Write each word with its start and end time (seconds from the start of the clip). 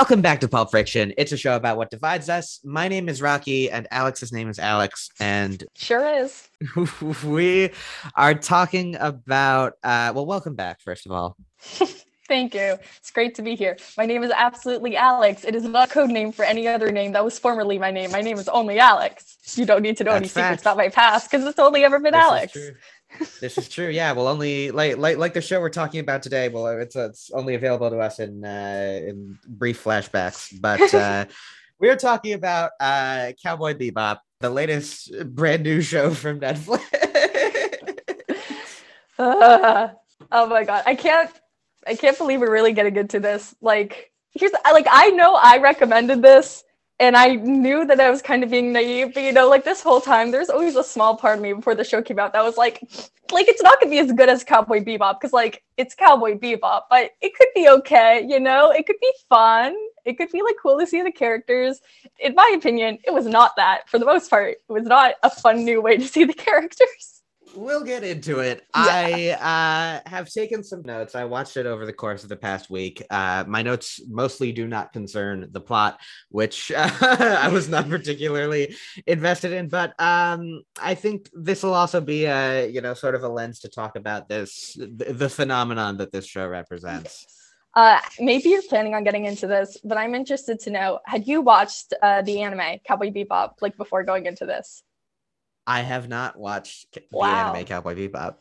Welcome 0.00 0.22
back 0.22 0.40
to 0.40 0.48
Pulp 0.48 0.70
Friction. 0.70 1.12
It's 1.18 1.30
a 1.30 1.36
show 1.36 1.56
about 1.56 1.76
what 1.76 1.90
divides 1.90 2.30
us. 2.30 2.60
My 2.64 2.88
name 2.88 3.06
is 3.06 3.20
Rocky, 3.20 3.70
and 3.70 3.86
Alex's 3.90 4.32
name 4.32 4.48
is 4.48 4.58
Alex, 4.58 5.10
and 5.20 5.62
Sure 5.76 6.08
is. 6.22 6.48
we 7.22 7.68
are 8.14 8.32
talking 8.32 8.96
about. 8.96 9.74
Uh, 9.84 10.10
well, 10.14 10.24
welcome 10.24 10.54
back, 10.54 10.80
first 10.80 11.04
of 11.04 11.12
all. 11.12 11.36
Thank 12.26 12.54
you. 12.54 12.78
It's 12.96 13.10
great 13.10 13.34
to 13.34 13.42
be 13.42 13.56
here. 13.56 13.76
My 13.98 14.06
name 14.06 14.22
is 14.22 14.32
absolutely 14.34 14.96
Alex. 14.96 15.44
It 15.44 15.54
is 15.54 15.64
not 15.64 15.90
a 15.90 15.92
code 15.92 16.08
name 16.08 16.32
for 16.32 16.46
any 16.46 16.66
other 16.66 16.90
name 16.90 17.12
that 17.12 17.22
was 17.22 17.38
formerly 17.38 17.78
my 17.78 17.90
name. 17.90 18.10
My 18.10 18.22
name 18.22 18.38
is 18.38 18.48
only 18.48 18.78
Alex. 18.78 19.36
You 19.54 19.66
don't 19.66 19.82
need 19.82 19.98
to 19.98 20.04
know 20.04 20.12
any 20.12 20.28
That's 20.28 20.32
secrets 20.32 20.62
about 20.62 20.78
my 20.78 20.88
past 20.88 21.30
because 21.30 21.44
it's 21.46 21.58
only 21.58 21.84
ever 21.84 21.98
been 21.98 22.14
This 22.14 22.22
is 22.22 22.26
Alex. 22.26 22.58
This 23.40 23.58
is 23.58 23.68
true. 23.68 23.88
Yeah, 23.88 24.12
well, 24.12 24.28
only 24.28 24.70
like 24.70 24.96
like 24.96 25.16
like 25.16 25.34
the 25.34 25.40
show 25.40 25.60
we're 25.60 25.70
talking 25.70 26.00
about 26.00 26.22
today. 26.22 26.48
Well, 26.48 26.66
it's 26.66 26.96
it's 26.96 27.30
only 27.32 27.54
available 27.54 27.90
to 27.90 27.98
us 27.98 28.18
in 28.18 28.44
uh, 28.44 29.00
in 29.04 29.38
brief 29.46 29.82
flashbacks, 29.82 30.58
but 30.60 30.94
uh, 30.94 31.26
we 31.78 31.88
are 31.88 31.96
talking 31.96 32.34
about 32.34 32.72
uh, 32.80 33.32
Cowboy 33.42 33.74
Bebop, 33.74 34.18
the 34.40 34.50
latest 34.50 35.12
brand 35.34 35.62
new 35.62 35.80
show 35.80 36.12
from 36.14 36.40
Netflix. 36.40 36.82
Uh, 39.18 39.88
oh 40.32 40.46
my 40.46 40.64
god, 40.64 40.82
I 40.86 40.94
can't. 40.94 41.30
I 41.86 41.94
can't 41.94 42.16
believe 42.16 42.40
we're 42.40 42.50
really 42.50 42.72
getting 42.72 42.96
into 42.96 43.20
this. 43.20 43.54
Like, 43.60 44.12
here's 44.30 44.52
like 44.64 44.86
I 44.90 45.10
know 45.10 45.34
I 45.34 45.58
recommended 45.58 46.22
this, 46.22 46.64
and 47.00 47.16
I 47.16 47.34
knew 47.36 47.86
that 47.86 47.98
I 47.98 48.10
was 48.10 48.20
kind 48.22 48.44
of 48.44 48.50
being 48.50 48.72
naive, 48.72 49.14
but 49.14 49.22
you 49.22 49.32
know, 49.32 49.48
like 49.48 49.64
this 49.64 49.82
whole 49.82 50.02
time, 50.02 50.30
there's 50.30 50.50
always 50.50 50.76
a 50.76 50.84
small 50.84 51.16
part 51.16 51.38
of 51.38 51.42
me 51.42 51.54
before 51.54 51.74
the 51.74 51.82
show 51.82 52.02
came 52.02 52.18
out 52.18 52.34
that 52.34 52.44
was 52.44 52.58
like, 52.58 52.82
like 53.32 53.48
it's 53.48 53.62
not 53.62 53.80
gonna 53.80 53.90
be 53.90 53.98
as 53.98 54.12
good 54.12 54.28
as 54.28 54.44
Cowboy 54.44 54.84
Bebop 54.84 55.18
because 55.18 55.32
like 55.32 55.64
it's 55.78 55.94
Cowboy 55.94 56.38
Bebop, 56.38 56.82
but 56.90 57.12
it 57.22 57.34
could 57.34 57.48
be 57.54 57.68
okay. 57.70 58.24
You 58.28 58.38
know, 58.38 58.70
it 58.70 58.86
could 58.86 59.00
be 59.00 59.12
fun. 59.30 59.74
It 60.04 60.18
could 60.18 60.30
be 60.30 60.42
like 60.42 60.56
cool 60.62 60.78
to 60.78 60.86
see 60.86 61.02
the 61.02 61.10
characters. 61.10 61.80
In 62.18 62.34
my 62.34 62.52
opinion, 62.54 62.98
it 63.04 63.14
was 63.14 63.26
not 63.26 63.56
that 63.56 63.88
for 63.88 63.98
the 63.98 64.06
most 64.06 64.28
part. 64.30 64.58
It 64.68 64.72
was 64.72 64.84
not 64.84 65.14
a 65.22 65.30
fun 65.30 65.64
new 65.64 65.80
way 65.80 65.96
to 65.96 66.06
see 66.06 66.24
the 66.24 66.34
characters. 66.46 67.09
We'll 67.54 67.84
get 67.84 68.04
into 68.04 68.40
it. 68.40 68.66
I 68.74 69.30
uh, 69.30 70.08
have 70.08 70.28
taken 70.28 70.62
some 70.62 70.82
notes. 70.82 71.14
I 71.14 71.24
watched 71.24 71.56
it 71.56 71.66
over 71.66 71.86
the 71.86 71.92
course 71.92 72.22
of 72.22 72.28
the 72.28 72.36
past 72.36 72.70
week. 72.70 73.02
Uh, 73.10 73.44
my 73.46 73.62
notes 73.62 74.00
mostly 74.08 74.52
do 74.52 74.66
not 74.66 74.92
concern 74.92 75.48
the 75.50 75.60
plot, 75.60 76.00
which 76.30 76.70
uh, 76.72 76.90
I 77.00 77.48
was 77.48 77.68
not 77.68 77.88
particularly 77.88 78.74
invested 79.06 79.52
in. 79.52 79.68
But 79.68 79.94
um, 80.00 80.62
I 80.80 80.94
think 80.94 81.28
this 81.32 81.62
will 81.62 81.74
also 81.74 82.00
be 82.00 82.24
a 82.24 82.68
you 82.68 82.80
know 82.80 82.94
sort 82.94 83.14
of 83.14 83.22
a 83.22 83.28
lens 83.28 83.60
to 83.60 83.68
talk 83.68 83.96
about 83.96 84.28
this 84.28 84.74
the, 84.78 85.12
the 85.12 85.28
phenomenon 85.28 85.98
that 85.98 86.12
this 86.12 86.26
show 86.26 86.46
represents. 86.46 87.26
Uh, 87.74 88.00
maybe 88.18 88.48
you're 88.48 88.62
planning 88.62 88.94
on 88.94 89.04
getting 89.04 89.26
into 89.26 89.46
this, 89.46 89.76
but 89.84 89.96
I'm 89.96 90.14
interested 90.14 90.58
to 90.60 90.70
know: 90.70 91.00
Had 91.06 91.26
you 91.26 91.40
watched 91.40 91.94
uh, 92.02 92.22
the 92.22 92.42
anime 92.42 92.78
Cowboy 92.86 93.10
Bebop 93.10 93.54
like 93.60 93.76
before 93.76 94.02
going 94.02 94.26
into 94.26 94.46
this? 94.46 94.82
I 95.70 95.80
have 95.82 96.08
not 96.08 96.38
watched 96.38 96.98
the 97.12 97.18
anime 97.24 97.64
Cowboy 97.64 97.94
Bebop. 97.94 98.34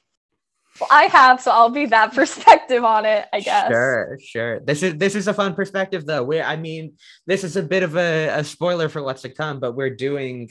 Well, 0.80 0.90
I 0.92 1.04
have, 1.06 1.42
so 1.42 1.52
I'll 1.52 1.70
be 1.70 1.86
that 1.88 2.14
perspective 2.20 2.84
on 2.84 3.06
it, 3.06 3.26
I 3.34 3.40
guess. 3.42 3.68
Sure, 3.70 4.18
sure. 4.24 4.60
This 4.62 4.82
is 4.84 4.96
this 4.98 5.16
is 5.16 5.28
a 5.28 5.34
fun 5.34 5.54
perspective 5.54 6.06
though. 6.06 6.24
Where 6.24 6.44
I 6.44 6.56
mean, 6.56 6.94
this 7.28 7.44
is 7.44 7.56
a 7.58 7.64
bit 7.64 7.84
of 7.84 7.96
a, 7.98 8.30
a 8.30 8.44
spoiler 8.44 8.90
for 8.90 9.02
what's 9.04 9.22
to 9.24 9.30
come, 9.30 9.60
but 9.60 9.74
we're 9.76 9.96
doing 9.96 10.50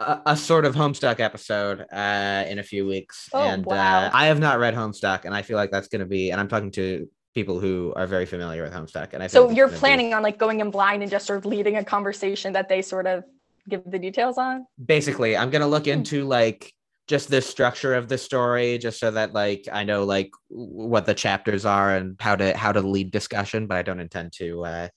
a, 0.00 0.20
a 0.26 0.36
sort 0.36 0.64
of 0.64 0.74
Homestuck 0.74 1.20
episode 1.20 1.84
uh, 1.92 2.44
in 2.48 2.58
a 2.58 2.62
few 2.62 2.86
weeks, 2.86 3.28
Oh, 3.32 3.40
and 3.40 3.64
wow. 3.66 4.06
uh, 4.06 4.10
I 4.12 4.26
have 4.26 4.38
not 4.40 4.58
read 4.58 4.74
Homestuck, 4.74 5.24
and 5.26 5.34
I 5.34 5.42
feel 5.42 5.56
like 5.56 5.70
that's 5.70 5.88
going 5.88 6.00
to 6.00 6.06
be. 6.06 6.30
And 6.30 6.40
I'm 6.40 6.48
talking 6.48 6.70
to 6.72 7.08
people 7.34 7.60
who 7.60 7.92
are 7.96 8.06
very 8.06 8.24
familiar 8.24 8.62
with 8.62 8.72
Homestuck, 8.72 9.12
and 9.12 9.22
I 9.22 9.26
So 9.26 9.50
you're 9.50 9.66
gonna 9.66 9.76
be- 9.76 9.80
planning 9.80 10.14
on 10.14 10.22
like 10.22 10.38
going 10.38 10.60
in 10.60 10.70
blind 10.70 11.02
and 11.02 11.10
just 11.10 11.26
sort 11.26 11.38
of 11.38 11.44
leading 11.44 11.76
a 11.76 11.84
conversation 11.84 12.54
that 12.54 12.68
they 12.70 12.80
sort 12.82 13.06
of 13.06 13.24
give 13.68 13.82
the 13.86 13.98
details 13.98 14.38
on? 14.38 14.66
basically 14.84 15.36
i'm 15.36 15.50
gonna 15.50 15.66
look 15.66 15.84
Hmm. 15.84 15.90
into 15.92 16.24
like 16.24 16.72
just 17.08 17.28
the 17.30 17.40
structure 17.40 17.94
of 17.94 18.08
the 18.08 18.18
story 18.18 18.78
just 18.78 18.98
so 18.98 19.10
that 19.12 19.32
like 19.32 19.66
i 19.72 19.84
know 19.84 20.04
like 20.04 20.30
what 20.48 21.06
the 21.06 21.14
chapters 21.14 21.64
are 21.64 21.94
and 21.96 22.16
how 22.20 22.34
to 22.36 22.56
how 22.56 22.72
to 22.72 22.80
lead 22.80 23.10
discussion 23.10 23.66
but 23.66 23.76
i 23.76 23.82
don't 23.82 24.00
intend 24.00 24.32
to 24.32 24.64
uh 24.64 24.88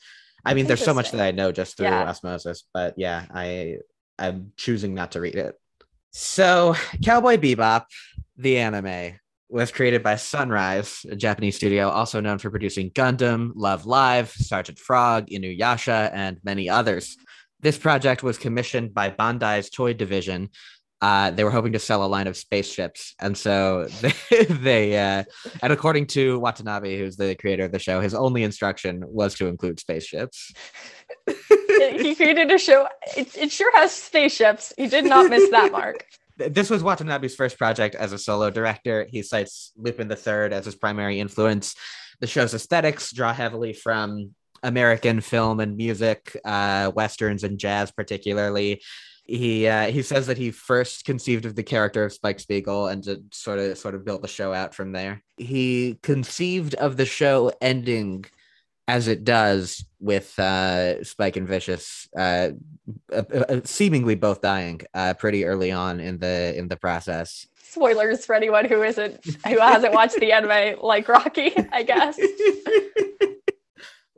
i 0.45 0.53
mean 0.53 0.65
there's 0.65 0.83
so 0.83 0.93
much 0.93 1.11
that 1.11 1.21
i 1.21 1.31
know 1.31 1.51
just 1.51 1.77
through 1.77 1.85
Yeah. 1.87 2.09
osmosis 2.09 2.63
but 2.73 2.93
yeah 2.97 3.25
i 3.33 3.77
i'm 4.17 4.51
choosing 4.57 4.93
not 4.95 5.11
to 5.11 5.21
read 5.21 5.35
it 5.35 5.55
so 6.11 6.75
cowboy 7.03 7.37
bebop 7.37 7.85
the 8.37 8.57
anime 8.57 9.19
was 9.51 9.71
created 9.71 10.03
by 10.03 10.15
Sunrise, 10.15 11.03
a 11.09 11.15
Japanese 11.15 11.55
studio 11.55 11.89
also 11.89 12.21
known 12.21 12.37
for 12.37 12.51
producing 12.51 12.91
Gundam, 12.91 13.51
Love 13.55 13.87
Live, 13.87 14.29
Sergeant 14.29 14.77
Frog, 14.77 15.25
Inuyasha, 15.29 16.11
and 16.13 16.37
many 16.43 16.69
others. 16.69 17.17
This 17.61 17.77
project 17.77 18.23
was 18.23 18.37
commissioned 18.37 18.93
by 18.93 19.09
Bandai's 19.09 19.69
toy 19.69 19.93
division. 19.93 20.49
Uh, 21.01 21.31
they 21.31 21.45
were 21.45 21.51
hoping 21.51 21.71
to 21.71 21.79
sell 21.79 22.03
a 22.03 22.07
line 22.07 22.27
of 22.27 22.35
spaceships, 22.35 23.15
and 23.19 23.37
so 23.37 23.87
they, 24.01 24.43
they 24.45 24.97
uh, 24.99 25.23
and 25.63 25.71
according 25.71 26.07
to 26.07 26.39
Watanabe, 26.39 26.97
who's 26.97 27.15
the 27.15 27.35
creator 27.35 27.63
of 27.63 27.71
the 27.71 27.79
show, 27.79 28.01
his 28.01 28.13
only 28.13 28.43
instruction 28.43 29.03
was 29.05 29.35
to 29.35 29.47
include 29.47 29.79
spaceships. 29.79 30.51
he 31.77 32.15
created 32.15 32.51
a 32.51 32.57
show. 32.57 32.87
It, 33.15 33.35
it 33.37 33.51
sure 33.51 33.75
has 33.77 33.93
spaceships. 33.93 34.73
He 34.77 34.87
did 34.87 35.05
not 35.05 35.29
miss 35.29 35.49
that 35.51 35.71
mark. 35.71 36.05
This 36.35 36.69
was 36.69 36.83
Watanabe's 36.83 37.35
first 37.35 37.57
project 37.57 37.95
as 37.95 38.13
a 38.13 38.17
solo 38.17 38.49
director. 38.49 39.05
He 39.09 39.23
cites 39.23 39.73
Lupin 39.77 40.09
III 40.09 40.53
as 40.53 40.65
his 40.65 40.75
primary 40.75 41.19
influence. 41.19 41.75
The 42.21 42.27
show's 42.27 42.53
aesthetics 42.53 43.13
draw 43.13 43.33
heavily 43.33 43.73
from 43.73 44.35
American 44.63 45.21
film 45.21 45.59
and 45.59 45.77
music, 45.77 46.37
uh, 46.45 46.91
westerns 46.95 47.43
and 47.43 47.59
jazz, 47.59 47.91
particularly. 47.91 48.81
He 49.23 49.67
uh, 49.67 49.91
he 49.91 50.01
says 50.01 50.25
that 50.27 50.39
he 50.39 50.49
first 50.49 51.05
conceived 51.05 51.45
of 51.45 51.55
the 51.55 51.63
character 51.63 52.03
of 52.03 52.13
Spike 52.13 52.39
Spiegel 52.39 52.87
and 52.87 53.03
just 53.03 53.21
sort 53.33 53.59
of 53.59 53.77
sort 53.77 53.93
of 53.93 54.03
built 54.03 54.23
the 54.23 54.27
show 54.27 54.53
out 54.53 54.73
from 54.73 54.91
there. 54.91 55.21
He 55.37 55.99
conceived 56.01 56.73
of 56.75 56.97
the 56.97 57.05
show 57.05 57.51
ending 57.61 58.25
as 58.89 59.07
it 59.07 59.23
does 59.23 59.85
with 59.99 60.37
uh, 60.39 61.03
Spike 61.03 61.35
and 61.35 61.47
Vicious 61.47 62.09
uh, 62.17 62.49
uh, 63.13 63.21
uh, 63.31 63.61
seemingly 63.63 64.15
both 64.15 64.41
dying 64.41 64.81
uh, 64.95 65.13
pretty 65.13 65.45
early 65.45 65.71
on 65.71 65.99
in 65.99 66.17
the 66.17 66.57
in 66.57 66.67
the 66.67 66.75
process. 66.75 67.45
Spoilers 67.61 68.25
for 68.25 68.33
anyone 68.33 68.65
who 68.65 68.81
isn't 68.81 69.23
who 69.45 69.59
hasn't 69.59 69.93
watched 69.93 70.19
the 70.19 70.31
anime 70.37 70.79
like 70.81 71.07
Rocky, 71.07 71.53
I 71.71 71.83
guess. 71.83 72.19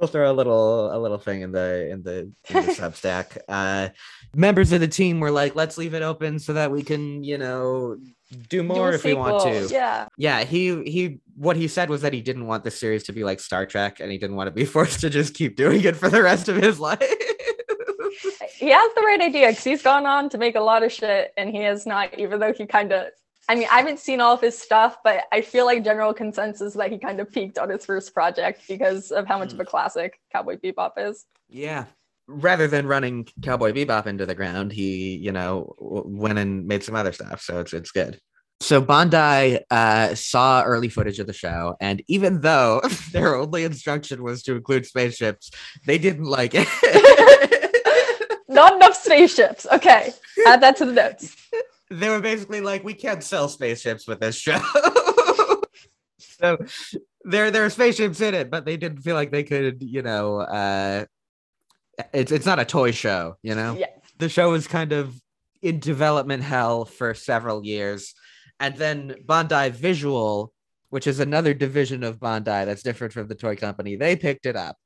we'll 0.01 0.07
throw 0.07 0.29
a 0.29 0.33
little 0.33 0.93
a 0.93 0.97
little 0.97 1.19
thing 1.19 1.41
in 1.41 1.51
the 1.51 1.89
in 1.89 2.01
the, 2.01 2.31
in 2.49 2.65
the 2.65 2.73
Substack. 2.73 3.37
Uh, 3.51 3.89
members 4.33 4.71
of 4.71 4.79
the 4.79 4.87
team 4.87 5.19
were 5.19 5.29
like, 5.29 5.55
"Let's 5.55 5.77
leave 5.77 5.93
it 5.93 6.01
open 6.01 6.39
so 6.39 6.53
that 6.53 6.71
we 6.71 6.83
can, 6.83 7.23
you 7.23 7.37
know, 7.37 7.97
do 8.31 8.61
Do 8.61 8.63
more 8.63 8.91
a 8.91 8.95
if 8.95 9.03
we 9.03 9.13
want 9.13 9.43
to." 9.43 9.73
Yeah. 9.73 10.07
Yeah, 10.17 10.43
he 10.43 10.83
he 10.83 11.19
what 11.35 11.57
he 11.57 11.67
said 11.67 11.89
was 11.89 12.01
that 12.01 12.13
he 12.13 12.21
didn't 12.21 12.47
want 12.47 12.63
the 12.63 12.71
series 12.71 13.03
to 13.03 13.13
be 13.13 13.23
like 13.23 13.39
Star 13.39 13.65
Trek 13.65 13.99
and 13.99 14.11
he 14.11 14.17
didn't 14.17 14.37
want 14.37 14.47
to 14.47 14.51
be 14.51 14.65
forced 14.75 15.01
to 15.01 15.09
just 15.09 15.33
keep 15.33 15.55
doing 15.57 15.83
it 15.83 15.95
for 15.95 16.09
the 16.09 16.21
rest 16.21 16.47
of 16.49 16.55
his 16.55 16.79
life. 16.87 16.99
he 18.55 18.69
has 18.69 18.91
the 18.95 19.01
right 19.01 19.21
idea 19.21 19.49
because 19.49 19.63
he's 19.63 19.81
gone 19.81 20.05
on 20.05 20.29
to 20.29 20.37
make 20.37 20.55
a 20.55 20.61
lot 20.61 20.83
of 20.83 20.91
shit 20.91 21.33
and 21.37 21.49
he 21.49 21.57
has 21.57 21.85
not 21.85 22.17
even 22.17 22.39
though 22.39 22.53
he 22.53 22.65
kind 22.65 22.91
of 22.91 23.07
i 23.49 23.55
mean 23.55 23.67
i 23.71 23.77
haven't 23.77 23.99
seen 23.99 24.21
all 24.21 24.33
of 24.33 24.41
his 24.41 24.57
stuff 24.57 24.97
but 25.03 25.23
i 25.31 25.41
feel 25.41 25.65
like 25.65 25.83
general 25.83 26.13
consensus 26.13 26.73
that 26.73 26.91
he 26.91 26.97
kind 26.97 27.19
of 27.19 27.31
peaked 27.31 27.57
on 27.57 27.69
his 27.69 27.85
first 27.85 28.13
project 28.13 28.61
because 28.67 29.11
of 29.11 29.27
how 29.27 29.37
much 29.37 29.53
of 29.53 29.59
a 29.59 29.65
classic 29.65 30.19
cowboy 30.31 30.57
bebop 30.57 30.91
is 30.97 31.25
Yeah. 31.49 31.85
Rather 32.27 32.67
than 32.67 32.87
running 32.87 33.27
Cowboy 33.41 33.73
Bebop 33.73 34.07
into 34.07 34.25
the 34.25 34.35
ground, 34.35 34.71
he, 34.71 35.17
you 35.17 35.33
know, 35.33 35.75
went 35.79 36.39
and 36.39 36.65
made 36.65 36.81
some 36.81 36.95
other 36.95 37.11
stuff. 37.11 37.41
So 37.41 37.59
it's 37.59 37.73
it's 37.73 37.91
good. 37.91 38.21
So 38.61 38.81
Bandai 38.81 39.59
uh, 39.69 40.15
saw 40.15 40.63
early 40.63 40.87
footage 40.87 41.19
of 41.19 41.27
the 41.27 41.33
show, 41.33 41.75
and 41.81 42.01
even 42.07 42.39
though 42.39 42.79
their 43.11 43.35
only 43.35 43.65
instruction 43.65 44.23
was 44.23 44.43
to 44.43 44.55
include 44.55 44.85
spaceships, 44.85 45.51
they 45.85 45.97
didn't 45.97 46.25
like 46.25 46.53
it. 46.55 46.67
not 48.47 48.75
enough 48.75 48.95
spaceships 48.95 49.65
okay 49.71 50.11
add 50.45 50.61
that 50.61 50.75
to 50.75 50.83
the 50.85 50.91
notes 50.91 51.37
they 51.91 52.09
were 52.09 52.21
basically 52.21 52.61
like, 52.61 52.83
"We 52.83 52.93
can't 52.93 53.23
sell 53.23 53.49
spaceships 53.49 54.07
with 54.07 54.19
this 54.19 54.35
show." 54.35 54.59
so 56.17 56.57
there 57.23 57.51
there 57.51 57.65
are 57.65 57.69
spaceships 57.69 58.21
in 58.21 58.33
it, 58.33 58.49
but 58.49 58.65
they 58.65 58.77
didn't 58.77 59.01
feel 59.01 59.15
like 59.15 59.31
they 59.31 59.43
could, 59.43 59.83
you 59.83 60.01
know, 60.01 60.39
uh, 60.39 61.05
it's 62.13 62.31
it's 62.31 62.45
not 62.45 62.59
a 62.59 62.65
toy 62.65 62.91
show, 62.91 63.37
you 63.43 63.55
know. 63.55 63.75
yeah 63.77 63.87
the 64.21 64.29
show 64.29 64.51
was 64.51 64.67
kind 64.67 64.93
of 64.93 65.19
in 65.61 65.79
development 65.79 66.43
hell 66.43 66.85
for 66.85 67.13
several 67.13 67.65
years. 67.65 68.13
And 68.59 68.77
then 68.77 69.15
Bandai 69.25 69.71
Visual, 69.71 70.53
which 70.89 71.07
is 71.07 71.19
another 71.19 71.53
division 71.53 72.03
of 72.03 72.19
Bandai 72.19 72.65
that's 72.65 72.83
different 72.83 73.13
from 73.13 73.27
the 73.27 73.35
toy 73.35 73.55
company, 73.55 73.95
they 73.95 74.15
picked 74.15 74.45
it 74.45 74.55
up. 74.55 74.77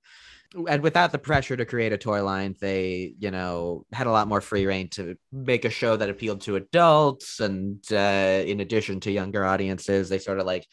And 0.69 0.81
without 0.81 1.11
the 1.11 1.17
pressure 1.17 1.57
to 1.57 1.65
create 1.65 1.93
a 1.93 1.97
toy 1.97 2.23
line, 2.23 2.55
they, 2.59 3.13
you 3.19 3.31
know, 3.31 3.85
had 3.91 4.07
a 4.07 4.11
lot 4.11 4.27
more 4.27 4.41
free 4.41 4.65
reign 4.65 4.89
to 4.89 5.15
make 5.31 5.65
a 5.65 5.69
show 5.69 5.97
that 5.97 6.09
appealed 6.09 6.41
to 6.41 6.55
adults. 6.55 7.39
And 7.39 7.79
uh, 7.91 8.43
in 8.45 8.59
addition 8.59 8.99
to 9.01 9.11
younger 9.11 9.45
audiences, 9.45 10.09
they 10.09 10.19
sort 10.19 10.39
of 10.39 10.45
like 10.45 10.65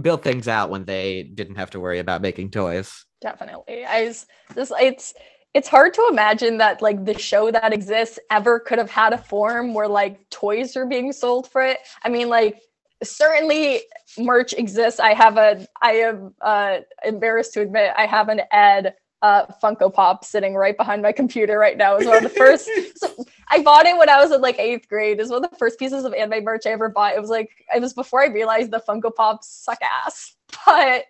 built 0.00 0.22
things 0.22 0.48
out 0.48 0.70
when 0.70 0.84
they 0.84 1.22
didn't 1.22 1.56
have 1.56 1.70
to 1.70 1.80
worry 1.80 1.98
about 1.98 2.22
making 2.22 2.50
toys. 2.50 3.04
Definitely. 3.20 3.84
I 3.84 4.04
was 4.04 4.26
just 4.54 4.72
it's 4.80 5.14
it's 5.52 5.68
hard 5.68 5.92
to 5.94 6.06
imagine 6.10 6.58
that 6.58 6.80
like 6.80 7.04
the 7.04 7.18
show 7.18 7.50
that 7.50 7.72
exists 7.72 8.18
ever 8.30 8.60
could 8.60 8.78
have 8.78 8.90
had 8.90 9.12
a 9.12 9.18
form 9.18 9.74
where 9.74 9.88
like 9.88 10.28
toys 10.30 10.76
are 10.76 10.86
being 10.86 11.12
sold 11.12 11.50
for 11.50 11.62
it. 11.62 11.78
I 12.04 12.08
mean, 12.08 12.28
like 12.28 12.60
certainly 13.02 13.82
merch 14.18 14.52
exists. 14.52 15.00
I 15.00 15.14
have 15.14 15.36
a 15.36 15.66
I 15.82 15.92
am 15.92 16.34
uh 16.40 16.78
embarrassed 17.04 17.54
to 17.54 17.60
admit 17.60 17.92
I 17.96 18.06
have 18.06 18.28
an 18.28 18.42
Ed 18.52 18.94
uh, 19.22 19.46
Funko 19.62 19.92
Pop 19.92 20.24
sitting 20.24 20.54
right 20.54 20.76
behind 20.76 21.02
my 21.02 21.12
computer 21.12 21.58
right 21.58 21.76
now. 21.76 21.96
Is 21.96 22.06
one 22.06 22.16
of 22.18 22.22
the 22.22 22.28
first. 22.30 22.68
so 22.96 23.24
I 23.48 23.62
bought 23.62 23.86
it 23.86 23.96
when 23.96 24.08
I 24.08 24.20
was 24.22 24.32
in 24.32 24.40
like 24.40 24.58
eighth 24.58 24.88
grade. 24.88 25.20
Is 25.20 25.30
one 25.30 25.44
of 25.44 25.50
the 25.50 25.56
first 25.56 25.78
pieces 25.78 26.04
of 26.04 26.14
anime 26.14 26.44
merch 26.44 26.66
I 26.66 26.70
ever 26.70 26.88
bought. 26.88 27.14
It 27.14 27.20
was 27.20 27.30
like 27.30 27.50
it 27.74 27.80
was 27.80 27.92
before 27.92 28.22
I 28.22 28.26
realized 28.26 28.70
the 28.70 28.82
Funko 28.86 29.14
Pops 29.14 29.48
suck 29.48 29.78
ass. 29.82 30.36
But 30.66 31.04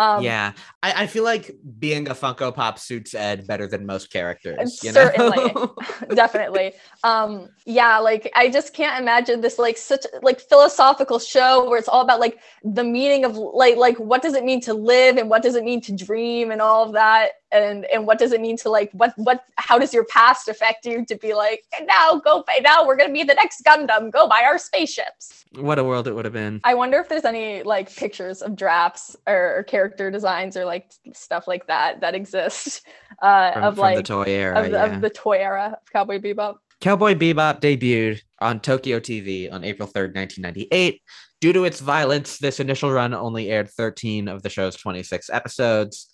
um, 0.00 0.24
yeah, 0.24 0.52
I, 0.82 1.02
I 1.02 1.06
feel 1.06 1.24
like 1.24 1.54
being 1.78 2.08
a 2.08 2.14
Funko 2.14 2.54
Pop 2.54 2.78
suits 2.78 3.12
Ed 3.12 3.46
better 3.46 3.66
than 3.66 3.84
most 3.84 4.10
characters. 4.10 4.82
You 4.82 4.92
certainly, 4.92 5.52
know? 5.52 5.74
definitely. 6.14 6.72
Um, 7.04 7.50
yeah, 7.66 7.98
like 7.98 8.30
I 8.34 8.48
just 8.48 8.72
can't 8.72 8.98
imagine 8.98 9.42
this 9.42 9.58
like 9.58 9.76
such 9.76 10.06
like 10.22 10.40
philosophical 10.40 11.18
show 11.18 11.68
where 11.68 11.78
it's 11.78 11.86
all 11.86 12.00
about 12.00 12.18
like 12.18 12.38
the 12.64 12.82
meaning 12.82 13.26
of 13.26 13.36
like 13.36 13.76
like 13.76 13.98
what 13.98 14.22
does 14.22 14.32
it 14.32 14.42
mean 14.42 14.62
to 14.62 14.72
live 14.72 15.18
and 15.18 15.28
what 15.28 15.42
does 15.42 15.54
it 15.54 15.64
mean 15.64 15.82
to 15.82 15.94
dream 15.94 16.50
and 16.50 16.62
all 16.62 16.86
of 16.86 16.94
that 16.94 17.32
and 17.52 17.84
and 17.86 18.06
what 18.06 18.18
does 18.18 18.32
it 18.32 18.40
mean 18.40 18.56
to 18.56 18.68
like 18.70 18.90
what 18.92 19.12
what 19.16 19.44
how 19.56 19.78
does 19.78 19.92
your 19.92 20.04
past 20.04 20.48
affect 20.48 20.86
you 20.86 21.04
to 21.04 21.16
be 21.16 21.34
like 21.34 21.64
now 21.84 22.20
go 22.24 22.44
by 22.46 22.60
now 22.62 22.86
we're 22.86 22.96
gonna 22.96 23.12
be 23.12 23.24
the 23.24 23.34
next 23.34 23.62
Gundam 23.64 24.10
go 24.10 24.28
buy 24.28 24.42
our 24.44 24.58
spaceships. 24.58 25.44
What 25.58 25.78
a 25.78 25.84
world 25.84 26.06
it 26.06 26.14
would 26.14 26.24
have 26.24 26.34
been. 26.34 26.60
I 26.62 26.74
wonder 26.74 26.98
if 26.98 27.08
there's 27.08 27.24
any 27.24 27.62
like 27.62 27.94
pictures 27.94 28.40
of 28.42 28.54
drafts 28.54 29.16
or, 29.26 29.58
or 29.58 29.62
character 29.64 30.10
designs 30.10 30.56
or 30.56 30.64
like 30.64 30.92
stuff 31.12 31.48
like 31.48 31.66
that 31.66 32.00
that 32.00 32.14
exist 32.14 32.86
uh, 33.22 33.52
From, 33.52 33.64
of 33.64 33.74
from 33.74 33.82
like 33.82 33.96
the 33.96 34.02
toy 34.02 34.24
era. 34.26 34.60
of, 34.60 34.64
the, 34.66 34.70
yeah. 34.70 34.94
of 34.94 35.00
the 35.00 35.10
toy 35.10 35.38
era 35.38 35.78
of 35.80 35.92
Cowboy 35.92 36.18
Bebop. 36.18 36.56
Cowboy 36.80 37.14
Bebop 37.14 37.60
debuted 37.60 38.22
on 38.38 38.60
Tokyo 38.60 39.00
TV 39.00 39.52
on 39.52 39.64
April 39.64 39.86
3rd, 39.86 40.14
1998. 40.14 41.02
Due 41.40 41.52
to 41.52 41.64
its 41.64 41.80
violence, 41.80 42.38
this 42.38 42.60
initial 42.60 42.90
run 42.90 43.12
only 43.12 43.50
aired 43.50 43.68
13 43.70 44.28
of 44.28 44.42
the 44.42 44.48
show's 44.48 44.76
26 44.76 45.28
episodes. 45.30 46.10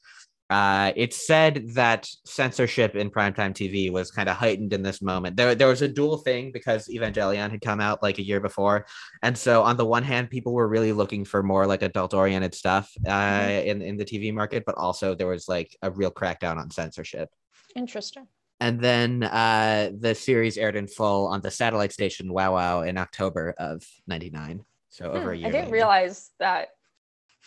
Uh, 0.49 0.93
it's 0.95 1.27
said 1.27 1.65
that 1.75 2.09
censorship 2.25 2.95
in 2.95 3.11
primetime 3.11 3.53
TV 3.53 3.91
was 3.91 4.11
kind 4.13 4.29
of 4.29 4.37
heightened 4.37 4.73
in 4.73 4.83
this 4.83 5.03
moment. 5.03 5.37
There, 5.37 5.55
there 5.57 5.67
was 5.67 5.83
a 5.83 5.89
dual 5.89 6.19
thing 6.19 6.53
because 6.53 6.87
Evangelion 6.89 7.51
had 7.51 7.61
come 7.61 7.81
out 7.81 8.03
like 8.03 8.19
a 8.19 8.25
year 8.25 8.39
before, 8.41 8.87
and 9.23 9.37
so 9.37 9.63
on 9.65 9.77
the 9.77 9.85
one 9.87 10.05
hand, 10.05 10.31
people 10.31 10.53
were 10.53 10.69
really 10.69 10.93
looking 10.93 11.25
for 11.25 11.43
more 11.43 11.67
like 11.67 11.83
adult-oriented 11.83 12.55
stuff 12.55 12.93
uh, 13.09 13.61
in 13.65 13.83
in 13.83 13.97
the 13.97 14.05
TV 14.05 14.33
market, 14.33 14.63
but 14.65 14.77
also 14.77 15.15
there 15.15 15.27
was 15.27 15.49
like 15.49 15.77
a 15.83 15.91
real 15.91 16.11
crackdown 16.13 16.59
on 16.59 16.71
censorship. 16.71 17.29
Interesting. 17.75 18.29
And 18.61 18.81
then 18.81 19.23
uh, 19.25 19.91
the 19.99 20.15
series 20.15 20.57
aired 20.57 20.77
in 20.77 20.87
full 20.87 21.27
on 21.27 21.43
the 21.43 21.51
satellite 21.51 21.93
station 21.93 22.29
WOWOW 22.31 22.89
in 22.89 22.97
October 22.99 23.55
of 23.59 23.83
'99. 24.07 24.65
So 24.89 25.11
over 25.11 25.33
a 25.33 25.35
Hmm, 25.35 25.41
year. 25.41 25.49
I 25.49 25.51
didn't 25.51 25.65
later. 25.67 25.73
realize 25.75 26.31
that. 26.39 26.69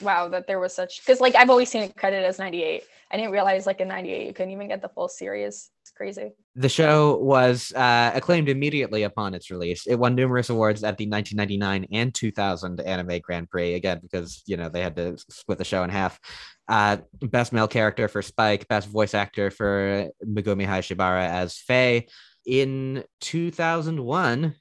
Wow, 0.01 0.29
that 0.29 0.47
there 0.47 0.59
was 0.59 0.73
such 0.73 1.01
because 1.01 1.19
like 1.19 1.35
I've 1.35 1.49
always 1.49 1.69
seen 1.69 1.83
it 1.83 1.95
credited 1.95 2.25
as 2.25 2.39
'98. 2.39 2.83
I 3.11 3.17
didn't 3.17 3.31
realize 3.31 3.65
like 3.65 3.81
in 3.81 3.87
'98 3.87 4.27
you 4.27 4.33
couldn't 4.33 4.51
even 4.51 4.67
get 4.67 4.81
the 4.81 4.89
full 4.89 5.07
series. 5.07 5.69
It's 5.89 5.97
crazy. 5.97 6.31
The 6.55 6.69
show 6.69 7.17
was 7.17 7.73
uh, 7.73 8.11
acclaimed 8.13 8.47
immediately 8.47 9.03
upon 9.03 9.33
its 9.33 9.49
release. 9.49 9.87
It 9.87 9.95
won 9.95 10.13
numerous 10.13 10.49
awards 10.49 10.83
at 10.83 10.97
the 10.97 11.07
1999 11.07 11.87
and 11.91 12.13
2000 12.13 12.79
Anime 12.81 13.19
Grand 13.19 13.49
Prix, 13.49 13.73
again, 13.73 13.99
because, 14.01 14.43
you 14.45 14.55
know, 14.55 14.69
they 14.69 14.81
had 14.81 14.95
to 14.97 15.17
split 15.29 15.57
the 15.57 15.63
show 15.63 15.83
in 15.83 15.89
half. 15.89 16.19
Uh, 16.67 16.97
best 17.21 17.53
male 17.53 17.67
character 17.67 18.07
for 18.07 18.21
Spike, 18.21 18.67
best 18.67 18.87
voice 18.87 19.15
actor 19.15 19.49
for 19.49 20.09
Megumi 20.23 20.67
Hayashibara 20.67 21.27
as 21.27 21.57
Faye. 21.57 22.07
In 22.45 23.03
2001, 23.21 24.53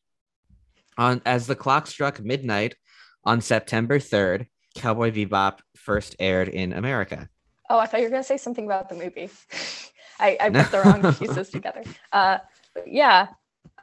on 0.97 1.23
as 1.27 1.47
the 1.47 1.55
clock 1.55 1.87
struck 1.87 2.21
midnight 2.21 2.75
on 3.25 3.41
September 3.43 3.99
3rd, 3.99 4.47
Cowboy 4.79 5.11
Bebop 5.11 5.59
first 5.77 6.17
aired 6.19 6.49
in 6.49 6.73
America. 6.73 7.29
Oh, 7.71 7.79
I 7.79 7.87
thought 7.87 8.01
you 8.01 8.07
were 8.07 8.11
gonna 8.11 8.25
say 8.25 8.39
something 8.39 8.65
about 8.65 8.89
the 8.89 8.95
movie. 8.95 9.29
I, 10.21 10.37
I 10.41 10.51
put 10.51 10.71
the 10.71 10.81
wrong 10.81 11.15
pieces 11.19 11.51
together. 11.51 11.83
Uh, 12.13 12.39
yeah, 12.87 13.29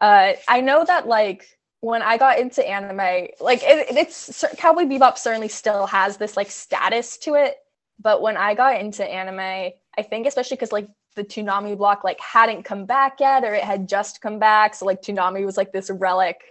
uh, 0.02 0.34
I 0.48 0.62
know 0.62 0.84
that 0.84 1.08
like 1.08 1.48
when 1.82 2.02
I 2.02 2.18
got 2.18 2.40
into 2.40 2.68
anime, 2.68 3.28
like 3.40 3.62
it, 3.64 3.96
it's 3.96 4.44
Cowboy 4.58 4.84
Bebop 4.84 5.18
certainly 5.18 5.48
still 5.48 5.86
has 5.88 6.18
this 6.18 6.36
like 6.36 6.50
status 6.50 7.18
to 7.20 7.36
it. 7.36 7.58
But 8.00 8.22
when 8.22 8.36
I 8.38 8.56
got 8.56 8.82
into 8.82 9.06
anime, 9.06 9.72
I 9.98 10.02
think 10.02 10.28
especially 10.28 10.58
because 10.58 10.72
like 10.72 10.90
the 11.16 11.24
Toonami 11.24 11.78
block 11.78 12.04
like 12.04 12.20
hadn't 12.20 12.64
come 12.64 12.86
back 12.86 13.20
yet, 13.20 13.44
or 13.44 13.54
it 13.54 13.64
had 13.64 13.88
just 13.88 14.22
come 14.22 14.40
back, 14.40 14.76
so 14.76 14.86
like 14.86 15.02
Toonami 15.02 15.46
was 15.46 15.58
like 15.58 15.72
this 15.72 15.90
relic 15.90 16.42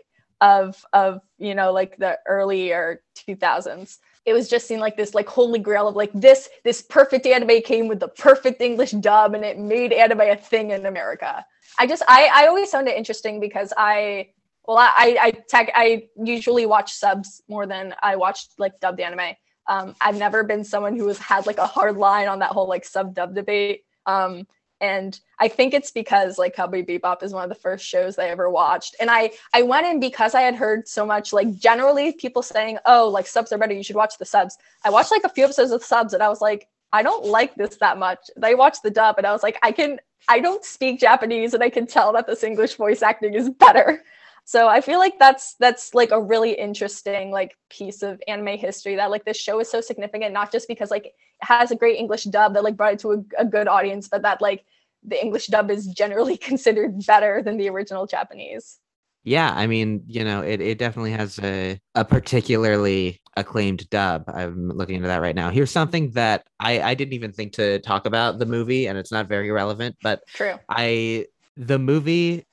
of 0.40 0.84
of 0.92 1.20
you 1.38 1.54
know 1.54 1.72
like 1.72 1.96
the 1.96 2.18
earlier 2.26 3.02
2000s 3.28 3.98
it 4.24 4.32
was 4.32 4.48
just 4.48 4.66
seen 4.66 4.80
like 4.80 4.96
this 4.96 5.14
like 5.14 5.28
holy 5.28 5.58
grail 5.58 5.88
of 5.88 5.96
like 5.96 6.10
this 6.14 6.48
this 6.64 6.82
perfect 6.82 7.26
anime 7.26 7.60
came 7.62 7.88
with 7.88 8.00
the 8.00 8.08
perfect 8.08 8.60
english 8.60 8.92
dub 8.92 9.34
and 9.34 9.44
it 9.44 9.58
made 9.58 9.92
anime 9.92 10.20
a 10.20 10.36
thing 10.36 10.70
in 10.70 10.86
america. 10.86 11.44
I 11.78 11.86
just 11.86 12.02
i 12.08 12.28
i 12.32 12.46
always 12.46 12.70
found 12.70 12.88
it 12.88 12.96
interesting 12.96 13.40
because 13.40 13.72
i 13.76 14.28
well 14.66 14.78
i 14.78 15.16
i 15.20 15.30
tech 15.48 15.70
i 15.74 16.08
usually 16.16 16.66
watch 16.66 16.92
subs 16.92 17.42
more 17.48 17.66
than 17.66 17.94
i 18.02 18.16
watch 18.16 18.46
like 18.58 18.78
dubbed 18.80 19.00
anime. 19.00 19.34
Um 19.66 19.94
i've 20.00 20.18
never 20.18 20.44
been 20.44 20.64
someone 20.64 20.96
who 20.96 21.08
has 21.08 21.18
had 21.18 21.46
like 21.46 21.58
a 21.58 21.66
hard 21.66 21.96
line 21.96 22.28
on 22.28 22.38
that 22.40 22.50
whole 22.50 22.68
like 22.68 22.84
sub 22.84 23.14
dub 23.14 23.34
debate. 23.34 23.84
Um 24.06 24.46
and 24.84 25.18
I 25.38 25.48
think 25.48 25.72
it's 25.72 25.90
because 25.90 26.36
like 26.38 26.54
Cowboy 26.54 26.84
Bebop 26.84 27.22
is 27.22 27.32
one 27.32 27.42
of 27.42 27.48
the 27.48 27.62
first 27.66 27.86
shows 27.86 28.18
I 28.18 28.26
ever 28.26 28.50
watched, 28.50 28.94
and 29.00 29.10
I 29.10 29.30
I 29.52 29.62
went 29.62 29.86
in 29.86 29.98
because 29.98 30.34
I 30.34 30.42
had 30.42 30.54
heard 30.54 30.86
so 30.86 31.06
much 31.06 31.32
like 31.32 31.56
generally 31.56 32.12
people 32.12 32.42
saying, 32.42 32.78
oh, 32.84 33.08
like 33.08 33.26
subs 33.26 33.50
are 33.52 33.58
better, 33.58 33.72
you 33.72 33.82
should 33.82 33.96
watch 33.96 34.18
the 34.18 34.26
subs. 34.26 34.58
I 34.84 34.90
watched 34.90 35.10
like 35.10 35.24
a 35.24 35.30
few 35.30 35.44
episodes 35.44 35.72
of 35.72 35.82
subs, 35.82 36.12
and 36.12 36.22
I 36.22 36.28
was 36.28 36.42
like, 36.42 36.68
I 36.92 37.02
don't 37.02 37.24
like 37.24 37.54
this 37.54 37.76
that 37.76 37.98
much. 37.98 38.20
I 38.42 38.54
watched 38.54 38.82
the 38.82 38.90
dub, 38.90 39.16
and 39.18 39.26
I 39.26 39.32
was 39.32 39.42
like, 39.42 39.58
I 39.62 39.72
can 39.72 40.00
I 40.28 40.40
don't 40.40 40.64
speak 40.64 41.00
Japanese, 41.00 41.54
and 41.54 41.62
I 41.62 41.70
can 41.70 41.86
tell 41.86 42.12
that 42.12 42.26
this 42.26 42.44
English 42.44 42.74
voice 42.74 43.02
acting 43.02 43.34
is 43.34 43.48
better. 43.48 44.02
So 44.46 44.68
I 44.68 44.82
feel 44.82 44.98
like 44.98 45.18
that's 45.18 45.54
that's 45.54 45.94
like 45.94 46.10
a 46.10 46.20
really 46.20 46.52
interesting 46.52 47.30
like 47.30 47.56
piece 47.70 48.02
of 48.02 48.22
anime 48.28 48.58
history 48.58 48.96
that 48.96 49.10
like 49.10 49.24
this 49.24 49.38
show 49.38 49.58
is 49.60 49.70
so 49.70 49.80
significant, 49.80 50.34
not 50.34 50.52
just 50.52 50.68
because 50.68 50.90
like 50.90 51.06
it 51.06 51.14
has 51.40 51.70
a 51.70 51.76
great 51.76 51.98
English 51.98 52.24
dub 52.24 52.52
that 52.52 52.62
like 52.62 52.76
brought 52.76 52.92
it 52.92 52.98
to 53.00 53.12
a, 53.12 53.42
a 53.42 53.44
good 53.44 53.68
audience, 53.68 54.08
but 54.08 54.22
that 54.22 54.42
like 54.42 54.64
the 55.04 55.20
English 55.22 55.48
dub 55.48 55.70
is 55.70 55.86
generally 55.86 56.36
considered 56.50 57.04
better 57.06 57.42
than 57.42 57.56
the 57.56 57.68
original 57.68 58.06
Japanese. 58.06 58.78
Yeah, 59.26 59.50
I 59.54 59.66
mean, 59.66 60.02
you 60.06 60.22
know, 60.22 60.42
it, 60.42 60.60
it 60.60 60.76
definitely 60.78 61.12
has 61.12 61.38
a, 61.38 61.78
a 61.94 62.04
particularly 62.04 63.22
acclaimed 63.38 63.88
dub. 63.88 64.24
I'm 64.28 64.68
looking 64.68 64.96
into 64.96 65.08
that 65.08 65.22
right 65.22 65.34
now. 65.34 65.48
Here's 65.48 65.70
something 65.70 66.10
that 66.10 66.46
I, 66.60 66.82
I 66.82 66.94
didn't 66.94 67.14
even 67.14 67.32
think 67.32 67.54
to 67.54 67.78
talk 67.78 68.04
about 68.04 68.38
the 68.38 68.44
movie, 68.44 68.86
and 68.86 68.98
it's 68.98 69.10
not 69.10 69.26
very 69.26 69.50
relevant, 69.50 69.96
but 70.02 70.20
True. 70.28 70.58
I 70.68 71.26
the 71.56 71.78
movie 71.78 72.46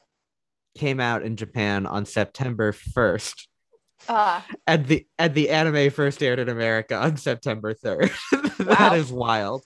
came 0.77 1.01
out 1.01 1.23
in 1.23 1.35
Japan 1.35 1.85
on 1.85 2.05
September 2.05 2.71
1st. 2.71 3.47
Ah, 4.07 4.45
And 4.65 4.85
the 4.87 5.05
and 5.19 5.33
the 5.35 5.49
anime 5.49 5.91
first 5.91 6.23
aired 6.23 6.39
in 6.39 6.49
America 6.49 6.95
on 6.95 7.17
September 7.17 7.73
3rd. 7.73 8.11
that 8.59 8.91
Wow. 8.91 8.93
is 8.93 9.11
wild. 9.11 9.63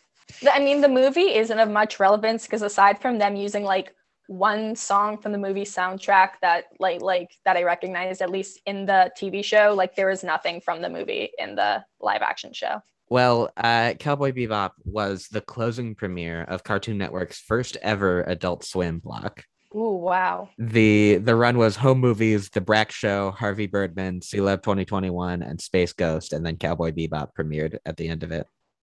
I 0.51 0.59
mean, 0.59 0.81
the 0.81 0.89
movie 0.89 1.35
isn't 1.35 1.59
of 1.59 1.69
much 1.69 1.99
relevance 1.99 2.45
because 2.45 2.61
aside 2.61 2.99
from 2.99 3.17
them 3.17 3.35
using 3.35 3.63
like 3.63 3.93
one 4.27 4.75
song 4.75 5.17
from 5.17 5.31
the 5.31 5.37
movie 5.37 5.65
soundtrack 5.65 6.31
that 6.41 6.65
like 6.79 7.01
like 7.01 7.29
that 7.45 7.57
I 7.57 7.63
recognized 7.63 8.21
at 8.21 8.29
least 8.29 8.59
in 8.65 8.85
the 8.85 9.11
TV 9.17 9.43
show, 9.43 9.73
like 9.75 9.95
there 9.95 10.09
is 10.09 10.23
nothing 10.23 10.61
from 10.61 10.81
the 10.81 10.89
movie 10.89 11.31
in 11.37 11.55
the 11.55 11.83
live 11.99 12.21
action 12.21 12.53
show. 12.53 12.81
Well, 13.07 13.51
uh, 13.55 13.93
Cowboy 13.99 14.31
Bebop 14.31 14.71
was 14.83 15.27
the 15.27 15.41
closing 15.41 15.93
premiere 15.93 16.43
of 16.43 16.63
Cartoon 16.63 16.97
Network's 16.97 17.39
first 17.39 17.77
ever 17.83 18.23
Adult 18.23 18.63
Swim 18.63 18.99
block. 18.99 19.43
Ooh, 19.75 19.97
wow. 19.97 20.49
the 20.57 21.17
the 21.17 21.35
run 21.35 21.57
was 21.57 21.75
home 21.75 21.99
movies 21.99 22.49
the 22.49 22.61
Brak 22.61 22.91
show 22.93 23.31
harvey 23.31 23.67
birdman 23.67 24.21
Sealab 24.21 24.63
2021 24.63 25.41
and 25.41 25.59
space 25.59 25.91
ghost 25.91 26.31
and 26.31 26.45
then 26.45 26.55
cowboy 26.55 26.91
bebop 26.91 27.31
premiered 27.37 27.77
at 27.85 27.97
the 27.97 28.07
end 28.07 28.23
of 28.23 28.31
it 28.31 28.47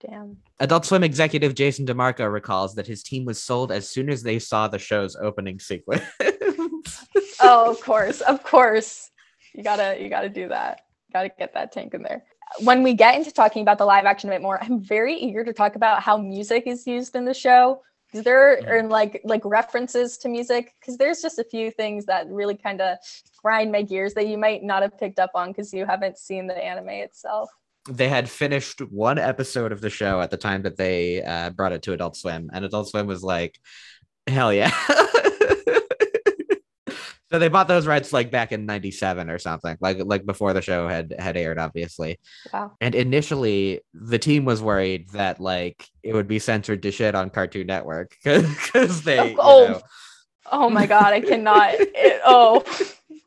Damn. 0.01 0.37
adult 0.61 0.87
swim 0.87 1.03
executive 1.03 1.55
jason 1.55 1.85
demarco 1.85 2.33
recalls 2.33 2.77
that 2.77 2.87
his 2.87 3.03
team 3.03 3.25
was 3.25 3.43
sold 3.43 3.73
as 3.73 3.91
soon 3.91 4.09
as 4.11 4.23
they 4.23 4.39
saw 4.39 4.69
the 4.69 4.79
show's 4.79 5.17
opening 5.17 5.59
sequence 5.59 6.05
Oh, 7.41 7.71
of 7.71 7.81
course, 7.81 8.21
of 8.21 8.43
course. 8.43 9.11
You 9.55 9.63
gotta 9.63 10.01
you 10.01 10.09
gotta 10.09 10.29
do 10.29 10.49
that. 10.49 10.83
Gotta 11.13 11.31
get 11.39 11.55
that 11.55 11.73
tank 11.73 11.95
in 11.95 12.03
there. 12.03 12.25
When 12.61 12.83
we 12.83 12.95
get 12.95 13.15
into 13.15 13.31
talking 13.31 13.63
about 13.63 13.79
the 13.79 13.85
live 13.85 14.07
action 14.07 14.31
a 14.31 14.33
bit 14.33 14.43
more, 14.43 14.63
I'm 14.63 14.81
very 14.81 15.15
eager 15.15 15.45
to 15.45 15.53
talk 15.53 15.77
about 15.77 16.03
how 16.03 16.17
music 16.17 16.65
is 16.67 16.87
used 16.87 17.15
in 17.15 17.25
the 17.25 17.35
show. 17.35 17.83
Because 18.07 18.25
there 18.25 18.57
mm-hmm. 18.57 18.71
are 18.71 18.83
like 18.85 19.21
like 19.25 19.43
references 19.45 20.17
to 20.19 20.29
music, 20.29 20.75
because 20.81 20.97
there's 20.97 21.21
just 21.21 21.39
a 21.39 21.45
few 21.45 21.71
things 21.71 22.07
that 22.07 22.27
really 22.29 22.57
kind 22.57 22.81
of 22.81 22.97
grind 23.43 23.71
my 23.71 23.83
gears 23.83 24.15
that 24.15 24.27
you 24.27 24.39
might 24.39 24.63
not 24.63 24.83
have 24.83 24.99
picked 24.99 25.19
up 25.19 25.31
on 25.35 25.49
because 25.49 25.73
you 25.73 25.85
haven't 25.85 26.19
seen 26.19 26.47
the 26.47 26.57
anime 26.57 26.89
itself. 26.89 27.51
They 27.89 28.09
had 28.09 28.29
finished 28.29 28.81
one 28.81 29.19
episode 29.19 29.73
of 29.73 29.81
the 29.81 29.91
show 29.91 30.21
at 30.21 30.31
the 30.31 30.37
time 30.37 30.63
that 30.63 30.77
they 30.77 31.23
uh, 31.23 31.51
brought 31.51 31.73
it 31.73 31.83
to 31.83 31.93
Adult 31.93 32.17
Swim, 32.17 32.51
and 32.53 32.65
Adult 32.65 32.89
Swim 32.89 33.07
was 33.07 33.23
like, 33.23 33.59
"Hell 34.27 34.53
yeah!" 34.53 34.73
So 37.31 37.39
they 37.39 37.49
bought 37.49 37.69
those 37.69 37.87
rights 37.87 38.13
like 38.13 38.31
back 38.31 38.53
in 38.53 38.65
'97 38.65 39.29
or 39.29 39.39
something, 39.39 39.77
like 39.81 39.99
like 40.03 40.25
before 40.25 40.55
the 40.55 40.63
show 40.63 40.89
had 40.89 41.15
had 41.19 41.37
aired, 41.37 41.59
obviously. 41.59 42.19
Wow. 42.53 42.73
And 42.81 42.95
initially, 42.95 43.83
the 43.93 44.19
team 44.19 44.47
was 44.47 44.63
worried 44.63 45.11
that 45.11 45.39
like 45.39 45.87
it 46.03 46.15
would 46.15 46.27
be 46.27 46.39
censored 46.39 46.83
to 46.83 46.91
shit 46.91 47.15
on 47.15 47.29
Cartoon 47.29 47.67
Network 47.67 48.17
because 48.25 49.03
they. 49.03 49.37
Oh, 49.39 49.63
you 49.63 49.69
know, 49.69 49.81
oh 50.53 50.71
my 50.71 50.87
god, 50.87 51.13
I 51.13 51.21
cannot. 51.21 51.75
It, 51.75 52.23
oh, 52.25 52.65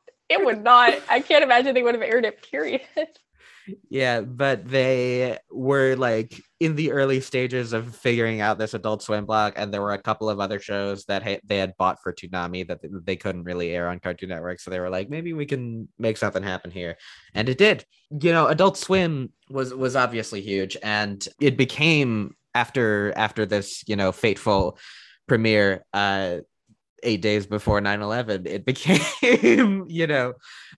it 0.30 0.44
would 0.44 0.64
not. 0.64 0.96
I 1.08 1.20
can't 1.20 1.44
imagine 1.44 1.76
they 1.76 1.84
would 1.84 1.96
have 1.96 2.04
aired 2.04 2.26
it. 2.26 2.42
Period. 2.50 2.82
Yeah, 3.90 4.22
but 4.22 4.68
they 4.68 5.38
were 5.50 5.96
like 5.96 6.42
in 6.60 6.76
the 6.76 6.92
early 6.92 7.22
stages 7.22 7.74
of 7.74 7.96
figuring 7.96 8.42
out 8.42 8.58
this 8.58 8.74
Adult 8.74 9.02
Swim 9.02 9.26
block, 9.26 9.54
and 9.56 9.74
there 9.74 9.82
were 9.82 9.94
a 9.94 10.02
couple 10.02 10.30
of 10.30 10.40
other 10.40 10.60
shows 10.60 11.06
that 11.06 11.24
ha- 11.24 11.40
they 11.44 11.58
had 11.58 11.76
bought 11.78 12.02
for 12.02 12.14
Toonami 12.14 12.68
that 12.68 12.80
they 13.06 13.16
couldn't 13.16 13.44
really 13.44 13.72
air 13.72 13.90
on 13.90 14.00
Cartoon 14.00 14.30
Network. 14.30 14.60
So 14.60 14.72
they 14.72 14.80
were 14.80 14.90
like, 14.90 15.10
maybe 15.10 15.34
we 15.34 15.46
can 15.46 15.88
make 15.98 16.18
something 16.18 16.44
happen 16.44 16.72
here, 16.72 16.98
and 17.34 17.50
it 17.50 17.58
did. 17.58 17.86
You 18.10 18.32
know, 18.32 18.48
Adult 18.48 18.78
Swim 18.78 19.32
was 19.50 19.74
was 19.74 19.96
obviously 19.96 20.42
huge, 20.42 20.78
and 20.84 21.26
it 21.40 21.58
became 21.58 22.36
after 22.54 23.14
after 23.16 23.46
this 23.46 23.84
you 23.88 23.96
know 23.96 24.12
fateful 24.12 24.78
premiere. 25.28 25.86
Uh, 25.94 26.38
eight 27.04 27.22
days 27.24 27.48
before 27.48 27.82
9-11 27.82 28.46
it 28.46 28.64
became 28.64 29.86
you 29.90 30.06
know 30.06 30.34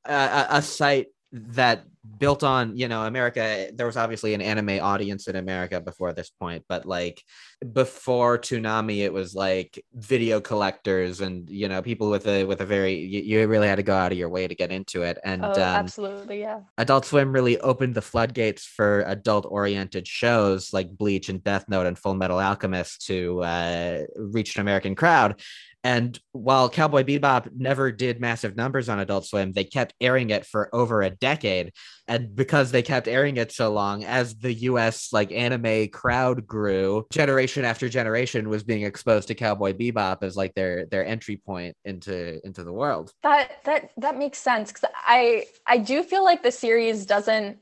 a, 0.06 0.46
a 0.52 0.62
site 0.62 1.08
that 1.34 1.84
built 2.20 2.44
on 2.44 2.78
you 2.78 2.88
know 2.88 3.04
america 3.06 3.70
there 3.74 3.86
was 3.86 3.98
obviously 3.98 4.34
an 4.34 4.42
anime 4.42 4.80
audience 4.82 5.28
in 5.28 5.36
america 5.38 5.80
before 5.80 6.14
this 6.14 6.30
point 6.30 6.64
but 6.68 6.86
like 6.86 7.24
before 7.72 8.38
toonami 8.38 9.00
it 9.00 9.12
was 9.12 9.34
like 9.34 9.84
video 9.94 10.40
collectors 10.42 11.22
and 11.22 11.50
you 11.50 11.68
know 11.68 11.82
people 11.82 12.10
with 12.10 12.28
a 12.28 12.44
with 12.44 12.60
a 12.62 12.66
very 12.66 12.94
you, 12.96 13.22
you 13.22 13.48
really 13.48 13.68
had 13.68 13.78
to 13.78 13.84
go 13.84 13.96
out 13.96 14.12
of 14.12 14.18
your 14.18 14.28
way 14.30 14.48
to 14.48 14.54
get 14.54 14.70
into 14.72 15.02
it 15.02 15.18
and 15.24 15.44
Oh, 15.44 15.52
um, 15.54 15.58
absolutely, 15.60 16.42
yeah. 16.42 16.60
adult 16.78 17.06
swim 17.06 17.32
really 17.32 17.58
opened 17.60 17.96
the 17.96 18.02
floodgates 18.02 18.66
for 18.66 19.02
adult 19.08 19.46
oriented 19.50 20.06
shows 20.08 20.72
like 20.74 20.96
bleach 20.96 21.30
and 21.30 21.44
death 21.44 21.66
note 21.70 21.88
and 21.88 21.98
full 21.98 22.16
metal 22.16 22.40
alchemist 22.40 23.08
to 23.08 23.42
uh, 23.42 24.02
reach 24.18 24.56
an 24.56 24.62
american 24.62 24.94
crowd 24.94 25.42
and 25.84 26.18
while 26.32 26.70
Cowboy 26.70 27.04
Bebop 27.04 27.50
never 27.54 27.92
did 27.92 28.22
massive 28.22 28.56
numbers 28.56 28.88
on 28.88 29.00
Adult 29.00 29.26
Swim, 29.26 29.52
they 29.52 29.66
kept 29.66 29.94
airing 30.00 30.30
it 30.30 30.46
for 30.46 30.74
over 30.74 31.02
a 31.02 31.10
decade. 31.10 31.74
And 32.08 32.34
because 32.34 32.72
they 32.72 32.82
kept 32.82 33.10
airing 33.10 33.36
it 33.36 33.52
so 33.52 33.72
long, 33.72 34.06
as 34.06 34.36
the 34.36 34.54
US 34.54 35.12
like 35.12 35.34
anime 35.34 35.90
crowd 35.90 36.48
grew, 36.48 37.06
generation 37.12 37.66
after 37.66 37.90
generation 37.90 38.48
was 38.48 38.64
being 38.64 38.84
exposed 38.84 39.28
to 39.28 39.36
Cowboy 39.36 39.74
Bebop 39.74 40.24
as 40.24 40.38
like 40.38 40.54
their 40.54 40.86
their 40.86 41.06
entry 41.06 41.38
point 41.46 41.76
into 41.84 42.40
into 42.46 42.64
the 42.64 42.74
world. 42.74 43.12
That 43.24 43.64
that 43.66 43.92
that 43.98 44.18
makes 44.18 44.38
sense 44.38 44.72
because 44.72 44.90
I 44.96 45.46
I 45.68 45.80
do 45.80 46.04
feel 46.04 46.24
like 46.24 46.44
the 46.44 46.52
series 46.52 47.06
doesn't 47.06 47.58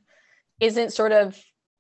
isn't 0.60 0.94
sort 0.94 1.12
of 1.12 1.40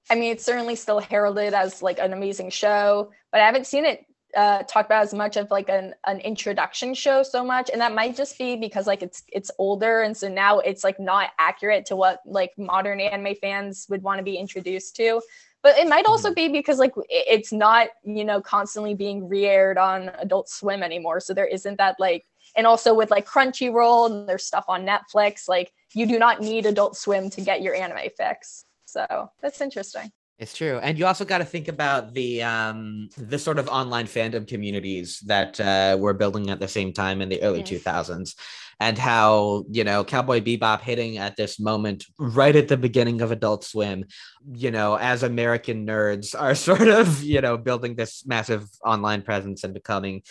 I 0.10 0.16
mean 0.16 0.32
it's 0.32 0.44
certainly 0.44 0.76
still 0.76 1.00
heralded 1.00 1.54
as 1.54 1.84
like 1.84 2.00
an 2.00 2.14
amazing 2.14 2.50
show, 2.50 3.12
but 3.32 3.42
I 3.42 3.46
haven't 3.46 3.68
seen 3.68 3.86
it 3.86 4.06
uh 4.36 4.64
talked 4.64 4.88
about 4.88 5.04
as 5.04 5.14
much 5.14 5.38
of 5.38 5.50
like 5.52 5.70
an 5.70 5.94
an 6.06 6.20
introduction 6.20 6.94
show 6.94 7.24
so 7.24 7.44
much 7.44 7.70
and 7.72 7.82
that 7.82 7.94
might 7.94 8.16
just 8.16 8.38
be 8.38 8.56
because 8.56 8.88
like 8.88 9.02
it's 9.02 9.24
it's 9.32 9.52
older 9.58 10.02
and 10.02 10.16
so 10.16 10.28
now 10.28 10.60
it's 10.60 10.84
like 10.84 11.00
not 11.00 11.32
accurate 11.40 11.86
to 11.86 11.96
what 11.96 12.22
like 12.26 12.52
modern 12.58 13.00
anime 13.00 13.36
fans 13.36 13.86
would 13.90 14.02
want 14.04 14.18
to 14.20 14.24
be 14.24 14.36
introduced 14.36 14.96
to. 14.96 15.22
But 15.64 15.78
it 15.78 15.88
might 15.88 16.06
also 16.06 16.34
be 16.34 16.48
because 16.48 16.80
like 16.80 16.94
it's 17.10 17.54
not 17.54 17.90
you 18.04 18.26
know 18.26 18.42
constantly 18.42 18.96
being 18.96 19.28
re-aired 19.30 19.78
on 19.78 20.10
adult 20.18 20.50
swim 20.50 20.82
anymore 20.82 21.20
so 21.20 21.34
there 21.34 21.46
isn't 21.46 21.78
that 21.78 21.98
like 22.00 22.26
and 22.56 22.66
also 22.66 22.94
with 22.96 23.12
like 23.12 23.28
crunchyroll 23.28 24.10
and 24.10 24.28
there's 24.28 24.44
stuff 24.44 24.66
on 24.68 24.88
netflix 24.88 25.48
like 25.48 25.72
you 25.94 26.08
do 26.08 26.18
not 26.18 26.42
need 26.42 26.66
adult 26.66 26.98
swim 26.98 27.30
to 27.30 27.42
get 27.42 27.62
your 27.62 27.76
anime 27.76 28.10
fix. 28.18 28.66
So 28.86 29.30
that's 29.42 29.62
interesting 29.62 30.12
It's 30.42 30.58
true, 30.58 30.80
and 30.82 30.98
you 30.98 31.06
also 31.06 31.24
got 31.24 31.38
to 31.38 31.46
think 31.46 31.68
about 31.68 32.16
the 32.16 32.42
um 32.42 33.10
the 33.16 33.38
sort 33.38 33.60
of 33.60 33.70
online 33.70 34.08
fandom 34.08 34.48
communities 34.48 35.20
that 35.28 35.60
uh, 35.60 35.96
were 36.00 36.16
building 36.16 36.50
at 36.50 36.60
the 36.60 36.68
same 36.68 36.94
time 36.94 37.22
in 37.22 37.30
the 37.30 37.44
early 37.44 37.62
two 37.62 37.78
thousands, 37.78 38.36
and 38.80 38.98
how 38.98 39.66
you 39.70 39.84
know 39.84 40.04
Cowboy 40.04 40.40
Bebop 40.42 40.82
hitting 40.82 41.20
at 41.20 41.38
this 41.38 41.60
moment 41.60 42.06
right 42.18 42.56
at 42.56 42.70
the 42.70 42.76
beginning 42.76 43.22
of 43.22 43.32
Adult 43.32 43.64
Swim, 43.64 44.06
you 44.52 44.72
know, 44.72 44.96
as 44.96 45.22
American 45.22 45.86
nerds 45.86 46.34
are 46.34 46.56
sort 46.70 46.88
of 46.88 47.22
you 47.22 47.40
know 47.40 47.56
building 47.56 47.94
this 47.94 48.26
massive 48.26 48.68
online 48.84 49.22
presence 49.22 49.64
and 49.64 49.76
becoming 49.76 50.24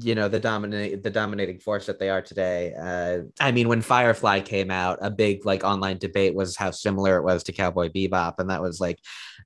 you 0.00 0.14
know 0.14 0.28
the 0.28 0.40
dominate 0.40 1.02
the 1.04 1.10
dominating 1.10 1.58
force 1.58 1.86
that 1.86 2.00
they 2.00 2.10
are 2.10 2.20
today 2.20 2.74
uh 2.74 3.18
i 3.38 3.52
mean 3.52 3.68
when 3.68 3.80
firefly 3.80 4.40
came 4.40 4.72
out 4.72 4.98
a 5.02 5.10
big 5.10 5.46
like 5.46 5.62
online 5.62 5.98
debate 5.98 6.34
was 6.34 6.56
how 6.56 6.70
similar 6.72 7.16
it 7.16 7.22
was 7.22 7.44
to 7.44 7.52
cowboy 7.52 7.88
bebop 7.88 8.34
and 8.38 8.50
that 8.50 8.60
was 8.60 8.80
like 8.80 8.98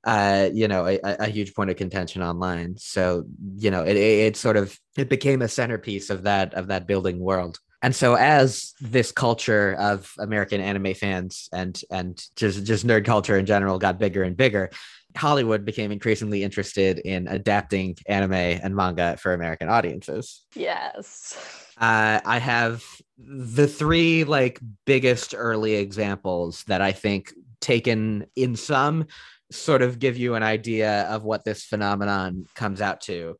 uh 0.05 0.49
you 0.53 0.69
know 0.69 0.87
a, 0.87 0.99
a 1.03 1.29
huge 1.29 1.55
point 1.55 1.71
of 1.71 1.77
contention 1.77 2.23
online. 2.23 2.77
So 2.77 3.25
you 3.57 3.71
know 3.71 3.83
it, 3.83 3.97
it, 3.97 4.27
it 4.27 4.37
sort 4.37 4.57
of 4.57 4.79
it 4.97 5.09
became 5.09 5.43
a 5.43 5.49
centerpiece 5.49 6.11
of 6.11 6.23
that 6.25 6.55
of 6.55 6.69
that 6.69 6.87
building 6.87 7.19
world. 7.19 7.59
And 7.85 7.95
so 7.95 8.15
as 8.15 8.75
this 8.81 9.11
culture 9.11 9.75
of 9.75 10.13
american 10.19 10.61
anime 10.61 10.95
fans 10.95 11.49
and 11.53 11.81
and 11.91 12.25
just 12.37 12.65
just 12.65 12.87
nerd 12.87 13.05
culture 13.05 13.37
in 13.37 13.47
general 13.47 13.79
got 13.79 13.99
bigger 13.99 14.23
and 14.23 14.37
bigger 14.37 14.71
hollywood 15.17 15.65
became 15.65 15.93
increasingly 15.93 16.43
interested 16.43 16.99
in 17.01 17.29
adapting 17.29 17.97
anime 18.07 18.33
and 18.33 18.75
manga 18.75 19.17
for 19.17 19.35
american 19.35 19.69
audiences 19.69 20.47
yes 20.55 21.63
uh, 21.79 22.21
I 22.25 22.39
have 22.39 22.85
the 23.19 23.67
three 23.67 24.25
like 24.25 24.61
biggest 24.85 25.35
early 25.37 25.75
examples 25.75 26.65
that 26.65 26.81
I 26.81 26.93
think 26.93 27.33
taken 27.61 28.27
in 28.37 28.57
some 28.57 29.07
sort 29.51 29.83
of 29.83 29.99
give 29.99 30.17
you 30.17 30.35
an 30.35 30.43
idea 30.43 31.03
of 31.03 31.25
what 31.25 31.45
this 31.45 31.65
phenomenon 31.65 32.47
comes 32.55 32.81
out 32.81 33.01
to. 33.03 33.37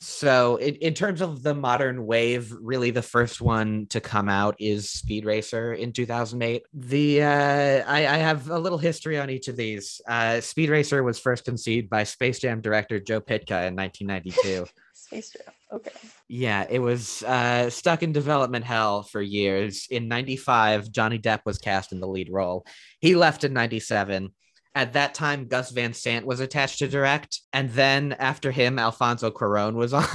So, 0.00 0.56
in, 0.56 0.74
in 0.76 0.94
terms 0.94 1.20
of 1.20 1.42
the 1.42 1.54
modern 1.54 2.06
wave, 2.06 2.52
really 2.60 2.90
the 2.90 3.02
first 3.02 3.40
one 3.40 3.86
to 3.90 4.00
come 4.00 4.28
out 4.28 4.56
is 4.58 4.90
Speed 4.90 5.24
Racer 5.24 5.72
in 5.72 5.92
2008. 5.92 6.62
The 6.72 7.22
uh, 7.22 7.84
I, 7.86 8.06
I 8.06 8.16
have 8.18 8.50
a 8.50 8.58
little 8.58 8.78
history 8.78 9.18
on 9.18 9.30
each 9.30 9.48
of 9.48 9.56
these. 9.56 10.00
Uh, 10.06 10.40
Speed 10.40 10.70
Racer 10.70 11.02
was 11.02 11.18
first 11.18 11.44
conceived 11.44 11.88
by 11.88 12.04
Space 12.04 12.40
Jam 12.40 12.60
director 12.60 13.00
Joe 13.00 13.20
Pytka 13.20 13.68
in 13.68 13.76
1992. 13.76 14.66
space 15.10 15.30
jam 15.30 15.54
okay 15.72 15.92
Yeah, 16.28 16.66
it 16.68 16.78
was 16.78 17.22
uh, 17.22 17.70
stuck 17.70 18.02
in 18.02 18.12
development 18.12 18.64
hell 18.64 19.02
for 19.02 19.20
years. 19.20 19.86
In 19.90 20.08
95, 20.08 20.90
Johnny 20.92 21.18
Depp 21.18 21.40
was 21.44 21.58
cast 21.58 21.92
in 21.92 22.00
the 22.00 22.08
lead 22.08 22.28
role. 22.30 22.64
He 23.00 23.16
left 23.16 23.44
in 23.44 23.52
97. 23.52 24.30
At 24.74 24.92
that 24.92 25.14
time, 25.14 25.48
Gus 25.48 25.72
Van 25.72 25.92
Sant 25.92 26.24
was 26.24 26.38
attached 26.38 26.78
to 26.78 26.88
direct. 26.88 27.40
And 27.52 27.70
then 27.70 28.12
after 28.12 28.52
him, 28.52 28.78
Alfonso 28.78 29.30
Cuaron 29.30 29.74
was 29.74 29.92
on. 29.94 30.06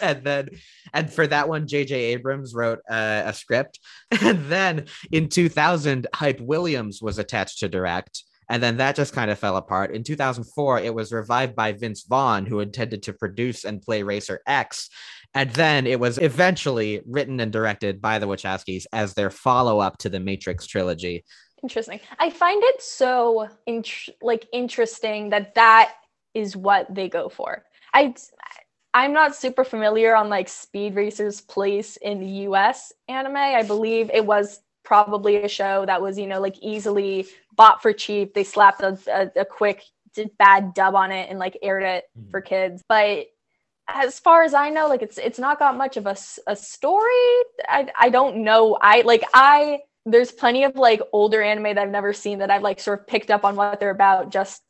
and 0.00 0.24
then, 0.24 0.48
and 0.92 1.12
for 1.12 1.26
that 1.26 1.48
one, 1.48 1.66
J.J. 1.66 1.94
Abrams 1.94 2.54
wrote 2.54 2.80
uh, 2.88 3.22
a 3.26 3.34
script. 3.34 3.78
And 4.22 4.46
then 4.46 4.86
in 5.12 5.28
2000, 5.28 6.06
Hype 6.14 6.40
Williams 6.40 7.02
was 7.02 7.18
attached 7.18 7.58
to 7.58 7.68
direct. 7.68 8.22
And 8.48 8.62
then 8.62 8.76
that 8.76 8.96
just 8.96 9.14
kind 9.14 9.30
of 9.30 9.38
fell 9.38 9.56
apart. 9.56 9.94
In 9.94 10.02
2004, 10.02 10.80
it 10.80 10.94
was 10.94 11.12
revived 11.12 11.54
by 11.54 11.72
Vince 11.72 12.04
Vaughn, 12.08 12.46
who 12.46 12.60
intended 12.60 13.02
to 13.04 13.12
produce 13.12 13.64
and 13.64 13.82
play 13.82 14.02
Racer 14.02 14.40
X. 14.46 14.90
And 15.34 15.50
then 15.50 15.86
it 15.86 15.98
was 15.98 16.18
eventually 16.18 17.02
written 17.06 17.40
and 17.40 17.50
directed 17.50 18.00
by 18.00 18.18
the 18.18 18.26
Wachowskis 18.26 18.86
as 18.92 19.14
their 19.14 19.30
follow 19.30 19.80
up 19.80 19.98
to 19.98 20.08
the 20.08 20.20
Matrix 20.20 20.66
trilogy. 20.66 21.24
Interesting. 21.64 22.00
I 22.20 22.30
find 22.30 22.62
it 22.62 22.82
so 22.82 23.48
int- 23.66 24.10
like 24.22 24.46
interesting 24.52 25.30
that 25.30 25.54
that 25.56 25.92
is 26.34 26.56
what 26.56 26.94
they 26.94 27.08
go 27.08 27.28
for. 27.28 27.64
I 27.92 28.14
i'm 28.96 29.12
not 29.12 29.34
super 29.34 29.64
familiar 29.64 30.14
on 30.14 30.28
like 30.28 30.48
speed 30.48 30.94
racer's 30.94 31.40
place 31.40 31.96
in 31.96 32.20
the 32.20 32.26
us 32.46 32.92
anime. 33.08 33.36
I 33.36 33.62
believe 33.64 34.10
it 34.12 34.24
was 34.24 34.60
probably 34.84 35.36
a 35.36 35.48
show 35.48 35.84
that 35.86 36.00
was 36.02 36.18
you 36.18 36.26
know 36.26 36.40
like 36.40 36.56
easily 36.62 37.26
bought 37.56 37.82
for 37.82 37.92
cheap. 37.92 38.34
They 38.34 38.44
slapped 38.44 38.82
a, 38.82 38.98
a, 39.08 39.40
a 39.40 39.44
quick 39.44 39.82
bad 40.38 40.74
dub 40.74 40.94
on 40.94 41.10
it 41.10 41.28
and 41.30 41.38
like 41.40 41.56
aired 41.62 41.82
it 41.82 42.04
Mhm. 42.16 42.30
for 42.30 42.40
kids. 42.40 42.82
But 42.88 43.26
as 43.88 44.18
far 44.18 44.42
as 44.44 44.54
i 44.54 44.70
know 44.70 44.86
like 44.88 45.02
it's 45.02 45.18
it's 45.18 45.38
not 45.38 45.58
got 45.58 45.76
much 45.76 45.96
of 45.96 46.06
a, 46.06 46.16
a 46.46 46.56
story. 46.56 47.34
I, 47.68 47.80
I 47.98 48.08
don't 48.10 48.36
know. 48.48 48.78
I 48.80 49.02
like 49.02 49.24
i 49.34 49.80
there's 50.06 50.32
plenty 50.32 50.64
of 50.64 50.76
like 50.76 51.00
older 51.12 51.42
anime 51.42 51.74
that 51.74 51.78
I've 51.78 51.90
never 51.90 52.12
seen 52.12 52.38
that 52.38 52.50
I've 52.50 52.62
like 52.62 52.80
sort 52.80 53.00
of 53.00 53.06
picked 53.06 53.30
up 53.30 53.44
on 53.44 53.56
what 53.56 53.80
they're 53.80 53.90
about 53.90 54.30
just 54.30 54.62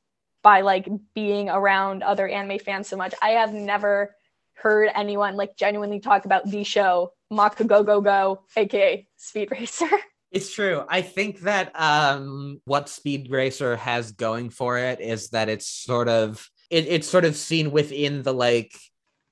by 0.43 0.61
like 0.61 0.89
being 1.15 1.49
around 1.49 2.03
other 2.03 2.29
anime 2.29 2.59
fans 2.59 2.89
so 2.89 2.97
much. 2.97 3.15
I 3.21 3.31
have 3.31 3.53
never 3.53 4.15
heard 4.55 4.91
anyone 4.95 5.37
like 5.37 5.57
genuinely 5.57 6.01
talk 6.01 6.25
about 6.25 6.49
the 6.49 6.63
show 6.65 7.13
Mach 7.31 7.57
Go 7.67 7.83
Go 7.83 8.01
Go, 8.01 8.45
aka 8.57 9.07
Speed 9.17 9.51
Racer. 9.51 9.89
It's 10.31 10.53
true. 10.53 10.83
I 10.89 11.01
think 11.01 11.43
that 11.43 11.71
um, 11.81 12.61
what 12.65 12.89
Speed 12.89 13.31
Racer 13.31 13.77
has 13.77 14.11
going 14.11 14.51
for 14.51 14.77
it 14.77 15.01
is 15.01 15.29
that 15.29 15.49
it's 15.49 15.69
sort 15.69 16.09
of 16.09 16.51
it, 16.71 16.89
it's 16.89 17.09
sort 17.09 17.25
of 17.25 17.37
seen 17.37 17.71
within 17.71 18.25
the 18.25 18.35
like 18.35 18.75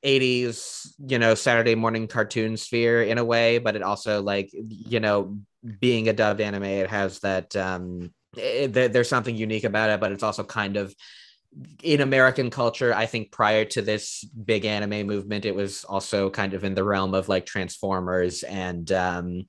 80s, 0.04 0.86
you 1.04 1.18
know, 1.18 1.34
Saturday 1.34 1.74
morning 1.74 2.06
cartoon 2.06 2.56
sphere 2.56 3.02
in 3.02 3.18
a 3.18 3.24
way, 3.24 3.58
but 3.58 3.74
it 3.74 3.82
also 3.82 4.22
like 4.22 4.50
you 4.52 5.00
know, 5.00 5.40
being 5.80 6.08
a 6.08 6.12
dubbed 6.12 6.40
anime, 6.40 6.64
it 6.64 6.90
has 6.90 7.20
that 7.20 7.54
um, 7.56 8.12
it, 8.36 8.72
there's 8.72 9.08
something 9.08 9.36
unique 9.36 9.64
about 9.64 9.90
it, 9.90 10.00
but 10.00 10.12
it's 10.12 10.22
also 10.22 10.44
kind 10.44 10.76
of 10.76 10.94
in 11.82 12.00
American 12.00 12.50
culture, 12.50 12.94
I 12.94 13.06
think 13.06 13.30
prior 13.30 13.64
to 13.66 13.82
this 13.82 14.24
big 14.24 14.64
anime 14.64 15.06
movement, 15.06 15.44
it 15.44 15.54
was 15.54 15.84
also 15.84 16.30
kind 16.30 16.54
of 16.54 16.64
in 16.64 16.74
the 16.74 16.84
realm 16.84 17.14
of 17.14 17.28
like 17.28 17.44
Transformers 17.44 18.42
and 18.42 18.90
um, 18.92 19.48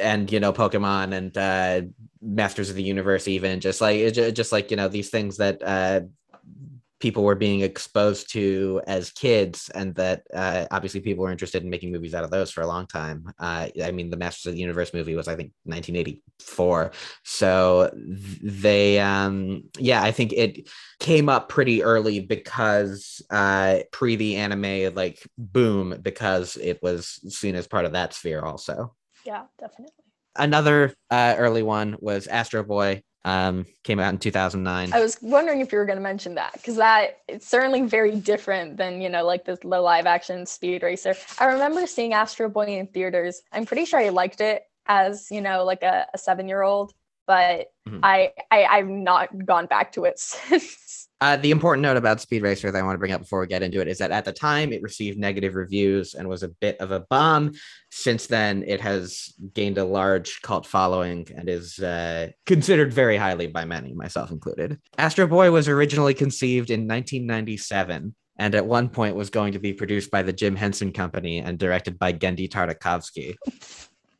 and 0.00 0.30
you 0.30 0.40
know 0.40 0.52
Pokemon 0.52 1.12
and 1.14 1.36
uh, 1.36 1.82
Masters 2.22 2.70
of 2.70 2.76
the 2.76 2.82
Universe, 2.82 3.28
even 3.28 3.60
just 3.60 3.80
like 3.80 4.14
just 4.14 4.52
like 4.52 4.70
you 4.70 4.76
know 4.76 4.88
these 4.88 5.10
things 5.10 5.36
that 5.38 5.62
uh, 5.62 6.00
people 7.00 7.24
were 7.24 7.34
being 7.34 7.60
exposed 7.60 8.32
to 8.32 8.80
as 8.86 9.10
kids, 9.10 9.70
and 9.74 9.94
that 9.96 10.22
uh, 10.32 10.66
obviously 10.70 11.00
people 11.00 11.24
were 11.24 11.30
interested 11.30 11.62
in 11.62 11.70
making 11.70 11.92
movies 11.92 12.14
out 12.14 12.24
of 12.24 12.30
those 12.30 12.50
for 12.50 12.62
a 12.62 12.66
long 12.66 12.86
time. 12.86 13.26
Uh, 13.38 13.68
I 13.82 13.90
mean, 13.90 14.10
the 14.10 14.16
Masters 14.16 14.46
of 14.46 14.54
the 14.54 14.60
Universe 14.60 14.94
movie 14.94 15.14
was, 15.14 15.28
I 15.28 15.36
think, 15.36 15.52
1984. 15.64 16.92
So 17.24 17.90
they, 18.42 18.98
um, 19.00 19.64
yeah, 19.78 20.02
I 20.02 20.12
think 20.12 20.32
it 20.32 20.68
came 21.00 21.28
up 21.28 21.48
pretty 21.48 21.82
early 21.82 22.20
because 22.20 23.20
uh, 23.30 23.80
pre 23.92 24.16
the 24.16 24.36
anime 24.36 24.94
like 24.94 25.18
boom 25.36 25.98
because 26.00 26.56
it 26.56 26.82
was 26.82 27.20
seen 27.28 27.54
as 27.54 27.66
part 27.66 27.84
of 27.84 27.92
that 27.92 28.14
sphere 28.14 28.40
also. 28.40 28.94
Yeah, 29.26 29.44
definitely. 29.58 29.92
Another 30.36 30.94
uh, 31.10 31.34
early 31.38 31.62
one 31.62 31.96
was 32.00 32.26
Astro 32.26 32.62
Boy 32.62 33.02
um, 33.24 33.66
came 33.82 33.98
out 34.00 34.12
in 34.12 34.18
2009. 34.18 34.92
I 34.92 35.00
was 35.00 35.18
wondering 35.22 35.60
if 35.60 35.72
you 35.72 35.78
were 35.78 35.86
going 35.86 35.96
to 35.96 36.02
mention 36.02 36.34
that 36.34 36.52
because 36.54 36.76
that 36.76 37.18
it's 37.28 37.46
certainly 37.46 37.82
very 37.82 38.16
different 38.16 38.76
than 38.76 39.00
you 39.00 39.08
know 39.08 39.24
like 39.24 39.44
the, 39.44 39.56
the 39.62 39.80
live 39.80 40.06
action 40.06 40.46
Speed 40.46 40.82
Racer. 40.82 41.14
I 41.38 41.46
remember 41.46 41.86
seeing 41.86 42.12
Astro 42.12 42.48
Boy 42.48 42.66
in 42.66 42.86
theaters. 42.88 43.42
I'm 43.52 43.66
pretty 43.66 43.84
sure 43.84 44.00
I 44.00 44.10
liked 44.10 44.40
it 44.40 44.64
as 44.86 45.28
you 45.30 45.40
know 45.40 45.64
like 45.64 45.82
a, 45.82 46.06
a 46.12 46.18
seven 46.18 46.48
year 46.48 46.62
old, 46.62 46.92
but 47.26 47.72
mm-hmm. 47.88 48.00
I, 48.02 48.32
I 48.50 48.64
I've 48.64 48.88
not 48.88 49.46
gone 49.46 49.66
back 49.66 49.92
to 49.92 50.04
it 50.04 50.18
since. 50.18 51.03
Uh, 51.20 51.36
the 51.36 51.50
important 51.50 51.82
note 51.82 51.96
about 51.96 52.20
Speed 52.20 52.42
Racer 52.42 52.70
that 52.70 52.78
I 52.78 52.82
want 52.82 52.94
to 52.94 52.98
bring 52.98 53.12
up 53.12 53.20
before 53.20 53.40
we 53.40 53.46
get 53.46 53.62
into 53.62 53.80
it 53.80 53.88
is 53.88 53.98
that 53.98 54.10
at 54.10 54.24
the 54.24 54.32
time 54.32 54.72
it 54.72 54.82
received 54.82 55.18
negative 55.18 55.54
reviews 55.54 56.14
and 56.14 56.28
was 56.28 56.42
a 56.42 56.48
bit 56.48 56.78
of 56.80 56.90
a 56.90 57.00
bomb. 57.00 57.52
Since 57.90 58.26
then, 58.26 58.64
it 58.66 58.80
has 58.80 59.32
gained 59.54 59.78
a 59.78 59.84
large 59.84 60.42
cult 60.42 60.66
following 60.66 61.26
and 61.34 61.48
is 61.48 61.78
uh, 61.78 62.28
considered 62.46 62.92
very 62.92 63.16
highly 63.16 63.46
by 63.46 63.64
many, 63.64 63.94
myself 63.94 64.30
included. 64.30 64.78
Astro 64.98 65.26
Boy 65.26 65.50
was 65.50 65.68
originally 65.68 66.14
conceived 66.14 66.70
in 66.70 66.80
1997 66.80 68.14
and 68.38 68.54
at 68.54 68.66
one 68.66 68.88
point 68.88 69.16
was 69.16 69.30
going 69.30 69.52
to 69.52 69.58
be 69.58 69.72
produced 69.72 70.10
by 70.10 70.22
the 70.22 70.32
Jim 70.32 70.56
Henson 70.56 70.92
Company 70.92 71.38
and 71.38 71.58
directed 71.58 71.98
by 71.98 72.12
Genndy 72.12 72.48
Tartakovsky. 72.48 73.36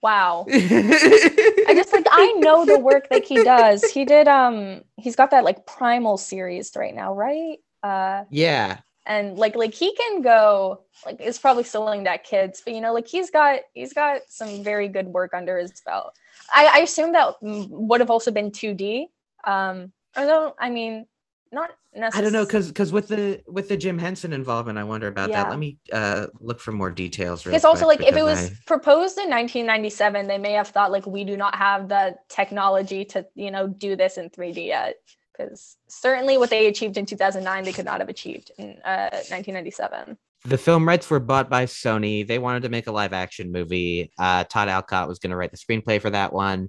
Wow. 0.01 0.45
I 0.53 1.73
just 1.75 1.93
like 1.93 2.04
I 2.15 2.33
know 2.39 2.65
the 2.65 2.79
work 2.79 3.09
that 3.11 3.25
he 3.25 3.43
does. 3.43 3.91
He 3.91 4.05
did 4.05 4.29
um 4.29 4.83
he's 4.97 5.17
got 5.17 5.31
that 5.33 5.45
like 5.45 5.67
primal 5.67 6.17
series 6.17 6.73
right 6.77 6.95
now, 6.95 7.15
right? 7.15 7.59
Uh 7.83 8.25
yeah. 8.31 8.79
And 9.07 9.37
like 9.37 9.57
like 9.57 9.75
he 9.75 9.95
can 9.95 10.23
go 10.23 10.83
like 11.05 11.17
it's 11.21 11.39
probably 11.39 11.65
still 11.65 11.91
aimed 11.93 12.07
at 12.07 12.25
kids, 12.25 12.63
but 12.65 12.75
you 12.75 12.81
know, 12.81 12.95
like 12.95 13.07
he's 13.07 13.31
got 13.31 13.61
he's 13.75 13.93
got 13.93 14.23
some 14.29 14.63
very 14.63 14.89
good 14.89 15.07
work 15.07 15.35
under 15.35 15.59
his 15.59 15.73
belt. 15.85 16.15
I, 16.53 16.67
I 16.75 16.79
assume 16.79 17.13
that 17.13 17.35
would 17.43 18.01
have 18.01 18.11
also 18.11 18.31
been 18.31 18.51
2D. 18.51 19.07
Um 19.45 19.93
although 20.17 20.55
I 20.59 20.71
mean 20.71 21.07
not 21.55 21.71
I 22.13 22.21
don't 22.21 22.33
know 22.33 22.45
because 22.45 22.69
because 22.69 22.93
with 22.93 23.09
the 23.09 23.41
with 23.47 23.69
the 23.69 23.77
Jim 23.77 23.99
Henson 23.99 24.33
involvement, 24.33 24.79
I 24.79 24.85
wonder 24.85 25.07
about 25.07 25.31
yeah. 25.31 25.45
that. 25.45 25.51
Let 25.51 25.59
me 25.59 25.79
uh 25.93 26.27
look 26.41 26.61
for 26.61 26.73
more 26.73 26.91
details. 26.91 27.45
Because 27.45 27.65
also 27.65 27.87
like 27.87 28.01
if 28.01 28.17
it 28.17 28.23
was 28.23 28.51
I... 28.51 28.55
proposed 28.67 29.19
in 29.19 29.31
1997, 29.31 30.27
they 30.27 30.39
may 30.39 30.53
have 30.53 30.69
thought 30.69 30.91
like 30.91 31.07
we 31.07 31.25
do 31.25 31.37
not 31.37 31.55
have 31.55 31.89
the 31.89 32.17
technology 32.29 33.05
to 33.07 33.27
you 33.35 33.51
know 33.51 33.69
do 33.69 33.95
this 33.95 34.19
in 34.19 34.31
3D 34.31 34.67
yet. 34.67 34.97
Because 35.33 35.77
certainly 35.89 36.39
what 36.39 36.51
they 36.51 36.69
achieved 36.69 36.97
in 36.97 37.07
2009, 37.07 37.65
they 37.65 37.73
could 37.73 37.85
not 37.85 37.99
have 38.01 38.09
achieved 38.09 38.53
in 38.57 38.71
uh, 38.85 39.11
1997. 39.11 40.17
The 40.45 40.59
film 40.59 40.87
rights 40.87 41.09
were 41.11 41.21
bought 41.21 41.49
by 41.49 41.65
Sony. 41.65 42.27
They 42.27 42.39
wanted 42.39 42.65
to 42.65 42.69
make 42.69 42.87
a 42.87 42.93
live 42.93 43.13
action 43.13 43.51
movie. 43.51 44.13
Uh, 44.19 44.45
Todd 44.45 44.69
Alcott 44.69 45.09
was 45.09 45.19
going 45.19 45.31
to 45.31 45.37
write 45.37 45.51
the 45.51 45.57
screenplay 45.57 46.01
for 46.01 46.11
that 46.11 46.33
one. 46.33 46.69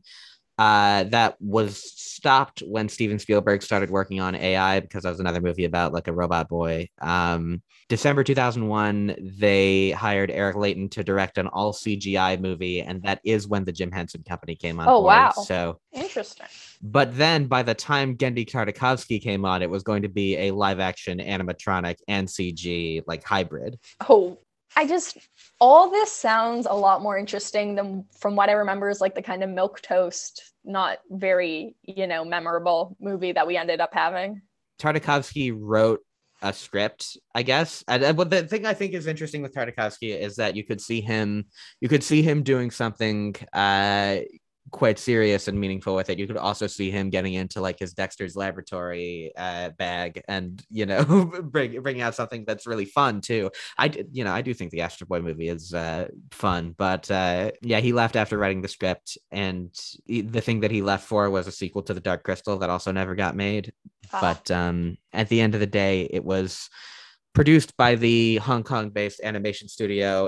Uh, 0.57 1.03
that 1.05 1.35
was 1.39 1.81
stopped 1.99 2.63
when 2.65 2.89
Steven 2.89 3.19
Spielberg 3.19 3.61
started 3.61 3.89
working 3.89 4.19
on 4.19 4.35
AI 4.35 4.79
because 4.79 5.03
that 5.03 5.11
was 5.11 5.19
another 5.19 5.41
movie 5.41 5.65
about 5.65 5.93
like 5.93 6.07
a 6.07 6.13
robot 6.13 6.47
boy. 6.47 6.87
Um, 7.01 7.61
December 7.87 8.23
2001, 8.23 9.15
they 9.37 9.91
hired 9.91 10.31
Eric 10.31 10.55
Leighton 10.55 10.89
to 10.89 11.03
direct 11.03 11.37
an 11.37 11.47
all 11.47 11.71
CGI 11.71 12.39
movie, 12.39 12.81
and 12.81 13.03
that 13.03 13.19
is 13.23 13.47
when 13.47 13.63
the 13.63 13.71
Jim 13.71 13.91
Henson 13.91 14.23
Company 14.23 14.55
came 14.55 14.79
on. 14.79 14.87
Oh 14.87 15.01
board. 15.01 15.05
wow! 15.05 15.31
So 15.31 15.79
interesting. 15.93 16.47
But 16.81 17.15
then, 17.15 17.45
by 17.47 17.63
the 17.63 17.75
time 17.75 18.17
Genndy 18.17 18.49
Tartakovsky 18.49 19.21
came 19.21 19.45
on, 19.45 19.61
it 19.61 19.69
was 19.69 19.83
going 19.83 20.01
to 20.01 20.09
be 20.09 20.35
a 20.37 20.51
live 20.51 20.79
action 20.79 21.19
animatronic 21.19 21.97
and 22.07 22.27
CG 22.27 23.03
like 23.05 23.23
hybrid. 23.23 23.77
Oh, 24.09 24.39
I 24.75 24.87
just 24.87 25.17
all 25.59 25.89
this 25.89 26.11
sounds 26.11 26.67
a 26.69 26.73
lot 26.73 27.01
more 27.01 27.17
interesting 27.17 27.75
than 27.75 28.05
from 28.19 28.35
what 28.35 28.49
I 28.49 28.53
remember 28.53 28.89
is 28.89 28.99
like 28.99 29.15
the 29.15 29.21
kind 29.21 29.43
of 29.43 29.49
milk 29.49 29.81
toast, 29.81 30.53
not 30.63 30.99
very, 31.09 31.75
you 31.83 32.07
know, 32.07 32.25
memorable 32.25 32.97
movie 32.99 33.31
that 33.31 33.47
we 33.47 33.55
ended 33.55 33.79
up 33.79 33.93
having. 33.93 34.41
Tartakovsky 34.79 35.55
wrote 35.57 36.01
a 36.41 36.51
script, 36.51 37.17
I 37.33 37.43
guess. 37.43 37.83
And, 37.87 38.17
but 38.17 38.29
the 38.29 38.43
thing 38.43 38.65
I 38.65 38.73
think 38.73 38.93
is 38.93 39.07
interesting 39.07 39.41
with 39.41 39.53
Tartakovsky 39.53 40.17
is 40.17 40.35
that 40.35 40.55
you 40.55 40.63
could 40.65 40.81
see 40.81 40.99
him, 40.99 41.45
you 41.79 41.87
could 41.87 42.03
see 42.03 42.21
him 42.21 42.43
doing 42.43 42.69
something 42.69 43.35
uh, 43.53 44.17
quite 44.71 44.99
serious 44.99 45.47
and 45.47 45.59
meaningful 45.59 45.95
with 45.95 46.09
it. 46.09 46.19
You 46.19 46.27
could 46.27 46.37
also 46.37 46.67
see 46.67 46.91
him 46.91 47.09
getting 47.09 47.33
into 47.33 47.61
like 47.61 47.79
his 47.79 47.93
Dexter's 47.93 48.35
Laboratory 48.35 49.31
uh, 49.37 49.69
bag, 49.69 50.21
and 50.27 50.63
you 50.69 50.85
know, 50.85 51.25
bring 51.43 51.81
bringing 51.81 52.01
out 52.01 52.15
something 52.15 52.45
that's 52.45 52.67
really 52.67 52.85
fun 52.85 53.21
too. 53.21 53.51
I 53.77 53.91
you 54.11 54.23
know 54.23 54.33
I 54.33 54.41
do 54.41 54.53
think 54.53 54.71
the 54.71 54.81
Astro 54.81 55.07
Boy 55.07 55.21
movie 55.21 55.49
is 55.49 55.73
uh, 55.73 56.07
fun, 56.31 56.75
but 56.77 57.09
uh, 57.11 57.51
yeah, 57.61 57.79
he 57.79 57.93
left 57.93 58.15
after 58.15 58.37
writing 58.37 58.61
the 58.61 58.67
script, 58.67 59.17
and 59.31 59.73
he, 60.05 60.21
the 60.21 60.41
thing 60.41 60.61
that 60.61 60.71
he 60.71 60.81
left 60.81 61.07
for 61.07 61.29
was 61.29 61.47
a 61.47 61.51
sequel 61.51 61.83
to 61.83 61.93
the 61.93 61.99
Dark 61.99 62.23
Crystal 62.23 62.57
that 62.57 62.69
also 62.69 62.91
never 62.91 63.15
got 63.15 63.35
made. 63.35 63.71
Ah. 64.13 64.19
But 64.21 64.51
um, 64.51 64.97
at 65.13 65.29
the 65.29 65.41
end 65.41 65.53
of 65.53 65.59
the 65.59 65.67
day, 65.67 66.07
it 66.11 66.23
was 66.23 66.69
produced 67.35 67.75
by 67.75 67.95
the 67.95 68.37
Hong 68.37 68.63
Kong 68.63 68.89
based 68.89 69.19
animation 69.21 69.67
studio 69.67 70.27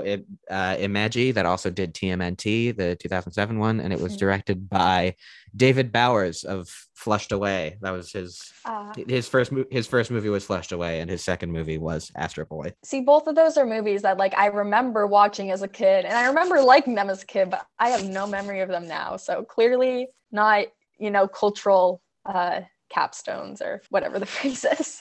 uh, 0.50 0.76
Imagi 0.76 1.32
that 1.34 1.46
also 1.46 1.70
did 1.70 1.94
TMNT, 1.94 2.76
the 2.76 2.96
2007 2.96 3.58
one, 3.58 3.80
and 3.80 3.92
it 3.92 4.00
was 4.00 4.16
directed 4.16 4.68
by 4.68 5.16
David 5.56 5.90
Bowers 5.90 6.44
of 6.44 6.68
Flushed 6.94 7.32
Away. 7.32 7.78
That 7.80 7.90
was 7.90 8.12
his 8.12 8.52
uh, 8.64 8.92
his 9.08 9.26
first 9.26 9.50
mo- 9.50 9.64
his 9.70 9.86
first 9.86 10.10
movie 10.10 10.28
was 10.28 10.44
Flushed 10.44 10.72
Away, 10.72 11.00
and 11.00 11.10
his 11.10 11.24
second 11.24 11.50
movie 11.50 11.78
was 11.78 12.12
Astro 12.14 12.44
Boy. 12.44 12.74
See, 12.84 13.00
both 13.00 13.26
of 13.26 13.34
those 13.34 13.56
are 13.56 13.66
movies 13.66 14.02
that 14.02 14.18
like 14.18 14.36
I 14.36 14.46
remember 14.46 15.06
watching 15.06 15.50
as 15.50 15.62
a 15.62 15.68
kid, 15.68 16.04
and 16.04 16.14
I 16.14 16.26
remember 16.26 16.60
liking 16.60 16.94
them 16.94 17.08
as 17.08 17.22
a 17.22 17.26
kid, 17.26 17.50
but 17.50 17.66
I 17.78 17.88
have 17.88 18.04
no 18.04 18.26
memory 18.26 18.60
of 18.60 18.68
them 18.68 18.86
now. 18.86 19.16
So 19.16 19.42
clearly, 19.44 20.08
not 20.30 20.66
you 20.98 21.10
know 21.10 21.26
cultural 21.26 22.02
uh, 22.26 22.60
capstones 22.94 23.62
or 23.62 23.82
whatever 23.88 24.18
the 24.18 24.26
phrase 24.34 24.64
is. 24.64 25.00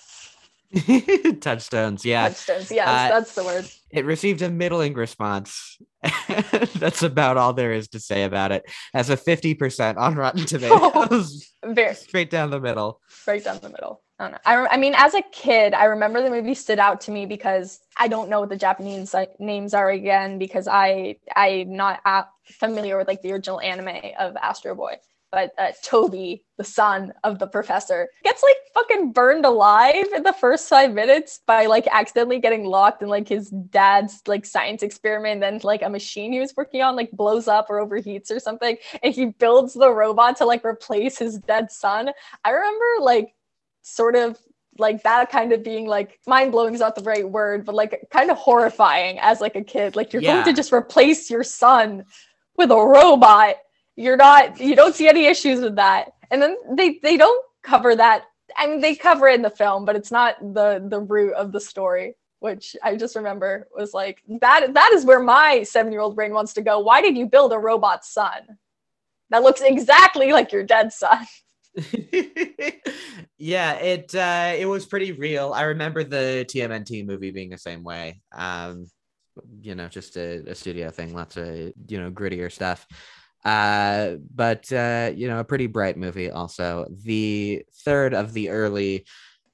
Touchstones, 1.39 2.03
yeah. 2.03 2.27
Touchstones, 2.27 2.71
yes, 2.71 2.87
uh, 2.87 3.19
that's 3.19 3.35
the 3.35 3.43
word. 3.43 3.65
It 3.89 4.05
received 4.05 4.41
a 4.41 4.49
middling 4.49 4.93
response. 4.93 5.77
that's 6.75 7.03
about 7.03 7.37
all 7.37 7.53
there 7.53 7.71
is 7.71 7.87
to 7.89 7.99
say 7.99 8.23
about 8.23 8.51
it. 8.51 8.69
As 8.93 9.09
a 9.09 9.17
50% 9.17 9.97
on 9.97 10.15
Rotten 10.15 10.45
Tomatoes. 10.45 11.53
Oh, 11.63 11.73
very 11.73 11.95
straight 11.95 12.29
down 12.29 12.49
the 12.49 12.59
middle. 12.59 13.01
Straight 13.07 13.45
down 13.45 13.59
the 13.61 13.69
middle. 13.69 14.01
I 14.19 14.23
don't 14.23 14.31
know. 14.31 14.37
I, 14.45 14.67
I 14.73 14.77
mean, 14.77 14.93
as 14.95 15.13
a 15.13 15.21
kid, 15.31 15.73
I 15.73 15.85
remember 15.85 16.21
the 16.21 16.29
movie 16.29 16.55
stood 16.55 16.79
out 16.79 17.01
to 17.01 17.11
me 17.11 17.25
because 17.25 17.79
I 17.97 18.07
don't 18.07 18.29
know 18.29 18.41
what 18.41 18.49
the 18.49 18.57
Japanese 18.57 19.13
like, 19.13 19.39
names 19.39 19.73
are 19.73 19.89
again 19.89 20.39
because 20.39 20.67
I 20.67 21.17
I'm 21.35 21.75
not 21.75 22.01
familiar 22.43 22.97
with 22.97 23.07
like 23.07 23.21
the 23.21 23.31
original 23.31 23.61
anime 23.61 24.13
of 24.19 24.35
Astro 24.37 24.75
Boy. 24.75 24.95
But 25.31 25.51
uh, 25.57 25.71
Toby, 25.83 26.43
the 26.57 26.63
son 26.63 27.13
of 27.23 27.39
the 27.39 27.47
professor, 27.47 28.07
gets 28.23 28.41
like 28.43 28.55
fucking 28.73 29.11
burned 29.11 29.45
alive 29.45 30.05
in 30.15 30.23
the 30.23 30.33
first 30.33 30.69
five 30.69 30.93
minutes 30.93 31.41
by 31.45 31.65
like 31.65 31.87
accidentally 31.91 32.39
getting 32.39 32.65
locked 32.65 33.01
in 33.01 33.09
like 33.09 33.27
his 33.27 33.49
dad's 33.49 34.21
like 34.27 34.45
science 34.45 34.83
experiment. 34.83 35.43
And 35.43 35.43
then 35.43 35.59
like 35.63 35.81
a 35.81 35.89
machine 35.89 36.31
he 36.31 36.39
was 36.39 36.53
working 36.55 36.81
on 36.81 36.95
like 36.95 37.11
blows 37.11 37.47
up 37.47 37.67
or 37.69 37.85
overheats 37.85 38.31
or 38.31 38.39
something. 38.39 38.77
And 39.03 39.13
he 39.13 39.25
builds 39.25 39.73
the 39.73 39.91
robot 39.91 40.37
to 40.37 40.45
like 40.45 40.63
replace 40.63 41.17
his 41.17 41.39
dead 41.39 41.71
son. 41.71 42.09
I 42.45 42.51
remember 42.51 42.85
like 43.01 43.35
sort 43.81 44.15
of 44.15 44.37
like 44.79 45.03
that 45.03 45.31
kind 45.31 45.51
of 45.53 45.63
being 45.63 45.87
like 45.87 46.19
mind 46.27 46.51
blowing 46.51 46.73
is 46.73 46.79
not 46.79 46.95
the 46.95 47.01
right 47.01 47.29
word, 47.29 47.65
but 47.65 47.75
like 47.75 48.07
kind 48.11 48.31
of 48.31 48.37
horrifying 48.37 49.19
as 49.19 49.41
like 49.41 49.55
a 49.55 49.63
kid. 49.63 49.95
Like 49.95 50.13
you're 50.13 50.21
Yeah. 50.21 50.33
going 50.33 50.45
to 50.45 50.53
just 50.53 50.71
replace 50.71 51.29
your 51.29 51.43
son 51.43 52.05
with 52.57 52.71
a 52.71 52.75
robot. 52.75 53.55
You're 53.97 54.15
not 54.15 54.59
you 54.59 54.75
don't 54.75 54.95
see 54.95 55.09
any 55.09 55.25
issues 55.25 55.59
with 55.59 55.75
that. 55.75 56.13
And 56.31 56.41
then 56.41 56.55
they 56.77 56.99
they 57.03 57.17
don't 57.17 57.43
cover 57.63 57.95
that. 57.95 58.25
I 58.55 58.67
mean 58.67 58.79
they 58.79 58.95
cover 58.95 59.27
it 59.27 59.35
in 59.35 59.41
the 59.41 59.49
film, 59.49 59.83
but 59.83 59.97
it's 59.97 60.11
not 60.11 60.39
the 60.39 60.85
the 60.87 61.01
root 61.01 61.33
of 61.33 61.51
the 61.51 61.59
story. 61.59 62.15
Which 62.39 62.75
I 62.83 62.95
just 62.95 63.15
remember 63.15 63.67
was 63.75 63.95
like 63.95 64.21
that 64.41 64.73
that 64.75 64.91
is 64.93 65.03
where 65.03 65.19
my 65.19 65.63
seven 65.63 65.91
year 65.91 66.01
old 66.01 66.15
brain 66.15 66.33
wants 66.33 66.53
to 66.53 66.61
go. 66.61 66.79
Why 66.79 67.01
did 67.01 67.17
you 67.17 67.25
build 67.25 67.51
a 67.51 67.57
robot 67.57 68.05
son? 68.05 68.59
That 69.31 69.43
looks 69.43 69.61
exactly 69.61 70.31
like 70.31 70.53
your 70.53 70.63
dead 70.63 70.93
son. 70.93 71.25
yeah, 73.37 73.73
it 73.73 74.13
uh, 74.15 74.53
it 74.57 74.65
was 74.65 74.85
pretty 74.85 75.11
real. 75.11 75.53
I 75.53 75.63
remember 75.63 76.03
the 76.03 76.45
TMNT 76.49 77.05
movie 77.05 77.31
being 77.31 77.49
the 77.49 77.57
same 77.57 77.83
way. 77.83 78.21
Um, 78.31 78.87
you 79.61 79.75
know, 79.75 79.87
just 79.87 80.17
a, 80.17 80.43
a 80.49 80.55
studio 80.55 80.89
thing, 80.89 81.13
lots 81.13 81.37
of 81.37 81.47
you 81.47 81.99
know 81.99 82.11
grittier 82.11 82.51
stuff. 82.51 82.87
Uh, 83.47 84.17
but 84.35 84.71
uh, 84.73 85.09
you 85.15 85.27
know, 85.29 85.39
a 85.39 85.43
pretty 85.45 85.67
bright 85.67 85.95
movie. 85.97 86.29
Also, 86.29 86.85
the 87.03 87.63
third 87.85 88.13
of 88.13 88.33
the 88.33 88.49
early 88.49 89.05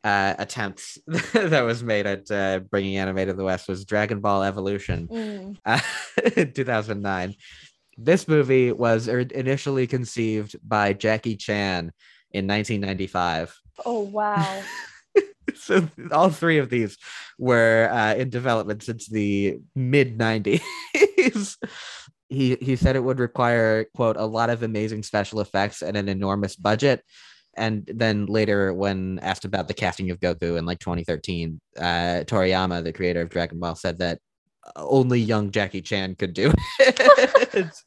uh, 0.03 0.34
attempts 0.39 0.97
that 1.34 1.62
was 1.62 1.84
made 1.84 2.08
at 2.08 2.29
uh, 2.32 2.60
bringing 2.71 2.97
anime 2.97 3.27
to 3.27 3.34
the 3.34 3.43
West 3.43 3.67
was 3.67 3.86
Dragon 3.86 4.19
Ball 4.19 4.41
Evolution 4.43 5.08
Mm. 5.08 5.58
uh, 5.65 5.79
2009. 6.56 7.36
This 7.97 8.27
movie 8.27 8.71
was 8.71 9.08
er- 9.08 9.19
initially 9.19 9.86
conceived 9.86 10.56
by 10.67 10.93
Jackie 10.93 11.36
Chan 11.38 11.91
in 12.32 12.47
1995. 12.47 13.56
Oh 13.86 14.01
wow. 14.01 14.62
So 15.56 15.88
all 16.12 16.29
three 16.29 16.58
of 16.58 16.69
these 16.69 16.97
were 17.38 17.89
uh, 17.91 18.15
in 18.15 18.29
development 18.29 18.82
since 18.82 19.08
the 19.08 19.60
mid 19.75 20.17
90s. 20.17 20.62
He 22.34 22.58
he 22.62 22.76
said 22.76 22.96
it 22.96 23.04
would 23.04 23.19
require 23.19 23.86
quote 23.96 24.17
a 24.17 24.26
lot 24.26 24.50
of 24.50 24.63
amazing 24.63 25.04
special 25.04 25.39
effects 25.39 25.82
and 25.82 25.96
an 25.96 26.10
enormous 26.10 26.56
budget. 26.56 27.04
And 27.56 27.86
then 27.86 28.26
later, 28.26 28.74
when 28.74 29.19
asked 29.19 29.46
about 29.46 29.67
the 29.67 29.76
casting 29.76 30.10
of 30.10 30.19
Goku 30.19 30.58
in 30.58 30.65
like 30.65 30.80
2013, 30.80 31.62
uh, 31.78 31.82
Toriyama, 32.26 32.84
the 32.84 32.91
creator 32.91 33.22
of 33.22 33.30
Dragon 33.30 33.60
Ball, 33.60 33.76
said 33.76 34.00
that 34.00 34.19
only 34.76 35.19
young 35.19 35.52
Jackie 35.52 35.82
Chan 35.82 36.15
could 36.15 36.34
do 36.34 36.52
it. 36.80 37.67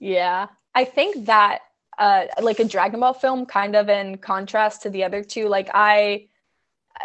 Yeah. 0.00 0.48
I 0.74 0.84
think 0.84 1.26
that 1.26 1.60
uh 1.98 2.26
like 2.42 2.58
a 2.58 2.64
Dragon 2.64 3.00
Ball 3.00 3.14
film 3.14 3.46
kind 3.46 3.74
of 3.74 3.88
in 3.88 4.18
contrast 4.18 4.82
to 4.82 4.90
the 4.90 5.04
other 5.04 5.22
two 5.22 5.48
like 5.48 5.70
I 5.72 6.28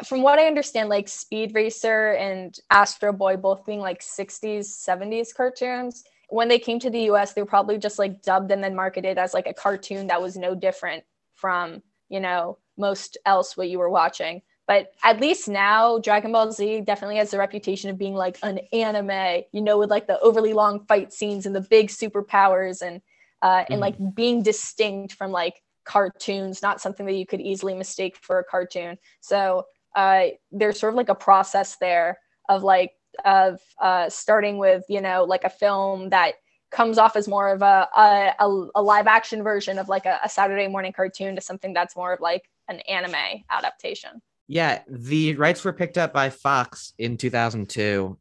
from 0.05 0.21
what 0.21 0.39
I 0.39 0.47
understand 0.47 0.89
like 0.89 1.07
Speed 1.07 1.55
Racer 1.55 2.11
and 2.13 2.53
Astro 2.69 3.13
Boy 3.13 3.37
both 3.37 3.65
being 3.65 3.79
like 3.79 4.01
60s 4.01 4.65
70s 4.65 5.33
cartoons 5.33 6.03
when 6.31 6.47
they 6.47 6.59
came 6.59 6.79
to 6.79 6.89
the 6.89 7.03
US 7.11 7.33
they 7.33 7.41
were 7.41 7.47
probably 7.47 7.77
just 7.77 7.99
like 7.99 8.21
dubbed 8.21 8.51
and 8.51 8.63
then 8.63 8.75
marketed 8.75 9.17
as 9.17 9.33
like 9.33 9.47
a 9.47 9.53
cartoon 9.53 10.07
that 10.07 10.21
was 10.21 10.37
no 10.37 10.55
different 10.55 11.03
from 11.35 11.81
you 12.09 12.19
know 12.19 12.57
most 12.77 13.17
else 13.25 13.55
what 13.57 13.69
you 13.69 13.79
were 13.79 13.89
watching 13.89 14.41
but 14.67 14.93
at 15.03 15.19
least 15.19 15.49
now 15.49 15.99
Dragon 15.99 16.31
Ball 16.31 16.51
Z 16.51 16.81
definitely 16.81 17.17
has 17.17 17.31
the 17.31 17.37
reputation 17.37 17.89
of 17.89 17.97
being 17.97 18.13
like 18.15 18.37
an 18.43 18.59
anime 18.71 19.43
you 19.51 19.61
know 19.61 19.77
with 19.77 19.89
like 19.89 20.07
the 20.07 20.19
overly 20.21 20.53
long 20.53 20.85
fight 20.85 21.13
scenes 21.13 21.45
and 21.45 21.55
the 21.55 21.61
big 21.61 21.87
superpowers 21.89 22.81
and 22.81 23.01
uh, 23.41 23.63
and 23.71 23.79
Mhm. 23.79 23.81
like 23.81 24.15
being 24.15 24.43
distinct 24.43 25.13
from 25.13 25.31
like 25.31 25.61
cartoons, 25.83 26.61
not 26.61 26.79
something 26.79 27.05
that 27.05 27.15
you 27.15 27.25
could 27.25 27.41
easily 27.41 27.73
mistake 27.73 28.15
for 28.15 28.39
a 28.39 28.43
cartoon. 28.43 28.97
So 29.19 29.65
uh, 29.95 30.27
there's 30.51 30.79
sort 30.79 30.93
of 30.93 30.97
like 30.97 31.09
a 31.09 31.15
process 31.15 31.77
there 31.77 32.19
of 32.49 32.63
like 32.63 32.91
of 33.25 33.59
uh, 33.79 34.09
starting 34.09 34.57
with 34.57 34.83
you 34.89 35.01
know 35.01 35.23
like 35.23 35.43
a 35.43 35.49
film 35.49 36.09
that 36.09 36.35
comes 36.71 36.97
off 36.97 37.15
as 37.15 37.27
more 37.27 37.49
of 37.49 37.61
a 37.61 37.87
a, 37.95 38.67
a, 38.75 38.81
live 38.81 39.07
action 39.07 39.43
version 39.43 39.77
of 39.77 39.89
like 39.89 40.05
a, 40.05 40.19
a 40.23 40.29
Saturday 40.29 40.67
morning 40.67 40.93
cartoon 40.93 41.35
to 41.35 41.41
something 41.41 41.73
that's 41.73 41.95
more 41.95 42.13
of 42.13 42.21
like 42.21 42.49
an 42.67 42.79
anime 42.81 43.43
adaptation. 43.49 44.21
Yeah, 44.47 44.81
the 44.89 45.35
rights 45.35 45.63
were 45.63 45.73
picked 45.73 45.97
up 45.97 46.13
by 46.13 46.29
Fox 46.29 46.93
in 46.97 47.17
2002. 47.17 48.17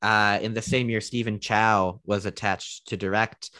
Uh, 0.00 0.38
in 0.42 0.54
the 0.54 0.62
same 0.62 0.90
year, 0.90 1.00
Stephen 1.00 1.40
Chow 1.40 2.00
was 2.04 2.26
attached 2.26 2.88
to 2.88 2.96
direct, 2.96 3.50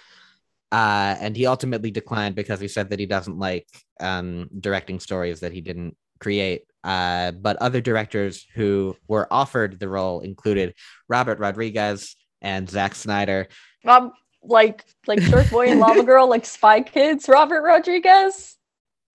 uh, 0.71 1.17
and 1.21 1.37
he 1.37 1.47
ultimately 1.47 1.91
declined 1.91 2.35
because 2.35 2.61
he 2.61 2.69
said 2.69 2.91
that 2.91 2.99
he 2.99 3.07
doesn't 3.07 3.39
like 3.39 3.67
um, 4.01 4.49
directing 4.61 5.01
stories 5.01 5.41
that 5.41 5.53
he 5.53 5.61
didn't 5.61 5.97
create. 6.19 6.65
Uh, 6.85 7.33
but 7.33 7.57
other 7.57 7.81
directors 7.81 8.47
who 8.55 8.95
were 9.09 9.27
offered 9.31 9.81
the 9.81 9.89
role 9.89 10.21
included 10.21 10.75
Robert 11.09 11.39
Rodriguez 11.39 12.15
and 12.43 12.69
Zack 12.69 12.95
Snyder. 12.95 13.49
Um, 13.87 14.13
like 14.43 14.85
like 15.07 15.23
Shark 15.23 15.51
Boy 15.51 15.69
and 15.69 15.81
Lava 15.81 16.03
Girl, 16.03 16.29
like 16.29 16.45
Spy 16.45 16.83
Kids, 16.83 17.29
Robert 17.29 17.63
Rodriguez. 17.63 18.57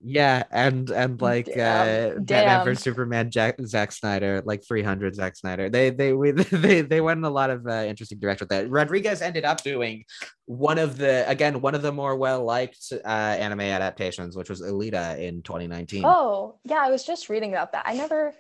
Yeah, 0.02 0.44
and 0.50 0.90
and 0.92 1.22
like 1.22 1.48
Damn, 1.48 2.18
uh, 2.18 2.20
Batman 2.20 2.64
vs 2.64 2.84
Superman, 2.84 3.30
Jack, 3.30 3.58
Zack 3.66 3.92
Snyder, 3.92 4.42
like 4.46 4.64
300 4.66 5.14
Zack 5.14 5.36
Snyder. 5.36 5.70
They 5.70 5.90
they 5.90 6.14
we, 6.14 6.32
they 6.32 6.82
they 6.82 7.02
went 7.02 7.18
in 7.18 7.26
a 7.26 7.30
lot 7.30 7.50
of 7.50 7.68
uh, 7.68 7.84
interesting 7.86 8.18
direction 8.18 8.46
with 8.46 8.50
that. 8.50 8.70
Rodriguez 8.70 9.22
ended 9.22 9.44
up 9.44 9.62
doing 9.62 10.06
one 10.46 10.80
of 10.80 10.98
the 10.98 11.28
again 11.30 11.60
one 11.60 11.76
of 11.76 11.82
the 11.82 11.92
more 11.92 12.16
well 12.16 12.46
liked 12.46 12.94
uh, 12.94 13.08
anime 13.08 13.60
adaptations, 13.62 14.38
which 14.38 14.50
was 14.50 14.62
Alita 14.62 15.20
in 15.20 15.42
2019. 15.42 16.04
Oh, 16.06 16.60
yeah, 16.64 16.80
I 16.82 16.90
was 16.90 17.04
just 17.04 17.28
reading 17.28 17.52
about 17.52 17.74
that. 17.74 17.84
I 17.86 17.94
never 17.94 18.34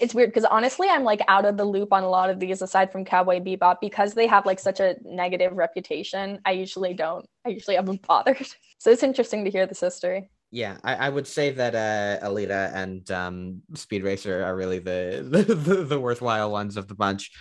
it's 0.00 0.14
weird 0.14 0.30
because 0.30 0.44
honestly, 0.44 0.88
I'm 0.88 1.04
like 1.04 1.20
out 1.28 1.44
of 1.44 1.56
the 1.56 1.64
loop 1.64 1.92
on 1.92 2.02
a 2.02 2.08
lot 2.08 2.30
of 2.30 2.40
these 2.40 2.62
aside 2.62 2.90
from 2.90 3.04
Cowboy 3.04 3.40
Bebop 3.40 3.76
because 3.80 4.14
they 4.14 4.26
have 4.26 4.46
like 4.46 4.58
such 4.58 4.80
a 4.80 4.96
negative 5.04 5.52
reputation. 5.52 6.40
I 6.44 6.52
usually 6.52 6.94
don't. 6.94 7.26
I 7.44 7.50
usually 7.50 7.76
haven't 7.76 8.06
bothered. 8.06 8.46
So 8.78 8.90
it's 8.90 9.02
interesting 9.02 9.46
to 9.46 9.50
hear 9.50 9.66
this 9.66 9.80
history. 9.80 10.28
Yeah, 10.54 10.76
I, 10.84 10.94
I 10.94 11.08
would 11.08 11.26
say 11.26 11.50
that 11.50 11.74
uh, 11.74 12.24
Alita 12.24 12.72
and 12.72 13.10
um, 13.10 13.62
Speed 13.74 14.04
Racer 14.04 14.44
are 14.44 14.54
really 14.54 14.78
the, 14.78 15.26
the 15.28 15.82
the 15.82 15.98
worthwhile 15.98 16.52
ones 16.52 16.76
of 16.76 16.86
the 16.86 16.94
bunch. 16.94 17.32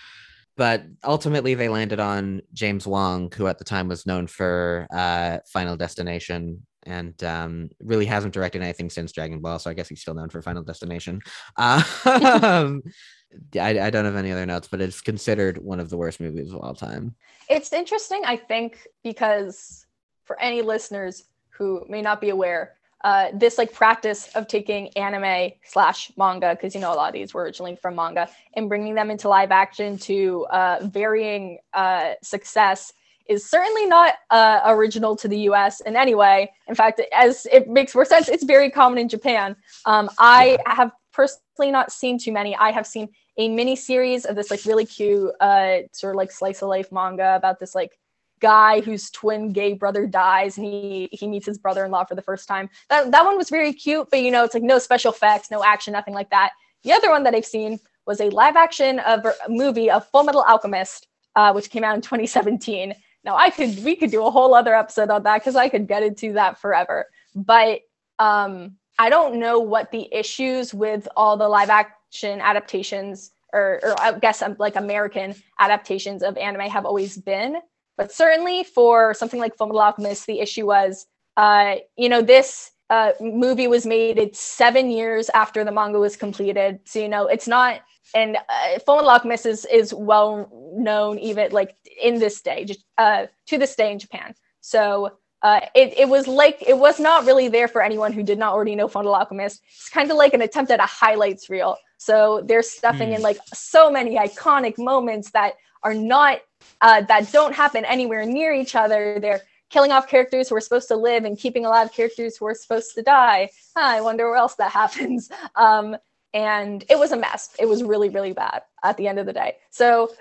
But 0.58 0.86
ultimately, 1.04 1.54
they 1.54 1.70
landed 1.70 2.00
on 2.00 2.42
James 2.54 2.88
Wong, 2.88 3.32
who 3.32 3.46
at 3.46 3.60
the 3.60 3.66
time 3.66 3.88
was 3.88 4.08
known 4.08 4.26
for 4.26 4.88
uh, 4.92 5.38
Final 5.46 5.78
Destination 5.78 6.66
and 6.88 7.24
um, 7.24 7.70
really 7.82 8.08
hasn't 8.08 8.34
directed 8.34 8.64
anything 8.64 8.90
since 8.90 9.12
Dragon 9.12 9.42
Ball. 9.42 9.60
So 9.60 9.70
I 9.70 9.76
guess 9.76 9.90
he's 9.90 10.02
still 10.02 10.16
known 10.16 10.30
for 10.30 10.42
Final 10.42 10.64
Destination. 10.64 11.22
Um, 11.58 12.82
I, 13.60 13.80
I 13.80 13.90
don't 13.92 14.06
have 14.06 14.16
any 14.16 14.32
other 14.32 14.46
notes, 14.46 14.68
but 14.68 14.82
it's 14.82 15.02
considered 15.02 15.60
one 15.60 15.80
of 15.80 15.92
the 15.92 15.98
worst 15.98 16.20
movies 16.20 16.52
of 16.52 16.62
all 16.62 16.74
time. 16.74 17.16
It's 17.48 17.74
interesting, 17.74 18.24
I 18.26 18.38
think, 18.38 18.88
because 19.04 19.86
for 20.26 20.40
any 20.40 20.64
listeners 20.64 21.24
who 21.52 21.86
may 21.90 22.02
not 22.02 22.22
be 22.22 22.30
aware, 22.30 22.76
uh, 23.04 23.28
this 23.34 23.58
like 23.58 23.74
practice 23.74 24.30
of 24.36 24.48
taking 24.48 24.90
anime 24.98 25.52
slash 25.66 26.12
manga, 26.18 26.56
because 26.56 26.74
you 26.74 26.82
know 26.82 26.94
a 26.94 26.96
lot 26.96 27.10
of 27.10 27.14
these 27.14 27.34
were 27.34 27.44
originally 27.44 27.76
from 27.76 27.96
manga, 27.96 28.30
and 28.54 28.70
bringing 28.70 28.96
them 28.96 29.12
into 29.12 29.28
live 29.28 29.52
action 29.52 29.98
to 29.98 30.46
uh, 30.52 30.80
varying 30.84 31.60
uh, 31.74 32.14
success 32.22 32.94
is 33.28 33.50
certainly 33.50 33.86
not 33.86 34.16
uh, 34.32 34.62
original 34.66 35.16
to 35.16 35.28
the 35.28 35.40
U.S. 35.42 35.80
in 35.82 35.96
any 35.96 36.14
way. 36.14 36.52
In 36.68 36.76
fact, 36.76 37.02
as 37.14 37.48
it 37.52 37.70
makes 37.70 37.96
more 37.96 38.06
sense, 38.06 38.28
it's 38.28 38.44
very 38.44 38.70
common 38.70 38.98
in 38.98 39.08
Japan. 39.08 39.56
Um, 39.86 40.10
I 40.20 40.58
have 40.66 40.92
personally 41.14 41.72
not 41.72 41.92
seen 41.92 42.20
too 42.20 42.32
many. 42.32 42.56
I 42.56 42.72
have 42.72 42.86
seen 42.86 43.10
a 43.38 43.50
mini 43.50 43.76
series 43.76 44.26
of 44.26 44.36
this 44.36 44.52
like 44.52 44.66
really 44.66 44.86
cute 44.86 45.32
uh, 45.40 45.80
sort 45.92 46.16
of 46.16 46.18
like 46.18 46.32
slice 46.32 46.62
of 46.62 46.70
life 46.70 46.92
manga 46.92 47.36
about 47.36 47.60
this 47.60 47.74
like 47.74 47.98
guy 48.44 48.82
whose 48.82 49.10
twin 49.10 49.54
gay 49.54 49.74
brother 49.74 50.06
dies 50.06 50.58
and 50.58 50.68
he 50.68 51.08
he 51.14 51.28
meets 51.28 51.46
his 51.46 51.58
brother-in-law 51.58 52.04
for 52.04 52.14
the 52.14 52.22
first 52.22 52.46
time. 52.48 52.70
That 52.90 53.10
that 53.12 53.26
one 53.26 53.38
was 53.38 53.50
very 53.50 53.74
cute, 53.74 54.10
but 54.12 54.20
you 54.20 54.30
know 54.30 54.44
it's 54.44 54.54
like 54.54 54.64
no 54.64 54.80
special 54.80 55.14
effects, 55.14 55.50
no 55.50 55.64
action, 55.64 55.94
nothing 55.94 56.14
like 56.14 56.30
that. 56.30 56.52
The 56.84 56.92
other 56.92 57.10
one 57.10 57.24
that 57.24 57.34
I've 57.34 57.46
seen 57.46 57.80
was 58.06 58.20
a 58.20 58.30
live 58.30 58.58
action 58.58 59.00
of 59.00 59.26
a 59.26 59.34
movie 59.48 59.90
of 59.90 60.06
Full 60.10 60.24
Metal 60.24 60.44
Alchemist, 60.44 61.08
uh, 61.38 61.54
which 61.54 61.70
came 61.70 61.86
out 61.86 61.96
in 61.96 62.02
2017. 62.12 62.94
Now 63.24 63.38
I 63.38 63.50
could 63.50 63.82
we 63.84 63.96
could 63.96 64.12
do 64.12 64.26
a 64.26 64.30
whole 64.30 64.54
other 64.54 64.76
episode 64.76 65.10
on 65.10 65.24
that 65.24 65.40
because 65.40 65.56
I 65.56 65.70
could 65.70 65.88
get 65.88 66.04
into 66.04 66.34
that 66.34 66.60
forever. 66.60 67.06
But 67.34 67.80
um, 68.20 68.76
I 69.00 69.10
don't 69.10 69.40
know 69.40 69.60
what 69.60 69.92
the 69.92 70.14
issues 70.14 70.74
with 70.74 71.08
all 71.16 71.38
the 71.38 71.48
live 71.48 71.70
action 71.70 72.42
adaptations 72.42 73.32
or, 73.54 73.80
or 73.84 74.00
I 74.02 74.20
guess 74.20 74.42
um, 74.42 74.56
like 74.60 74.76
American 74.76 75.36
adaptations 75.60 76.24
of 76.24 76.36
anime 76.38 76.70
have 76.70 76.86
always 76.86 77.18
been. 77.18 77.58
But 77.98 78.12
certainly 78.12 78.64
for 78.64 79.14
something 79.14 79.40
like 79.40 79.56
Fullmetal 79.56 79.84
Alchemist, 79.84 80.26
the 80.26 80.40
issue 80.40 80.66
was 80.66 81.06
uh, 81.38 81.76
you 81.98 82.10
know, 82.10 82.22
this 82.22 82.72
uh, 82.90 83.12
movie 83.20 83.68
was 83.68 83.86
made 83.86 84.18
it's 84.18 84.40
seven 84.40 84.92
years 84.92 85.30
after 85.30 85.64
the 85.64 85.72
manga 85.72 86.00
was 86.00 86.16
completed. 86.16 86.80
So, 86.86 87.00
you 87.00 87.10
know, 87.10 87.28
it's 87.28 87.48
not, 87.48 87.82
and 88.14 88.38
uh, 88.38 88.80
Fullmetal 88.88 89.12
Alchemist 89.12 89.46
is, 89.46 89.66
is 89.66 89.94
well 89.94 90.50
known 90.76 91.18
even 91.20 91.52
like 91.52 91.76
in 92.02 92.20
this 92.20 92.42
day, 92.42 92.66
just, 92.66 92.86
uh, 92.98 93.28
to 93.48 93.58
this 93.58 93.76
day 93.76 93.92
in 93.92 94.00
Japan. 94.00 94.36
So, 94.62 95.18
uh, 95.42 95.60
it, 95.76 95.94
it 95.98 96.08
was 96.08 96.26
like 96.26 96.64
it 96.66 96.78
was 96.78 97.02
not 97.02 97.26
really 97.26 97.50
there 97.50 97.68
for 97.68 97.82
anyone 97.82 98.14
who 98.14 98.24
did 98.24 98.40
not 98.40 98.54
already 98.54 98.76
know 98.76 98.88
Fullmetal 98.88 99.18
Alchemist. 99.18 99.62
It's 99.68 99.90
kind 99.90 100.10
of 100.10 100.16
like 100.16 100.34
an 100.34 100.42
attempt 100.42 100.72
at 100.72 100.80
a 100.80 100.86
highlights 100.86 101.50
reel. 101.50 101.76
So 101.98 102.44
they're 102.46 102.64
stuffing 102.64 103.10
mm. 103.10 103.18
in 103.18 103.22
like 103.22 103.40
so 103.54 103.92
many 103.92 104.16
iconic 104.16 104.78
moments 104.78 105.32
that 105.32 105.56
are 105.84 105.94
not 105.94 106.42
uh, 106.82 107.02
that 107.02 107.32
don't 107.32 107.54
happen 107.54 107.86
anywhere 107.86 108.26
near 108.26 108.54
each 108.54 108.76
other. 108.76 109.20
They're 109.20 109.42
killing 109.70 109.92
off 109.92 110.08
characters 110.08 110.50
who 110.50 110.56
are 110.56 110.62
supposed 110.62 110.88
to 110.88 110.96
live 110.96 111.26
and 111.26 111.38
keeping 111.38 111.66
alive 111.66 111.92
characters 111.92 112.38
who 112.38 112.46
are 112.46 112.56
supposed 112.56 112.94
to 112.96 113.02
die. 113.02 113.50
Huh, 113.76 113.86
I 113.86 114.02
wonder 114.02 114.30
where 114.30 114.38
else 114.38 114.56
that 114.56 114.72
happens. 114.82 115.30
Um, 115.56 115.98
and 116.34 116.84
it 116.90 116.98
was 116.98 117.12
a 117.12 117.18
mess. 117.18 117.56
It 117.60 117.68
was 117.68 117.84
really, 117.84 118.10
really 118.10 118.34
bad 118.34 118.62
at 118.84 118.98
the 118.98 119.08
end 119.08 119.20
of 119.20 119.26
the 119.26 119.34
day. 119.34 119.58
So 119.70 120.12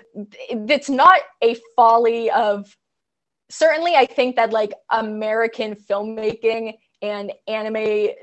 it's 0.49 0.89
not 0.89 1.19
a 1.41 1.55
folly 1.75 2.29
of 2.29 2.75
certainly 3.49 3.95
I 3.95 4.05
think 4.05 4.35
that 4.35 4.51
like 4.51 4.73
American 4.89 5.75
filmmaking 5.75 6.73
and 7.03 7.33
anime 7.49 7.73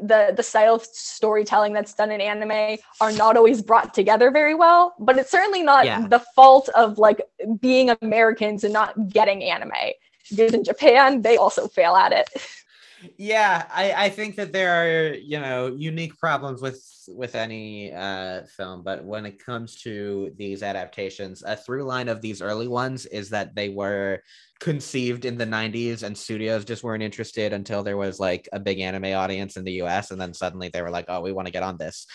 the 0.01 0.33
the 0.35 0.43
style 0.43 0.75
of 0.75 0.85
storytelling 0.85 1.73
that's 1.73 1.95
done 1.95 2.11
in 2.11 2.21
anime 2.21 2.79
are 3.01 3.12
not 3.12 3.37
always 3.37 3.62
brought 3.62 3.93
together 3.95 4.31
very 4.31 4.55
well 4.55 4.95
but 4.99 5.19
it's 5.19 5.31
certainly 5.31 5.62
not 5.62 5.85
yeah. 5.85 6.09
the 6.09 6.19
fault 6.35 6.69
of 6.71 6.99
like 6.99 7.21
being 7.61 7.90
americans 8.03 8.64
and 8.64 8.73
not 8.73 9.09
getting 9.09 9.45
anime 9.45 9.93
because 10.31 10.55
in 10.55 10.64
japan 10.64 11.21
they 11.21 11.37
also 11.37 11.69
fail 11.69 11.95
at 11.95 12.11
it 12.11 12.29
yeah 13.19 13.66
i 13.73 13.93
i 14.07 14.09
think 14.09 14.35
that 14.35 14.53
there 14.53 14.73
are 14.73 15.14
you 15.14 15.38
know 15.38 15.69
unique 15.69 16.19
problems 16.19 16.62
with 16.62 16.83
with 17.14 17.35
any 17.35 17.92
uh 17.92 18.42
film 18.57 18.83
but 18.83 19.05
when 19.05 19.27
it 19.27 19.44
comes 19.44 19.77
to 19.77 20.33
these 20.37 20.62
adaptations 20.62 21.42
a 21.46 21.57
through 21.57 21.85
line 21.85 22.09
of 22.09 22.20
these 22.20 22.42
early 22.42 22.68
ones 22.68 23.07
is 23.07 23.31
that 23.31 23.55
they 23.55 23.68
were 23.68 24.20
conceived 24.61 25.25
in 25.25 25.38
the 25.38 25.46
90s 25.46 26.03
and 26.03 26.16
studios 26.16 26.66
just 26.66 26.85
weren't 26.85 27.03
interested 27.03 27.55
until 27.55 27.83
there 27.83 27.96
was 27.96 28.20
like 28.20 28.46
a 28.53 28.61
big 28.61 28.79
anime 28.79 29.16
audience 29.16 29.57
in 29.57 29.64
the 29.64 29.81
US 29.83 30.11
and 30.11 30.20
then 30.20 30.35
suddenly 30.35 30.68
they 30.68 30.83
were 30.83 30.90
like 30.90 31.07
oh 31.09 31.20
we 31.20 31.33
want 31.33 31.46
to 31.46 31.53
get 31.53 31.62
on 31.62 31.79
this. 31.79 32.07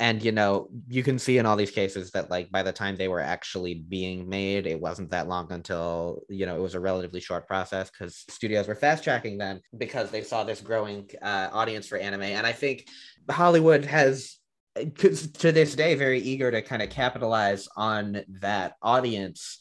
And 0.00 0.22
you 0.22 0.32
know 0.32 0.70
you 0.88 1.02
can 1.02 1.18
see 1.18 1.36
in 1.36 1.44
all 1.44 1.56
these 1.56 1.70
cases 1.70 2.10
that 2.12 2.30
like 2.30 2.50
by 2.50 2.62
the 2.62 2.72
time 2.72 2.96
they 2.96 3.08
were 3.08 3.20
actually 3.20 3.74
being 3.74 4.30
made 4.30 4.66
it 4.66 4.80
wasn't 4.80 5.10
that 5.10 5.28
long 5.28 5.52
until 5.52 6.22
you 6.30 6.46
know 6.46 6.56
it 6.56 6.62
was 6.62 6.74
a 6.74 6.80
relatively 6.80 7.20
short 7.20 7.46
process 7.46 7.90
because 7.90 8.24
studios 8.30 8.66
were 8.66 8.74
fast 8.74 9.04
tracking 9.04 9.36
them 9.36 9.60
because 9.76 10.10
they 10.10 10.22
saw 10.22 10.42
this 10.42 10.62
growing 10.62 11.06
uh, 11.20 11.50
audience 11.52 11.86
for 11.86 11.98
anime. 11.98 12.22
And 12.22 12.46
i 12.46 12.52
think 12.52 12.86
hollywood 13.30 13.84
has 13.84 14.39
to 14.74 15.52
this 15.52 15.74
day 15.74 15.94
very 15.94 16.20
eager 16.20 16.50
to 16.50 16.62
kind 16.62 16.82
of 16.82 16.90
capitalize 16.90 17.68
on 17.76 18.22
that 18.40 18.74
audience 18.82 19.60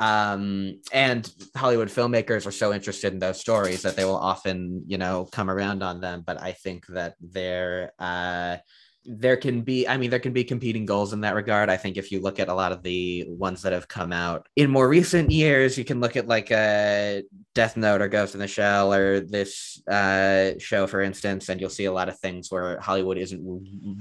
um, 0.00 0.80
and 0.92 1.30
Hollywood 1.54 1.88
filmmakers 1.88 2.46
are 2.46 2.52
so 2.52 2.72
interested 2.72 3.12
in 3.12 3.18
those 3.18 3.38
stories 3.38 3.82
that 3.82 3.96
they 3.96 4.06
will 4.06 4.16
often, 4.16 4.82
you 4.86 4.96
know, 4.96 5.28
come 5.30 5.50
around 5.50 5.82
on 5.82 6.00
them. 6.00 6.24
But 6.26 6.40
I 6.40 6.52
think 6.52 6.86
that 6.86 7.16
they're 7.20 7.92
uh, 7.98 8.56
there 9.04 9.36
can 9.36 9.62
be 9.62 9.88
i 9.88 9.96
mean 9.96 10.10
there 10.10 10.18
can 10.18 10.32
be 10.32 10.44
competing 10.44 10.84
goals 10.84 11.12
in 11.12 11.22
that 11.22 11.34
regard. 11.34 11.70
I 11.70 11.76
think 11.76 11.96
if 11.96 12.12
you 12.12 12.20
look 12.20 12.38
at 12.38 12.48
a 12.48 12.54
lot 12.54 12.72
of 12.72 12.82
the 12.82 13.24
ones 13.28 13.62
that 13.62 13.72
have 13.72 13.88
come 13.88 14.12
out 14.12 14.46
in 14.56 14.70
more 14.70 14.88
recent 14.88 15.30
years 15.30 15.78
you 15.78 15.84
can 15.84 16.00
look 16.00 16.16
at 16.16 16.28
like 16.28 16.50
a 16.50 17.18
uh, 17.18 17.22
death 17.54 17.76
note 17.76 18.02
or 18.02 18.08
ghost 18.08 18.34
in 18.34 18.40
the 18.40 18.46
shell 18.46 18.92
or 18.92 19.20
this 19.20 19.82
uh, 19.88 20.52
show 20.58 20.86
for 20.86 21.00
instance 21.00 21.48
and 21.48 21.60
you'll 21.60 21.70
see 21.70 21.86
a 21.86 21.92
lot 21.92 22.08
of 22.08 22.18
things 22.18 22.50
where 22.50 22.78
hollywood 22.80 23.18
isn't 23.18 23.40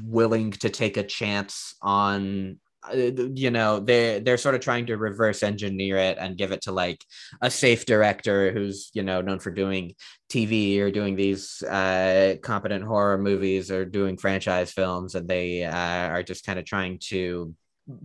willing 0.05 0.51
to 0.51 0.69
take 0.69 0.97
a 0.97 1.03
chance 1.03 1.75
on 1.81 2.59
you 2.93 3.51
know 3.51 3.79
they 3.79 4.19
they're 4.19 4.37
sort 4.37 4.55
of 4.55 4.61
trying 4.61 4.85
to 4.85 4.95
reverse 4.95 5.43
engineer 5.43 5.97
it 5.97 6.17
and 6.17 6.37
give 6.37 6.51
it 6.51 6.61
to 6.61 6.71
like 6.71 7.03
a 7.41 7.51
safe 7.51 7.85
director 7.85 8.51
who's 8.51 8.89
you 8.93 9.03
know 9.03 9.21
known 9.21 9.39
for 9.39 9.51
doing 9.51 9.93
TV 10.29 10.79
or 10.79 10.91
doing 10.91 11.15
these 11.15 11.63
uh, 11.63 12.35
competent 12.41 12.83
horror 12.83 13.17
movies 13.17 13.71
or 13.71 13.83
doing 13.83 14.15
franchise 14.15 14.71
films. 14.71 15.15
And 15.15 15.27
they 15.27 15.63
uh, 15.63 15.73
are 16.09 16.23
just 16.23 16.45
kind 16.45 16.59
of 16.59 16.65
trying 16.65 16.99
to 17.09 17.55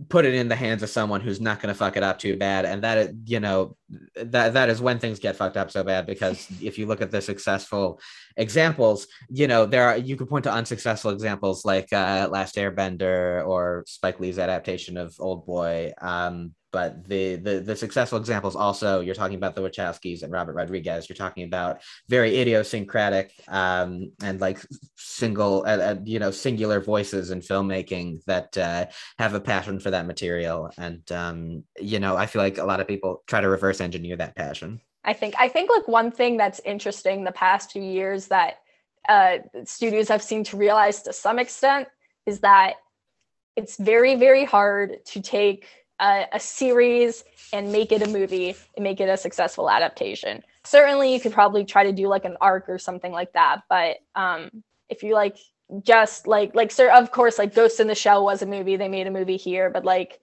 put 0.09 0.25
it 0.25 0.33
in 0.33 0.47
the 0.47 0.55
hands 0.55 0.81
of 0.81 0.89
someone 0.89 1.21
who's 1.21 1.39
not 1.39 1.61
going 1.61 1.73
to 1.73 1.77
fuck 1.77 1.95
it 1.95 2.03
up 2.03 2.17
too 2.17 2.37
bad. 2.37 2.65
And 2.65 2.83
that 2.83 3.11
you 3.25 3.39
know 3.39 3.77
that 4.15 4.53
that 4.53 4.69
is 4.69 4.81
when 4.81 4.99
things 4.99 5.19
get 5.19 5.35
fucked 5.35 5.57
up 5.57 5.71
so 5.71 5.83
bad 5.83 6.05
because 6.05 6.47
if 6.61 6.77
you 6.77 6.85
look 6.87 7.01
at 7.01 7.11
the 7.11 7.21
successful 7.21 7.99
examples 8.37 9.07
you 9.29 9.47
know 9.47 9.65
there 9.65 9.87
are 9.87 9.97
you 9.97 10.17
could 10.17 10.27
point 10.27 10.43
to 10.43 10.51
unsuccessful 10.51 11.11
examples 11.11 11.63
like 11.63 11.93
uh, 11.93 12.27
last 12.29 12.55
airbender 12.55 13.47
or 13.47 13.83
spike 13.87 14.19
lee's 14.19 14.39
adaptation 14.39 14.97
of 14.97 15.15
old 15.19 15.45
boy. 15.45 15.91
Um, 16.01 16.53
but 16.75 17.07
the, 17.07 17.37
the 17.37 17.61
the 17.61 17.73
successful 17.73 18.19
examples 18.19 18.53
also 18.53 18.99
you're 18.99 19.15
talking 19.15 19.37
about 19.37 19.55
the 19.55 19.61
Wachowskis 19.61 20.23
and 20.23 20.33
Robert 20.33 20.55
Rodriguez. 20.55 21.07
You're 21.07 21.15
talking 21.15 21.45
about 21.45 21.81
very 22.09 22.37
idiosyncratic 22.37 23.31
um, 23.47 24.11
and 24.21 24.41
like 24.41 24.59
single 24.97 25.63
uh, 25.65 25.77
uh, 25.77 25.95
you 26.03 26.19
know 26.19 26.31
singular 26.31 26.81
voices 26.81 27.31
in 27.31 27.39
filmmaking 27.39 28.25
that 28.25 28.57
uh, 28.57 28.87
have 29.17 29.35
a 29.35 29.39
passion 29.39 29.79
for 29.79 29.89
that 29.91 30.05
material. 30.05 30.69
And 30.77 31.09
um, 31.13 31.63
you 31.79 31.99
know 32.01 32.17
I 32.17 32.25
feel 32.25 32.41
like 32.41 32.57
a 32.57 32.65
lot 32.65 32.81
of 32.81 32.89
people 32.89 33.23
try 33.25 33.39
to 33.39 33.47
reverse 33.47 33.79
engineer 33.79 34.17
that 34.17 34.35
passion. 34.35 34.81
I 35.05 35.13
think 35.13 35.35
I 35.39 35.47
think 35.47 35.69
like 35.69 35.87
one 35.87 36.11
thing 36.11 36.35
that's 36.35 36.59
interesting 36.65 37.23
the 37.23 37.31
past 37.31 37.71
few 37.71 37.83
years 37.83 38.27
that 38.27 38.55
uh, 39.07 39.37
studios 39.63 40.09
have 40.09 40.21
seemed 40.21 40.47
to 40.47 40.57
realize 40.57 41.03
to 41.03 41.13
some 41.13 41.39
extent 41.39 41.87
is 42.25 42.41
that 42.41 42.73
it's 43.55 43.77
very 43.77 44.15
very 44.15 44.43
hard 44.43 45.05
to 45.05 45.21
take 45.21 45.84
a, 45.99 46.25
a, 46.33 46.39
series 46.39 47.23
and 47.53 47.71
make 47.71 47.91
it 47.91 48.01
a 48.01 48.07
movie 48.07 48.55
and 48.75 48.83
make 48.83 48.99
it 48.99 49.09
a 49.09 49.17
successful 49.17 49.69
adaptation. 49.69 50.43
Certainly, 50.63 51.13
you 51.13 51.19
could 51.19 51.31
probably 51.31 51.63
try 51.63 51.83
to 51.83 51.91
do 51.91 52.07
like 52.07 52.25
an 52.25 52.37
arc 52.41 52.67
or 52.69 52.77
something 52.77 53.11
like 53.11 53.33
that. 53.33 53.61
But 53.69 53.97
um, 54.15 54.49
if 54.89 55.03
you 55.03 55.13
like 55.13 55.37
just 55.83 56.27
like 56.27 56.53
like 56.55 56.71
sir, 56.71 56.89
of 56.91 57.11
course, 57.11 57.37
like 57.37 57.55
Ghost 57.55 57.79
in 57.79 57.87
the 57.87 57.95
Shell 57.95 58.23
was 58.23 58.41
a 58.41 58.45
movie. 58.45 58.75
They 58.75 58.89
made 58.89 59.07
a 59.07 59.11
movie 59.11 59.37
here, 59.37 59.69
but 59.69 59.85
like 59.85 60.19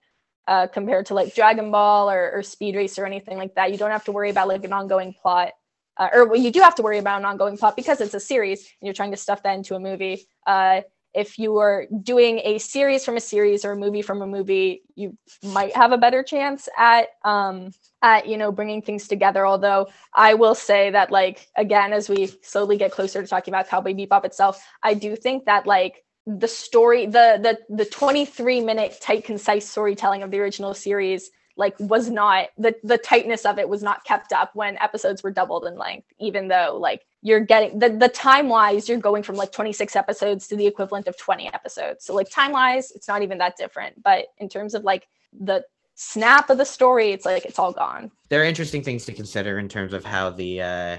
uh, 0.49 0.67
compared 0.67 1.07
to 1.07 1.15
like 1.15 1.35
Dragon 1.35 1.71
Ball 1.71 2.11
or, 2.11 2.33
or 2.33 2.43
Speed 2.43 2.77
Race 2.77 2.99
or 2.99 3.07
anything 3.07 3.39
like 3.39 3.55
that, 3.55 3.71
you 3.71 3.79
don't 3.79 3.91
have 3.91 4.05
to 4.05 4.13
worry 4.13 4.31
about 4.31 4.49
like 4.49 4.65
an 4.65 4.73
ongoing 4.73 5.15
plot. 5.15 5.53
Uh, 5.97 6.09
or 6.13 6.27
well, 6.27 6.41
you 6.41 6.51
do 6.51 6.61
have 6.61 6.75
to 6.75 6.83
worry 6.83 6.99
about 6.99 7.21
an 7.21 7.27
ongoing 7.27 7.57
plot 7.57 7.77
because 7.77 8.01
it's 8.01 8.15
a 8.15 8.21
series 8.21 8.61
and 8.61 8.87
you're 8.87 8.95
trying 8.95 9.11
to 9.11 9.17
stuff 9.17 9.43
that 9.43 9.55
into 9.55 9.75
a 9.75 9.81
movie. 9.81 10.27
Uh, 10.47 10.81
if 11.15 11.39
you 11.39 11.59
are 11.59 11.87
doing 12.03 12.41
a 12.45 12.59
series 12.59 13.05
from 13.05 13.17
a 13.17 13.21
series 13.21 13.65
or 13.65 13.73
a 13.73 13.77
movie 13.77 14.03
from 14.03 14.23
a 14.23 14.27
movie, 14.27 14.83
you 14.95 15.17
might 15.43 15.75
have 15.77 15.93
a 15.93 15.99
better 15.99 16.23
chance 16.23 16.69
at 16.77 17.09
um, 17.25 17.71
at 18.03 18.27
you 18.27 18.37
know 18.37 18.53
bringing 18.53 18.83
things 18.83 19.09
together. 19.09 19.47
Although 19.47 19.89
I 20.15 20.35
will 20.35 20.55
say 20.55 20.91
that 20.91 21.11
like 21.11 21.49
again, 21.57 21.93
as 21.93 22.09
we 22.09 22.33
slowly 22.43 22.77
get 22.77 22.93
closer 22.93 23.23
to 23.23 23.29
talking 23.29 23.53
about 23.53 23.69
Cowboy 23.69 23.95
Bebop 23.95 24.25
itself, 24.25 24.65
I 24.83 24.95
do 24.95 25.17
think 25.17 25.45
that 25.45 25.67
like 25.67 26.05
the 26.27 26.49
story, 26.49 27.07
the 27.07 27.39
the 27.43 27.59
the 27.75 27.85
23 27.85 28.61
minute 28.61 28.99
tight 29.01 29.25
concise 29.25 29.69
storytelling 29.69 30.23
of 30.23 30.31
the 30.31 30.41
original 30.41 30.75
series 30.75 31.31
like 31.57 31.75
was 31.79 32.09
not 32.09 32.49
the 32.57 32.75
the 32.83 32.99
tightness 32.99 33.45
of 33.45 33.59
it 33.59 33.69
was 33.69 33.83
not 33.83 34.05
kept 34.05 34.33
up 34.33 34.51
when 34.55 34.79
episodes 34.79 35.23
were 35.23 35.31
doubled 35.31 35.67
in 35.67 35.77
length 35.77 36.07
even 36.19 36.49
though 36.49 36.79
like 36.81 37.03
you're 37.23 37.41
getting 37.41 37.79
the, 37.79 37.89
the 37.89 38.09
time 38.09 38.49
wise 38.49 38.89
you're 38.89 38.99
going 38.99 39.23
from 39.23 39.37
like 39.37 39.53
26 39.53 39.95
episodes 39.97 40.49
to 40.49 40.57
the 40.57 40.67
equivalent 40.67 41.07
of 41.07 41.17
20 41.17 41.47
episodes. 41.53 42.05
So 42.05 42.15
like 42.15 42.29
time 42.29 42.53
wise 42.53 42.91
it's 42.91 43.09
not 43.09 43.23
even 43.23 43.39
that 43.39 43.57
different. 43.57 44.03
But 44.03 44.27
in 44.39 44.49
terms 44.49 44.75
of 44.75 44.83
like 44.85 45.07
the 45.33 45.65
snap 45.95 46.51
of 46.51 46.59
the 46.59 46.65
story 46.65 47.13
it's 47.13 47.25
like 47.25 47.45
it's 47.45 47.59
all 47.59 47.73
gone. 47.73 48.11
There 48.29 48.43
are 48.43 48.45
interesting 48.45 48.83
things 48.83 49.05
to 49.07 49.13
consider 49.13 49.59
in 49.59 49.69
terms 49.69 49.93
of 49.93 50.05
how 50.05 50.31
the 50.31 50.63
uh 50.63 50.97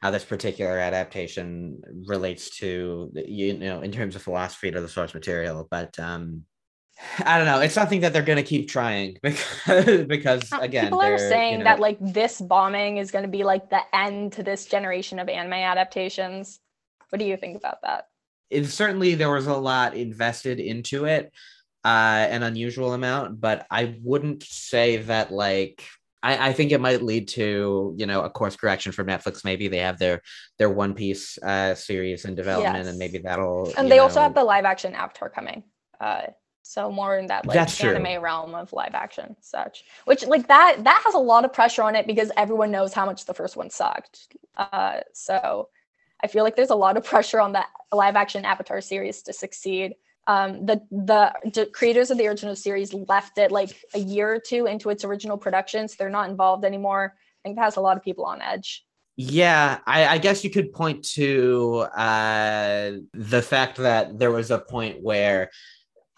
how 0.00 0.10
this 0.10 0.24
particular 0.24 0.78
adaptation 0.78 1.80
relates 2.06 2.50
to 2.58 3.12
you 3.14 3.56
know 3.56 3.80
in 3.80 3.92
terms 3.92 4.16
of 4.16 4.22
philosophy 4.22 4.70
to 4.70 4.80
the 4.80 4.88
source 4.88 5.14
material. 5.14 5.68
But 5.70 5.98
um 6.00 6.44
I 7.18 7.38
don't 7.38 7.46
know. 7.46 7.60
It's 7.60 7.74
something 7.74 8.00
that 8.00 8.12
they're 8.12 8.22
going 8.22 8.36
to 8.36 8.42
keep 8.42 8.68
trying 8.68 9.18
because, 9.22 10.06
because 10.06 10.52
again, 10.52 10.84
people 10.84 11.02
are 11.02 11.18
saying 11.18 11.52
you 11.52 11.58
know, 11.58 11.64
that 11.64 11.80
like 11.80 11.98
this 12.00 12.40
bombing 12.40 12.98
is 12.98 13.10
going 13.10 13.24
to 13.24 13.30
be 13.30 13.42
like 13.42 13.70
the 13.70 13.80
end 13.94 14.32
to 14.34 14.42
this 14.42 14.66
generation 14.66 15.18
of 15.18 15.28
anime 15.28 15.54
adaptations. 15.54 16.60
What 17.08 17.18
do 17.18 17.24
you 17.24 17.36
think 17.36 17.56
about 17.56 17.82
that? 17.82 18.06
It 18.50 18.66
certainly 18.66 19.14
there 19.14 19.30
was 19.30 19.46
a 19.46 19.56
lot 19.56 19.94
invested 19.94 20.60
into 20.60 21.04
it, 21.04 21.32
uh, 21.84 21.88
an 22.28 22.42
unusual 22.42 22.92
amount, 22.92 23.40
but 23.40 23.66
I 23.70 23.96
wouldn't 24.02 24.42
say 24.42 24.98
that 24.98 25.32
like 25.32 25.84
I, 26.22 26.48
I, 26.48 26.52
think 26.52 26.72
it 26.72 26.80
might 26.80 27.02
lead 27.02 27.28
to 27.28 27.94
you 27.96 28.06
know 28.06 28.22
a 28.22 28.30
course 28.30 28.56
correction 28.56 28.92
for 28.92 29.04
Netflix. 29.04 29.44
Maybe 29.44 29.68
they 29.68 29.78
have 29.78 29.98
their 29.98 30.20
their 30.58 30.68
One 30.70 30.94
Piece 30.94 31.38
uh, 31.38 31.74
series 31.74 32.24
in 32.24 32.34
development, 32.34 32.76
yes. 32.76 32.86
and 32.88 32.98
maybe 32.98 33.18
that'll. 33.18 33.72
And 33.76 33.90
they 33.90 33.96
know, 33.96 34.04
also 34.04 34.20
have 34.20 34.34
the 34.34 34.44
live 34.44 34.64
action 34.64 34.94
Avatar 34.94 35.30
coming. 35.30 35.64
Uh, 36.00 36.26
so 36.62 36.90
more 36.90 37.16
in 37.18 37.26
that 37.26 37.46
like 37.46 37.56
That's 37.56 37.80
anime 37.80 38.04
true. 38.04 38.20
realm 38.20 38.54
of 38.54 38.72
live 38.72 38.94
action 38.94 39.36
such 39.40 39.84
which 40.04 40.26
like 40.26 40.48
that 40.48 40.84
that 40.84 41.02
has 41.04 41.14
a 41.14 41.18
lot 41.18 41.44
of 41.44 41.52
pressure 41.52 41.82
on 41.82 41.96
it 41.96 42.06
because 42.06 42.30
everyone 42.36 42.70
knows 42.70 42.92
how 42.92 43.06
much 43.06 43.24
the 43.24 43.34
first 43.34 43.56
one 43.56 43.70
sucked 43.70 44.28
uh 44.56 45.00
so 45.12 45.68
I 46.22 46.26
feel 46.26 46.44
like 46.44 46.56
there's 46.56 46.70
a 46.70 46.74
lot 46.74 46.96
of 46.96 47.04
pressure 47.04 47.40
on 47.40 47.52
that 47.52 47.68
live 47.92 48.16
action 48.16 48.44
Avatar 48.44 48.80
series 48.80 49.22
to 49.22 49.32
succeed. 49.32 49.94
Um, 50.26 50.66
the 50.66 50.82
the 50.90 51.32
d- 51.50 51.66
creators 51.66 52.10
of 52.10 52.18
the 52.18 52.26
original 52.26 52.54
series 52.54 52.92
left 52.92 53.38
it 53.38 53.50
like 53.50 53.74
a 53.94 53.98
year 53.98 54.34
or 54.34 54.38
two 54.38 54.66
into 54.66 54.90
its 54.90 55.04
original 55.04 55.38
productions. 55.38 55.96
They're 55.96 56.10
not 56.10 56.28
involved 56.28 56.64
anymore. 56.64 57.14
I 57.16 57.40
think 57.42 57.56
that 57.56 57.64
has 57.64 57.76
a 57.76 57.80
lot 57.80 57.96
of 57.96 58.02
people 58.02 58.24
on 58.26 58.42
edge. 58.42 58.84
Yeah, 59.16 59.78
I, 59.86 60.06
I 60.06 60.18
guess 60.18 60.44
you 60.44 60.50
could 60.50 60.72
point 60.72 61.04
to 61.10 61.86
uh, 61.94 62.92
the 63.12 63.42
fact 63.42 63.78
that 63.78 64.18
there 64.18 64.30
was 64.30 64.50
a 64.50 64.58
point 64.58 65.02
where 65.02 65.50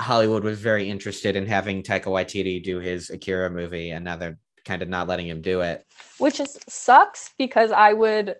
Hollywood 0.02 0.44
was 0.44 0.60
very 0.60 0.88
interested 0.88 1.36
in 1.36 1.46
having 1.46 1.82
Taika 1.82 2.06
Waititi 2.06 2.62
do 2.62 2.78
his 2.78 3.10
Akira 3.10 3.50
movie, 3.50 3.90
and 3.90 4.04
now 4.04 4.16
they're 4.16 4.38
kind 4.64 4.82
of 4.82 4.88
not 4.88 5.08
letting 5.08 5.26
him 5.26 5.40
do 5.40 5.60
it. 5.60 5.86
Which 6.18 6.40
is 6.40 6.58
sucks 6.68 7.30
because 7.38 7.72
I 7.72 7.92
would 7.92 8.36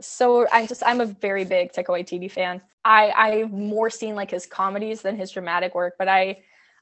so 0.00 0.46
I 0.50 0.66
just 0.66 0.82
I'm 0.84 1.00
a 1.00 1.06
very 1.06 1.44
big 1.44 1.72
Taika 1.72 1.88
Waititi 1.88 2.30
fan. 2.30 2.60
I 2.84 3.10
I've 3.10 3.52
more 3.52 3.90
seen 3.90 4.14
like 4.14 4.30
his 4.30 4.46
comedies 4.46 5.02
than 5.02 5.16
his 5.16 5.30
dramatic 5.30 5.74
work, 5.74 5.94
but 5.98 6.08
I 6.08 6.38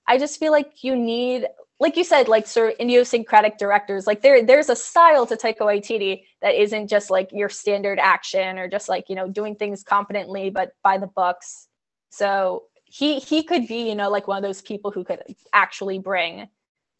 I 0.06 0.18
just 0.18 0.38
feel 0.38 0.52
like 0.52 0.82
you 0.82 0.96
need 0.96 1.46
like 1.80 1.96
you 1.96 2.02
said, 2.02 2.26
like 2.26 2.46
sort 2.46 2.72
of 2.72 2.80
idiosyncratic 2.80 3.56
directors, 3.56 4.06
like 4.06 4.22
there 4.22 4.44
there's 4.44 4.68
a 4.68 4.76
style 4.76 5.26
to 5.26 5.36
Taika 5.36 5.60
Waititi 5.60 6.22
that 6.42 6.54
isn't 6.54 6.88
just 6.88 7.10
like 7.10 7.30
your 7.32 7.48
standard 7.48 7.98
action 7.98 8.58
or 8.58 8.68
just 8.68 8.88
like, 8.88 9.04
you 9.08 9.14
know, 9.14 9.28
doing 9.28 9.54
things 9.54 9.82
competently 9.82 10.50
but 10.50 10.72
by 10.82 10.98
the 10.98 11.06
books. 11.06 11.68
So 12.10 12.64
he 12.90 13.18
he 13.18 13.42
could 13.42 13.66
be, 13.66 13.88
you 13.88 13.94
know, 13.94 14.10
like 14.10 14.26
one 14.26 14.38
of 14.38 14.42
those 14.42 14.62
people 14.62 14.90
who 14.90 15.04
could 15.04 15.22
actually 15.52 15.98
bring 15.98 16.48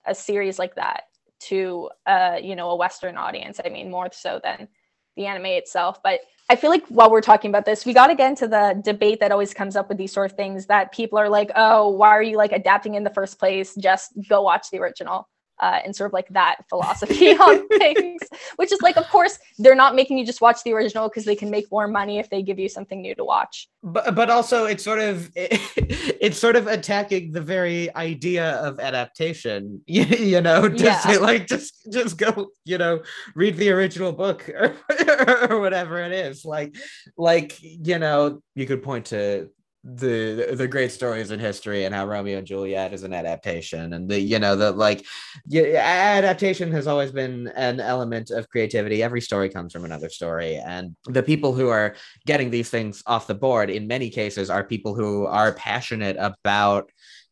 a 0.07 0.15
series 0.15 0.59
like 0.59 0.75
that 0.77 1.05
to 1.41 1.91
uh, 2.07 2.39
you 2.43 2.57
know, 2.57 2.71
a 2.71 2.77
Western 2.77 3.17
audience. 3.17 3.61
I 3.65 3.69
mean, 3.69 3.91
more 3.91 4.09
so 4.13 4.41
than 4.43 4.69
the 5.17 5.27
anime 5.27 5.47
itself. 5.47 6.03
But 6.03 6.21
I 6.49 6.57
feel 6.57 6.71
like 6.71 6.87
while 6.89 7.11
we're 7.11 7.21
talking 7.21 7.51
about 7.51 7.65
this, 7.65 7.85
we 7.85 7.93
got 7.93 8.07
to 8.09 8.15
get 8.15 8.31
into 8.31 8.49
the 8.49 8.81
debate 8.85 9.21
that 9.21 9.33
always 9.33 9.53
comes 9.53 9.77
up 9.77 9.89
with 9.89 9.99
these 9.99 10.13
sort 10.13 10.31
of 10.31 10.37
things 10.37 10.67
that 10.67 10.93
people 10.93 11.19
are 11.19 11.29
like, 11.29 11.51
oh, 11.57 11.89
why 11.89 12.09
are 12.11 12.23
you 12.23 12.37
like 12.37 12.53
adapting 12.53 12.95
in 12.95 13.05
the 13.05 13.11
first 13.11 13.39
place? 13.39 13.75
Just 13.75 14.13
go 14.29 14.43
watch 14.43 14.71
the 14.71 14.79
original 14.79 15.29
uh, 15.61 15.81
and 15.85 15.95
sort 15.95 16.09
of 16.09 16.13
like 16.13 16.29
that 16.31 16.57
philosophy 16.69 17.31
on 17.37 17.67
things, 17.69 18.21
which 18.57 18.73
is 18.73 18.81
like, 18.83 18.97
of 18.97 19.07
course, 19.09 19.39
they're 19.59 19.75
not 19.75 19.95
making 19.95 20.19
you 20.19 20.25
just 20.27 20.41
watch 20.41 20.63
the 20.65 20.73
original 20.73 21.09
because 21.09 21.25
they 21.25 21.37
can 21.37 21.51
make 21.51 21.71
more 21.71 21.89
money 21.89 22.19
if 22.19 22.31
they 22.31 22.43
give 22.43 22.59
you 22.59 22.69
something 22.69 23.01
new 23.01 23.15
to 23.15 23.25
watch. 23.25 23.69
But 23.83 24.15
but 24.15 24.31
also 24.31 24.67
it's 24.67 24.83
sort 24.85 24.99
of 24.99 25.31
it, 25.37 25.61
it's 26.21 26.39
sort 26.39 26.57
of 26.57 26.67
attacking 26.67 27.33
the 27.33 27.41
very 27.41 27.95
idea 27.95 28.53
of 28.57 28.81
adaptation. 28.81 29.83
You, 29.89 30.05
you 30.05 30.41
know, 30.41 30.69
to 30.69 30.85
Yeah. 30.85 30.99
say 31.01 31.19
like 31.19 31.47
just 31.47 31.91
just 31.91 32.19
go, 32.19 32.49
you 32.65 32.79
know, 32.79 33.03
read 33.35 33.57
the 33.57 33.71
original 33.71 34.13
book 34.13 34.49
or, 34.49 34.77
or 35.51 35.61
whatever 35.61 35.99
it 36.01 36.13
is. 36.13 36.45
Like 36.45 36.77
like 37.17 37.57
you 37.63 37.99
know, 37.99 38.43
you 38.55 38.67
could 38.67 38.83
point 38.83 39.07
to 39.07 39.51
the 39.95 40.55
the 40.55 40.69
great 40.69 40.93
stories 40.93 41.31
in 41.31 41.41
history 41.41 41.85
and 41.85 41.95
how 41.95 42.07
Romeo 42.07 42.39
and 42.39 42.47
Juliet 42.47 42.93
is 42.93 43.05
an 43.05 43.15
adaptation 43.15 43.93
and 43.95 44.09
the 44.09 44.21
you 44.21 44.39
know 44.39 44.55
the 44.55 44.73
like 44.73 45.07
yeah, 45.47 45.81
adaptation 46.19 46.71
has 46.73 46.87
always 46.87 47.11
been 47.11 47.49
an 47.57 47.81
element 47.81 48.31
of 48.31 48.49
creativity. 48.49 49.03
Every 49.03 49.21
story 49.21 49.49
comes 49.49 49.73
from 49.73 49.85
another 49.85 50.11
story 50.11 50.57
and 50.57 50.95
the 51.07 51.23
people 51.23 51.55
who 51.55 51.69
are 51.69 51.95
getting 52.27 52.51
these 52.51 52.71
things 52.71 53.03
off 53.07 53.27
the 53.27 53.35
board 53.35 53.71
in 53.71 53.87
many 53.87 54.11
cases 54.11 54.51
are 54.51 54.65
people 54.65 54.95
who 54.95 55.27
are 55.27 55.53
passionate 55.55 56.17
about 56.19 56.91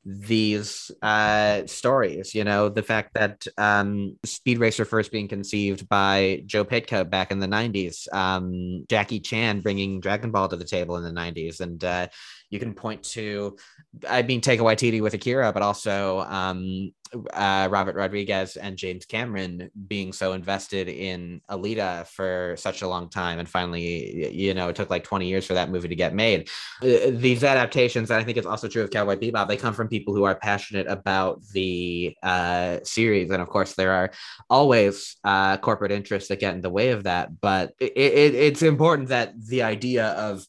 these 0.08 0.92
uh 1.02 1.66
stories 1.66 2.32
you 2.32 2.44
know 2.44 2.68
the 2.68 2.82
fact 2.82 3.12
that 3.14 3.44
um 3.58 4.16
speed 4.24 4.56
racer 4.58 4.84
first 4.84 5.10
being 5.10 5.26
conceived 5.26 5.88
by 5.88 6.40
Joe 6.46 6.64
Pytka 6.64 7.10
back 7.10 7.32
in 7.32 7.40
the 7.40 7.48
90s 7.48 8.06
um 8.14 8.84
jackie 8.88 9.18
chan 9.18 9.62
bringing 9.62 9.98
dragon 9.98 10.30
ball 10.30 10.46
to 10.46 10.54
the 10.54 10.64
table 10.64 10.96
in 10.96 11.02
the 11.02 11.20
90s 11.20 11.58
and 11.58 11.82
uh 11.82 12.06
you 12.50 12.58
can 12.58 12.74
point 12.74 13.02
to 13.02 13.56
i 14.08 14.22
mean 14.22 14.40
Taika 14.40 14.60
Waititi 14.60 15.00
with 15.00 15.14
akira 15.14 15.52
but 15.52 15.62
also 15.62 16.20
um 16.20 16.92
uh, 17.32 17.68
Robert 17.70 17.94
Rodriguez 17.94 18.56
and 18.56 18.76
James 18.76 19.04
Cameron 19.04 19.70
being 19.86 20.12
so 20.12 20.32
invested 20.32 20.88
in 20.88 21.40
Alita 21.50 22.06
for 22.06 22.54
such 22.58 22.82
a 22.82 22.88
long 22.88 23.08
time, 23.08 23.38
and 23.38 23.48
finally, 23.48 24.32
you 24.32 24.54
know, 24.54 24.68
it 24.68 24.76
took 24.76 24.90
like 24.90 25.04
20 25.04 25.26
years 25.26 25.46
for 25.46 25.54
that 25.54 25.70
movie 25.70 25.88
to 25.88 25.94
get 25.94 26.14
made. 26.14 26.48
Uh, 26.82 27.10
These 27.10 27.44
adaptations, 27.44 28.10
and 28.10 28.20
I 28.20 28.24
think 28.24 28.38
it's 28.38 28.46
also 28.46 28.68
true 28.68 28.82
of 28.82 28.90
Cowboy 28.90 29.16
Bebop, 29.16 29.48
they 29.48 29.56
come 29.56 29.74
from 29.74 29.88
people 29.88 30.14
who 30.14 30.24
are 30.24 30.34
passionate 30.34 30.86
about 30.86 31.42
the 31.52 32.16
uh, 32.22 32.78
series, 32.82 33.30
and 33.30 33.42
of 33.42 33.48
course, 33.48 33.74
there 33.74 33.92
are 33.92 34.10
always 34.50 35.16
uh, 35.24 35.56
corporate 35.58 35.92
interests 35.92 36.28
that 36.28 36.40
get 36.40 36.54
in 36.54 36.60
the 36.60 36.70
way 36.70 36.90
of 36.90 37.04
that. 37.04 37.40
But 37.40 37.74
it, 37.78 37.92
it, 37.96 38.34
it's 38.34 38.62
important 38.62 39.08
that 39.08 39.32
the 39.46 39.62
idea 39.62 40.08
of 40.08 40.44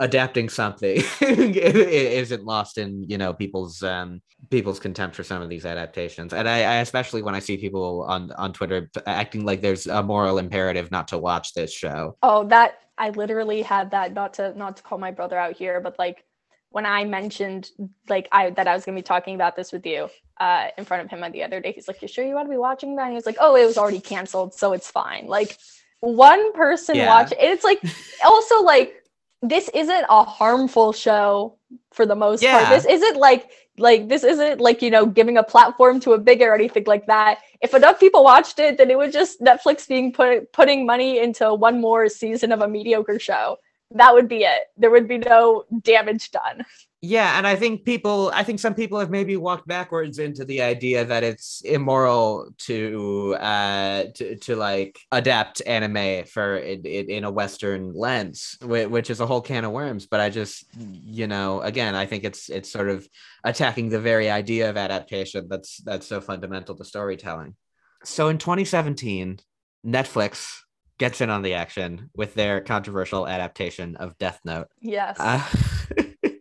adapting 0.00 0.48
something 0.48 1.02
isn't 1.20 2.44
lost 2.44 2.78
in 2.78 3.04
you 3.08 3.18
know 3.18 3.32
people's 3.32 3.82
um 3.82 4.20
people's 4.50 4.78
contempt 4.78 5.16
for 5.16 5.24
some 5.24 5.42
of 5.42 5.48
these 5.48 5.66
adaptations 5.66 6.32
and 6.32 6.48
I, 6.48 6.58
I 6.62 6.74
especially 6.76 7.22
when 7.22 7.34
i 7.34 7.40
see 7.40 7.56
people 7.56 8.04
on 8.08 8.30
on 8.32 8.52
twitter 8.52 8.88
acting 9.06 9.44
like 9.44 9.60
there's 9.60 9.86
a 9.88 10.02
moral 10.02 10.38
imperative 10.38 10.90
not 10.92 11.08
to 11.08 11.18
watch 11.18 11.52
this 11.54 11.72
show 11.72 12.16
Oh, 12.22 12.44
that 12.48 12.78
I 12.96 13.10
literally 13.10 13.62
had 13.62 13.90
that 13.92 14.12
not 14.12 14.34
to 14.34 14.56
not 14.58 14.76
to 14.78 14.82
call 14.82 14.98
my 14.98 15.12
brother 15.12 15.38
out 15.38 15.56
here, 15.56 15.80
but 15.80 15.96
like 16.00 16.24
when 16.70 16.84
I 16.84 17.04
mentioned 17.04 17.70
like 18.08 18.26
I 18.32 18.50
that 18.50 18.66
I 18.66 18.74
was 18.74 18.84
gonna 18.84 18.98
be 18.98 19.02
talking 19.02 19.36
about 19.36 19.54
this 19.54 19.70
with 19.72 19.86
you 19.86 20.08
uh 20.40 20.68
in 20.76 20.84
front 20.84 21.04
of 21.04 21.08
him 21.10 21.20
the 21.32 21.44
other 21.44 21.60
day, 21.60 21.70
he's 21.72 21.86
like, 21.86 22.02
You 22.02 22.08
sure 22.08 22.24
you 22.24 22.34
want 22.34 22.46
to 22.46 22.50
be 22.50 22.56
watching 22.56 22.96
that? 22.96 23.02
And 23.02 23.12
he 23.12 23.14
was 23.14 23.26
like, 23.26 23.36
Oh, 23.40 23.54
it 23.54 23.64
was 23.66 23.78
already 23.78 24.00
canceled, 24.00 24.52
so 24.54 24.72
it's 24.72 24.90
fine. 24.90 25.26
Like 25.28 25.56
one 26.00 26.52
person 26.54 26.96
Yeah. 26.96 27.06
watch 27.06 27.32
it's 27.38 27.62
like 27.64 27.80
also 28.24 28.62
like 28.62 28.97
this 29.42 29.68
isn't 29.74 30.06
a 30.08 30.24
harmful 30.24 30.92
show 30.92 31.56
for 31.92 32.06
the 32.06 32.16
most 32.16 32.42
Yeah. 32.42 32.58
part. 32.64 32.68
This 32.70 32.84
isn't 32.86 33.16
like 33.16 33.50
like 33.78 34.08
this 34.08 34.24
isn't 34.24 34.60
like 34.60 34.82
you 34.82 34.90
know 34.90 35.06
giving 35.06 35.36
a 35.36 35.42
platform 35.42 36.00
to 36.00 36.12
a 36.14 36.18
bigger 36.18 36.50
or 36.50 36.54
anything 36.54 36.84
like 36.86 37.06
that. 37.06 37.38
If 37.60 37.74
enough 37.74 38.00
people 38.00 38.24
watched 38.24 38.58
it, 38.58 38.76
then 38.78 38.90
it 38.90 38.98
was 38.98 39.12
just 39.12 39.40
Netflix 39.40 39.86
being 39.86 40.12
put 40.12 40.52
putting 40.52 40.84
money 40.86 41.20
into 41.20 41.54
one 41.54 41.80
more 41.80 42.08
season 42.08 42.50
of 42.52 42.60
a 42.60 42.68
mediocre 42.68 43.18
show. 43.20 43.58
That 43.92 44.12
would 44.14 44.28
be 44.28 44.42
it. 44.44 44.62
There 44.76 44.90
would 44.90 45.08
be 45.08 45.18
no 45.18 45.64
damage 45.82 46.30
done. 46.30 46.64
yeah 47.00 47.38
and 47.38 47.46
i 47.46 47.54
think 47.54 47.84
people 47.84 48.30
i 48.34 48.42
think 48.42 48.58
some 48.58 48.74
people 48.74 48.98
have 48.98 49.10
maybe 49.10 49.36
walked 49.36 49.66
backwards 49.68 50.18
into 50.18 50.44
the 50.44 50.60
idea 50.60 51.04
that 51.04 51.22
it's 51.22 51.60
immoral 51.60 52.48
to 52.58 53.36
uh 53.38 54.04
to, 54.14 54.34
to 54.36 54.56
like 54.56 54.98
adapt 55.12 55.62
anime 55.64 56.24
for 56.24 56.56
it, 56.56 56.84
it 56.84 57.08
in 57.08 57.22
a 57.22 57.30
western 57.30 57.92
lens 57.94 58.56
which 58.62 59.10
is 59.10 59.20
a 59.20 59.26
whole 59.26 59.40
can 59.40 59.64
of 59.64 59.70
worms 59.70 60.06
but 60.06 60.18
i 60.18 60.28
just 60.28 60.64
you 61.04 61.28
know 61.28 61.60
again 61.60 61.94
i 61.94 62.04
think 62.04 62.24
it's 62.24 62.48
it's 62.48 62.70
sort 62.70 62.88
of 62.88 63.06
attacking 63.44 63.88
the 63.88 64.00
very 64.00 64.28
idea 64.28 64.68
of 64.68 64.76
adaptation 64.76 65.46
that's 65.48 65.78
that's 65.78 66.06
so 66.06 66.20
fundamental 66.20 66.74
to 66.74 66.84
storytelling 66.84 67.54
so 68.02 68.28
in 68.28 68.38
2017 68.38 69.38
netflix 69.86 70.62
gets 70.98 71.20
in 71.20 71.30
on 71.30 71.42
the 71.42 71.54
action 71.54 72.10
with 72.16 72.34
their 72.34 72.60
controversial 72.60 73.28
adaptation 73.28 73.94
of 73.96 74.18
death 74.18 74.40
note 74.44 74.66
Yes. 74.80 75.16
uh, 75.20 75.48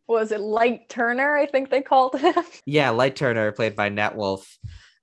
was 0.08 0.32
it 0.32 0.40
Light 0.40 0.90
Turner? 0.90 1.36
I 1.36 1.46
think 1.46 1.70
they 1.70 1.82
called 1.82 2.20
him. 2.20 2.34
Yeah, 2.66 2.90
Light 2.92 3.16
Turner, 3.16 3.52
played 3.52 3.76
by 3.76 3.90
Nat 3.90 4.16
Wolff. 4.16 4.58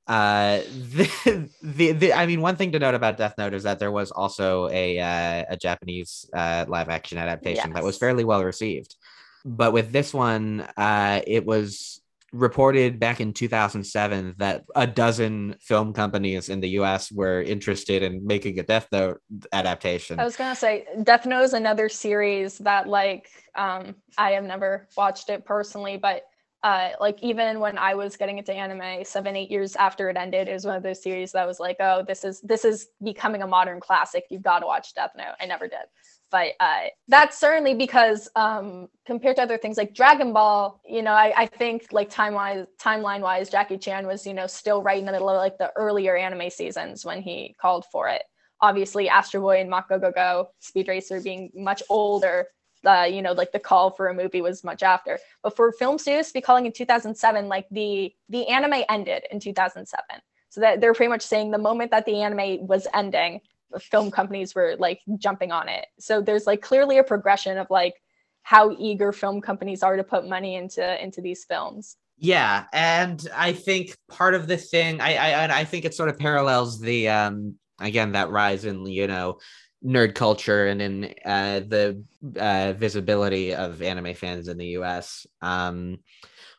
Uh, 0.07 0.59
the, 0.95 1.49
the, 1.63 1.93
the 1.93 2.13
I 2.13 2.27
mean, 2.27 2.41
one 2.41 2.57
thing 2.57 2.73
to 2.73 2.79
note 2.79 2.95
about 2.95 3.17
Death 3.17 3.35
Note 3.39 3.55
is 3.55 3.63
that 3.63 3.79
there 3.79 3.93
was 3.93 4.11
also 4.11 4.69
a 4.69 4.99
uh, 4.99 5.45
a 5.51 5.57
Japanese 5.57 6.29
uh, 6.35 6.65
live 6.69 6.89
action 6.89 7.19
adaptation 7.19 7.73
that 7.73 7.85
was 7.85 7.97
fairly 7.97 8.25
well 8.25 8.45
received, 8.45 8.97
but 9.45 9.73
with 9.73 9.93
this 9.93 10.13
one, 10.13 10.61
uh, 10.77 11.21
it 11.27 11.47
was 11.47 12.01
reported 12.35 12.99
back 12.99 13.21
in 13.21 13.33
2007 13.33 14.35
that 14.39 14.65
a 14.75 14.87
dozen 14.87 15.55
film 15.61 15.93
companies 15.93 16.49
in 16.49 16.61
the 16.61 16.71
U.S. 16.71 17.13
were 17.13 17.41
interested 17.41 18.03
in 18.03 18.27
making 18.27 18.59
a 18.59 18.65
Death 18.65 18.89
Note 18.91 19.21
adaptation. 19.53 20.19
I 20.19 20.25
was 20.25 20.37
gonna 20.37 20.57
say 20.57 20.87
Death 21.05 21.27
Note 21.27 21.43
is 21.43 21.53
another 21.53 21.89
series 21.89 22.59
that 22.59 22.89
like 22.89 23.29
um 23.55 23.95
I 24.19 24.33
have 24.33 24.45
never 24.45 24.89
watched 24.97 25.31
it 25.31 25.45
personally, 25.45 25.97
but 25.97 26.25
uh 26.65 26.91
like 27.01 27.23
even 27.23 27.61
when 27.61 27.79
I 27.79 27.95
was 27.95 28.17
getting 28.17 28.39
into 28.39 28.53
anime 28.53 29.05
seven, 29.05 29.37
eight 29.37 29.51
years 29.51 29.77
after 29.77 30.11
it 30.11 30.17
ended, 30.17 30.49
it 30.49 30.53
was 30.53 30.67
one 30.67 30.77
of 30.77 30.83
those 30.83 31.03
series 31.03 31.33
that 31.33 31.47
was 31.47 31.61
like, 31.61 31.77
oh, 31.79 32.05
this 32.07 32.25
is 32.25 32.41
this 32.41 32.65
is 32.65 32.89
becoming 33.03 33.43
a 33.43 33.47
modern 33.47 33.81
classic. 33.81 34.25
You've 34.29 34.43
got 34.43 34.59
to 34.59 34.67
watch 34.67 34.93
Death 34.95 35.13
Note. 35.17 35.35
I 35.41 35.47
never 35.47 35.69
did. 35.69 35.87
But 36.35 36.55
uh, 36.59 36.87
that's 37.07 37.39
certainly 37.39 37.75
because 37.75 38.29
um, 38.35 38.89
compared 39.07 39.37
to 39.37 39.43
other 39.43 39.57
things 39.57 39.77
like 39.77 39.95
Dragon 39.95 40.33
Ball, 40.33 40.81
you 40.85 41.01
know, 41.01 41.13
I, 41.13 41.33
I 41.37 41.47
think 41.47 41.93
like 41.93 42.11
time 42.11 42.35
wise, 42.35 42.67
timeline 42.83 43.21
wise, 43.21 43.49
Jackie 43.49 43.79
Chan 43.79 44.05
was, 44.05 44.27
you 44.27 44.35
know, 44.35 44.49
still 44.49 44.83
right 44.83 44.99
in 44.99 45.07
the 45.07 45.13
middle 45.13 45.29
of 45.29 45.37
like 45.37 45.59
the 45.59 45.71
earlier 45.77 46.17
anime 46.17 46.51
seasons 46.51 47.05
when 47.05 47.23
he 47.23 47.55
called 47.61 47.85
for 47.93 48.09
it 48.09 48.25
obviously 48.61 49.09
Astro 49.09 49.43
Boy 49.43 49.61
and 49.61 49.69
Mach 49.69 49.91
GoGoGo, 49.91 50.47
Speed 50.61 50.89
Racer 50.89 51.21
being 51.21 51.51
much 51.55 51.83
older, 51.91 52.47
uh, 52.85 53.07
you 53.11 53.23
know, 53.23 53.33
like 53.33 53.53
the 53.53 53.59
call 53.59 53.91
for 53.91 54.09
a 54.09 54.15
movie 54.15 54.41
was 54.41 54.65
much 54.65 54.83
after. 54.83 55.19
But 55.43 55.55
for 55.55 55.71
film 55.73 55.99
studios 55.99 56.29
to 56.29 56.35
be 56.35 56.41
calling 56.41 56.67
in 56.67 56.73
2007, 56.73 57.49
like 57.49 57.67
the 57.71 58.13
the 58.29 58.47
anime 58.49 58.83
ended 58.89 59.25
in 59.31 59.39
2007. 59.41 60.03
So 60.49 60.61
that 60.61 60.81
they're 60.81 60.95
pretty 60.95 61.11
much 61.11 61.23
saying 61.23 61.51
the 61.51 61.59
moment 61.59 61.91
that 61.91 62.07
the 62.07 62.23
anime 62.23 62.67
was 62.67 62.87
ending, 62.95 63.41
film 63.81 64.11
companies 64.11 64.55
were 64.55 64.77
like 64.79 65.01
jumping 65.19 65.53
on 65.53 65.69
it. 65.69 65.87
So 65.99 66.21
there's 66.21 66.47
like 66.47 66.63
clearly 66.63 66.99
a 66.99 67.05
progression 67.05 67.59
of 67.59 67.69
like 67.71 67.95
how 68.43 68.77
eager 68.79 69.13
film 69.13 69.41
companies 69.41 69.83
are 69.83 69.97
to 69.97 70.05
put 70.05 70.29
money 70.29 70.57
into 70.57 71.03
into 71.03 71.21
these 71.21 71.45
films. 71.45 71.97
Yeah, 72.19 72.65
and 72.73 73.27
I 73.35 73.53
think 73.53 73.97
part 74.09 74.35
of 74.35 74.47
the 74.47 74.57
thing, 74.57 75.01
I 75.01 75.17
I 75.17 75.61
I 75.61 75.65
think 75.65 75.85
it 75.85 75.95
sort 75.95 76.09
of 76.09 76.19
parallels 76.19 76.81
the 76.81 77.09
um 77.09 77.57
again 77.81 78.13
that 78.13 78.31
rise 78.31 78.65
in 78.65 78.87
you 78.87 79.07
know 79.07 79.39
nerd 79.85 80.15
culture 80.15 80.67
and 80.67 80.81
in 80.81 81.15
uh, 81.25 81.61
the 81.61 82.03
uh, 82.39 82.73
visibility 82.73 83.55
of 83.55 83.83
anime 83.83 84.15
fans 84.15 84.49
in 84.49 84.57
the 84.57 84.67
U.S. 84.69 85.27
Um, 85.43 85.99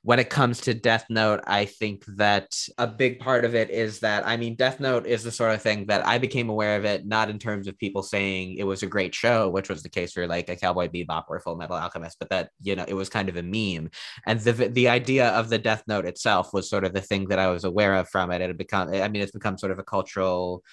when 0.06 0.20
it 0.20 0.30
comes 0.30 0.62
to 0.62 0.76
Death 0.76 1.08
Note, 1.10 1.40
I 1.48 1.66
think 1.66 2.06
that 2.18 2.56
a 2.78 2.86
big 2.86 3.18
part 3.18 3.44
of 3.44 3.56
it 3.56 3.72
is 3.72 4.02
that 4.02 4.26
I 4.28 4.38
mean, 4.38 4.54
Death 4.54 4.80
Note 4.80 5.08
is 5.08 5.24
the 5.24 5.32
sort 5.32 5.56
of 5.56 5.64
thing 5.64 5.88
that 5.88 6.06
I 6.06 6.20
became 6.20 6.48
aware 6.48 6.78
of 6.78 6.86
it 6.86 7.08
not 7.08 7.28
in 7.28 7.40
terms 7.40 7.68
of 7.68 7.76
people 7.80 8.04
saying 8.04 8.54
it 8.54 8.66
was 8.66 8.84
a 8.84 8.88
great 8.88 9.16
show, 9.16 9.50
which 9.50 9.68
was 9.68 9.82
the 9.82 9.90
case 9.90 10.14
for 10.14 10.28
like 10.28 10.48
a 10.48 10.56
Cowboy 10.56 10.90
Bebop 10.90 11.24
or 11.28 11.38
a 11.38 11.42
Full 11.42 11.56
Metal 11.56 11.76
Alchemist, 11.76 12.18
but 12.20 12.30
that 12.30 12.52
you 12.62 12.76
know 12.76 12.86
it 12.88 12.94
was 12.94 13.10
kind 13.10 13.30
of 13.30 13.36
a 13.36 13.42
meme, 13.42 13.90
and 14.28 14.40
the 14.42 14.52
the 14.70 14.90
idea 14.90 15.30
of 15.30 15.50
the 15.50 15.58
Death 15.58 15.82
Note 15.88 16.06
itself 16.06 16.54
was 16.54 16.70
sort 16.70 16.84
of 16.84 16.94
the 16.94 17.02
thing 17.02 17.28
that 17.30 17.40
I 17.40 17.48
was 17.48 17.64
aware 17.64 17.96
of 17.96 18.08
from 18.08 18.30
it. 18.30 18.42
It 18.42 18.50
had 18.50 18.58
become, 18.60 18.94
I 18.94 19.08
mean, 19.08 19.24
it's 19.24 19.32
become 19.32 19.58
sort 19.58 19.72
of 19.72 19.80
a 19.80 19.84
cultural 19.84 20.64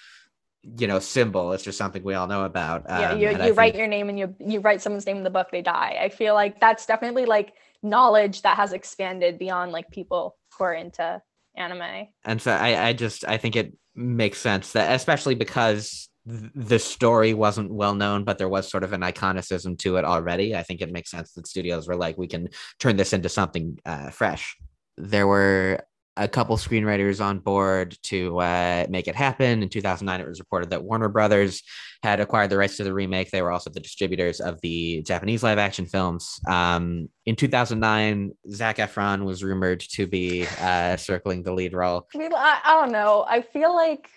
you 0.78 0.86
know 0.86 0.98
symbol. 0.98 1.52
It's 1.54 1.64
just 1.64 1.78
something 1.78 2.04
we 2.04 2.12
all 2.12 2.26
know 2.26 2.44
about 2.44 2.84
yeah 2.86 3.12
um, 3.12 3.18
you, 3.18 3.30
you 3.30 3.54
write 3.54 3.72
think- 3.72 3.76
your 3.76 3.88
name 3.88 4.10
and 4.10 4.18
you 4.18 4.34
you 4.38 4.60
write 4.60 4.82
someone's 4.82 5.06
name 5.06 5.16
in 5.16 5.24
the 5.24 5.30
book 5.30 5.48
they 5.50 5.62
die. 5.62 5.96
I 5.98 6.10
feel 6.10 6.34
like 6.34 6.60
that's 6.60 6.84
definitely 6.84 7.24
like 7.24 7.54
knowledge 7.82 8.42
that 8.42 8.56
has 8.56 8.72
expanded 8.72 9.38
beyond 9.38 9.72
like 9.72 9.90
people 9.90 10.36
who 10.56 10.64
are 10.64 10.74
into 10.74 11.20
anime. 11.56 12.08
And 12.24 12.40
so 12.40 12.52
I, 12.52 12.88
I 12.88 12.92
just 12.92 13.26
i 13.26 13.36
think 13.36 13.56
it 13.56 13.74
makes 13.94 14.38
sense 14.38 14.72
that 14.72 14.94
especially 14.94 15.34
because 15.34 16.08
th- 16.26 16.50
the 16.54 16.78
story 16.78 17.34
wasn't 17.34 17.72
well 17.72 17.94
known 17.94 18.24
but 18.24 18.38
there 18.38 18.48
was 18.48 18.70
sort 18.70 18.84
of 18.84 18.94
an 18.94 19.02
iconicism 19.02 19.78
to 19.78 19.96
it 19.96 20.04
already 20.06 20.56
i 20.56 20.62
think 20.62 20.80
it 20.80 20.90
makes 20.90 21.10
sense 21.10 21.32
that 21.34 21.46
studios 21.46 21.86
were 21.86 21.96
like 21.96 22.16
we 22.16 22.26
can 22.26 22.48
turn 22.78 22.96
this 22.96 23.12
into 23.12 23.28
something 23.28 23.78
uh, 23.84 24.08
fresh. 24.10 24.56
There 24.96 25.26
were 25.26 25.84
a 26.16 26.28
couple 26.28 26.56
screenwriters 26.56 27.24
on 27.24 27.38
board 27.38 27.96
to 28.02 28.38
uh, 28.38 28.86
make 28.88 29.08
it 29.08 29.14
happen. 29.14 29.62
In 29.62 29.68
2009 29.68 30.20
it 30.20 30.28
was 30.28 30.40
reported 30.40 30.70
that 30.70 30.84
warner 30.84 31.08
brothers 31.08 31.62
had 32.02 32.20
acquired 32.20 32.50
the 32.50 32.58
rights 32.58 32.76
to 32.76 32.84
the 32.84 32.92
remake. 32.92 33.30
They 33.30 33.42
were 33.42 33.52
also 33.52 33.70
the 33.70 33.80
distributors 33.80 34.40
of 34.40 34.60
the 34.60 35.02
japanese 35.02 35.42
live 35.42 35.58
action 35.58 35.86
films. 35.86 36.38
Um, 36.48 37.08
in 37.24 37.36
2009 37.36 38.32
Zac 38.50 38.76
Efron 38.76 39.24
was 39.24 39.42
rumored 39.42 39.80
to 39.80 40.06
be 40.06 40.46
uh, 40.60 40.96
circling 40.96 41.42
the 41.42 41.52
lead 41.52 41.72
role. 41.72 42.08
I, 42.14 42.18
mean, 42.18 42.34
I, 42.34 42.60
I 42.62 42.80
don't 42.80 42.92
know. 42.92 43.24
I 43.28 43.40
feel 43.42 43.74
like 43.74 44.08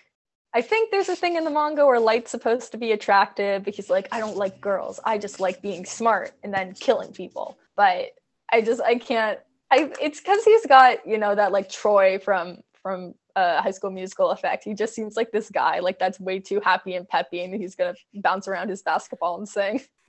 i 0.54 0.62
think 0.62 0.90
there's 0.90 1.08
a 1.08 1.16
thing 1.16 1.36
in 1.36 1.44
the 1.44 1.50
manga 1.50 1.84
where 1.84 1.98
light's 1.98 2.30
supposed 2.30 2.70
to 2.70 2.78
be 2.78 2.92
attractive 2.92 3.64
because 3.64 3.90
like 3.90 4.08
i 4.12 4.20
don't 4.20 4.36
like 4.36 4.60
girls. 4.60 5.00
I 5.04 5.18
just 5.18 5.40
like 5.40 5.62
being 5.62 5.86
smart 5.86 6.32
and 6.42 6.52
then 6.52 6.74
killing 6.74 7.12
people. 7.12 7.58
But 7.74 8.10
i 8.52 8.60
just 8.60 8.82
i 8.82 8.96
can't 8.96 9.38
I 9.76 9.92
it's 10.00 10.20
because 10.20 10.44
he's 10.44 10.66
got 10.66 11.06
you 11.06 11.18
know 11.18 11.34
that 11.34 11.52
like 11.52 11.68
Troy 11.68 12.18
from 12.18 12.58
from 12.82 13.14
uh, 13.36 13.60
High 13.60 13.70
School 13.70 13.90
Musical 13.90 14.30
effect. 14.30 14.64
He 14.64 14.72
just 14.72 14.94
seems 14.94 15.16
like 15.16 15.30
this 15.30 15.50
guy 15.50 15.80
like 15.80 15.98
that's 15.98 16.18
way 16.18 16.40
too 16.40 16.60
happy 16.60 16.94
and 16.94 17.06
peppy, 17.06 17.42
and 17.42 17.54
he's 17.54 17.74
gonna 17.74 17.94
bounce 18.14 18.48
around 18.48 18.68
his 18.68 18.82
basketball 18.82 19.36
and 19.38 19.48
sing. 19.48 19.82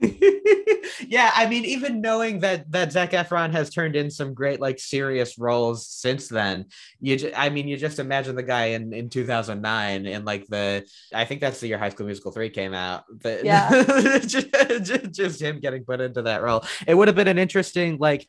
yeah, 1.06 1.32
I 1.34 1.46
mean, 1.48 1.64
even 1.64 2.00
knowing 2.00 2.40
that 2.40 2.70
that 2.70 2.92
Zac 2.92 3.10
Efron 3.10 3.50
has 3.50 3.68
turned 3.68 3.96
in 3.96 4.10
some 4.10 4.32
great 4.32 4.60
like 4.60 4.78
serious 4.78 5.38
roles 5.38 5.88
since 5.88 6.28
then, 6.28 6.66
you 7.00 7.16
ju- 7.16 7.32
I 7.36 7.50
mean, 7.50 7.68
you 7.68 7.76
just 7.76 7.98
imagine 7.98 8.36
the 8.36 8.42
guy 8.44 8.66
in 8.66 8.92
in 8.92 9.10
2009 9.10 10.06
and 10.06 10.24
like 10.24 10.46
the 10.46 10.88
I 11.12 11.24
think 11.24 11.40
that's 11.40 11.60
the 11.60 11.66
year 11.66 11.78
High 11.78 11.88
School 11.90 12.06
Musical 12.06 12.30
3 12.30 12.48
came 12.50 12.74
out. 12.74 13.04
The, 13.22 13.40
Yeah. 13.44 14.18
just, 14.80 15.12
just 15.12 15.42
him 15.42 15.58
getting 15.60 15.84
put 15.84 16.00
into 16.00 16.22
that 16.22 16.42
role. 16.42 16.64
It 16.86 16.94
would 16.94 17.08
have 17.08 17.16
been 17.16 17.28
an 17.28 17.38
interesting 17.38 17.98
like 17.98 18.26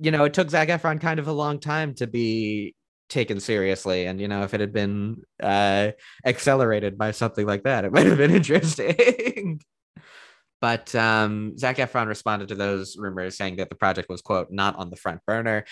you 0.00 0.10
know, 0.10 0.24
it 0.24 0.34
took 0.34 0.50
Zac 0.50 0.68
Efron 0.68 1.00
kind 1.00 1.18
of 1.18 1.28
a 1.28 1.32
long 1.32 1.58
time 1.58 1.94
to 1.94 2.06
be 2.06 2.74
taken 3.08 3.38
seriously 3.38 4.06
and 4.06 4.20
you 4.20 4.26
know 4.26 4.42
if 4.42 4.52
it 4.52 4.58
had 4.58 4.72
been 4.72 5.22
uh 5.40 5.92
accelerated 6.24 6.98
by 6.98 7.12
something 7.12 7.46
like 7.46 7.62
that 7.62 7.84
it 7.84 7.92
might 7.94 8.04
have 8.04 8.18
been 8.18 8.34
interesting 8.34 9.60
but 10.60 10.94
um, 10.94 11.56
Zac 11.58 11.76
Efron 11.76 12.06
responded 12.06 12.48
to 12.48 12.54
those 12.54 12.96
rumors 12.96 13.36
saying 13.36 13.56
that 13.56 13.68
the 13.68 13.76
project 13.76 14.08
was, 14.08 14.22
quote, 14.22 14.50
not 14.50 14.76
on 14.76 14.90
the 14.90 14.96
front 14.96 15.20
burner. 15.26 15.64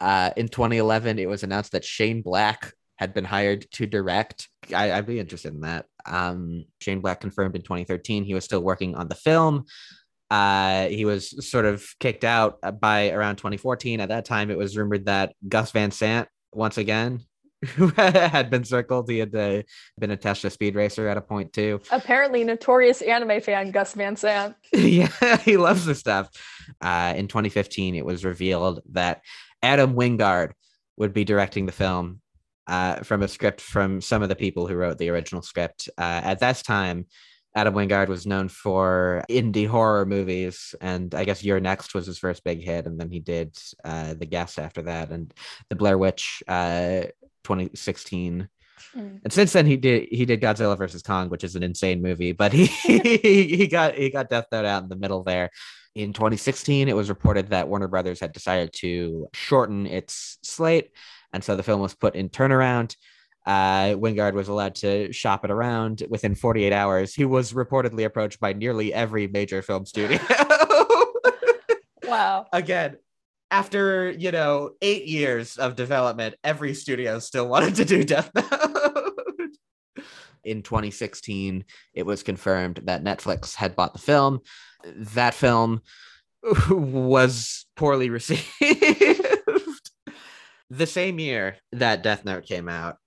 Uh, 0.00 0.30
in 0.36 0.48
2011, 0.48 1.18
it 1.18 1.28
was 1.28 1.42
announced 1.42 1.72
that 1.72 1.84
Shane 1.84 2.22
Black 2.22 2.72
had 2.96 3.14
been 3.14 3.24
hired 3.24 3.70
to 3.72 3.86
direct. 3.86 4.48
I, 4.74 4.92
I'd 4.92 5.06
be 5.06 5.18
interested 5.18 5.54
in 5.54 5.60
that. 5.62 5.86
Um, 6.06 6.64
Shane 6.80 7.00
Black 7.00 7.20
confirmed 7.20 7.56
in 7.56 7.62
2013 7.62 8.24
he 8.24 8.34
was 8.34 8.44
still 8.44 8.62
working 8.62 8.94
on 8.94 9.08
the 9.08 9.14
film. 9.14 9.64
Uh, 10.32 10.88
he 10.88 11.04
was 11.04 11.46
sort 11.46 11.66
of 11.66 11.86
kicked 12.00 12.24
out 12.24 12.58
by 12.80 13.10
around 13.10 13.36
2014. 13.36 14.00
At 14.00 14.08
that 14.08 14.24
time, 14.24 14.50
it 14.50 14.56
was 14.56 14.78
rumored 14.78 15.04
that 15.04 15.34
Gus 15.46 15.72
Van 15.72 15.90
Sant, 15.90 16.26
once 16.54 16.78
again, 16.78 17.20
had 17.96 18.48
been 18.48 18.64
circled, 18.64 19.10
he 19.10 19.18
had 19.18 19.34
uh, 19.34 19.60
been 19.98 20.10
a 20.10 20.16
Tesla 20.16 20.48
Speed 20.48 20.74
Racer 20.74 21.06
at 21.06 21.18
a 21.18 21.20
point 21.20 21.52
too. 21.52 21.82
Apparently, 21.90 22.44
notorious 22.44 23.02
anime 23.02 23.42
fan 23.42 23.72
Gus 23.72 23.92
Van 23.92 24.16
Sant. 24.16 24.56
yeah, 24.72 25.10
he 25.44 25.58
loves 25.58 25.84
this 25.84 25.98
stuff. 25.98 26.30
Uh, 26.80 27.12
in 27.14 27.28
2015, 27.28 27.94
it 27.94 28.06
was 28.06 28.24
revealed 28.24 28.80
that 28.92 29.20
Adam 29.62 29.94
Wingard 29.94 30.52
would 30.96 31.12
be 31.12 31.24
directing 31.24 31.66
the 31.66 31.72
film 31.72 32.22
uh, 32.68 32.96
from 33.00 33.22
a 33.22 33.28
script 33.28 33.60
from 33.60 34.00
some 34.00 34.22
of 34.22 34.30
the 34.30 34.36
people 34.36 34.66
who 34.66 34.76
wrote 34.76 34.96
the 34.96 35.10
original 35.10 35.42
script. 35.42 35.90
Uh, 35.98 36.22
at 36.24 36.38
that 36.38 36.56
time, 36.64 37.04
Adam 37.54 37.74
Wingard 37.74 38.08
was 38.08 38.26
known 38.26 38.48
for 38.48 39.24
indie 39.28 39.68
horror 39.68 40.06
movies, 40.06 40.74
and 40.80 41.14
I 41.14 41.24
guess 41.24 41.44
You're 41.44 41.60
Next 41.60 41.94
was 41.94 42.06
his 42.06 42.18
first 42.18 42.44
big 42.44 42.62
hit, 42.62 42.86
and 42.86 42.98
then 42.98 43.10
he 43.10 43.20
did 43.20 43.56
uh, 43.84 44.14
The 44.14 44.26
Guest 44.26 44.58
after 44.58 44.82
that, 44.82 45.10
and 45.10 45.32
The 45.68 45.76
Blair 45.76 45.98
Witch, 45.98 46.42
uh, 46.48 47.02
2016. 47.44 48.48
Mm. 48.96 49.20
And 49.22 49.32
since 49.32 49.52
then, 49.52 49.66
he 49.66 49.76
did 49.76 50.08
he 50.10 50.24
did 50.24 50.40
Godzilla 50.40 50.76
versus 50.76 51.02
Kong, 51.02 51.28
which 51.28 51.44
is 51.44 51.54
an 51.54 51.62
insane 51.62 52.02
movie. 52.02 52.32
But 52.32 52.52
he 52.52 52.66
he 52.76 53.66
got 53.66 53.94
he 53.94 54.10
got 54.10 54.30
Death 54.30 54.46
Note 54.50 54.64
out 54.64 54.82
in 54.82 54.88
the 54.88 54.96
middle 54.96 55.22
there. 55.22 55.50
In 55.94 56.14
2016, 56.14 56.88
it 56.88 56.96
was 56.96 57.10
reported 57.10 57.50
that 57.50 57.68
Warner 57.68 57.88
Brothers 57.88 58.18
had 58.18 58.32
decided 58.32 58.72
to 58.78 59.28
shorten 59.34 59.86
its 59.86 60.38
slate, 60.42 60.90
and 61.34 61.44
so 61.44 61.54
the 61.54 61.62
film 61.62 61.82
was 61.82 61.94
put 61.94 62.14
in 62.16 62.30
turnaround. 62.30 62.96
Uh, 63.44 63.94
Wingard 63.96 64.34
was 64.34 64.48
allowed 64.48 64.76
to 64.76 65.12
shop 65.12 65.44
it 65.44 65.50
around 65.50 66.02
within 66.08 66.34
48 66.34 66.72
hours. 66.72 67.14
He 67.14 67.24
was 67.24 67.52
reportedly 67.52 68.04
approached 68.04 68.38
by 68.38 68.52
nearly 68.52 68.94
every 68.94 69.26
major 69.26 69.62
film 69.62 69.84
studio. 69.84 70.18
Wow. 72.12 72.46
Again, 72.52 72.98
after 73.50 74.10
you 74.10 74.32
know 74.32 74.72
eight 74.82 75.06
years 75.06 75.56
of 75.56 75.76
development, 75.76 76.34
every 76.44 76.74
studio 76.74 77.18
still 77.20 77.48
wanted 77.48 77.76
to 77.76 77.86
do 77.86 78.04
Death 78.04 78.30
Note. 78.34 79.14
In 80.44 80.62
2016, 80.62 81.64
it 81.94 82.04
was 82.04 82.22
confirmed 82.22 82.82
that 82.84 83.02
Netflix 83.02 83.54
had 83.54 83.74
bought 83.74 83.94
the 83.94 83.98
film. 83.98 84.40
That 84.84 85.32
film 85.32 85.80
was 86.68 87.64
poorly 87.76 88.10
received. 88.18 88.44
the 90.68 90.86
same 90.86 91.18
year 91.18 91.56
that 91.72 92.02
Death 92.02 92.26
Note 92.26 92.44
came 92.44 92.68
out, 92.68 92.98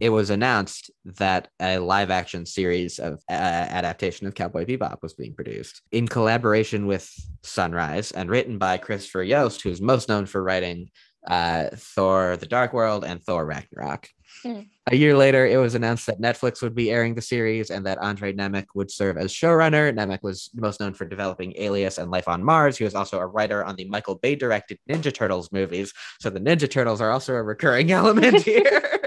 it 0.00 0.10
was 0.10 0.30
announced 0.30 0.90
that 1.04 1.48
a 1.60 1.78
live 1.78 2.10
action 2.10 2.44
series 2.44 2.98
of 2.98 3.14
uh, 3.30 3.32
adaptation 3.32 4.26
of 4.26 4.34
Cowboy 4.34 4.64
Bebop 4.64 5.02
was 5.02 5.14
being 5.14 5.34
produced 5.34 5.82
in 5.92 6.06
collaboration 6.06 6.86
with 6.86 7.10
Sunrise 7.42 8.12
and 8.12 8.30
written 8.30 8.58
by 8.58 8.76
Christopher 8.76 9.22
Yost, 9.22 9.62
who's 9.62 9.80
most 9.80 10.08
known 10.08 10.26
for 10.26 10.42
writing 10.42 10.90
uh, 11.26 11.68
Thor: 11.74 12.36
The 12.36 12.46
Dark 12.46 12.72
World 12.72 13.04
and 13.04 13.22
Thor: 13.22 13.46
Ragnarok. 13.46 14.08
Hmm. 14.42 14.60
A 14.88 14.94
year 14.94 15.16
later, 15.16 15.46
it 15.46 15.56
was 15.56 15.74
announced 15.74 16.06
that 16.06 16.20
Netflix 16.20 16.62
would 16.62 16.74
be 16.74 16.90
airing 16.90 17.14
the 17.14 17.22
series 17.22 17.70
and 17.70 17.84
that 17.86 17.98
Andre 17.98 18.32
Nemec 18.32 18.66
would 18.74 18.90
serve 18.90 19.16
as 19.16 19.32
showrunner. 19.32 19.92
Nemec 19.92 20.22
was 20.22 20.50
most 20.54 20.78
known 20.78 20.94
for 20.94 21.04
developing 21.06 21.54
Alias 21.56 21.98
and 21.98 22.10
Life 22.10 22.28
on 22.28 22.44
Mars. 22.44 22.76
He 22.76 22.84
was 22.84 22.94
also 22.94 23.18
a 23.18 23.26
writer 23.26 23.64
on 23.64 23.76
the 23.76 23.86
Michael 23.86 24.16
Bay 24.16 24.36
directed 24.36 24.78
Ninja 24.88 25.12
Turtles 25.12 25.50
movies. 25.50 25.92
So 26.20 26.30
the 26.30 26.40
Ninja 26.40 26.70
Turtles 26.70 27.00
are 27.00 27.10
also 27.10 27.34
a 27.34 27.42
recurring 27.42 27.90
element 28.00 28.42
here. 28.42 29.00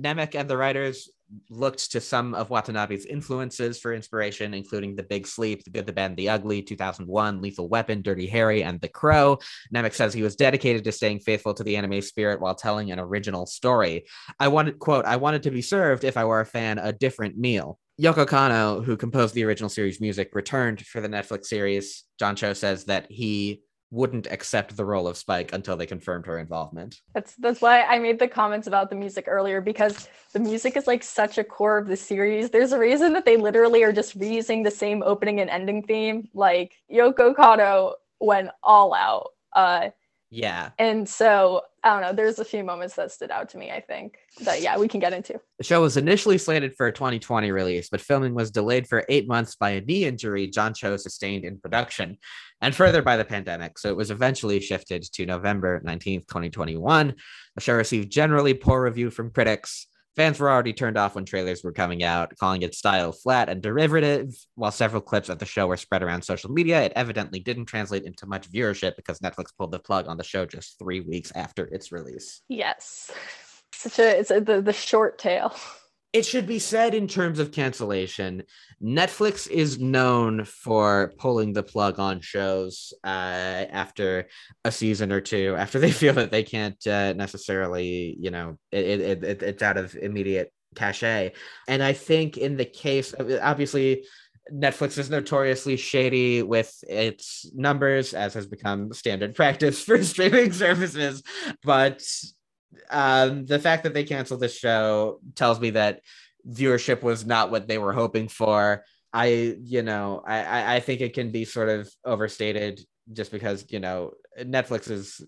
Nemec 0.00 0.34
and 0.34 0.48
the 0.48 0.56
writers 0.56 1.08
looked 1.48 1.92
to 1.92 2.00
some 2.00 2.34
of 2.34 2.50
Watanabe's 2.50 3.06
influences 3.06 3.78
for 3.78 3.94
inspiration, 3.94 4.52
including 4.54 4.96
The 4.96 5.02
Big 5.04 5.26
Sleep, 5.26 5.62
The 5.64 5.70
Good, 5.70 5.86
the 5.86 5.92
Bad, 5.92 6.16
the 6.16 6.28
Ugly, 6.28 6.62
2001, 6.62 7.40
Lethal 7.40 7.68
Weapon, 7.68 8.02
Dirty 8.02 8.26
Harry, 8.26 8.62
and 8.62 8.80
The 8.80 8.88
Crow. 8.88 9.38
Nemec 9.74 9.94
says 9.94 10.12
he 10.12 10.22
was 10.22 10.36
dedicated 10.36 10.84
to 10.84 10.92
staying 10.92 11.20
faithful 11.20 11.54
to 11.54 11.62
the 11.62 11.76
anime 11.76 12.00
spirit 12.00 12.40
while 12.40 12.54
telling 12.54 12.90
an 12.90 12.98
original 12.98 13.46
story. 13.46 14.06
I 14.38 14.48
wanted, 14.48 14.78
quote, 14.78 15.04
I 15.04 15.16
wanted 15.16 15.44
to 15.44 15.50
be 15.50 15.62
served, 15.62 16.04
if 16.04 16.16
I 16.16 16.24
were 16.24 16.40
a 16.40 16.46
fan, 16.46 16.78
a 16.78 16.92
different 16.92 17.38
meal. 17.38 17.78
Yoko 18.00 18.26
Kanno, 18.26 18.82
who 18.82 18.96
composed 18.96 19.34
the 19.34 19.44
original 19.44 19.68
series 19.68 20.00
music, 20.00 20.30
returned 20.34 20.80
for 20.86 21.00
the 21.00 21.08
Netflix 21.08 21.46
series. 21.46 22.04
John 22.18 22.34
Cho 22.34 22.54
says 22.54 22.84
that 22.86 23.06
he 23.10 23.62
wouldn't 23.90 24.28
accept 24.30 24.76
the 24.76 24.84
role 24.84 25.08
of 25.08 25.16
Spike 25.16 25.52
until 25.52 25.76
they 25.76 25.86
confirmed 25.86 26.26
her 26.26 26.38
involvement. 26.38 27.00
That's 27.14 27.34
that's 27.36 27.60
why 27.60 27.82
I 27.82 27.98
made 27.98 28.18
the 28.18 28.28
comments 28.28 28.66
about 28.66 28.88
the 28.88 28.96
music 28.96 29.24
earlier 29.26 29.60
because 29.60 30.08
the 30.32 30.38
music 30.38 30.76
is 30.76 30.86
like 30.86 31.02
such 31.02 31.38
a 31.38 31.44
core 31.44 31.78
of 31.78 31.88
the 31.88 31.96
series. 31.96 32.50
There's 32.50 32.72
a 32.72 32.78
reason 32.78 33.12
that 33.14 33.24
they 33.24 33.36
literally 33.36 33.82
are 33.82 33.92
just 33.92 34.18
reusing 34.18 34.62
the 34.62 34.70
same 34.70 35.02
opening 35.02 35.40
and 35.40 35.50
ending 35.50 35.82
theme. 35.82 36.28
Like 36.34 36.74
Yoko 36.92 37.34
Kanno 37.34 37.94
went 38.20 38.50
all 38.62 38.94
out. 38.94 39.30
Uh 39.52 39.90
Yeah. 40.30 40.70
and 40.78 41.08
so 41.08 41.62
I 41.82 41.90
don't 41.90 42.02
know, 42.02 42.12
there's 42.12 42.38
a 42.38 42.44
few 42.44 42.62
moments 42.62 42.94
that 42.96 43.10
stood 43.10 43.30
out 43.30 43.48
to 43.50 43.58
me, 43.58 43.70
I 43.70 43.80
think. 43.80 44.18
That 44.42 44.60
yeah, 44.60 44.78
we 44.78 44.86
can 44.86 45.00
get 45.00 45.12
into. 45.12 45.40
The 45.58 45.64
show 45.64 45.80
was 45.80 45.96
initially 45.96 46.38
slated 46.38 46.74
for 46.76 46.86
a 46.86 46.92
2020 46.92 47.50
release, 47.50 47.88
but 47.88 48.00
filming 48.00 48.34
was 48.34 48.50
delayed 48.50 48.86
for 48.86 49.04
eight 49.08 49.26
months 49.26 49.56
by 49.56 49.70
a 49.70 49.80
knee 49.80 50.04
injury 50.04 50.46
John 50.46 50.74
Cho 50.74 50.96
sustained 50.96 51.44
in 51.44 51.58
production, 51.58 52.18
and 52.60 52.74
further 52.74 53.02
by 53.02 53.16
the 53.16 53.24
pandemic. 53.24 53.78
So 53.78 53.88
it 53.88 53.96
was 53.96 54.10
eventually 54.10 54.60
shifted 54.60 55.02
to 55.14 55.26
November 55.26 55.80
19th, 55.80 56.26
2021. 56.28 57.14
The 57.54 57.60
show 57.60 57.74
received 57.74 58.12
generally 58.12 58.54
poor 58.54 58.84
review 58.84 59.10
from 59.10 59.30
critics. 59.30 59.86
Fans 60.16 60.40
were 60.40 60.50
already 60.50 60.72
turned 60.72 60.96
off 60.96 61.14
when 61.14 61.24
trailers 61.24 61.62
were 61.62 61.72
coming 61.72 62.02
out, 62.02 62.36
calling 62.36 62.62
its 62.62 62.78
style 62.78 63.12
flat 63.12 63.48
and 63.48 63.62
derivative. 63.62 64.34
While 64.56 64.72
several 64.72 65.00
clips 65.00 65.28
of 65.28 65.38
the 65.38 65.46
show 65.46 65.66
were 65.66 65.76
spread 65.76 66.02
around 66.02 66.22
social 66.22 66.50
media, 66.50 66.82
it 66.82 66.92
evidently 66.96 67.38
didn't 67.38 67.66
translate 67.66 68.02
into 68.02 68.26
much 68.26 68.50
viewership 68.50 68.96
because 68.96 69.20
Netflix 69.20 69.46
pulled 69.56 69.70
the 69.70 69.78
plug 69.78 70.08
on 70.08 70.16
the 70.16 70.24
show 70.24 70.46
just 70.46 70.78
three 70.78 71.00
weeks 71.00 71.32
after 71.34 71.66
its 71.66 71.92
release. 71.92 72.42
Yes. 72.48 73.10
Such 73.72 73.98
a 74.00 74.18
it's 74.18 74.30
a, 74.30 74.40
the, 74.40 74.60
the 74.60 74.72
short 74.72 75.18
tail. 75.18 75.54
it 76.12 76.26
should 76.26 76.46
be 76.46 76.58
said 76.58 76.94
in 76.94 77.06
terms 77.06 77.38
of 77.38 77.52
cancellation 77.52 78.42
netflix 78.82 79.48
is 79.48 79.78
known 79.78 80.44
for 80.44 81.12
pulling 81.18 81.52
the 81.52 81.62
plug 81.62 81.98
on 81.98 82.20
shows 82.20 82.92
uh, 83.04 83.06
after 83.06 84.28
a 84.64 84.72
season 84.72 85.12
or 85.12 85.20
two 85.20 85.54
after 85.56 85.78
they 85.78 85.90
feel 86.00 86.14
that 86.14 86.30
they 86.30 86.42
can't 86.42 86.86
uh, 86.86 87.12
necessarily 87.12 88.16
you 88.18 88.30
know 88.30 88.56
it, 88.72 89.00
it, 89.00 89.24
it, 89.24 89.42
it's 89.42 89.62
out 89.62 89.76
of 89.76 89.94
immediate 89.96 90.52
cachet 90.74 91.32
and 91.68 91.82
i 91.82 91.92
think 91.92 92.36
in 92.36 92.56
the 92.56 92.64
case 92.64 93.12
of 93.12 93.30
obviously 93.42 94.04
Netflix 94.52 94.98
is 94.98 95.10
notoriously 95.10 95.76
shady 95.76 96.42
with 96.42 96.82
its 96.88 97.50
numbers, 97.54 98.14
as 98.14 98.34
has 98.34 98.46
become 98.46 98.92
standard 98.92 99.34
practice 99.36 99.82
for 99.82 100.02
streaming 100.02 100.52
services. 100.64 101.22
But 101.62 102.02
um, 102.90 103.46
the 103.46 103.58
fact 103.58 103.84
that 103.84 103.94
they 103.94 104.04
canceled 104.04 104.40
this 104.40 104.56
show 104.56 105.20
tells 105.34 105.60
me 105.60 105.70
that 105.70 106.00
viewership 106.48 107.02
was 107.02 107.26
not 107.26 107.50
what 107.50 107.68
they 107.68 107.78
were 107.78 107.92
hoping 107.92 108.28
for. 108.28 108.84
I, 109.12 109.56
you 109.62 109.82
know, 109.82 110.22
I, 110.24 110.42
I, 110.42 110.74
I 110.76 110.80
think 110.80 111.00
it 111.00 111.14
can 111.14 111.30
be 111.30 111.44
sort 111.44 111.68
of 111.68 111.92
overstated 112.04 112.80
just 113.12 113.32
because, 113.32 113.64
you 113.70 113.80
know, 113.80 114.12
Netflix 114.38 114.90
is 114.90 115.20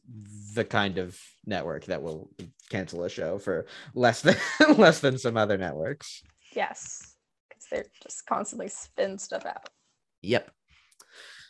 the 0.54 0.64
kind 0.64 0.98
of 0.98 1.18
network 1.44 1.86
that 1.86 2.02
will 2.02 2.30
cancel 2.70 3.02
a 3.04 3.08
show 3.10 3.38
for 3.38 3.66
less 3.94 4.22
than 4.22 4.36
less 4.76 5.00
than 5.00 5.18
some 5.18 5.36
other 5.36 5.58
networks. 5.58 6.22
Yes. 6.54 7.16
Because 7.48 7.66
they're 7.70 7.84
just 8.02 8.24
constantly 8.26 8.68
spin 8.68 9.18
stuff 9.18 9.44
out. 9.44 9.68
Yep. 10.22 10.50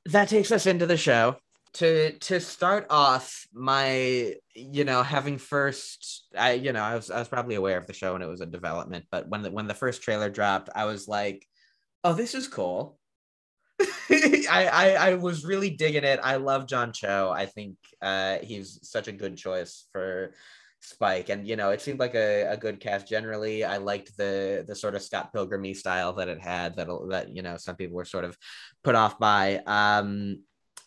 That 0.07 0.29
takes 0.29 0.51
us 0.51 0.67
into 0.67 0.87
the 0.87 0.97
show. 0.97 1.37
To 1.75 2.13
to 2.13 2.39
start 2.39 2.87
off, 2.91 3.47
my 3.53 4.35
you 4.55 4.85
know 4.85 5.03
having 5.03 5.39
first, 5.39 6.27
I 6.37 6.53
you 6.53 6.73
know 6.73 6.83
I 6.83 6.95
was 6.95 7.11
I 7.11 7.19
was 7.19 7.29
probably 7.29 7.55
aware 7.55 7.79
of 7.79 7.87
the 7.87 7.95
show 7.95 8.15
and 8.15 8.23
it 8.23 8.29
was 8.29 8.43
a 8.43 8.47
development, 8.47 9.07
but 9.11 9.29
when 9.29 9.43
the 9.43 9.51
when 9.51 9.67
the 9.67 9.75
first 9.75 10.03
trailer 10.03 10.29
dropped, 10.29 10.69
I 10.75 10.85
was 10.85 11.09
like, 11.09 11.47
oh, 12.05 12.13
this 12.13 12.35
is 12.35 12.47
cool. 12.47 12.99
I, 14.11 14.69
I 14.73 14.89
I 15.11 15.15
was 15.15 15.45
really 15.45 15.71
digging 15.71 16.05
it. 16.05 16.21
I 16.23 16.37
love 16.37 16.67
John 16.67 16.93
Cho. 16.93 17.31
I 17.35 17.47
think 17.47 17.77
uh, 18.03 18.39
he's 18.43 18.79
such 18.83 19.09
a 19.09 19.13
good 19.13 19.37
choice 19.37 19.87
for 19.93 20.35
Spike, 20.81 21.29
and 21.29 21.47
you 21.47 21.57
know, 21.57 21.71
it 21.71 21.81
seemed 21.81 22.01
like 22.01 22.15
a, 22.15 22.53
a 22.53 22.57
good 22.57 22.81
cast 22.81 23.09
generally. 23.09 23.65
I 23.65 23.77
liked 23.77 24.17
the 24.17 24.65
the 24.67 24.75
sort 24.75 24.95
of 24.95 25.03
Scott 25.03 25.33
Pilgrim 25.33 25.73
style 25.75 26.13
that 26.15 26.29
it 26.29 26.41
had. 26.41 26.77
That 26.77 26.89
that 27.11 27.35
you 27.35 27.43
know, 27.43 27.57
some 27.57 27.77
people 27.77 27.97
were 27.97 28.05
sort 28.05 28.25
of 28.25 28.37
put 28.83 28.95
off 28.95 29.19
by. 29.19 29.63
Um, 29.67 30.43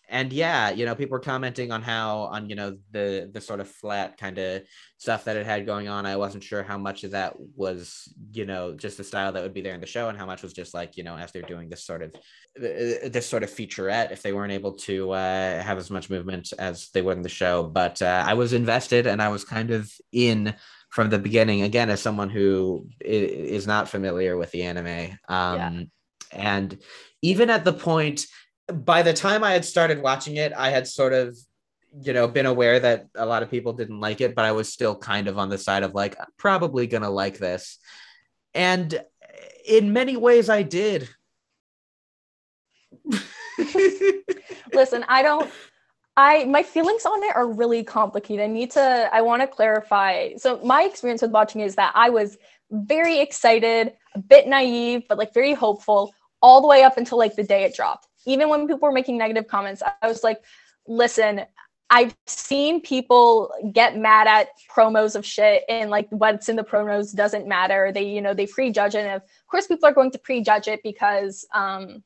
and 0.07 0.31
yeah, 0.31 0.69
you 0.69 0.85
know, 0.85 0.95
people 0.95 1.13
were 1.13 1.19
commenting 1.19 1.71
on 1.71 1.81
how 1.81 2.19
on 2.19 2.49
you 2.49 2.55
know 2.55 2.77
the 2.91 3.29
the 3.33 3.41
sort 3.41 3.59
of 3.59 3.67
flat 3.67 4.17
kind 4.17 4.37
of 4.37 4.63
stuff 4.97 5.25
that 5.25 5.35
it 5.35 5.45
had 5.45 5.65
going 5.65 5.87
on. 5.87 6.05
I 6.05 6.15
wasn't 6.15 6.43
sure 6.43 6.63
how 6.63 6.77
much 6.77 7.03
of 7.03 7.11
that 7.11 7.35
was 7.55 8.13
you 8.31 8.45
know 8.45 8.75
just 8.75 8.97
the 8.97 9.03
style 9.03 9.31
that 9.31 9.41
would 9.41 9.53
be 9.53 9.61
there 9.61 9.73
in 9.73 9.81
the 9.81 9.87
show, 9.87 10.09
and 10.09 10.17
how 10.17 10.25
much 10.25 10.43
was 10.43 10.53
just 10.53 10.73
like 10.73 10.95
you 10.97 11.03
know 11.03 11.17
as 11.17 11.31
they're 11.31 11.41
doing 11.41 11.69
this 11.69 11.83
sort 11.83 12.03
of 12.03 12.13
this 12.55 13.27
sort 13.27 13.43
of 13.43 13.49
featurette 13.49 14.11
if 14.11 14.21
they 14.21 14.33
weren't 14.33 14.51
able 14.51 14.73
to 14.73 15.11
uh, 15.11 15.61
have 15.61 15.77
as 15.77 15.89
much 15.89 16.09
movement 16.09 16.53
as 16.59 16.89
they 16.93 17.01
would 17.01 17.17
in 17.17 17.23
the 17.23 17.29
show. 17.29 17.63
But 17.63 18.01
uh, 18.01 18.23
I 18.25 18.35
was 18.35 18.53
invested 18.53 19.07
and 19.07 19.21
I 19.21 19.29
was 19.29 19.43
kind 19.43 19.71
of 19.71 19.91
in 20.11 20.53
from 20.89 21.09
the 21.09 21.19
beginning. 21.19 21.63
Again, 21.63 21.89
as 21.89 22.01
someone 22.01 22.29
who 22.29 22.87
is 23.01 23.65
not 23.65 23.89
familiar 23.89 24.37
with 24.37 24.51
the 24.51 24.63
anime, 24.63 25.17
um, 25.27 25.55
yeah. 25.55 25.81
and 26.31 26.77
even 27.21 27.49
at 27.49 27.65
the 27.65 27.73
point 27.73 28.27
by 28.67 29.01
the 29.01 29.13
time 29.13 29.43
I 29.43 29.53
had 29.53 29.65
started 29.65 30.01
watching 30.01 30.37
it, 30.37 30.53
I 30.53 30.69
had 30.69 30.87
sort 30.87 31.13
of, 31.13 31.37
you 32.01 32.13
know, 32.13 32.27
been 32.27 32.45
aware 32.45 32.79
that 32.79 33.07
a 33.15 33.25
lot 33.25 33.43
of 33.43 33.51
people 33.51 33.73
didn't 33.73 33.99
like 33.99 34.21
it, 34.21 34.35
but 34.35 34.45
I 34.45 34.51
was 34.51 34.71
still 34.71 34.95
kind 34.95 35.27
of 35.27 35.37
on 35.37 35.49
the 35.49 35.57
side 35.57 35.83
of 35.83 35.93
like, 35.93 36.19
I'm 36.19 36.27
probably 36.37 36.87
gonna 36.87 37.09
like 37.09 37.37
this. 37.37 37.77
And 38.53 38.99
in 39.67 39.93
many 39.93 40.17
ways, 40.17 40.49
I 40.49 40.63
did. 40.63 41.09
Listen, 44.73 45.05
I 45.07 45.21
don't. 45.21 45.49
I 46.17 46.45
my 46.45 46.63
feelings 46.63 47.05
on 47.05 47.23
it 47.23 47.35
are 47.35 47.47
really 47.47 47.83
complicated. 47.83 48.43
I 48.43 48.47
need 48.47 48.71
to. 48.71 49.09
I 49.11 49.21
want 49.21 49.41
to 49.41 49.47
clarify. 49.47 50.35
So 50.37 50.59
my 50.63 50.83
experience 50.83 51.21
with 51.21 51.31
watching 51.31 51.61
is 51.61 51.75
that 51.75 51.91
I 51.93 52.09
was 52.09 52.37
very 52.71 53.19
excited, 53.19 53.93
a 54.15 54.19
bit 54.19 54.47
naive, 54.47 55.03
but 55.07 55.17
like 55.17 55.33
very 55.33 55.53
hopeful, 55.53 56.13
all 56.41 56.61
the 56.61 56.67
way 56.67 56.83
up 56.83 56.97
until 56.97 57.17
like 57.17 57.35
the 57.35 57.43
day 57.43 57.63
it 57.63 57.75
dropped 57.75 58.07
even 58.25 58.49
when 58.49 58.67
people 58.67 58.87
were 58.87 58.91
making 58.91 59.17
negative 59.17 59.47
comments, 59.47 59.81
I 60.01 60.07
was 60.07 60.23
like, 60.23 60.41
listen, 60.87 61.45
I've 61.89 62.15
seen 62.25 62.81
people 62.81 63.53
get 63.71 63.97
mad 63.97 64.27
at 64.27 64.49
promos 64.75 65.15
of 65.15 65.25
shit 65.25 65.63
and 65.69 65.91
like 65.91 66.07
what's 66.09 66.49
in 66.49 66.55
the 66.55 66.63
promos 66.63 67.15
doesn't 67.15 67.47
matter. 67.47 67.91
They, 67.91 68.05
you 68.09 68.21
know, 68.21 68.33
they 68.33 68.47
prejudge 68.47 68.95
it. 68.95 69.05
And 69.05 69.15
of 69.15 69.21
course, 69.47 69.67
people 69.67 69.87
are 69.87 69.93
going 69.93 70.11
to 70.11 70.19
prejudge 70.19 70.67
it 70.67 70.81
because, 70.83 71.45
um, 71.53 72.03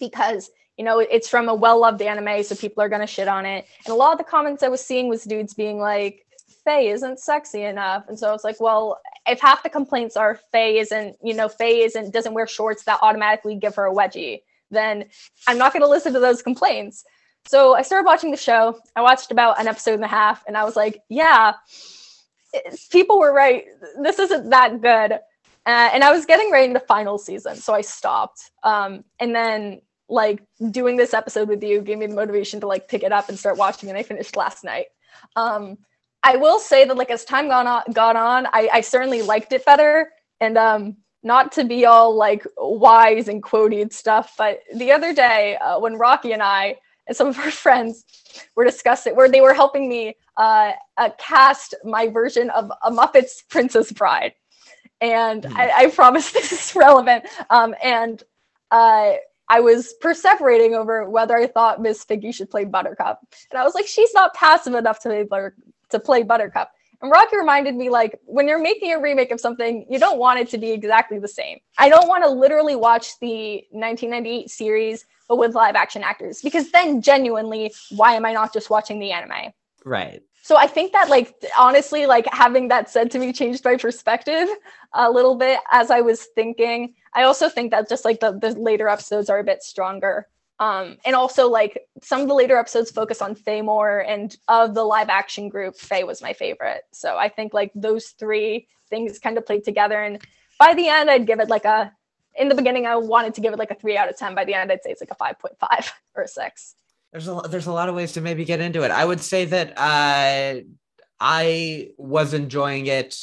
because 0.00 0.50
you 0.76 0.84
know 0.84 0.98
it's 0.98 1.28
from 1.28 1.48
a 1.48 1.54
well-loved 1.54 2.00
anime, 2.00 2.42
so 2.42 2.54
people 2.54 2.82
are 2.82 2.88
gonna 2.88 3.06
shit 3.06 3.28
on 3.28 3.44
it. 3.44 3.66
And 3.84 3.92
a 3.92 3.94
lot 3.94 4.12
of 4.12 4.18
the 4.18 4.24
comments 4.24 4.62
I 4.62 4.68
was 4.68 4.82
seeing 4.82 5.08
was 5.08 5.24
dudes 5.24 5.52
being 5.52 5.78
like, 5.78 6.24
"Faye 6.64 6.88
isn't 6.88 7.20
sexy 7.20 7.64
enough," 7.64 8.08
and 8.08 8.18
so 8.18 8.30
I 8.30 8.32
was 8.32 8.44
like, 8.44 8.58
well, 8.60 8.98
if 9.26 9.40
half 9.40 9.62
the 9.62 9.68
complaints 9.68 10.16
are 10.16 10.40
Faye 10.52 10.78
isn't, 10.78 11.18
you 11.22 11.34
know, 11.34 11.50
Faye 11.50 11.82
isn't 11.82 12.12
doesn't 12.14 12.32
wear 12.32 12.46
shorts, 12.46 12.84
that 12.84 12.98
automatically 13.02 13.56
give 13.56 13.74
her 13.74 13.86
a 13.86 13.94
wedgie 13.94 14.40
then 14.70 15.06
I'm 15.46 15.58
not 15.58 15.72
going 15.72 15.82
to 15.82 15.88
listen 15.88 16.12
to 16.14 16.20
those 16.20 16.42
complaints. 16.42 17.04
So 17.46 17.74
I 17.74 17.82
started 17.82 18.04
watching 18.04 18.30
the 18.30 18.36
show. 18.36 18.78
I 18.94 19.02
watched 19.02 19.30
about 19.30 19.60
an 19.60 19.66
episode 19.66 19.94
and 19.94 20.04
a 20.04 20.08
half, 20.08 20.44
and 20.46 20.56
I 20.56 20.64
was 20.64 20.76
like, 20.76 21.02
yeah, 21.08 21.54
people 22.90 23.18
were 23.18 23.32
right. 23.32 23.64
This 24.02 24.18
isn't 24.18 24.50
that 24.50 24.80
good. 24.80 25.12
Uh, 25.66 25.90
and 25.92 26.02
I 26.02 26.12
was 26.12 26.26
getting 26.26 26.50
ready 26.50 26.66
in 26.66 26.72
the 26.72 26.80
final 26.80 27.18
season, 27.18 27.56
so 27.56 27.74
I 27.74 27.80
stopped. 27.82 28.50
Um, 28.62 29.04
and 29.18 29.34
then 29.34 29.82
like 30.08 30.42
doing 30.70 30.96
this 30.96 31.14
episode 31.14 31.48
with 31.48 31.62
you 31.62 31.80
gave 31.80 31.98
me 31.98 32.06
the 32.06 32.14
motivation 32.14 32.60
to 32.60 32.66
like 32.66 32.88
pick 32.88 33.02
it 33.02 33.12
up 33.12 33.28
and 33.28 33.38
start 33.38 33.56
watching, 33.56 33.88
and 33.88 33.98
I 33.98 34.02
finished 34.02 34.36
last 34.36 34.64
night. 34.64 34.86
Um, 35.36 35.78
I 36.22 36.36
will 36.36 36.58
say 36.58 36.84
that 36.84 36.96
like 36.96 37.10
as 37.10 37.24
time 37.24 37.48
gone 37.48 37.66
on, 37.66 37.82
gone 37.92 38.16
on, 38.16 38.46
I, 38.46 38.68
I 38.72 38.80
certainly 38.82 39.22
liked 39.22 39.52
it 39.52 39.64
better. 39.64 40.10
And 40.40 40.58
um, 40.58 40.96
not 41.22 41.52
to 41.52 41.64
be 41.64 41.84
all 41.84 42.14
like 42.14 42.46
wise 42.56 43.28
and 43.28 43.42
quoted 43.42 43.92
stuff, 43.92 44.34
but 44.38 44.60
the 44.74 44.90
other 44.92 45.12
day 45.12 45.56
uh, 45.56 45.78
when 45.78 45.98
Rocky 45.98 46.32
and 46.32 46.42
I 46.42 46.76
and 47.06 47.16
some 47.16 47.28
of 47.28 47.38
our 47.38 47.50
friends 47.66 48.04
were 48.56 48.64
discussing, 48.64 49.16
where 49.16 49.28
they 49.28 49.40
were 49.40 49.54
helping 49.54 49.88
me 49.88 50.16
uh, 50.36 50.72
uh, 50.96 51.10
cast 51.18 51.74
my 51.84 52.08
version 52.08 52.48
of 52.50 52.70
a 52.82 52.90
Muppets 52.90 53.46
Princess 53.48 53.92
Bride, 53.92 54.32
and 55.00 55.42
mm. 55.42 55.56
I, 55.56 55.84
I, 55.84 55.90
promise 55.90 56.32
this 56.32 56.52
is 56.52 56.74
relevant. 56.74 57.26
Um, 57.50 57.74
and 57.82 58.22
uh, 58.70 59.14
I 59.48 59.60
was 59.60 59.94
perseverating 60.02 60.74
over 60.74 61.10
whether 61.10 61.36
I 61.36 61.46
thought 61.48 61.82
Miss 61.82 62.04
Piggy 62.04 62.32
should 62.32 62.50
play 62.50 62.64
Buttercup, 62.64 63.20
and 63.50 63.60
I 63.60 63.64
was 63.64 63.74
like, 63.74 63.86
she's 63.86 64.14
not 64.14 64.32
passive 64.34 64.74
enough 64.74 65.00
to 65.00 65.08
play, 65.08 65.24
Butter- 65.24 65.56
to 65.90 66.00
play 66.00 66.22
Buttercup. 66.22 66.70
And 67.02 67.10
Rocky 67.10 67.36
reminded 67.36 67.76
me 67.76 67.88
like 67.88 68.18
when 68.26 68.46
you're 68.46 68.60
making 68.60 68.92
a 68.92 69.00
remake 69.00 69.30
of 69.30 69.40
something, 69.40 69.86
you 69.88 69.98
don't 69.98 70.18
want 70.18 70.38
it 70.38 70.48
to 70.50 70.58
be 70.58 70.70
exactly 70.70 71.18
the 71.18 71.28
same. 71.28 71.58
I 71.78 71.88
don't 71.88 72.08
want 72.08 72.24
to 72.24 72.30
literally 72.30 72.76
watch 72.76 73.18
the 73.20 73.64
1998 73.70 74.50
series 74.50 75.06
but 75.28 75.36
with 75.36 75.54
live 75.54 75.76
action 75.76 76.02
actors 76.02 76.42
because 76.42 76.72
then 76.72 77.00
genuinely, 77.00 77.72
why 77.90 78.14
am 78.14 78.26
I 78.26 78.32
not 78.32 78.52
just 78.52 78.68
watching 78.68 78.98
the 78.98 79.12
anime? 79.12 79.52
Right. 79.84 80.22
So 80.42 80.56
I 80.56 80.66
think 80.66 80.92
that 80.92 81.08
like 81.08 81.34
honestly, 81.56 82.06
like 82.06 82.26
having 82.32 82.68
that 82.68 82.90
said 82.90 83.10
to 83.12 83.18
me 83.18 83.32
changed 83.32 83.64
my 83.64 83.76
perspective 83.76 84.48
a 84.92 85.10
little 85.10 85.36
bit 85.36 85.60
as 85.70 85.90
I 85.90 86.00
was 86.00 86.26
thinking. 86.34 86.94
I 87.14 87.22
also 87.22 87.48
think 87.48 87.70
that 87.70 87.88
just 87.88 88.04
like 88.04 88.20
the, 88.20 88.32
the 88.32 88.50
later 88.58 88.88
episodes 88.88 89.30
are 89.30 89.38
a 89.38 89.44
bit 89.44 89.62
stronger. 89.62 90.26
Um, 90.60 90.98
and 91.06 91.16
also 91.16 91.48
like 91.48 91.86
some 92.02 92.20
of 92.20 92.28
the 92.28 92.34
later 92.34 92.58
episodes 92.58 92.90
focus 92.90 93.22
on 93.22 93.34
Faye 93.34 93.62
more, 93.62 94.00
and 94.00 94.36
of 94.46 94.74
the 94.74 94.84
live 94.84 95.08
action 95.08 95.48
group, 95.48 95.74
Faye 95.74 96.04
was 96.04 96.20
my 96.20 96.34
favorite. 96.34 96.82
So 96.92 97.16
I 97.16 97.30
think 97.30 97.54
like 97.54 97.72
those 97.74 98.08
three 98.08 98.68
things 98.90 99.18
kind 99.18 99.38
of 99.38 99.46
played 99.46 99.64
together. 99.64 100.02
And 100.02 100.20
by 100.58 100.74
the 100.74 100.86
end, 100.88 101.08
I'd 101.10 101.26
give 101.26 101.40
it 101.40 101.48
like 101.48 101.64
a. 101.64 101.92
In 102.36 102.48
the 102.48 102.54
beginning, 102.54 102.86
I 102.86 102.94
wanted 102.96 103.34
to 103.34 103.40
give 103.40 103.52
it 103.52 103.58
like 103.58 103.70
a 103.70 103.74
three 103.74 103.96
out 103.96 104.10
of 104.10 104.18
ten. 104.18 104.34
By 104.34 104.44
the 104.44 104.54
end, 104.54 104.70
I'd 104.70 104.82
say 104.82 104.90
it's 104.90 105.00
like 105.00 105.10
a 105.10 105.14
five 105.14 105.38
point 105.38 105.58
five 105.58 105.92
or 106.14 106.24
a 106.24 106.28
six. 106.28 106.76
There's 107.10 107.26
a 107.26 107.40
there's 107.48 107.66
a 107.66 107.72
lot 107.72 107.88
of 107.88 107.94
ways 107.94 108.12
to 108.12 108.20
maybe 108.20 108.44
get 108.44 108.60
into 108.60 108.82
it. 108.82 108.90
I 108.90 109.04
would 109.04 109.20
say 109.20 109.46
that 109.46 109.78
uh, 109.78 110.60
I 111.18 111.88
was 111.96 112.34
enjoying 112.34 112.86
it 112.86 113.16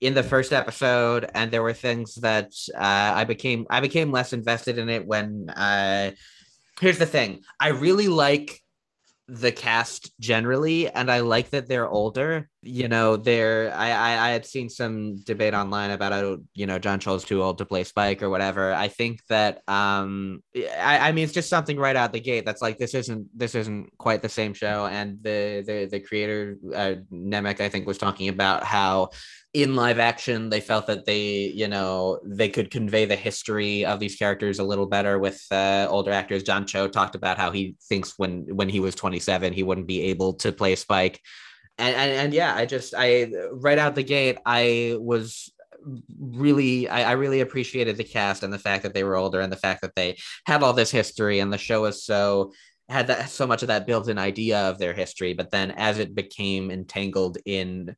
in 0.00 0.14
the 0.14 0.22
first 0.22 0.54
episode, 0.54 1.30
and 1.34 1.50
there 1.50 1.62
were 1.62 1.74
things 1.74 2.14
that 2.16 2.50
uh, 2.74 2.78
I 3.14 3.24
became 3.24 3.66
I 3.68 3.80
became 3.80 4.10
less 4.10 4.32
invested 4.32 4.78
in 4.78 4.88
it 4.88 5.06
when. 5.06 5.50
Uh, 5.50 6.12
here's 6.80 6.98
the 6.98 7.06
thing: 7.06 7.42
I 7.60 7.68
really 7.68 8.08
like 8.08 8.60
the 9.28 9.52
cast 9.52 10.12
generally, 10.20 10.88
and 10.88 11.10
I 11.10 11.20
like 11.20 11.50
that 11.50 11.68
they're 11.68 11.88
older. 11.88 12.48
You 12.64 12.86
know, 12.86 13.16
they're 13.16 13.74
I 13.74 13.90
I, 13.90 14.28
I 14.28 14.30
had 14.30 14.46
seen 14.46 14.68
some 14.68 15.16
debate 15.24 15.52
online 15.52 15.90
about 15.90 16.38
you 16.54 16.66
know 16.66 16.78
John 16.78 17.00
Cho's 17.00 17.24
too 17.24 17.42
old 17.42 17.58
to 17.58 17.64
play 17.64 17.82
Spike 17.82 18.22
or 18.22 18.30
whatever. 18.30 18.72
I 18.72 18.86
think 18.86 19.20
that 19.28 19.62
um 19.66 20.44
I, 20.56 21.08
I 21.08 21.12
mean 21.12 21.24
it's 21.24 21.32
just 21.32 21.48
something 21.50 21.76
right 21.76 21.96
out 21.96 22.12
the 22.12 22.20
gate 22.20 22.44
that's 22.46 22.62
like 22.62 22.78
this 22.78 22.94
isn't 22.94 23.26
this 23.36 23.56
isn't 23.56 23.98
quite 23.98 24.22
the 24.22 24.28
same 24.28 24.54
show. 24.54 24.86
And 24.86 25.18
the 25.22 25.64
the 25.66 25.88
the 25.90 25.98
creator 25.98 26.56
uh, 26.72 26.94
Nemec 27.12 27.60
I 27.60 27.68
think 27.68 27.84
was 27.86 27.98
talking 27.98 28.28
about 28.28 28.62
how 28.62 29.10
in 29.54 29.74
live 29.74 29.98
action 29.98 30.48
they 30.48 30.60
felt 30.60 30.86
that 30.86 31.04
they 31.04 31.50
you 31.54 31.68
know 31.68 32.18
they 32.24 32.48
could 32.48 32.70
convey 32.70 33.04
the 33.04 33.16
history 33.16 33.84
of 33.84 34.00
these 34.00 34.16
characters 34.16 34.58
a 34.58 34.64
little 34.64 34.86
better 34.86 35.18
with 35.18 35.44
uh, 35.50 35.86
older 35.90 36.10
actors 36.10 36.42
john 36.42 36.66
cho 36.66 36.88
talked 36.88 37.14
about 37.14 37.36
how 37.36 37.50
he 37.50 37.76
thinks 37.82 38.18
when 38.18 38.46
when 38.56 38.68
he 38.68 38.80
was 38.80 38.94
27 38.94 39.52
he 39.52 39.62
wouldn't 39.62 39.86
be 39.86 40.00
able 40.04 40.32
to 40.32 40.52
play 40.52 40.74
spike 40.74 41.20
and 41.78 41.94
and, 41.94 42.12
and 42.12 42.34
yeah 42.34 42.54
i 42.54 42.66
just 42.66 42.94
i 42.96 43.32
right 43.52 43.78
out 43.78 43.94
the 43.94 44.02
gate 44.02 44.38
i 44.46 44.96
was 44.98 45.52
really 46.18 46.88
I, 46.88 47.10
I 47.10 47.12
really 47.12 47.40
appreciated 47.40 47.96
the 47.96 48.04
cast 48.04 48.42
and 48.42 48.52
the 48.52 48.58
fact 48.58 48.82
that 48.82 48.94
they 48.94 49.04
were 49.04 49.16
older 49.16 49.40
and 49.40 49.52
the 49.52 49.56
fact 49.56 49.82
that 49.82 49.94
they 49.94 50.18
had 50.46 50.62
all 50.62 50.72
this 50.72 50.90
history. 50.90 51.40
And 51.40 51.52
the 51.52 51.58
show 51.58 51.82
was 51.82 52.04
so 52.04 52.52
had 52.88 53.06
that 53.06 53.30
so 53.30 53.46
much 53.46 53.62
of 53.62 53.68
that 53.68 53.86
built-in 53.86 54.18
idea 54.18 54.58
of 54.68 54.78
their 54.78 54.92
history. 54.92 55.34
But 55.34 55.50
then 55.50 55.70
as 55.72 55.98
it 55.98 56.14
became 56.14 56.70
entangled 56.70 57.38
in 57.44 57.96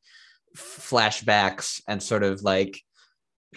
flashbacks 0.55 1.81
and 1.87 2.01
sort 2.01 2.23
of 2.23 2.43
like 2.43 2.81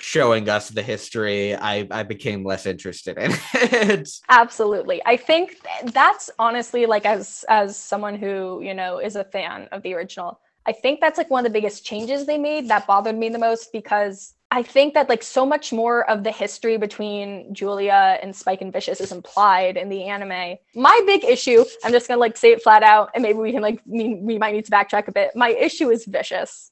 showing 0.01 0.49
us 0.49 0.68
the 0.70 0.82
history 0.82 1.55
i 1.57 1.86
i 1.90 2.03
became 2.03 2.44
less 2.44 2.66
interested 2.66 3.18
in 3.18 3.32
it. 3.55 4.09
Absolutely. 4.28 5.03
I 5.05 5.16
think 5.16 5.57
that's 5.92 6.30
honestly 6.38 6.86
like 6.86 7.05
as 7.05 7.44
as 7.49 7.76
someone 7.76 8.16
who 8.16 8.61
you 8.62 8.74
know 8.74 8.99
is 8.99 9.16
a 9.16 9.24
fan 9.24 9.68
of 9.72 9.82
the 9.82 9.94
original 9.94 10.40
i 10.66 10.72
think 10.72 11.01
that's 11.01 11.18
like 11.18 11.30
one 11.30 11.44
of 11.44 11.51
the 11.51 11.59
biggest 11.59 11.84
changes 11.84 12.26
they 12.26 12.38
made 12.38 12.68
that 12.68 12.86
bothered 12.86 13.16
me 13.16 13.28
the 13.28 13.38
most 13.38 13.72
because 13.72 14.34
i 14.51 14.62
think 14.62 14.94
that 14.94 15.09
like 15.09 15.22
so 15.22 15.44
much 15.46 15.72
more 15.72 16.09
of 16.11 16.24
the 16.24 16.30
history 16.30 16.76
between 16.76 17.53
julia 17.55 18.18
and 18.22 18.34
spike 18.34 18.61
and 18.62 18.72
vicious 18.72 19.01
is 19.01 19.12
implied 19.12 19.76
in 19.76 19.88
the 19.88 20.05
anime. 20.05 20.57
My 20.74 21.01
big 21.07 21.24
issue 21.24 21.64
i'm 21.84 21.92
just 21.92 22.09
gonna 22.09 22.20
like 22.20 22.36
say 22.36 22.53
it 22.53 22.62
flat 22.62 22.82
out 22.82 23.11
and 23.14 23.22
maybe 23.22 23.38
we 23.38 23.53
can 23.53 23.62
like 23.62 23.80
we, 23.86 24.14
we 24.14 24.38
might 24.38 24.55
need 24.55 24.64
to 24.64 24.70
backtrack 24.70 25.09
a 25.09 25.12
bit. 25.12 25.30
My 25.34 25.51
issue 25.51 25.90
is 25.90 26.05
vicious. 26.05 26.70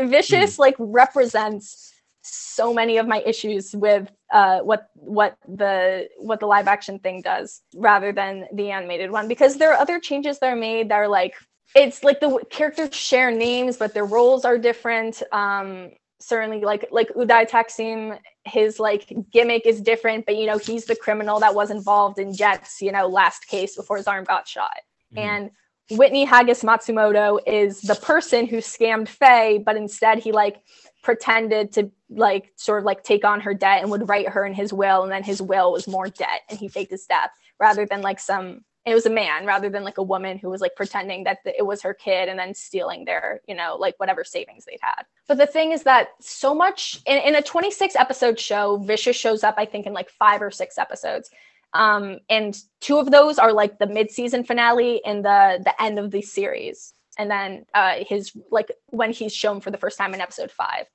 Vicious 0.00 0.56
mm. 0.56 0.58
like 0.58 0.76
represents 0.78 1.92
so 2.22 2.74
many 2.74 2.96
of 2.98 3.06
my 3.06 3.22
issues 3.24 3.74
with 3.74 4.10
uh, 4.32 4.60
what 4.60 4.88
what 4.94 5.36
the 5.46 6.08
what 6.18 6.40
the 6.40 6.46
live 6.46 6.68
action 6.68 6.98
thing 6.98 7.22
does 7.22 7.62
rather 7.74 8.12
than 8.12 8.46
the 8.52 8.70
animated 8.70 9.10
one. 9.10 9.28
Because 9.28 9.56
there 9.56 9.72
are 9.72 9.78
other 9.78 9.98
changes 9.98 10.38
that 10.38 10.52
are 10.52 10.56
made 10.56 10.90
that 10.90 10.96
are 10.96 11.08
like 11.08 11.34
it's 11.74 12.02
like 12.02 12.20
the 12.20 12.42
characters 12.50 12.94
share 12.94 13.30
names 13.30 13.76
but 13.76 13.94
their 13.94 14.04
roles 14.04 14.44
are 14.44 14.58
different. 14.58 15.22
Um 15.32 15.90
certainly 16.20 16.60
like 16.60 16.86
like 16.90 17.08
Uday 17.10 17.48
Taksim 17.48 18.18
his 18.44 18.80
like 18.80 19.12
gimmick 19.32 19.64
is 19.66 19.80
different 19.80 20.26
but 20.26 20.36
you 20.36 20.46
know 20.46 20.58
he's 20.58 20.84
the 20.86 20.96
criminal 20.96 21.38
that 21.38 21.54
was 21.54 21.70
involved 21.70 22.18
in 22.18 22.34
Jet's 22.34 22.82
you 22.82 22.90
know 22.90 23.06
last 23.06 23.46
case 23.46 23.76
before 23.76 23.96
his 23.96 24.06
arm 24.06 24.24
got 24.24 24.48
shot. 24.48 24.78
Mm. 25.14 25.18
and 25.20 25.50
Whitney 25.90 26.26
Hagas 26.26 26.64
Matsumoto 26.64 27.38
is 27.46 27.80
the 27.80 27.94
person 27.94 28.46
who 28.46 28.58
scammed 28.58 29.08
Faye, 29.08 29.58
but 29.64 29.76
instead 29.76 30.18
he 30.18 30.32
like 30.32 30.60
pretended 31.02 31.72
to 31.72 31.90
like 32.10 32.52
sort 32.56 32.78
of 32.78 32.84
like 32.84 33.02
take 33.02 33.24
on 33.24 33.40
her 33.40 33.54
debt 33.54 33.82
and 33.82 33.90
would 33.90 34.08
write 34.08 34.28
her 34.28 34.44
in 34.44 34.54
his 34.54 34.72
will, 34.72 35.02
and 35.02 35.12
then 35.12 35.22
his 35.22 35.42
will 35.42 35.72
was 35.72 35.88
more 35.88 36.08
debt, 36.08 36.42
and 36.48 36.58
he 36.58 36.68
faked 36.68 36.90
his 36.90 37.06
death 37.06 37.30
rather 37.58 37.86
than 37.86 38.02
like 38.02 38.20
some. 38.20 38.64
It 38.86 38.94
was 38.94 39.04
a 39.04 39.10
man 39.10 39.44
rather 39.44 39.68
than 39.68 39.84
like 39.84 39.98
a 39.98 40.02
woman 40.02 40.38
who 40.38 40.48
was 40.48 40.62
like 40.62 40.74
pretending 40.74 41.24
that 41.24 41.40
it 41.44 41.66
was 41.66 41.82
her 41.82 41.92
kid 41.92 42.30
and 42.30 42.38
then 42.38 42.54
stealing 42.54 43.04
their, 43.04 43.42
you 43.46 43.54
know, 43.54 43.76
like 43.78 43.94
whatever 43.98 44.24
savings 44.24 44.64
they'd 44.64 44.78
had. 44.80 45.02
But 45.26 45.36
the 45.36 45.46
thing 45.46 45.72
is 45.72 45.82
that 45.82 46.08
so 46.20 46.54
much 46.54 47.02
in, 47.04 47.18
in 47.18 47.34
a 47.34 47.42
26 47.42 47.96
episode 47.96 48.40
show, 48.40 48.78
Vicious 48.78 49.14
shows 49.14 49.44
up, 49.44 49.56
I 49.58 49.66
think, 49.66 49.84
in 49.84 49.92
like 49.92 50.08
five 50.08 50.40
or 50.40 50.50
six 50.50 50.78
episodes 50.78 51.28
um, 51.74 52.18
and 52.30 52.58
two 52.80 52.98
of 52.98 53.10
those 53.10 53.38
are 53.38 53.52
like 53.52 53.78
the 53.78 53.86
mid-season 53.86 54.44
finale 54.44 55.04
and 55.04 55.24
the 55.24 55.60
the 55.64 55.82
end 55.82 55.98
of 55.98 56.10
the 56.10 56.22
series 56.22 56.94
and 57.18 57.30
then 57.30 57.66
uh, 57.74 57.96
his 58.06 58.32
like 58.50 58.70
when 58.86 59.12
he's 59.12 59.34
shown 59.34 59.60
for 59.60 59.70
the 59.70 59.78
first 59.78 59.98
time 59.98 60.14
in 60.14 60.20
episode 60.20 60.50
five. 60.50 60.86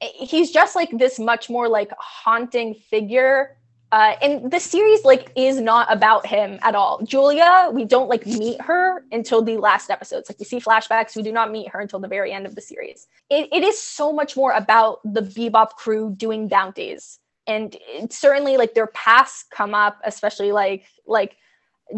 He's 0.00 0.50
just 0.50 0.76
like 0.76 0.90
this 0.92 1.18
much 1.18 1.50
more 1.50 1.68
like 1.68 1.90
haunting 1.98 2.74
figure 2.74 3.58
uh, 3.92 4.14
and 4.22 4.50
the 4.52 4.60
series 4.60 5.04
like 5.04 5.32
is 5.34 5.60
not 5.60 5.92
about 5.92 6.24
him 6.24 6.58
at 6.62 6.74
all. 6.74 7.02
Julia 7.02 7.70
we 7.72 7.84
don't 7.84 8.08
like 8.08 8.24
meet 8.24 8.60
her 8.60 9.04
until 9.10 9.42
the 9.42 9.56
last 9.56 9.90
episodes. 9.90 10.30
Like 10.30 10.38
we 10.38 10.44
see 10.44 10.60
flashbacks. 10.60 11.16
We 11.16 11.22
do 11.22 11.32
not 11.32 11.50
meet 11.50 11.68
her 11.70 11.80
until 11.80 11.98
the 11.98 12.08
very 12.08 12.32
end 12.32 12.46
of 12.46 12.54
the 12.54 12.60
series. 12.60 13.08
It, 13.28 13.48
it 13.52 13.64
is 13.64 13.78
so 13.80 14.12
much 14.12 14.36
more 14.36 14.52
about 14.52 15.00
the 15.04 15.22
bebop 15.22 15.70
crew 15.70 16.14
doing 16.16 16.46
bounties 16.46 17.18
and 17.46 17.76
certainly 18.10 18.56
like 18.56 18.74
their 18.74 18.86
pasts 18.88 19.44
come 19.50 19.74
up 19.74 19.98
especially 20.04 20.52
like 20.52 20.84
like 21.06 21.36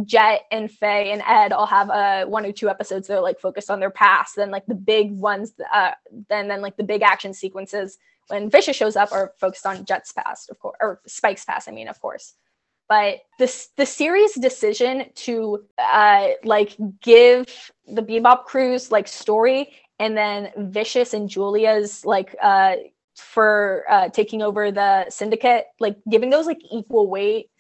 jet 0.05 0.43
and 0.51 0.71
faye 0.71 1.11
and 1.13 1.23
ed 1.27 1.53
all 1.53 1.67
have 1.67 1.91
uh 1.91 2.25
one 2.27 2.45
or 2.45 2.53
two 2.53 2.69
episodes 2.69 3.09
that 3.09 3.19
are 3.19 3.23
like 3.23 3.41
focused 3.41 3.71
on 3.71 3.81
their 3.81 3.91
past 3.91 4.37
then 4.37 4.51
like 4.51 4.67
the 4.67 4.75
big 4.75 5.13
ones 5.13 5.53
uh 5.73 5.93
then 6.29 6.49
then 6.49 6.61
like 6.61 6.77
the 6.77 6.85
big 6.85 7.03
action 7.03 7.33
sequences 7.33 7.99
when 8.29 8.51
vicious 8.51 8.77
shows 8.77 8.97
up 8.97 9.13
are 9.13 9.33
focused 9.39 9.67
on 9.67 9.85
jet's 9.85 10.13
past 10.13 10.51
of 10.51 10.59
course 10.59 10.77
or 10.81 11.01
spike's 11.07 11.45
past 11.45 11.69
i 11.69 11.73
mean 11.73 11.89
of 11.89 12.01
course. 12.01 12.35
But 12.89 13.21
this 13.39 13.71
the 13.79 13.87
series 13.87 14.35
decision 14.35 15.07
to 15.15 15.65
uh 15.79 16.29
like 16.45 16.77
give 17.01 17.47
the 17.87 18.03
bebop 18.03 18.45
crews 18.45 18.91
like 18.91 19.09
story 19.09 19.73
and 19.99 20.17
then 20.17 20.51
vicious 20.59 21.15
and 21.15 21.29
julia's 21.29 22.05
like 22.05 22.37
uh 22.43 22.75
for 23.15 23.85
uh, 23.89 24.09
taking 24.09 24.43
over 24.43 24.71
the 24.71 25.09
syndicate, 25.11 25.67
like 25.81 25.97
giving 26.11 26.31
those 26.31 26.47
like 26.47 26.61
equal 26.71 27.09
weight 27.09 27.51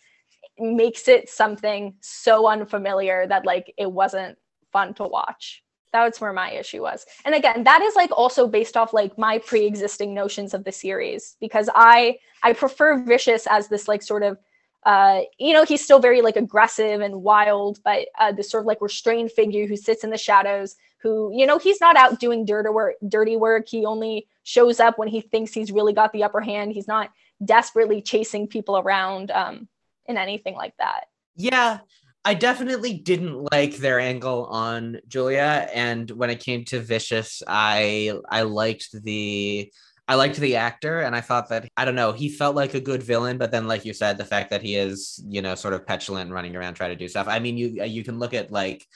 makes 0.62 1.08
it 1.08 1.28
something 1.28 1.94
so 2.00 2.46
unfamiliar 2.48 3.26
that 3.26 3.44
like 3.44 3.72
it 3.76 3.90
wasn't 3.90 4.38
fun 4.72 4.94
to 4.94 5.04
watch. 5.04 5.62
That 5.92 6.04
was 6.04 6.20
where 6.20 6.32
my 6.32 6.50
issue 6.50 6.82
was. 6.82 7.04
And 7.26 7.34
again, 7.34 7.64
that 7.64 7.82
is 7.82 7.94
like 7.94 8.10
also 8.12 8.48
based 8.48 8.76
off 8.76 8.94
like 8.94 9.18
my 9.18 9.38
pre-existing 9.38 10.14
notions 10.14 10.54
of 10.54 10.64
the 10.64 10.72
series 10.72 11.36
because 11.40 11.68
I 11.74 12.18
I 12.42 12.54
prefer 12.54 12.98
Vicious 13.02 13.46
as 13.46 13.68
this 13.68 13.88
like 13.88 14.02
sort 14.02 14.22
of 14.22 14.38
uh, 14.84 15.20
you 15.38 15.52
know, 15.52 15.64
he's 15.64 15.84
still 15.84 16.00
very 16.00 16.22
like 16.22 16.36
aggressive 16.36 17.00
and 17.00 17.22
wild, 17.22 17.78
but 17.84 18.08
uh, 18.18 18.32
this 18.32 18.50
sort 18.50 18.62
of 18.62 18.66
like 18.66 18.80
restrained 18.80 19.30
figure 19.30 19.66
who 19.66 19.76
sits 19.76 20.02
in 20.02 20.10
the 20.10 20.18
shadows, 20.18 20.74
who, 20.98 21.30
you 21.32 21.46
know, 21.46 21.58
he's 21.58 21.80
not 21.80 21.96
out 21.96 22.18
doing 22.18 22.44
dirty 22.44 22.68
work, 22.68 22.94
dirty 23.08 23.36
work. 23.36 23.68
He 23.68 23.86
only 23.86 24.26
shows 24.42 24.80
up 24.80 24.98
when 24.98 25.08
he 25.08 25.20
thinks 25.20 25.52
he's 25.52 25.70
really 25.70 25.92
got 25.92 26.12
the 26.12 26.24
upper 26.24 26.40
hand. 26.40 26.72
He's 26.72 26.88
not 26.88 27.10
desperately 27.44 28.02
chasing 28.02 28.48
people 28.48 28.76
around 28.76 29.30
um, 29.30 29.68
in 30.06 30.16
anything 30.16 30.54
like 30.54 30.74
that. 30.78 31.04
Yeah, 31.36 31.78
I 32.24 32.34
definitely 32.34 32.94
didn't 32.94 33.48
like 33.52 33.76
their 33.76 33.98
angle 33.98 34.46
on 34.46 34.98
Julia, 35.08 35.68
and 35.74 36.10
when 36.10 36.30
it 36.30 36.40
came 36.40 36.64
to 36.66 36.80
Vicious, 36.80 37.42
I 37.46 38.12
I 38.28 38.42
liked 38.42 38.90
the 39.02 39.72
I 40.08 40.16
liked 40.16 40.36
the 40.36 40.56
actor, 40.56 41.00
and 41.00 41.16
I 41.16 41.20
thought 41.20 41.48
that 41.48 41.68
I 41.76 41.84
don't 41.84 41.94
know, 41.94 42.12
he 42.12 42.28
felt 42.28 42.54
like 42.54 42.74
a 42.74 42.80
good 42.80 43.02
villain, 43.02 43.38
but 43.38 43.50
then, 43.50 43.66
like 43.66 43.84
you 43.84 43.92
said, 43.92 44.18
the 44.18 44.24
fact 44.24 44.50
that 44.50 44.62
he 44.62 44.76
is 44.76 45.22
you 45.26 45.42
know 45.42 45.54
sort 45.54 45.74
of 45.74 45.86
petulant 45.86 46.30
running 46.30 46.54
around 46.54 46.74
trying 46.74 46.90
to 46.90 46.96
do 46.96 47.08
stuff. 47.08 47.28
I 47.28 47.38
mean, 47.38 47.56
you 47.56 47.82
uh, 47.82 47.86
you 47.86 48.04
can 48.04 48.18
look 48.18 48.34
at 48.34 48.52
like 48.52 48.86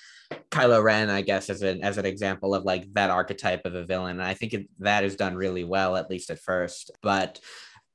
Kylo 0.50 0.82
Ren, 0.82 1.10
I 1.10 1.22
guess, 1.22 1.50
as 1.50 1.62
an 1.62 1.82
as 1.82 1.98
an 1.98 2.06
example 2.06 2.54
of 2.54 2.64
like 2.64 2.92
that 2.94 3.10
archetype 3.10 3.64
of 3.64 3.74
a 3.74 3.84
villain. 3.84 4.18
And 4.18 4.28
I 4.28 4.34
think 4.34 4.54
it, 4.54 4.68
that 4.80 5.04
is 5.04 5.16
done 5.16 5.36
really 5.36 5.64
well, 5.64 5.96
at 5.96 6.10
least 6.10 6.30
at 6.30 6.40
first. 6.40 6.90
But 7.02 7.40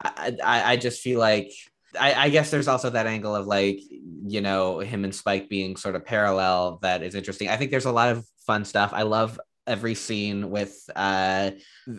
I, 0.02 0.36
I, 0.44 0.72
I 0.74 0.78
just 0.78 1.02
feel 1.02 1.20
like 1.20 1.52
I, 2.00 2.14
I, 2.26 2.30
guess 2.30 2.52
there's 2.52 2.68
also 2.68 2.90
that 2.92 3.08
angle 3.08 3.36
of 3.36 3.48
like 3.48 3.80
you 4.26 4.42
know 4.42 4.80
him 4.80 5.04
and 5.04 5.14
Spike 5.14 5.50
being 5.50 5.76
sort 5.76 5.96
of 5.96 6.06
parallel 6.06 6.80
that 6.82 7.04
is 7.04 7.16
interesting. 7.16 7.50
I 7.50 7.58
think 7.58 7.72
there's 7.72 7.86
a 7.86 7.92
lot 7.92 8.10
of 8.10 8.26
fun 8.46 8.66
stuff. 8.66 8.92
I 8.94 9.04
love 9.04 9.40
every 9.68 9.94
scene 9.94 10.50
with 10.50 10.76
uh 10.96 11.52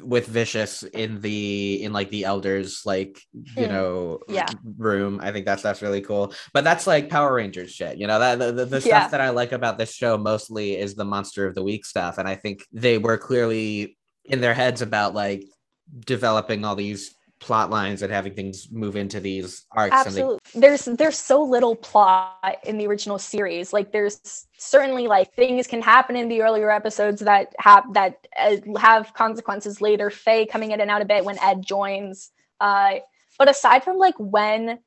with 0.02 0.26
vicious 0.26 0.82
in 0.82 1.20
the 1.20 1.82
in 1.82 1.92
like 1.92 2.10
the 2.10 2.24
elders 2.24 2.82
like 2.84 3.20
you 3.32 3.66
Mm, 3.66 3.68
know 3.68 4.18
yeah. 4.28 4.50
room 4.76 5.20
i 5.22 5.30
think 5.30 5.46
that's 5.46 5.62
that's 5.62 5.80
really 5.80 6.00
cool 6.00 6.34
but 6.52 6.64
that's 6.64 6.88
like 6.88 7.08
power 7.08 7.32
rangers 7.32 7.70
shit 7.72 7.98
you 7.98 8.08
know 8.08 8.18
that 8.18 8.40
the, 8.40 8.50
the, 8.50 8.64
the 8.66 8.80
Yeah. 8.80 9.02
stuff 9.02 9.12
that 9.12 9.20
i 9.20 9.30
like 9.30 9.52
about 9.52 9.78
this 9.78 9.94
show 9.94 10.18
mostly 10.18 10.76
is 10.76 10.96
the 10.96 11.04
monster 11.04 11.46
of 11.46 11.54
the 11.54 11.62
week 11.62 11.86
stuff 11.86 12.18
and 12.18 12.28
i 12.28 12.34
think 12.34 12.64
they 12.72 12.98
were 12.98 13.16
clearly 13.16 13.96
in 14.24 14.40
their 14.40 14.54
heads 14.54 14.82
about 14.82 15.14
like 15.14 15.44
developing 16.04 16.64
all 16.64 16.74
these 16.74 17.14
plot 17.42 17.70
lines 17.70 18.02
and 18.02 18.12
having 18.12 18.34
things 18.34 18.70
move 18.70 18.96
into 18.96 19.20
these 19.20 19.66
arcs 19.72 19.92
and 19.92 20.06
Absolutely. 20.06 20.38
There's 20.54 20.84
there's 20.84 21.18
so 21.18 21.42
little 21.42 21.74
plot 21.74 22.58
in 22.64 22.78
the 22.78 22.86
original 22.86 23.18
series. 23.18 23.72
Like 23.72 23.92
there's 23.92 24.46
certainly 24.56 25.08
like 25.08 25.34
things 25.34 25.66
can 25.66 25.82
happen 25.82 26.16
in 26.16 26.28
the 26.28 26.40
earlier 26.40 26.70
episodes 26.70 27.20
that 27.20 27.52
have 27.58 27.92
that 27.94 28.26
uh, 28.38 28.56
have 28.78 29.12
consequences 29.12 29.80
later. 29.80 30.08
Faye 30.08 30.46
coming 30.46 30.70
in 30.70 30.80
and 30.80 30.90
out 30.90 31.02
a 31.02 31.04
bit 31.04 31.24
when 31.24 31.38
Ed 31.40 31.66
joins. 31.66 32.30
Uh, 32.60 33.00
but 33.38 33.50
aside 33.50 33.82
from 33.82 33.98
like 33.98 34.14
when 34.18 34.78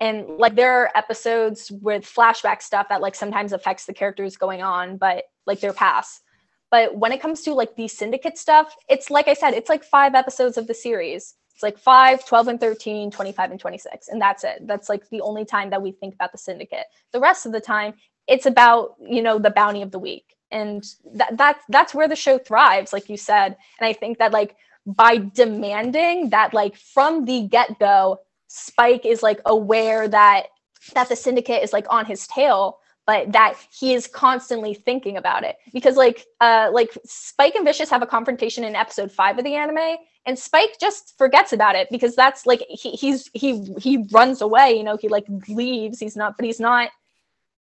and 0.00 0.26
like 0.38 0.54
there 0.54 0.72
are 0.72 0.90
episodes 0.94 1.70
with 1.70 2.04
flashback 2.04 2.62
stuff 2.62 2.88
that 2.88 3.02
like 3.02 3.14
sometimes 3.14 3.52
affects 3.52 3.84
the 3.84 3.92
characters 3.92 4.36
going 4.36 4.62
on, 4.62 4.96
but 4.96 5.24
like 5.46 5.60
their 5.60 5.72
past. 5.74 6.22
But 6.70 6.96
when 6.96 7.12
it 7.12 7.20
comes 7.20 7.42
to 7.42 7.54
like 7.54 7.76
the 7.76 7.88
syndicate 7.88 8.38
stuff, 8.38 8.74
it's 8.88 9.10
like 9.10 9.28
I 9.28 9.34
said, 9.34 9.54
it's 9.54 9.68
like 9.68 9.84
five 9.84 10.14
episodes 10.14 10.56
of 10.56 10.66
the 10.66 10.74
series. 10.74 11.34
It's 11.58 11.62
like 11.64 11.76
5, 11.76 12.24
12 12.24 12.46
and 12.46 12.60
13, 12.60 13.10
25 13.10 13.50
and 13.50 13.58
26. 13.58 14.06
And 14.06 14.22
that's 14.22 14.44
it. 14.44 14.64
That's 14.64 14.88
like 14.88 15.08
the 15.10 15.20
only 15.22 15.44
time 15.44 15.70
that 15.70 15.82
we 15.82 15.90
think 15.90 16.14
about 16.14 16.30
the 16.30 16.38
syndicate. 16.38 16.86
The 17.12 17.18
rest 17.18 17.46
of 17.46 17.52
the 17.52 17.60
time, 17.60 17.94
it's 18.28 18.46
about, 18.46 18.94
you 19.04 19.20
know, 19.20 19.40
the 19.40 19.50
bounty 19.50 19.82
of 19.82 19.90
the 19.90 19.98
week. 19.98 20.36
And 20.52 20.84
that, 21.14 21.36
that 21.36 21.58
that's 21.68 21.96
where 21.96 22.06
the 22.06 22.14
show 22.14 22.38
thrives, 22.38 22.92
like 22.92 23.08
you 23.08 23.16
said. 23.16 23.56
And 23.80 23.88
I 23.88 23.92
think 23.92 24.18
that 24.18 24.30
like 24.30 24.54
by 24.86 25.16
demanding 25.16 26.30
that 26.30 26.54
like 26.54 26.76
from 26.76 27.24
the 27.24 27.48
get-go, 27.48 28.20
Spike 28.46 29.04
is 29.04 29.24
like 29.24 29.40
aware 29.44 30.06
that 30.06 30.46
that 30.94 31.08
the 31.08 31.16
syndicate 31.16 31.64
is 31.64 31.72
like 31.72 31.86
on 31.90 32.06
his 32.06 32.28
tail 32.28 32.78
but 33.08 33.32
that 33.32 33.54
he 33.72 33.94
is 33.94 34.06
constantly 34.06 34.74
thinking 34.74 35.16
about 35.16 35.42
it 35.42 35.56
because 35.72 35.96
like 35.96 36.26
uh 36.40 36.68
like 36.72 36.90
spike 37.04 37.54
and 37.56 37.64
vicious 37.64 37.90
have 37.90 38.02
a 38.02 38.06
confrontation 38.06 38.64
in 38.64 38.76
episode 38.76 39.10
five 39.10 39.38
of 39.38 39.44
the 39.44 39.54
anime 39.54 39.96
and 40.28 40.38
spike 40.38 40.76
just 40.78 41.16
forgets 41.16 41.54
about 41.54 41.74
it 41.74 41.88
because 41.90 42.14
that's 42.14 42.44
like 42.44 42.62
he, 42.68 42.90
he's 42.90 43.30
he 43.32 43.74
he 43.80 44.06
runs 44.12 44.42
away 44.42 44.76
you 44.76 44.84
know 44.84 44.98
he 44.98 45.08
like 45.08 45.24
leaves. 45.48 45.98
He's 45.98 46.16
not 46.16 46.36
but 46.36 46.44
he's 46.44 46.60
not 46.60 46.90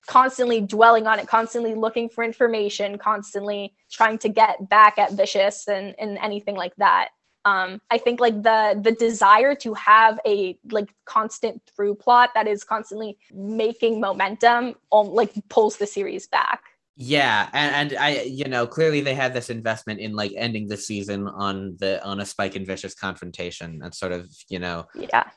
constantly 0.05 0.59
dwelling 0.61 1.07
on 1.07 1.17
it 1.17 1.27
constantly 1.27 1.75
looking 1.75 2.09
for 2.09 2.23
information 2.23 2.97
constantly 2.97 3.73
trying 3.89 4.17
to 4.17 4.29
get 4.29 4.69
back 4.69 4.97
at 4.97 5.13
vicious 5.13 5.67
and 5.69 5.95
and 5.97 6.17
anything 6.17 6.55
like 6.55 6.75
that. 6.75 7.09
Um 7.45 7.79
i 7.89 7.97
think 7.97 8.19
like 8.19 8.43
the 8.43 8.77
the 8.83 8.91
desire 8.91 9.55
to 9.55 9.73
have 9.73 10.19
a 10.25 10.59
like 10.69 10.89
constant 11.05 11.61
through 11.73 11.95
plot 11.95 12.31
that 12.35 12.47
is 12.47 12.65
constantly 12.65 13.17
making 13.33 14.01
momentum 14.01 14.75
um, 14.91 15.07
like 15.07 15.31
pulls 15.47 15.77
the 15.77 15.87
series 15.87 16.27
back 16.27 16.61
Yeah, 16.99 17.47
and, 17.53 17.91
and 17.91 17.99
I, 17.99 18.23
you 18.23 18.45
know, 18.45 18.65
clearly 18.65 19.01
they 19.01 19.13
had 19.13 19.33
this 19.33 19.51
investment 19.51 19.99
in 19.99 20.13
like 20.13 20.33
ending 20.35 20.67
the 20.67 20.77
season 20.77 21.27
on 21.27 21.77
the 21.79 22.03
on 22.03 22.19
a 22.19 22.25
Spike 22.25 22.55
and 22.55 22.65
Vicious 22.65 22.95
confrontation 22.95 23.81
and 23.83 23.93
sort 23.93 24.11
of, 24.11 24.27
you 24.49 24.57
know, 24.57 24.85
yeah 24.95 25.29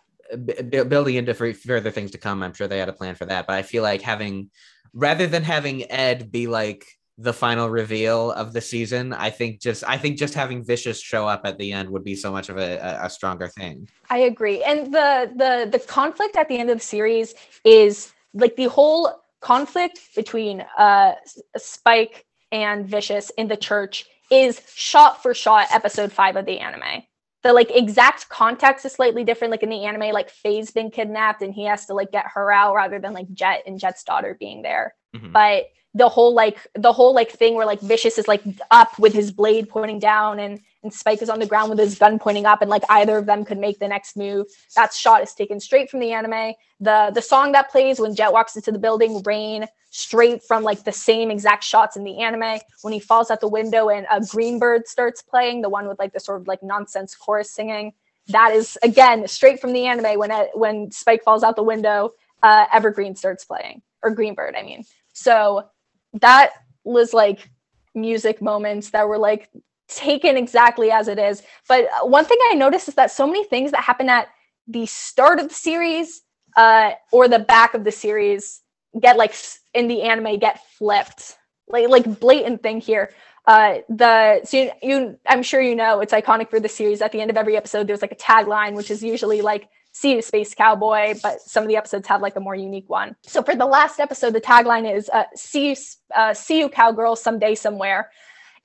b- 0.45 0.85
building 0.85 1.17
into 1.17 1.35
fur- 1.35 1.55
further 1.55 1.91
things 1.91 2.11
to 2.13 2.19
come. 2.19 2.43
I'm 2.43 2.55
sure 2.55 2.69
they 2.69 2.79
had 2.79 2.89
a 2.89 2.95
plan 2.95 3.15
for 3.15 3.27
that, 3.27 3.47
but 3.47 3.57
I 3.57 3.63
feel 3.63 3.83
like 3.83 4.03
having 4.03 4.51
rather 4.93 5.27
than 5.27 5.43
having 5.43 5.91
Ed 5.91 6.31
be 6.31 6.47
like 6.47 6.85
the 7.19 7.33
final 7.33 7.69
reveal 7.69 8.33
of 8.33 8.53
the 8.55 8.61
season, 8.61 9.13
I 9.13 9.31
think 9.31 9.61
just 9.61 9.85
I 9.87 9.99
think 9.99 10.19
just 10.19 10.35
having 10.35 10.65
Vicious 10.65 11.01
show 11.01 11.27
up 11.29 11.43
at 11.45 11.59
the 11.59 11.73
end 11.73 11.91
would 11.91 12.05
be 12.05 12.15
so 12.15 12.33
much 12.33 12.49
of 12.49 12.57
a, 12.57 12.79
a, 12.79 13.07
a 13.07 13.11
stronger 13.11 13.49
thing. 13.49 13.89
I 14.09 14.19
agree. 14.19 14.63
And 14.63 14.93
the 14.93 15.31
the 15.37 15.69
the 15.71 15.85
conflict 15.85 16.37
at 16.37 16.49
the 16.49 16.59
end 16.59 16.71
of 16.71 16.79
the 16.79 16.85
series 16.85 17.35
is 17.65 18.13
like 18.33 18.57
the 18.57 18.69
whole 18.69 19.23
conflict 19.41 20.01
between 20.15 20.65
uh 20.79 21.13
Spike 21.57 22.27
and 22.53 22.87
Vicious 22.87 23.31
in 23.39 23.49
the 23.49 23.57
church 23.57 24.07
is 24.31 24.61
shot 24.75 25.23
for 25.23 25.35
shot 25.35 25.69
episode 25.73 26.13
5 26.13 26.37
of 26.37 26.47
the 26.47 26.59
anime. 26.59 27.03
The 27.43 27.53
like 27.53 27.71
exact 27.71 28.29
context 28.29 28.85
is 28.85 28.93
slightly 28.93 29.25
different 29.25 29.51
like 29.51 29.63
in 29.63 29.71
the 29.71 29.85
anime 29.85 30.13
like 30.13 30.31
Faye's 30.31 30.71
been 30.71 30.91
kidnapped 30.91 31.43
and 31.43 31.55
he 31.55 31.65
has 31.65 31.87
to 31.87 31.95
like 31.95 32.13
get 32.13 32.27
her 32.35 32.53
out 32.53 32.75
rather 32.75 32.99
than 32.99 33.15
like 33.15 33.33
Jet 33.33 33.63
and 33.67 33.79
Jet's 33.79 34.05
daughter 34.05 34.37
being 34.39 34.63
there. 34.63 34.95
Mhm. 35.17 35.33
But 35.33 35.67
the 35.95 36.09
whole 36.09 36.35
like 36.35 36.59
the 36.75 36.93
whole 36.93 37.15
like 37.15 37.31
thing 37.31 37.55
where 37.55 37.67
like 37.67 37.81
Vicious 37.81 38.19
is 38.19 38.29
like 38.29 38.43
up 38.71 38.99
with 38.99 39.13
his 39.13 39.33
blade 39.33 39.69
pointing 39.69 39.99
down 39.99 40.39
and 40.39 40.61
and 40.83 40.93
Spike 40.93 41.23
is 41.23 41.29
on 41.29 41.39
the 41.39 41.47
ground 41.47 41.71
with 41.71 41.79
his 41.79 41.99
gun 41.99 42.19
pointing 42.19 42.47
up 42.47 42.63
and 42.63 42.71
like 42.71 42.83
either 42.89 43.19
of 43.19 43.27
them 43.27 43.45
could 43.45 43.59
make 43.59 43.79
the 43.79 43.89
next 43.89 44.17
move. 44.17 44.47
That 44.77 44.95
shot 44.95 45.23
is 45.23 45.35
taken 45.35 45.61
straight 45.61 45.91
from 45.91 46.01
the 46.01 46.13
anime. 46.13 46.55
The 46.81 47.11
the 47.15 47.23
song 47.23 47.53
that 47.53 47.71
plays 47.71 48.01
when 48.01 48.15
Jet 48.15 48.33
walks 48.33 48.57
into 48.57 48.73
the 48.73 48.79
building, 48.79 49.23
Rain, 49.25 49.67
straight 49.91 50.43
from 50.43 50.63
like 50.63 50.85
the 50.85 50.93
same 50.93 51.31
exact 51.31 51.65
shots 51.65 51.97
in 51.97 52.05
the 52.05 52.23
anime. 52.23 52.61
When 52.83 52.93
he 52.93 53.01
falls 53.01 53.31
out 53.31 53.41
the 53.41 53.49
window 53.49 53.89
and 53.89 54.07
a 54.11 54.21
green 54.21 54.59
bird 54.59 54.89
starts 54.89 55.23
playing, 55.23 55.63
the 55.63 55.69
one 55.69 55.87
with 55.87 55.99
like 55.99 56.13
the 56.13 56.21
sort 56.21 56.41
of 56.41 56.49
like 56.49 56.63
nonsense 56.63 57.15
chorus 57.15 57.51
singing. 57.51 57.93
That 58.29 58.53
is 58.53 58.79
again 58.83 59.27
straight 59.29 59.61
from 59.61 59.73
the 59.73 59.87
anime 59.87 60.19
when 60.19 60.31
it, 60.31 60.51
when 60.55 60.91
Spike 60.91 61.23
falls 61.25 61.43
out 61.43 61.57
the 61.57 61.63
window, 61.63 62.13
uh, 62.43 62.67
Evergreen 62.73 63.17
starts 63.17 63.45
playing 63.45 63.83
or 64.03 64.15
Greenbird, 64.15 64.57
I 64.57 64.63
mean. 64.63 64.85
So 65.13 65.69
that 66.15 66.53
was 66.85 67.13
like 67.13 67.51
music 67.95 68.41
moments 68.41 68.91
that 68.91 69.09
were 69.09 69.19
like 69.19 69.51
taken 69.97 70.37
exactly 70.37 70.91
as 70.91 71.09
it 71.09 71.19
is. 71.19 71.43
But 71.69 71.87
uh, 71.87 72.07
one 72.07 72.25
thing 72.25 72.39
I 72.51 72.55
noticed 72.55 72.89
is 72.89 72.95
that 72.95 73.11
so 73.11 73.27
many 73.27 73.45
things 73.45 73.71
that 73.73 73.83
happen 73.83 74.09
at 74.09 74.29
the 74.67 74.87
start 74.87 75.39
of 75.39 75.49
the 75.49 75.55
series 75.55 76.23
uh, 76.57 76.93
or 77.13 77.29
the 77.29 77.39
back 77.39 77.75
of 77.75 77.85
the 77.85 77.93
series 77.93 78.61
get 79.01 79.17
like 79.17 79.35
in 79.75 79.89
the 79.89 80.03
anime 80.03 80.39
get 80.39 80.65
flipped. 80.79 81.37
Like 81.69 81.89
like 81.89 82.19
blatant 82.19 82.63
thing 82.63 82.81
here. 82.81 83.11
Uh, 83.47 83.79
the 83.89 84.41
so 84.45 84.57
you, 84.57 84.71
you 84.83 85.19
I'm 85.27 85.43
sure 85.43 85.61
you 85.61 85.75
know 85.75 86.01
it's 86.01 86.13
iconic 86.13 86.51
for 86.51 86.61
the 86.61 86.69
series. 86.69 87.01
At 87.01 87.13
the 87.13 87.21
end 87.21 87.31
of 87.31 87.37
every 87.37 87.57
episode, 87.57 87.87
there's 87.87 88.03
like 88.03 88.13
a 88.13 88.17
tagline, 88.17 88.75
which 88.75 88.91
is 88.91 89.03
usually 89.03 89.41
like 89.41 89.69
"See 89.93 90.15
you, 90.15 90.23
space 90.23 90.55
cowboy," 90.55 91.15
but 91.23 91.41
some 91.41 91.63
of 91.63 91.69
the 91.69 91.77
episodes 91.77 92.09
have 92.09 92.23
like 92.23 92.37
a 92.37 92.41
more 92.41 92.55
unique 92.55 92.89
one. 92.89 93.17
So 93.23 93.43
for 93.43 93.55
the 93.55 93.67
last 93.67 94.01
episode, 94.01 94.33
the 94.33 94.41
tagline 94.41 94.93
is 94.93 95.09
uh, 95.11 95.25
"See 95.37 95.71
you, 95.71 95.77
uh, 96.15 96.35
see 96.35 96.59
you, 96.59 96.69
cowgirl, 96.69 97.17
someday, 97.17 97.55
somewhere." 97.55 98.11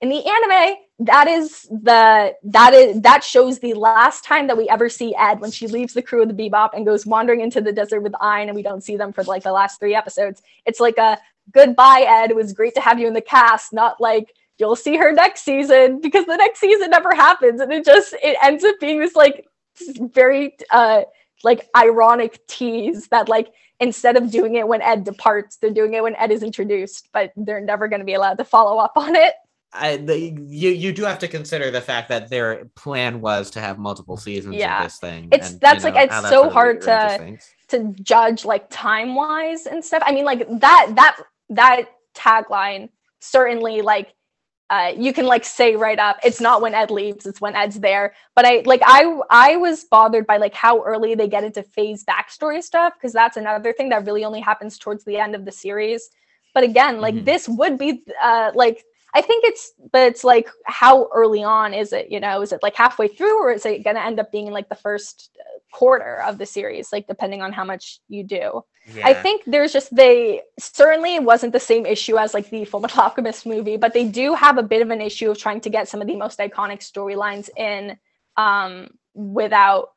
In 0.06 0.10
the 0.10 0.24
anime, 0.24 0.76
that 1.00 1.28
is 1.28 1.64
the 1.64 2.36
that 2.44 2.76
is 2.76 3.02
that 3.02 3.24
shows 3.24 3.58
the 3.58 3.74
last 3.74 4.24
time 4.24 4.46
that 4.46 4.56
we 4.56 4.70
ever 4.70 4.88
see 4.88 5.16
Ed 5.16 5.40
when 5.40 5.50
she 5.50 5.66
leaves 5.66 5.96
the 5.96 6.02
crew 6.04 6.22
of 6.22 6.28
the 6.28 6.36
Bebop 6.36 6.76
and 6.76 6.86
goes 6.86 7.08
wandering 7.08 7.42
into 7.42 7.60
the 7.60 7.72
desert 7.72 8.02
with 8.02 8.14
Ein, 8.22 8.48
and 8.48 8.56
we 8.56 8.62
don't 8.62 8.84
see 8.84 8.98
them 8.98 9.12
for 9.12 9.24
like 9.24 9.42
the 9.42 9.52
last 9.52 9.80
three 9.80 9.96
episodes. 9.96 10.44
It's 10.68 10.80
like 10.80 11.00
a 11.00 11.18
goodbye, 11.52 12.06
Ed. 12.08 12.30
It 12.30 12.36
was 12.36 12.54
great 12.54 12.76
to 12.76 12.82
have 12.82 13.00
you 13.00 13.08
in 13.08 13.16
the 13.16 13.22
cast, 13.22 13.74
not 13.74 14.00
like 14.00 14.36
you'll 14.60 14.76
see 14.76 14.96
her 14.96 15.12
next 15.12 15.42
season 15.42 16.02
because 16.04 16.28
the 16.28 16.38
next 16.38 16.60
season 16.60 16.92
never 16.92 17.16
happens, 17.16 17.60
and 17.60 17.74
it 17.74 17.84
just 17.84 18.14
it 18.22 18.38
ends 18.44 18.64
up 18.64 18.76
being 18.80 19.00
this 19.00 19.16
like 19.16 19.48
very 20.14 20.56
uh 20.70 21.02
like 21.44 21.68
ironic 21.76 22.46
tease 22.46 23.08
that 23.08 23.28
like 23.28 23.52
instead 23.80 24.18
of 24.18 24.30
doing 24.30 24.54
it 24.54 24.68
when 24.68 24.84
Ed 24.84 25.04
departs, 25.04 25.56
they're 25.56 25.72
doing 25.72 25.96
it 25.96 26.04
when 26.04 26.16
Ed 26.18 26.30
is 26.30 26.44
introduced, 26.44 27.10
but 27.12 27.34
they're 27.36 27.60
never 27.60 27.88
going 27.88 28.02
to 28.02 28.06
be 28.06 28.14
allowed 28.14 28.38
to 28.38 28.46
follow 28.46 28.78
up 28.78 28.94
on 28.98 29.16
it. 29.16 29.34
I, 29.78 29.98
the, 29.98 30.18
you 30.48 30.70
you 30.70 30.92
do 30.94 31.04
have 31.04 31.20
to 31.20 31.28
consider 31.28 31.70
the 31.72 31.82
fact 31.82 32.10
that 32.10 32.30
their 32.30 32.66
plan 32.76 33.22
was 33.22 33.52
to 33.52 33.60
have 33.62 33.78
multiple 33.78 34.18
seasons 34.18 34.56
Yeah. 34.56 34.78
of 34.80 34.84
this 34.86 34.98
thing. 35.00 35.26
It's- 35.32 35.52
and, 35.52 35.62
that's, 35.62 35.84
you 35.84 35.92
like, 35.92 36.10
it's 36.10 36.30
so 36.30 36.50
hard 36.50 36.82
to- 36.82 37.38
to 37.70 37.94
judge 38.02 38.46
like 38.46 38.68
time 38.70 39.16
wise 39.16 39.66
and 39.66 39.84
stuff. 39.84 40.04
I 40.06 40.12
mean, 40.12 40.26
like 40.26 40.48
that 40.60 40.92
that 40.96 41.18
that 41.50 41.86
tagline 42.16 42.90
certainly 43.20 43.82
like 43.82 44.14
uh, 44.72 44.92
you 44.98 45.14
can 45.14 45.26
like 45.28 45.46
say 45.46 45.76
right 45.76 46.00
up 46.00 46.18
it's 46.24 46.42
not 46.42 46.60
when 46.60 46.74
ed 46.74 46.90
leaves 46.90 47.28
it's 47.28 47.40
when 47.40 47.56
ed's 47.56 47.80
there 47.82 48.16
but 48.36 48.46
i 48.46 48.64
like 48.66 48.82
i 48.84 49.20
i 49.30 49.56
was 49.58 49.84
bothered 49.84 50.26
by 50.26 50.38
like 50.38 50.56
how 50.56 50.82
early 50.84 51.14
they 51.14 51.28
get 51.28 51.44
into 51.44 51.62
Faye's 51.62 52.04
backstory 52.04 52.64
stuff 52.64 52.94
because 52.96 53.14
that's 53.14 53.38
another 53.38 53.74
thing 53.74 53.90
that 53.90 54.06
really 54.06 54.26
only 54.26 54.40
happens 54.40 54.80
towards 54.80 55.04
the 55.04 55.18
end 55.18 55.36
of 55.36 55.46
the 55.46 55.52
series 55.52 56.10
but 56.56 56.64
again 56.64 57.00
like 57.00 57.14
Mhm. 57.14 57.26
this 57.26 57.48
would 57.48 57.78
be 57.78 58.04
uh 58.22 58.52
like 58.56 58.84
i 59.16 59.22
think 59.22 59.44
it's 59.46 59.74
but 59.92 60.04
it's 60.04 60.24
like 60.24 60.48
how 60.66 61.10
early 61.14 61.44
on 61.44 61.74
is 61.74 61.92
it 61.92 62.06
you 62.16 62.20
know? 62.20 62.42
Is 62.42 62.52
it 62.52 62.64
like 62.64 62.76
halfway 62.76 63.08
through 63.08 63.44
or 63.44 63.52
is 63.52 63.66
it 63.66 63.84
going 63.84 63.96
to 63.96 64.06
end 64.06 64.20
up 64.20 64.32
being 64.32 64.52
like 64.52 64.70
the 64.70 64.76
first 64.76 65.30
uh, 65.40 65.60
quarter 65.76 66.22
of 66.22 66.38
the 66.38 66.46
series 66.46 66.92
like 66.94 67.08
depending 67.08 67.42
on 67.42 67.52
how 67.52 67.66
much 67.66 68.00
you 68.08 68.24
do? 68.24 68.64
I 69.04 69.16
think 69.16 69.42
there's 69.46 69.74
just 69.74 69.96
they 69.96 70.42
certainly 70.60 71.20
wasn't 71.20 71.54
the 71.54 71.60
same 71.60 71.86
issue 71.86 72.18
as 72.18 72.34
like 72.36 72.50
the 72.52 72.66
Full 72.66 72.80
Metal 72.80 73.02
Alchemist 73.02 73.46
movie, 73.46 73.78
but 73.78 73.94
they 73.94 74.06
do 74.06 74.36
have 74.36 74.60
a 74.60 74.64
bit 74.64 74.84
of 74.84 74.92
an 74.92 75.02
issue 75.02 75.32
of 75.32 75.40
trying 75.40 75.62
to 75.62 75.70
get 75.72 75.90
some 75.90 76.02
of 76.02 76.08
the 76.08 76.16
most 76.16 76.38
iconic 76.38 76.82
storylines 76.82 77.50
in 77.58 77.98
um, 78.38 78.92
without 79.16 79.90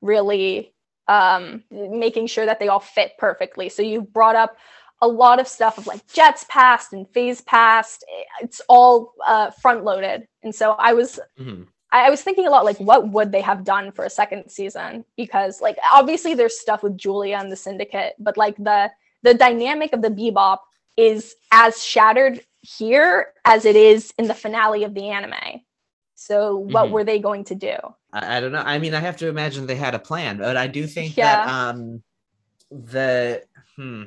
really 0.00 0.74
um, 1.06 1.62
making 1.70 2.26
sure 2.26 2.44
that 2.44 2.58
they 2.58 2.68
all 2.68 2.80
fit 2.80 3.12
perfectly. 3.16 3.68
So 3.68 3.82
you 3.82 4.02
brought 4.02 4.34
up 4.34 4.56
a 5.02 5.08
lot 5.08 5.38
of 5.40 5.46
stuff 5.48 5.76
of 5.78 5.86
like 5.86 6.00
Jet's 6.12 6.44
past 6.48 6.92
and 6.94 7.06
Faye's 7.10 7.40
past. 7.42 8.04
It's 8.40 8.62
all 8.68 9.12
uh, 9.26 9.50
front 9.50 9.84
loaded, 9.84 10.26
and 10.42 10.54
so 10.54 10.70
I 10.78 10.94
was 10.94 11.20
Mhm. 11.38 11.66
I, 11.92 12.06
I 12.06 12.10
was 12.10 12.22
thinking 12.22 12.46
a 12.46 12.50
lot 12.50 12.64
like 12.64 12.78
what 12.78 13.08
would 13.10 13.32
they 13.32 13.42
have 13.42 13.64
done 13.64 13.92
for 13.92 14.04
a 14.06 14.10
second 14.10 14.48
season 14.48 15.04
because 15.16 15.60
like 15.60 15.76
obviously 15.92 16.32
there's 16.34 16.58
stuff 16.58 16.82
with 16.82 16.96
Julia 16.96 17.36
and 17.36 17.52
the 17.52 17.56
Syndicate, 17.56 18.14
but 18.18 18.36
like 18.38 18.56
the 18.56 18.90
the 19.22 19.34
dynamic 19.34 19.92
of 19.92 20.00
the 20.02 20.08
Bebop 20.10 20.58
is 20.96 21.34
as 21.50 21.84
shattered 21.84 22.40
here 22.62 23.32
as 23.44 23.64
it 23.64 23.76
is 23.76 24.14
in 24.18 24.26
the 24.28 24.34
finale 24.34 24.84
of 24.84 24.94
the 24.94 25.08
anime. 25.08 25.62
So 26.14 26.56
what 26.56 26.86
Mhm. 26.88 26.90
were 26.92 27.04
they 27.04 27.18
going 27.18 27.44
to 27.46 27.56
do? 27.56 27.76
I, 28.12 28.36
I 28.36 28.40
don't 28.40 28.52
know. 28.52 28.62
I 28.64 28.78
mean, 28.78 28.94
I 28.94 29.00
have 29.00 29.16
to 29.18 29.28
imagine 29.28 29.66
they 29.66 29.74
had 29.74 29.94
a 29.96 29.98
plan, 30.10 30.38
but 30.38 30.56
I 30.56 30.68
do 30.68 30.86
think 30.86 31.16
Yeah. 31.16 31.26
that 31.44 31.48
um 31.48 32.02
the 32.70 33.42
hmm. 33.76 34.04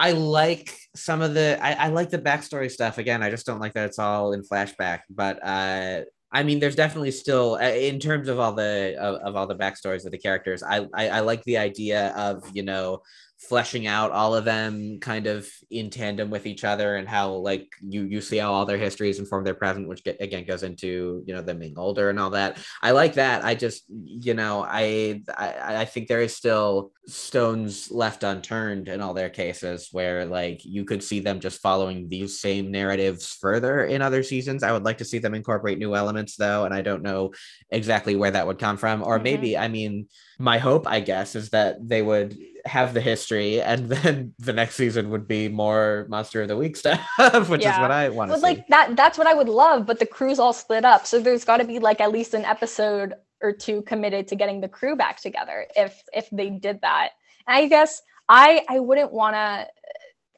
I 0.00 0.12
like 0.12 0.74
some 0.96 1.20
of 1.20 1.34
the 1.34 1.58
I, 1.62 1.72
I 1.72 1.88
like 1.88 2.08
the 2.08 2.18
backstory 2.18 2.70
stuff. 2.70 2.96
Again, 2.96 3.22
I 3.22 3.28
just 3.28 3.44
don't 3.44 3.60
like 3.60 3.74
that 3.74 3.84
it's 3.84 3.98
all 3.98 4.32
in 4.32 4.42
flashback. 4.42 5.00
But 5.10 5.38
uh 5.46 6.02
I 6.32 6.44
mean, 6.44 6.60
there's 6.60 6.76
definitely 6.76 7.10
still 7.10 7.58
uh, 7.60 7.72
in 7.72 7.98
terms 7.98 8.28
of 8.28 8.38
all 8.38 8.52
the 8.52 8.96
of, 8.98 9.16
of 9.16 9.36
all 9.36 9.46
the 9.46 9.56
backstories 9.56 10.06
of 10.06 10.12
the 10.12 10.18
characters. 10.18 10.62
I, 10.62 10.86
I 10.94 11.08
I 11.08 11.20
like 11.20 11.42
the 11.44 11.58
idea 11.58 12.14
of 12.16 12.42
you 12.54 12.62
know 12.62 13.02
fleshing 13.40 13.86
out 13.86 14.10
all 14.12 14.34
of 14.34 14.44
them 14.44 14.98
kind 15.00 15.26
of 15.26 15.48
in 15.70 15.88
tandem 15.88 16.28
with 16.28 16.44
each 16.46 16.62
other 16.62 16.96
and 16.96 17.08
how 17.08 17.32
like 17.32 17.66
you 17.82 18.02
you 18.04 18.20
see 18.20 18.36
how 18.36 18.52
all 18.52 18.66
their 18.66 18.76
histories 18.76 19.18
inform 19.18 19.44
their 19.44 19.54
present 19.54 19.88
which 19.88 20.04
get, 20.04 20.20
again 20.20 20.44
goes 20.44 20.62
into 20.62 21.22
you 21.26 21.34
know 21.34 21.40
them 21.40 21.58
being 21.58 21.78
older 21.78 22.10
and 22.10 22.20
all 22.20 22.30
that. 22.30 22.58
I 22.82 22.90
like 22.90 23.14
that. 23.14 23.42
I 23.44 23.54
just 23.54 23.84
you 23.88 24.34
know 24.34 24.62
i 24.68 25.22
i, 25.36 25.76
I 25.82 25.84
think 25.86 26.06
there 26.08 26.20
is 26.20 26.36
still 26.36 26.92
stones 27.06 27.90
left 27.90 28.24
unturned 28.24 28.88
in 28.88 29.00
all 29.00 29.14
their 29.14 29.30
cases 29.30 29.88
where 29.90 30.26
like 30.26 30.62
you 30.64 30.84
could 30.84 31.02
see 31.02 31.20
them 31.20 31.40
just 31.40 31.62
following 31.62 32.08
these 32.08 32.40
same 32.40 32.70
narratives 32.70 33.32
further 33.40 33.84
in 33.86 34.02
other 34.02 34.22
seasons. 34.22 34.62
I 34.62 34.72
would 34.72 34.84
like 34.84 34.98
to 34.98 35.04
see 35.04 35.18
them 35.18 35.34
incorporate 35.34 35.78
new 35.78 35.96
elements 35.96 36.36
though 36.36 36.66
and 36.66 36.74
i 36.74 36.82
don't 36.82 37.02
know 37.02 37.32
exactly 37.70 38.16
where 38.16 38.30
that 38.32 38.46
would 38.46 38.58
come 38.58 38.76
from. 38.76 39.02
Or 39.02 39.18
Mhm. 39.18 39.22
maybe 39.22 39.56
i 39.58 39.66
mean 39.68 40.08
my 40.38 40.58
hope 40.58 40.86
i 40.86 41.00
guess 41.00 41.34
is 41.34 41.50
that 41.50 41.76
they 41.80 42.02
would 42.02 42.36
have 42.64 42.94
the 42.94 43.00
history 43.00 43.60
and 43.60 43.88
then 43.94 44.34
the 44.38 44.52
next 44.52 44.76
season 44.76 45.10
would 45.10 45.26
be 45.26 45.48
more 45.48 46.06
monster 46.08 46.42
of 46.42 46.48
the 46.48 46.56
week 46.56 46.76
stuff 46.76 47.00
which 47.48 47.60
is 47.60 47.78
what 47.78 47.90
i 47.90 48.08
want 48.08 48.28
to 48.28 48.34
But 48.34 48.40
see 48.40 48.42
like 48.42 48.66
that 48.68 48.96
that's 48.96 49.16
what 49.18 49.26
I 49.26 49.34
would 49.34 49.48
love, 49.48 49.86
but 49.86 49.98
the 49.98 50.06
crew's 50.06 50.38
all 50.38 50.52
split 50.52 50.84
up. 50.84 51.06
So 51.06 51.20
there's 51.20 51.44
got 51.44 51.58
to 51.58 51.64
be 51.64 51.78
like 51.78 52.00
at 52.00 52.12
least 52.12 52.34
an 52.34 52.44
episode 52.44 53.14
or 53.42 53.52
two 53.52 53.82
committed 53.82 54.28
to 54.28 54.36
getting 54.36 54.60
the 54.60 54.68
crew 54.68 54.96
back 54.96 55.20
together 55.20 55.66
if 55.76 56.02
if 56.12 56.28
they 56.30 56.50
did 56.50 56.80
that. 56.82 57.10
And 57.46 57.56
I 57.56 57.66
guess 57.66 58.02
I 58.28 58.64
I 58.68 58.80
wouldn't 58.80 59.12
want 59.12 59.34
to 59.34 59.66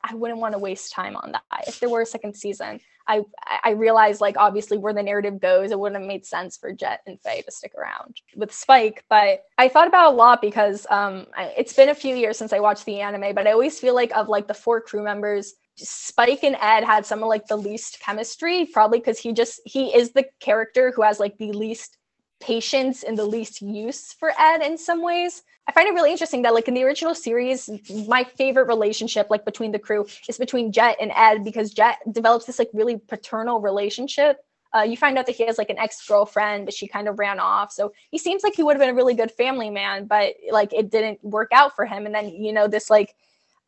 I 0.05 0.15
wouldn't 0.15 0.41
want 0.41 0.53
to 0.53 0.59
waste 0.59 0.93
time 0.93 1.17
on 1.17 1.33
that. 1.33 1.69
If 1.69 1.81
there 1.81 1.89
were 1.89 2.03
a 2.03 2.07
second 2.07 2.35
season, 2.35 2.81
I 3.07 3.23
I 3.65 3.71
realize 3.71 4.21
like 4.21 4.37
obviously 4.39 4.79
where 4.79 4.93
the 4.93 5.03
narrative 5.03 5.41
goes, 5.41 5.71
it 5.71 5.79
wouldn't 5.79 6.01
have 6.01 6.09
made 6.09 6.27
sense 6.27 6.57
for 6.57 6.73
Jet 6.73 7.01
and 7.07 7.21
Faye 7.21 7.43
to 7.43 7.51
stick 7.51 7.73
around 7.77 8.21
with 8.37 8.53
Spike. 8.53 9.05
But 9.09 9.45
I 9.59 9.69
thought 9.69 9.89
about 9.89 10.13
a 10.13 10.17
lot 10.17 10.41
because 10.41 10.87
um 10.91 11.27
I, 11.37 11.53
it's 11.57 11.73
been 11.73 11.89
a 11.89 11.95
few 11.95 12.15
years 12.15 12.39
since 12.39 12.53
I 12.53 12.61
watched 12.61 12.85
the 12.85 13.01
anime, 13.01 13.35
but 13.35 13.47
I 13.47 13.53
always 13.53 13.79
feel 13.79 13.95
like 13.95 14.17
of 14.17 14.29
like 14.29 14.49
the 14.49 14.55
four 14.55 14.81
crew 14.81 15.03
members, 15.03 15.55
Spike 15.77 16.45
and 16.45 16.57
Ed 16.61 16.85
had 16.85 17.07
some 17.07 17.23
of 17.23 17.29
like 17.29 17.47
the 17.47 17.57
least 17.57 18.01
chemistry, 18.01 18.67
probably 18.73 18.99
because 18.99 19.19
he 19.19 19.33
just 19.33 19.61
he 19.65 19.95
is 19.95 20.13
the 20.13 20.27
character 20.41 20.93
who 20.95 21.03
has 21.03 21.19
like 21.19 21.39
the 21.39 21.53
least 21.53 21.99
patience 22.43 23.03
and 23.03 23.17
the 23.17 23.25
least 23.25 23.63
use 23.63 24.13
for 24.13 24.33
Ed 24.39 24.63
in 24.63 24.77
some 24.77 25.03
ways. 25.03 25.43
I 25.69 25.73
find 25.73 25.89
it 25.89 25.95
really 25.95 26.11
interesting 26.11 26.43
that 26.43 26.55
like 26.55 26.67
in 26.69 26.75
the 26.75 26.83
original 26.83 27.15
series, 27.15 27.71
my 28.09 28.25
favorite 28.25 28.67
relationship 28.67 29.29
like 29.31 29.45
between 29.45 29.71
the 29.71 29.79
crew 29.79 30.07
is 30.29 30.37
between 30.37 30.73
Jet 30.73 30.97
and 31.01 31.13
Ed 31.15 31.45
because 31.45 31.73
Jet 31.73 31.99
develops 32.11 32.47
this 32.47 32.59
like 32.59 32.69
really 32.75 32.99
paternal 32.99 33.61
relationship. 33.61 34.45
Uh, 34.75 34.83
you 34.83 34.97
find 34.97 35.19
out 35.19 35.27
that 35.27 35.37
he 35.37 35.47
has 35.47 35.59
like 35.59 35.71
an 35.71 35.79
ex-girlfriend, 35.79 36.65
but 36.65 36.75
she 36.75 36.89
kind 36.89 37.07
of 37.07 37.19
ran 37.19 37.39
off. 37.39 37.71
So 37.71 37.93
he 38.11 38.19
seems 38.19 38.43
like 38.43 38.55
he 38.55 38.63
would 38.63 38.75
have 38.75 38.81
been 38.81 38.91
a 38.91 38.95
really 38.95 39.15
good 39.15 39.31
family 39.31 39.71
man, 39.71 40.07
but 40.07 40.35
like 40.51 40.73
it 40.73 40.91
didn't 40.91 41.23
work 41.23 41.51
out 41.53 41.77
for 41.77 41.85
him. 41.85 42.07
And 42.07 42.15
then 42.15 42.31
you 42.31 42.53
know 42.53 42.67
this 42.67 42.91
like 42.91 43.15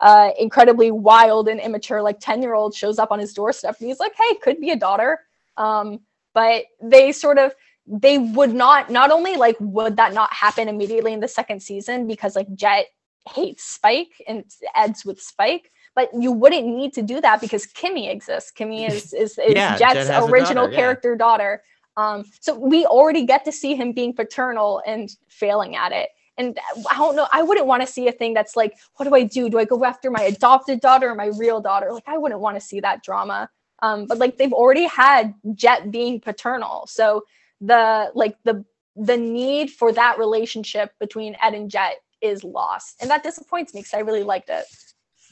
uh, 0.00 0.30
incredibly 0.38 0.90
wild 0.90 1.48
and 1.48 1.60
immature 1.60 2.02
like 2.02 2.18
10 2.20 2.42
year 2.42 2.54
old 2.54 2.74
shows 2.74 2.98
up 2.98 3.12
on 3.12 3.18
his 3.18 3.32
doorstep 3.32 3.76
and 3.78 3.88
he's 3.88 4.00
like 4.00 4.12
hey 4.16 4.34
could 4.42 4.60
be 4.60 4.70
a 4.70 4.76
daughter 4.76 5.20
um, 5.56 6.00
but 6.34 6.64
they 6.82 7.12
sort 7.12 7.38
of 7.38 7.54
they 7.86 8.18
would 8.18 8.54
not 8.54 8.90
not 8.90 9.10
only 9.10 9.36
like 9.36 9.56
would 9.60 9.96
that 9.96 10.14
not 10.14 10.32
happen 10.32 10.68
immediately 10.68 11.12
in 11.12 11.20
the 11.20 11.28
second 11.28 11.60
season 11.60 12.06
because 12.06 12.34
like 12.34 12.52
jet 12.54 12.86
hates 13.30 13.64
spike 13.64 14.22
and 14.26 14.44
ed's 14.74 15.04
with 15.04 15.20
spike 15.20 15.70
but 15.94 16.08
you 16.18 16.32
wouldn't 16.32 16.66
need 16.66 16.92
to 16.92 17.02
do 17.02 17.20
that 17.20 17.40
because 17.40 17.66
kimmy 17.66 18.10
exists 18.10 18.50
kimmy 18.56 18.88
is 18.90 19.12
is, 19.12 19.38
is 19.38 19.54
Yeah, 19.54 19.76
jet's 19.76 20.08
a 20.08 20.24
original 20.24 20.64
daughter, 20.64 20.72
yeah. 20.72 20.78
character 20.78 21.16
daughter 21.16 21.62
um, 21.96 22.24
so 22.40 22.58
we 22.58 22.84
already 22.86 23.24
get 23.24 23.44
to 23.44 23.52
see 23.52 23.76
him 23.76 23.92
being 23.92 24.12
paternal 24.14 24.82
and 24.84 25.08
failing 25.28 25.76
at 25.76 25.92
it 25.92 26.08
and 26.36 26.58
I 26.90 26.96
don't 26.96 27.16
know. 27.16 27.28
I 27.32 27.42
wouldn't 27.42 27.66
want 27.66 27.82
to 27.82 27.86
see 27.86 28.08
a 28.08 28.12
thing 28.12 28.34
that's 28.34 28.56
like, 28.56 28.76
what 28.96 29.06
do 29.06 29.14
I 29.14 29.22
do? 29.22 29.48
Do 29.48 29.58
I 29.58 29.64
go 29.64 29.84
after 29.84 30.10
my 30.10 30.22
adopted 30.22 30.80
daughter 30.80 31.10
or 31.10 31.14
my 31.14 31.30
real 31.38 31.60
daughter? 31.60 31.92
Like, 31.92 32.08
I 32.08 32.18
wouldn't 32.18 32.40
want 32.40 32.56
to 32.56 32.60
see 32.60 32.80
that 32.80 33.02
drama. 33.02 33.48
Um, 33.82 34.06
but 34.06 34.18
like, 34.18 34.36
they've 34.36 34.52
already 34.52 34.86
had 34.86 35.34
Jet 35.54 35.90
being 35.90 36.20
paternal, 36.20 36.86
so 36.88 37.24
the 37.60 38.10
like 38.14 38.36
the 38.44 38.64
the 38.96 39.16
need 39.16 39.70
for 39.70 39.92
that 39.92 40.18
relationship 40.18 40.92
between 41.00 41.36
Ed 41.42 41.54
and 41.54 41.70
Jet 41.70 41.96
is 42.20 42.44
lost, 42.44 42.96
and 43.00 43.10
that 43.10 43.22
disappoints 43.22 43.74
me 43.74 43.80
because 43.80 43.94
I 43.94 44.00
really 44.00 44.22
liked 44.22 44.48
it. 44.50 44.64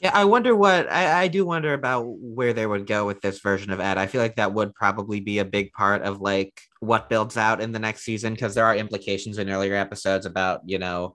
Yeah, 0.01 0.11
I 0.13 0.25
wonder 0.25 0.55
what 0.55 0.91
I, 0.91 1.23
I 1.23 1.27
do 1.27 1.45
wonder 1.45 1.73
about 1.73 2.05
where 2.07 2.51
they 2.51 2.65
would 2.65 2.87
go 2.87 3.05
with 3.05 3.21
this 3.21 3.39
version 3.39 3.71
of 3.71 3.79
Ed. 3.79 3.97
I 3.97 4.07
feel 4.07 4.21
like 4.21 4.35
that 4.35 4.53
would 4.53 4.73
probably 4.75 5.19
be 5.19 5.39
a 5.39 5.45
big 5.45 5.71
part 5.71 6.01
of 6.01 6.19
like 6.19 6.59
what 6.79 7.09
builds 7.09 7.37
out 7.37 7.61
in 7.61 7.71
the 7.71 7.79
next 7.79 8.03
season 8.03 8.33
because 8.33 8.53
there 8.55 8.65
are 8.65 8.75
implications 8.75 9.37
in 9.37 9.49
earlier 9.49 9.75
episodes 9.75 10.25
about 10.25 10.61
you 10.65 10.79
know 10.79 11.13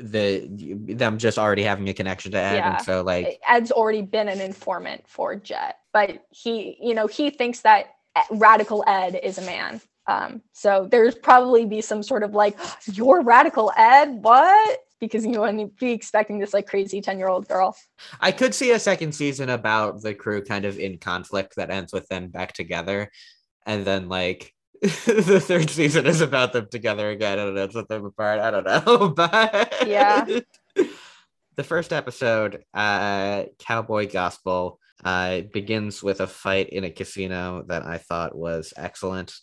the 0.00 0.46
them 0.94 1.18
just 1.18 1.38
already 1.38 1.62
having 1.62 1.88
a 1.88 1.94
connection 1.94 2.32
to 2.32 2.38
Ed, 2.38 2.56
Yeah. 2.56 2.76
and 2.76 2.84
so 2.84 3.02
like 3.02 3.40
Ed's 3.48 3.72
already 3.72 4.02
been 4.02 4.28
an 4.28 4.40
informant 4.40 5.04
for 5.08 5.34
Jet, 5.34 5.78
but 5.92 6.24
he, 6.30 6.76
you 6.80 6.94
know, 6.94 7.06
he 7.06 7.30
thinks 7.30 7.60
that 7.60 7.86
eh, 8.14 8.22
radical 8.30 8.84
Ed 8.86 9.18
is 9.22 9.38
a 9.38 9.42
man. 9.42 9.80
Um, 10.06 10.42
so 10.52 10.88
there's 10.90 11.14
probably 11.14 11.64
be 11.64 11.80
some 11.80 12.02
sort 12.02 12.22
of 12.22 12.32
like, 12.32 12.58
you're 12.92 13.22
radical 13.22 13.72
Ed, 13.76 14.22
what? 14.22 14.78
Because 15.00 15.26
you 15.26 15.40
wouldn't 15.40 15.78
be 15.78 15.92
expecting 15.92 16.38
this 16.38 16.54
like 16.54 16.66
crazy 16.66 17.00
10 17.00 17.18
year 17.18 17.28
old 17.28 17.48
girl. 17.48 17.76
I 18.20 18.30
could 18.30 18.54
see 18.54 18.70
a 18.70 18.78
second 18.78 19.12
season 19.12 19.48
about 19.48 20.02
the 20.02 20.14
crew 20.14 20.44
kind 20.44 20.64
of 20.64 20.78
in 20.78 20.98
conflict 20.98 21.56
that 21.56 21.70
ends 21.70 21.92
with 21.92 22.06
them 22.08 22.28
back 22.28 22.52
together, 22.52 23.10
and 23.66 23.84
then 23.84 24.08
like 24.08 24.54
the 24.82 25.40
third 25.40 25.70
season 25.70 26.06
is 26.06 26.20
about 26.20 26.52
them 26.52 26.68
together 26.70 27.10
again, 27.10 27.38
and 27.38 27.58
it's 27.58 27.74
with 27.74 27.88
them 27.88 28.04
apart. 28.04 28.40
I 28.40 28.50
don't 28.50 28.64
know, 28.64 29.08
but 29.16 29.86
Yeah. 29.86 30.24
the 31.56 31.64
first 31.64 31.92
episode, 31.92 32.64
uh, 32.74 33.44
Cowboy 33.58 34.10
Gospel, 34.10 34.78
uh, 35.04 35.40
begins 35.52 36.02
with 36.02 36.20
a 36.20 36.26
fight 36.26 36.70
in 36.70 36.84
a 36.84 36.90
casino 36.90 37.64
that 37.68 37.84
I 37.84 37.98
thought 37.98 38.36
was 38.36 38.72
excellent. 38.76 39.34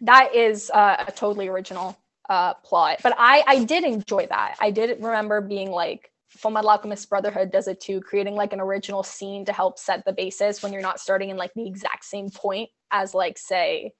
That 0.00 0.34
is 0.34 0.70
uh, 0.72 1.04
a 1.06 1.12
totally 1.12 1.48
original 1.48 1.98
uh, 2.28 2.54
plot, 2.54 3.00
but 3.02 3.14
I, 3.18 3.42
I 3.46 3.64
did 3.64 3.84
enjoy 3.84 4.26
that. 4.26 4.56
I 4.60 4.70
did 4.70 4.90
remember 5.02 5.40
being 5.40 5.70
like, 5.70 6.10
Full 6.30 6.50
Metal 6.50 6.70
Alchemist 6.70 7.08
Brotherhood 7.08 7.50
does 7.50 7.68
it 7.68 7.80
too, 7.80 8.00
creating 8.00 8.34
like 8.34 8.52
an 8.52 8.60
original 8.60 9.02
scene 9.02 9.44
to 9.46 9.52
help 9.52 9.78
set 9.78 10.04
the 10.04 10.12
basis 10.12 10.62
when 10.62 10.72
you're 10.72 10.82
not 10.82 11.00
starting 11.00 11.30
in 11.30 11.36
like 11.36 11.52
the 11.54 11.66
exact 11.66 12.04
same 12.04 12.30
point 12.30 12.68
as 12.92 13.14
like 13.14 13.38
say 13.38 13.92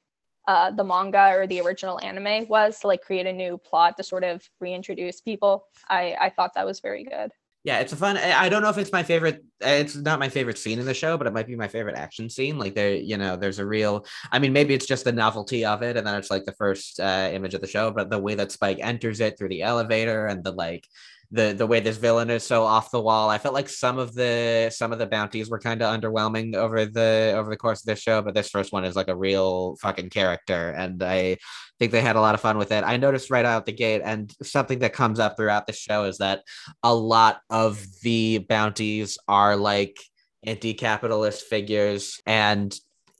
uh, 0.46 0.70
the 0.70 0.84
manga 0.84 1.34
or 1.34 1.46
the 1.46 1.60
original 1.60 2.00
anime 2.02 2.46
was 2.48 2.80
to 2.80 2.86
like 2.86 3.02
create 3.02 3.26
a 3.26 3.32
new 3.32 3.58
plot 3.58 3.96
to 3.96 4.02
sort 4.02 4.24
of 4.24 4.48
reintroduce 4.60 5.20
people. 5.20 5.66
I 5.88 6.16
I 6.20 6.30
thought 6.30 6.54
that 6.54 6.66
was 6.66 6.80
very 6.80 7.04
good. 7.04 7.32
Yeah, 7.68 7.80
it's 7.80 7.92
a 7.92 7.96
fun. 7.96 8.16
I 8.16 8.48
don't 8.48 8.62
know 8.62 8.70
if 8.70 8.78
it's 8.78 8.92
my 8.92 9.02
favorite. 9.02 9.44
It's 9.60 9.94
not 9.94 10.18
my 10.18 10.30
favorite 10.30 10.56
scene 10.56 10.78
in 10.78 10.86
the 10.86 10.94
show, 10.94 11.18
but 11.18 11.26
it 11.26 11.34
might 11.34 11.46
be 11.46 11.54
my 11.54 11.68
favorite 11.68 11.96
action 11.96 12.30
scene. 12.30 12.58
Like 12.58 12.74
there, 12.74 12.94
you 12.94 13.18
know, 13.18 13.36
there's 13.36 13.58
a 13.58 13.66
real. 13.66 14.06
I 14.32 14.38
mean, 14.38 14.54
maybe 14.54 14.72
it's 14.72 14.86
just 14.86 15.04
the 15.04 15.12
novelty 15.12 15.66
of 15.66 15.82
it, 15.82 15.98
and 15.98 16.06
then 16.06 16.14
it's 16.14 16.30
like 16.30 16.46
the 16.46 16.54
first 16.54 16.98
uh, 16.98 17.28
image 17.30 17.52
of 17.52 17.60
the 17.60 17.66
show. 17.66 17.90
But 17.90 18.08
the 18.08 18.18
way 18.18 18.34
that 18.36 18.52
Spike 18.52 18.78
enters 18.80 19.20
it 19.20 19.36
through 19.36 19.50
the 19.50 19.60
elevator, 19.60 20.28
and 20.28 20.42
the 20.42 20.52
like, 20.52 20.86
the 21.30 21.52
the 21.52 21.66
way 21.66 21.80
this 21.80 21.98
villain 21.98 22.30
is 22.30 22.42
so 22.42 22.64
off 22.64 22.90
the 22.90 23.00
wall. 23.00 23.28
I 23.28 23.38
felt 23.38 23.54
like 23.54 23.68
some 23.68 23.98
of 23.98 24.14
the 24.14 24.70
some 24.74 24.92
of 24.92 24.98
the 24.98 25.06
bounties 25.06 25.50
were 25.50 25.58
kind 25.58 25.82
of 25.82 26.00
underwhelming 26.00 26.54
over 26.54 26.86
the 26.86 27.34
over 27.36 27.50
the 27.50 27.56
course 27.56 27.80
of 27.80 27.86
this 27.86 28.00
show, 28.00 28.22
but 28.22 28.34
this 28.34 28.48
first 28.48 28.72
one 28.72 28.84
is 28.84 28.96
like 28.96 29.08
a 29.08 29.16
real 29.16 29.76
fucking 29.76 30.08
character, 30.10 30.70
and 30.70 31.02
I 31.02 31.36
think 31.78 31.92
they 31.92 32.00
had 32.00 32.16
a 32.16 32.20
lot 32.20 32.34
of 32.34 32.40
fun 32.40 32.56
with 32.56 32.72
it. 32.72 32.82
I 32.84 32.96
noticed 32.96 33.30
right 33.30 33.44
out 33.44 33.66
the 33.66 33.72
gate, 33.72 34.00
and 34.04 34.32
something 34.42 34.78
that 34.78 34.94
comes 34.94 35.18
up 35.20 35.36
throughout 35.36 35.66
the 35.66 35.72
show 35.74 36.04
is 36.04 36.18
that 36.18 36.42
a 36.82 36.94
lot 36.94 37.40
of 37.50 37.84
the 38.02 38.38
bounties 38.48 39.18
are 39.28 39.56
like 39.56 39.98
anti-capitalist 40.44 41.44
figures 41.46 42.20
and 42.24 42.74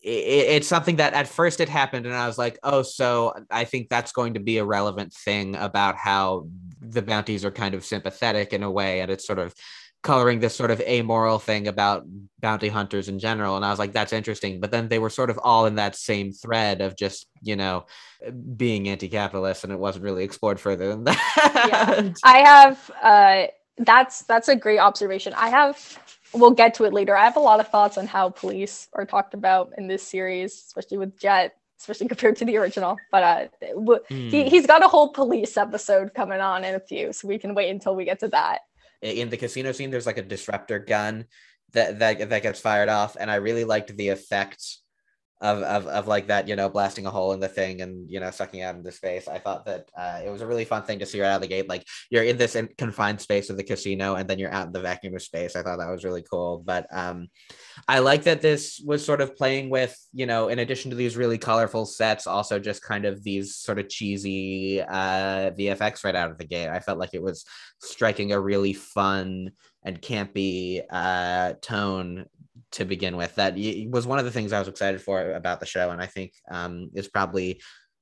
it's 0.08 0.66
something 0.66 0.96
that 0.96 1.12
at 1.14 1.28
first 1.28 1.60
it 1.60 1.68
happened 1.68 2.06
and 2.06 2.14
i 2.14 2.26
was 2.26 2.38
like 2.38 2.58
oh 2.62 2.82
so 2.82 3.34
i 3.50 3.64
think 3.64 3.88
that's 3.88 4.12
going 4.12 4.34
to 4.34 4.40
be 4.40 4.58
a 4.58 4.64
relevant 4.64 5.12
thing 5.12 5.54
about 5.56 5.96
how 5.96 6.46
the 6.80 7.02
bounties 7.02 7.44
are 7.44 7.50
kind 7.50 7.74
of 7.74 7.84
sympathetic 7.84 8.52
in 8.52 8.62
a 8.62 8.70
way 8.70 9.00
and 9.00 9.10
it's 9.10 9.26
sort 9.26 9.38
of 9.38 9.54
coloring 10.02 10.38
this 10.38 10.54
sort 10.54 10.70
of 10.70 10.80
amoral 10.82 11.40
thing 11.40 11.66
about 11.66 12.04
bounty 12.40 12.68
hunters 12.68 13.08
in 13.08 13.18
general 13.18 13.56
and 13.56 13.64
i 13.64 13.70
was 13.70 13.78
like 13.78 13.92
that's 13.92 14.12
interesting 14.12 14.60
but 14.60 14.70
then 14.70 14.88
they 14.88 14.98
were 14.98 15.10
sort 15.10 15.28
of 15.30 15.38
all 15.42 15.66
in 15.66 15.74
that 15.74 15.96
same 15.96 16.32
thread 16.32 16.80
of 16.80 16.96
just 16.96 17.26
you 17.42 17.56
know 17.56 17.84
being 18.56 18.88
anti-capitalist 18.88 19.64
and 19.64 19.72
it 19.72 19.78
wasn't 19.78 20.04
really 20.04 20.24
explored 20.24 20.58
further 20.60 20.88
than 20.88 21.04
that 21.04 21.68
Yeah. 21.68 22.12
I 22.24 22.38
have 22.38 22.90
uh 23.02 23.46
that's 23.78 24.22
that's 24.22 24.48
a 24.48 24.56
great 24.56 24.78
observation. 24.78 25.32
I 25.34 25.50
have 25.50 26.17
we'll 26.32 26.50
get 26.52 26.74
to 26.74 26.84
it 26.84 26.92
later. 26.92 27.16
I 27.16 27.24
have 27.24 27.36
a 27.36 27.40
lot 27.40 27.60
of 27.60 27.68
thoughts 27.68 27.98
on 27.98 28.06
how 28.06 28.30
police 28.30 28.88
are 28.92 29.04
talked 29.06 29.34
about 29.34 29.72
in 29.78 29.88
this 29.88 30.02
series, 30.06 30.52
especially 30.54 30.98
with 30.98 31.18
Jet, 31.18 31.54
especially 31.80 32.08
compared 32.14 32.36
to 32.36 32.44
the 32.44 32.56
original. 32.56 32.96
But 33.10 33.22
uh 33.22 33.46
w- 33.74 34.00
he, 34.08 34.42
Hmm. 34.42 34.48
he's 34.48 34.66
got 34.66 34.84
a 34.84 34.88
whole 34.88 35.12
police 35.12 35.56
episode 35.56 36.14
coming 36.14 36.40
on 36.40 36.64
in 36.64 36.74
a 36.74 36.80
few, 36.80 37.12
so 37.12 37.28
we 37.28 37.38
can 37.38 37.54
wait 37.54 37.70
until 37.70 37.94
we 37.96 38.04
get 38.04 38.20
to 38.20 38.28
that. 38.28 38.60
in 39.02 39.30
the 39.30 39.36
casino 39.36 39.70
scene 39.72 39.90
there's 39.90 40.06
like 40.06 40.18
a 40.18 40.22
disruptor 40.22 40.78
gun 40.80 41.24
that 41.72 41.98
that, 42.00 42.28
that 42.30 42.42
gets 42.42 42.58
fired 42.60 42.88
off 42.88 43.16
and 43.20 43.30
i 43.30 43.36
really 43.36 43.62
liked 43.64 43.96
the 43.96 44.08
effect 44.08 44.78
of, 45.40 45.62
of 45.62 45.86
of 45.86 46.08
like 46.08 46.26
that 46.26 46.48
you 46.48 46.56
know 46.56 46.68
blasting 46.68 47.06
a 47.06 47.10
hole 47.10 47.32
in 47.32 47.40
the 47.40 47.48
thing 47.48 47.80
and 47.80 48.10
you 48.10 48.18
know 48.20 48.30
sucking 48.30 48.62
out 48.62 48.74
into 48.74 48.90
space. 48.90 49.28
I 49.28 49.38
thought 49.38 49.64
that 49.66 49.88
uh, 49.96 50.20
it 50.24 50.30
was 50.30 50.42
a 50.42 50.46
really 50.46 50.64
fun 50.64 50.82
thing 50.82 50.98
to 50.98 51.06
see 51.06 51.20
right 51.20 51.28
out 51.28 51.36
of 51.36 51.42
the 51.42 51.48
gate 51.48 51.68
like 51.68 51.84
you're 52.10 52.24
in 52.24 52.36
this 52.36 52.56
in 52.56 52.68
confined 52.76 53.20
space 53.20 53.50
of 53.50 53.56
the 53.56 53.64
casino 53.64 54.14
and 54.16 54.28
then 54.28 54.38
you're 54.38 54.52
out 54.52 54.66
in 54.66 54.72
the 54.72 54.80
vacuum 54.80 55.14
of 55.14 55.22
space. 55.22 55.54
I 55.54 55.62
thought 55.62 55.78
that 55.78 55.90
was 55.90 56.04
really 56.04 56.24
cool. 56.28 56.62
But 56.64 56.86
um 56.92 57.28
i 57.86 58.00
like 58.00 58.24
that 58.24 58.42
this 58.42 58.82
was 58.84 59.04
sort 59.04 59.20
of 59.20 59.36
playing 59.36 59.70
with 59.70 59.96
you 60.12 60.26
know 60.26 60.48
in 60.48 60.58
addition 60.58 60.90
to 60.90 60.96
these 60.96 61.16
really 61.16 61.38
colorful 61.38 61.86
sets 61.86 62.26
also 62.26 62.58
just 62.58 62.82
kind 62.82 63.04
of 63.04 63.22
these 63.22 63.54
sort 63.54 63.78
of 63.78 63.88
cheesy 63.88 64.80
uh 64.82 65.50
vfx 65.52 66.04
right 66.04 66.16
out 66.16 66.30
of 66.30 66.38
the 66.38 66.44
gate. 66.44 66.68
I 66.68 66.80
felt 66.80 66.98
like 66.98 67.14
it 67.14 67.22
was 67.22 67.44
striking 67.80 68.32
a 68.32 68.40
really 68.40 68.72
fun 68.72 69.52
and 69.82 70.02
campy 70.02 70.82
uh, 70.90 71.54
tone 71.62 72.26
to 72.72 72.84
begin 72.84 73.16
with. 73.16 73.34
That 73.36 73.54
was 73.90 74.06
one 74.06 74.18
of 74.18 74.24
the 74.24 74.30
things 74.30 74.52
I 74.52 74.58
was 74.58 74.68
excited 74.68 75.00
for 75.00 75.32
about 75.32 75.60
the 75.60 75.66
show, 75.66 75.90
and 75.90 76.00
I 76.00 76.06
think 76.06 76.32
um, 76.50 76.90
is 76.94 77.08
probably 77.08 77.60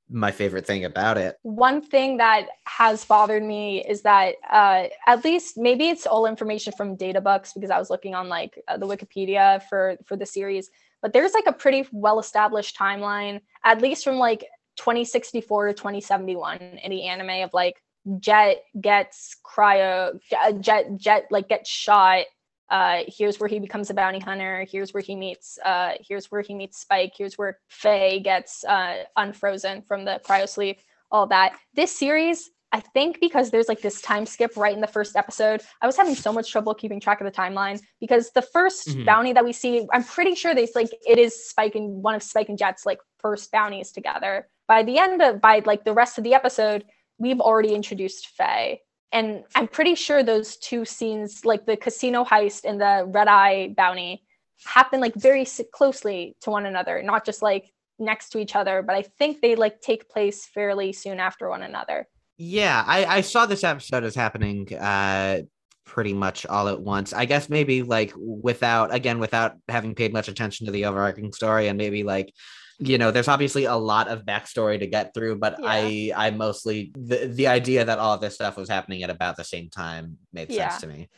my 0.08 0.30
favorite 0.30 0.66
thing 0.66 0.84
about 0.84 1.18
it. 1.18 1.36
One 1.42 1.82
thing 1.82 2.18
that 2.18 2.46
has 2.64 3.04
bothered 3.04 3.42
me 3.42 3.84
is 3.84 4.02
that 4.02 4.36
uh, 4.50 4.84
at 5.06 5.24
least 5.24 5.58
maybe 5.58 5.88
it's 5.88 6.06
all 6.06 6.26
information 6.26 6.72
from 6.76 6.96
Databooks 6.96 7.54
because 7.54 7.70
I 7.70 7.78
was 7.78 7.90
looking 7.90 8.14
on 8.14 8.28
like 8.28 8.60
uh, 8.68 8.76
the 8.76 8.86
Wikipedia 8.86 9.62
for 9.64 9.96
for 10.04 10.16
the 10.16 10.26
series, 10.26 10.70
but 11.02 11.12
there's 11.12 11.32
like 11.32 11.46
a 11.46 11.52
pretty 11.52 11.86
well 11.92 12.18
established 12.20 12.78
timeline, 12.78 13.40
at 13.64 13.82
least 13.82 14.04
from 14.04 14.16
like 14.16 14.46
2064 14.76 15.68
to 15.68 15.74
2071 15.74 16.58
in 16.58 16.90
the 16.90 17.04
anime 17.04 17.42
of 17.44 17.52
like 17.52 17.82
Jet 18.20 18.58
gets 18.80 19.36
cryo, 19.44 20.20
uh, 20.38 20.52
Jet 20.52 20.96
Jet 20.96 21.26
like 21.30 21.48
gets 21.48 21.68
shot. 21.68 22.26
Uh, 22.70 23.02
here's 23.06 23.38
where 23.38 23.48
he 23.48 23.58
becomes 23.60 23.90
a 23.90 23.94
bounty 23.94 24.18
hunter. 24.18 24.66
Here's 24.70 24.92
where 24.92 25.02
he 25.02 25.14
meets. 25.14 25.58
Uh, 25.64 25.92
here's 26.00 26.26
where 26.30 26.40
he 26.42 26.54
meets 26.54 26.80
Spike. 26.80 27.12
Here's 27.16 27.38
where 27.38 27.58
Faye 27.68 28.20
gets 28.20 28.64
uh, 28.64 29.04
unfrozen 29.16 29.82
from 29.82 30.04
the 30.04 30.20
cryo 30.26 30.48
sleep. 30.48 30.80
All 31.10 31.26
that. 31.28 31.56
This 31.74 31.96
series, 31.96 32.50
I 32.72 32.80
think, 32.80 33.20
because 33.20 33.50
there's 33.50 33.68
like 33.68 33.80
this 33.80 34.00
time 34.02 34.26
skip 34.26 34.56
right 34.56 34.74
in 34.74 34.80
the 34.80 34.88
first 34.88 35.14
episode. 35.14 35.62
I 35.80 35.86
was 35.86 35.96
having 35.96 36.16
so 36.16 36.32
much 36.32 36.50
trouble 36.50 36.74
keeping 36.74 36.98
track 36.98 37.20
of 37.20 37.24
the 37.24 37.30
timeline 37.30 37.80
because 38.00 38.30
the 38.32 38.42
1st 38.42 38.88
Mhm. 38.88 39.04
bounty 39.06 39.32
that 39.32 39.44
we 39.44 39.52
see, 39.52 39.86
I'm 39.92 40.02
pretty 40.02 40.34
sure 40.34 40.52
there's 40.54 40.74
like 40.74 40.90
it 41.06 41.18
is 41.18 41.48
Spike 41.48 41.76
and 41.76 42.02
one 42.02 42.16
of 42.16 42.22
Spike 42.24 42.48
and 42.48 42.58
Jet's 42.58 42.84
like 42.84 42.98
first 43.20 43.52
bounties 43.52 43.92
together. 43.92 44.48
By 44.66 44.82
the 44.82 44.98
end 44.98 45.22
of 45.22 45.40
by 45.40 45.62
like 45.64 45.84
the 45.84 45.92
rest 45.94 46.18
of 46.18 46.24
the 46.24 46.34
episode, 46.34 46.84
we've 47.18 47.40
already 47.40 47.72
introduced 47.74 48.26
Faye. 48.36 48.80
And 49.16 49.44
I'm 49.54 49.66
pretty 49.66 49.94
sure 49.94 50.22
those 50.22 50.58
two 50.58 50.84
scenes, 50.84 51.46
like 51.46 51.64
the 51.64 51.74
casino 51.74 52.22
heist 52.22 52.66
and 52.66 52.78
the 52.78 53.06
red 53.08 53.28
eye 53.28 53.72
bounty, 53.74 54.22
happen 54.66 55.00
like 55.00 55.14
very 55.14 55.46
closely 55.72 56.36
to 56.42 56.50
one 56.50 56.66
another, 56.66 57.02
not 57.02 57.24
just 57.24 57.40
like 57.40 57.72
next 57.98 58.28
to 58.30 58.38
each 58.38 58.54
other, 58.54 58.82
but 58.82 58.94
I 58.94 59.00
think 59.00 59.40
they 59.40 59.56
like 59.56 59.80
take 59.80 60.10
place 60.10 60.44
fairly 60.44 60.92
soon 60.92 61.18
after 61.18 61.48
one 61.48 61.62
another. 61.62 62.06
Yeah, 62.36 62.84
I, 62.86 63.06
I 63.06 63.20
saw 63.22 63.46
this 63.46 63.64
episode 63.64 64.04
as 64.04 64.14
happening 64.14 64.68
uh, 64.76 65.40
pretty 65.86 66.12
much 66.12 66.44
all 66.44 66.68
at 66.68 66.78
once. 66.78 67.14
I 67.14 67.24
guess 67.24 67.48
maybe 67.48 67.82
like 67.82 68.12
without 68.18 68.92
again 68.92 69.18
without 69.18 69.54
having 69.66 69.94
paid 69.94 70.12
much 70.12 70.28
attention 70.28 70.66
to 70.66 70.72
the 70.72 70.84
overarching 70.84 71.32
story, 71.32 71.68
and 71.68 71.78
maybe 71.78 72.02
like 72.02 72.34
you 72.78 72.98
know 72.98 73.10
there's 73.10 73.28
obviously 73.28 73.64
a 73.64 73.74
lot 73.74 74.08
of 74.08 74.24
backstory 74.24 74.78
to 74.78 74.86
get 74.86 75.14
through 75.14 75.36
but 75.36 75.58
i 75.64 76.12
i 76.16 76.30
mostly 76.30 76.92
the, 76.94 77.26
the 77.26 77.46
idea 77.46 77.84
that 77.84 77.98
all 77.98 78.14
of 78.14 78.20
this 78.20 78.34
stuff 78.34 78.56
was 78.56 78.68
happening 78.68 79.02
at 79.02 79.10
about 79.10 79.36
the 79.36 79.44
same 79.44 79.68
time 79.70 80.18
made 80.32 80.52
Yeah. 80.52 80.68
sense 80.68 80.80
to 80.82 80.86
me 80.86 81.08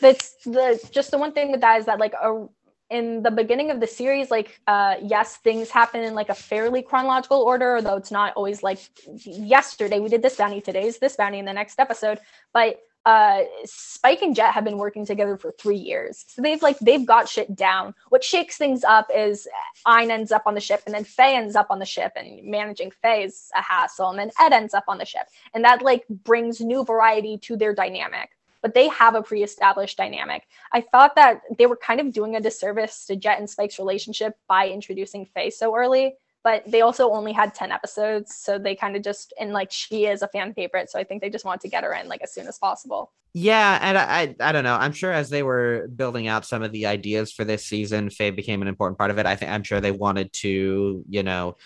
That's 0.00 0.34
the 0.44 0.80
just 0.90 1.10
the 1.10 1.18
one 1.18 1.32
thing 1.32 1.52
with 1.52 1.60
that 1.60 1.78
is 1.80 1.86
that 1.86 1.98
like 1.98 2.14
a, 2.14 2.46
in 2.88 3.22
the 3.22 3.30
beginning 3.30 3.70
of 3.70 3.80
the 3.80 3.86
series, 3.86 4.30
like 4.30 4.60
uh 4.66 4.96
yes, 5.02 5.36
things 5.36 5.70
happen 5.70 6.02
in 6.04 6.14
like 6.14 6.28
a 6.28 6.34
fairly 6.34 6.82
chronological 6.82 7.42
order, 7.42 7.76
although 7.76 7.96
it's 7.96 8.10
not 8.12 8.32
always 8.36 8.62
like 8.62 8.78
yesterday 9.24 9.98
we 9.98 10.08
did 10.08 10.22
this 10.22 10.36
bounty, 10.36 10.60
today's 10.60 10.98
this 10.98 11.16
bounty 11.16 11.38
in 11.38 11.44
the 11.44 11.52
next 11.52 11.80
episode. 11.80 12.20
But 12.52 12.78
uh 13.06 13.44
Spike 13.64 14.20
and 14.20 14.34
Jet 14.34 14.52
have 14.52 14.64
been 14.64 14.78
working 14.78 15.06
together 15.06 15.36
for 15.36 15.52
three 15.52 15.76
years. 15.76 16.24
So 16.26 16.42
they've 16.42 16.60
like 16.60 16.78
they've 16.80 17.06
got 17.06 17.28
shit 17.28 17.54
down. 17.54 17.94
What 18.08 18.24
shakes 18.24 18.58
things 18.58 18.82
up 18.82 19.08
is 19.14 19.46
Ein 19.86 20.10
ends 20.10 20.32
up 20.32 20.42
on 20.44 20.54
the 20.54 20.60
ship 20.60 20.82
and 20.84 20.94
then 20.94 21.04
Faye 21.04 21.36
ends 21.36 21.54
up 21.54 21.68
on 21.70 21.78
the 21.78 21.86
ship 21.86 22.12
and 22.16 22.42
managing 22.44 22.90
Faye 22.90 23.22
is 23.22 23.48
a 23.54 23.62
hassle. 23.62 24.10
And 24.10 24.18
then 24.18 24.32
Ed 24.40 24.52
ends 24.52 24.74
up 24.74 24.84
on 24.88 24.98
the 24.98 25.04
ship. 25.04 25.28
And 25.54 25.64
that 25.64 25.82
like 25.82 26.04
brings 26.08 26.60
new 26.60 26.84
variety 26.84 27.38
to 27.38 27.56
their 27.56 27.72
dynamic. 27.72 28.30
But 28.60 28.74
they 28.74 28.88
have 28.88 29.14
a 29.14 29.22
pre-established 29.22 29.96
dynamic. 29.96 30.48
I 30.72 30.80
thought 30.80 31.14
that 31.14 31.42
they 31.56 31.66
were 31.66 31.76
kind 31.76 32.00
of 32.00 32.12
doing 32.12 32.34
a 32.34 32.40
disservice 32.40 33.06
to 33.06 33.14
Jet 33.14 33.38
and 33.38 33.48
Spike's 33.48 33.78
relationship 33.78 34.36
by 34.48 34.68
introducing 34.68 35.24
Faye 35.26 35.50
so 35.50 35.76
early. 35.76 36.16
But 36.46 36.62
they 36.70 36.80
also 36.80 37.10
only 37.10 37.32
had 37.32 37.56
10 37.56 37.72
episodes. 37.72 38.36
So 38.36 38.56
they 38.56 38.76
kind 38.76 38.94
of 38.94 39.02
just, 39.02 39.34
and 39.40 39.52
like 39.52 39.72
she 39.72 40.06
is 40.06 40.22
a 40.22 40.28
fan 40.28 40.54
favorite. 40.54 40.88
So 40.88 40.96
I 40.96 41.02
think 41.02 41.20
they 41.20 41.28
just 41.28 41.44
wanted 41.44 41.62
to 41.62 41.68
get 41.68 41.82
her 41.82 41.92
in 41.92 42.06
like 42.06 42.22
as 42.22 42.32
soon 42.32 42.46
as 42.46 42.56
possible. 42.56 43.12
Yeah, 43.34 43.78
and 43.82 43.98
I, 43.98 44.04
I 44.20 44.48
I 44.48 44.52
don't 44.52 44.62
know. 44.64 44.76
I'm 44.76 44.92
sure 44.92 45.12
as 45.12 45.28
they 45.28 45.42
were 45.42 45.88
building 45.88 46.28
out 46.28 46.46
some 46.46 46.62
of 46.62 46.70
the 46.70 46.86
ideas 46.86 47.32
for 47.32 47.44
this 47.44 47.66
season, 47.66 48.10
Faye 48.10 48.30
became 48.30 48.62
an 48.62 48.68
important 48.68 48.96
part 48.96 49.10
of 49.10 49.18
it. 49.18 49.26
I 49.26 49.34
think 49.34 49.50
I'm 49.50 49.64
sure 49.64 49.80
they 49.80 49.90
wanted 49.90 50.32
to, 50.34 51.04
you 51.08 51.22
know, 51.24 51.56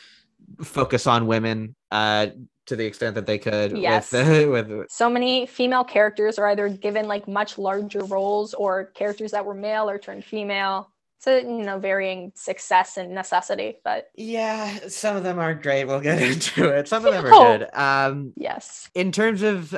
focus 0.63 1.07
on 1.07 1.27
women 1.27 1.77
uh 1.91 2.29
to 2.67 2.77
the 2.77 2.87
extent 2.87 3.15
that 3.17 3.27
they 3.27 3.39
could 3.39 3.77
Yes. 3.77 4.13
with 4.13 4.49
with 4.71 4.91
So 4.91 5.11
many 5.11 5.47
female 5.47 5.85
characters 5.85 6.39
are 6.39 6.49
either 6.49 6.69
given 6.69 7.07
like 7.07 7.29
much 7.29 7.59
larger 7.59 8.05
roles 8.05 8.55
or 8.55 8.87
characters 8.87 9.33
that 9.33 9.45
were 9.45 9.55
male 9.55 9.91
or 9.91 9.99
turned 9.99 10.25
female. 10.25 10.90
So, 11.21 11.37
you 11.37 11.63
know, 11.65 11.79
varying 11.79 12.33
success 12.35 12.97
and 12.97 13.15
necessity. 13.15 13.77
But 13.85 14.09
Yeah, 14.17 14.89
some 14.89 15.17
of 15.17 15.23
them 15.23 15.39
aren't 15.39 15.63
great. 15.63 15.85
We'll 15.85 16.01
get 16.01 16.21
into 16.33 16.69
it. 16.71 16.89
Some 16.89 17.05
of 17.05 17.13
them 17.13 17.25
are 17.27 17.35
Oh. 17.35 17.59
good. 17.59 17.69
Um 17.75 18.33
yes. 18.37 18.89
in 18.95 19.13
terms 19.13 19.43
of 19.43 19.75
uh 19.75 19.77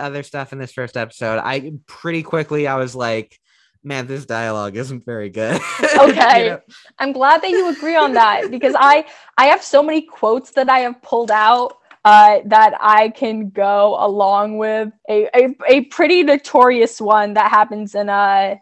other 0.00 0.22
stuff 0.22 0.52
in 0.52 0.58
this 0.58 0.72
first 0.72 0.96
episode, 0.96 1.40
I 1.44 1.72
pretty 1.86 2.22
quickly 2.22 2.66
I 2.66 2.76
was 2.76 2.94
like, 2.94 3.38
man, 3.84 4.06
this 4.06 4.24
dialogue 4.26 4.76
isn't 4.76 5.04
very 5.04 5.28
good. 5.30 5.60
You 5.80 6.00
Okay. 6.10 6.48
know? 6.48 6.60
I'm 6.98 7.12
glad 7.12 7.42
that 7.42 7.50
you 7.50 7.68
agree 7.68 7.94
on 7.96 8.14
that 8.14 8.50
because 8.50 8.74
I 8.78 9.04
I 9.36 9.44
have 9.46 9.62
so 9.62 9.82
many 9.82 10.00
quotes 10.02 10.52
that 10.52 10.68
I 10.70 10.78
have 10.80 11.00
pulled 11.02 11.30
out 11.30 11.74
uh, 12.04 12.38
that 12.46 12.72
I 12.80 13.10
can 13.10 13.50
go 13.50 13.96
along 13.98 14.56
with 14.56 14.88
a, 15.10 15.28
a 15.36 15.54
a 15.68 15.80
pretty 15.86 16.22
notorious 16.22 16.98
one 17.00 17.34
that 17.34 17.50
happens 17.50 17.94
in 17.94 18.08
uh 18.08 18.56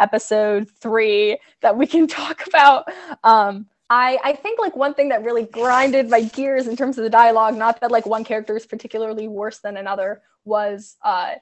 episode 0.00 0.70
three 0.80 1.38
that 1.62 1.76
we 1.76 1.86
can 1.86 2.06
talk 2.08 2.46
about. 2.46 2.86
Um, 3.24 3.66
I 3.88 4.18
I 4.24 4.32
think 4.32 4.58
like 4.58 4.76
one 4.76 4.94
thing 4.94 5.10
that 5.10 5.24
really 5.24 5.44
grinded 5.44 6.10
my 6.10 6.22
gears 6.22 6.66
in 6.66 6.76
terms 6.76 6.98
of 6.98 7.04
the 7.04 7.10
dialogue, 7.10 7.56
not 7.56 7.80
that 7.80 7.90
like 7.90 8.06
one 8.06 8.24
character 8.24 8.56
is 8.56 8.66
particularly 8.66 9.28
worse 9.28 9.58
than 9.60 9.76
another, 9.76 10.22
was 10.44 10.96
uh 11.02 11.34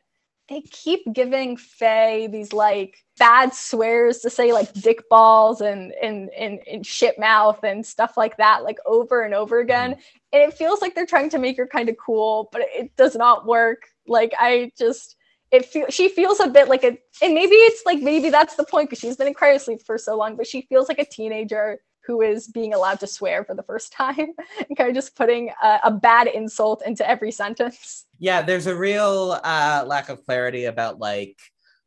they 0.48 0.60
keep 0.70 1.00
giving 1.12 1.56
Faye 1.56 2.26
these 2.26 2.52
like 2.52 2.98
bad 3.18 3.54
swears 3.54 4.18
to 4.18 4.28
say 4.28 4.52
like 4.52 4.72
dick 4.74 5.08
balls 5.08 5.60
and 5.62 5.92
and 6.02 6.28
and, 6.30 6.60
and 6.70 6.86
shit 6.86 7.18
mouth 7.18 7.62
and 7.64 7.84
stuff 7.84 8.16
like 8.16 8.36
that 8.36 8.62
like 8.62 8.78
over 8.84 9.22
and 9.22 9.32
over 9.34 9.60
again. 9.60 9.92
And 10.32 10.42
it 10.42 10.54
feels 10.54 10.82
like 10.82 10.94
they're 10.94 11.06
trying 11.06 11.30
to 11.30 11.38
make 11.38 11.56
her 11.56 11.66
kind 11.66 11.88
of 11.88 11.96
cool, 11.96 12.50
but 12.52 12.62
it 12.62 12.94
does 12.96 13.16
not 13.16 13.46
work. 13.46 13.84
Like 14.06 14.34
I 14.38 14.70
just 14.76 15.16
it 15.54 15.66
feel 15.66 15.86
she 15.88 16.08
feels 16.08 16.40
a 16.40 16.48
bit 16.48 16.68
like 16.68 16.84
a 16.84 16.98
and 17.22 17.34
maybe 17.34 17.54
it's 17.54 17.84
like 17.86 18.00
maybe 18.00 18.30
that's 18.30 18.56
the 18.56 18.64
point 18.64 18.88
because 18.88 19.00
she's 19.00 19.16
been 19.16 19.26
in 19.26 19.34
cryosleep 19.34 19.84
for 19.84 19.98
so 19.98 20.16
long, 20.16 20.36
but 20.36 20.46
she 20.46 20.62
feels 20.62 20.88
like 20.88 20.98
a 20.98 21.04
teenager 21.04 21.78
who 22.06 22.20
is 22.20 22.48
being 22.48 22.74
allowed 22.74 23.00
to 23.00 23.06
swear 23.06 23.44
for 23.44 23.54
the 23.54 23.62
first 23.62 23.92
time 23.96 24.32
and 24.68 24.76
kind 24.76 24.90
of 24.90 24.94
just 24.94 25.16
putting 25.16 25.50
a, 25.62 25.80
a 25.84 25.90
bad 25.90 26.26
insult 26.26 26.82
into 26.84 27.08
every 27.08 27.30
sentence. 27.30 28.06
Yeah, 28.18 28.42
there's 28.42 28.66
a 28.66 28.76
real 28.76 29.40
uh 29.42 29.84
lack 29.86 30.08
of 30.08 30.24
clarity 30.24 30.64
about 30.64 30.98
like 30.98 31.38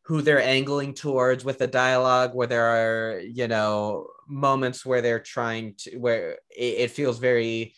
who 0.03 0.21
they're 0.21 0.41
angling 0.41 0.93
towards 0.93 1.43
with 1.43 1.57
the 1.57 1.67
dialogue 1.67 2.33
where 2.33 2.47
there 2.47 2.65
are, 2.65 3.19
you 3.19 3.47
know, 3.47 4.07
moments 4.25 4.85
where 4.85 5.01
they're 5.01 5.19
trying 5.19 5.75
to 5.77 5.97
where 5.97 6.37
it, 6.49 6.75
it 6.79 6.91
feels 6.91 7.19
very 7.19 7.73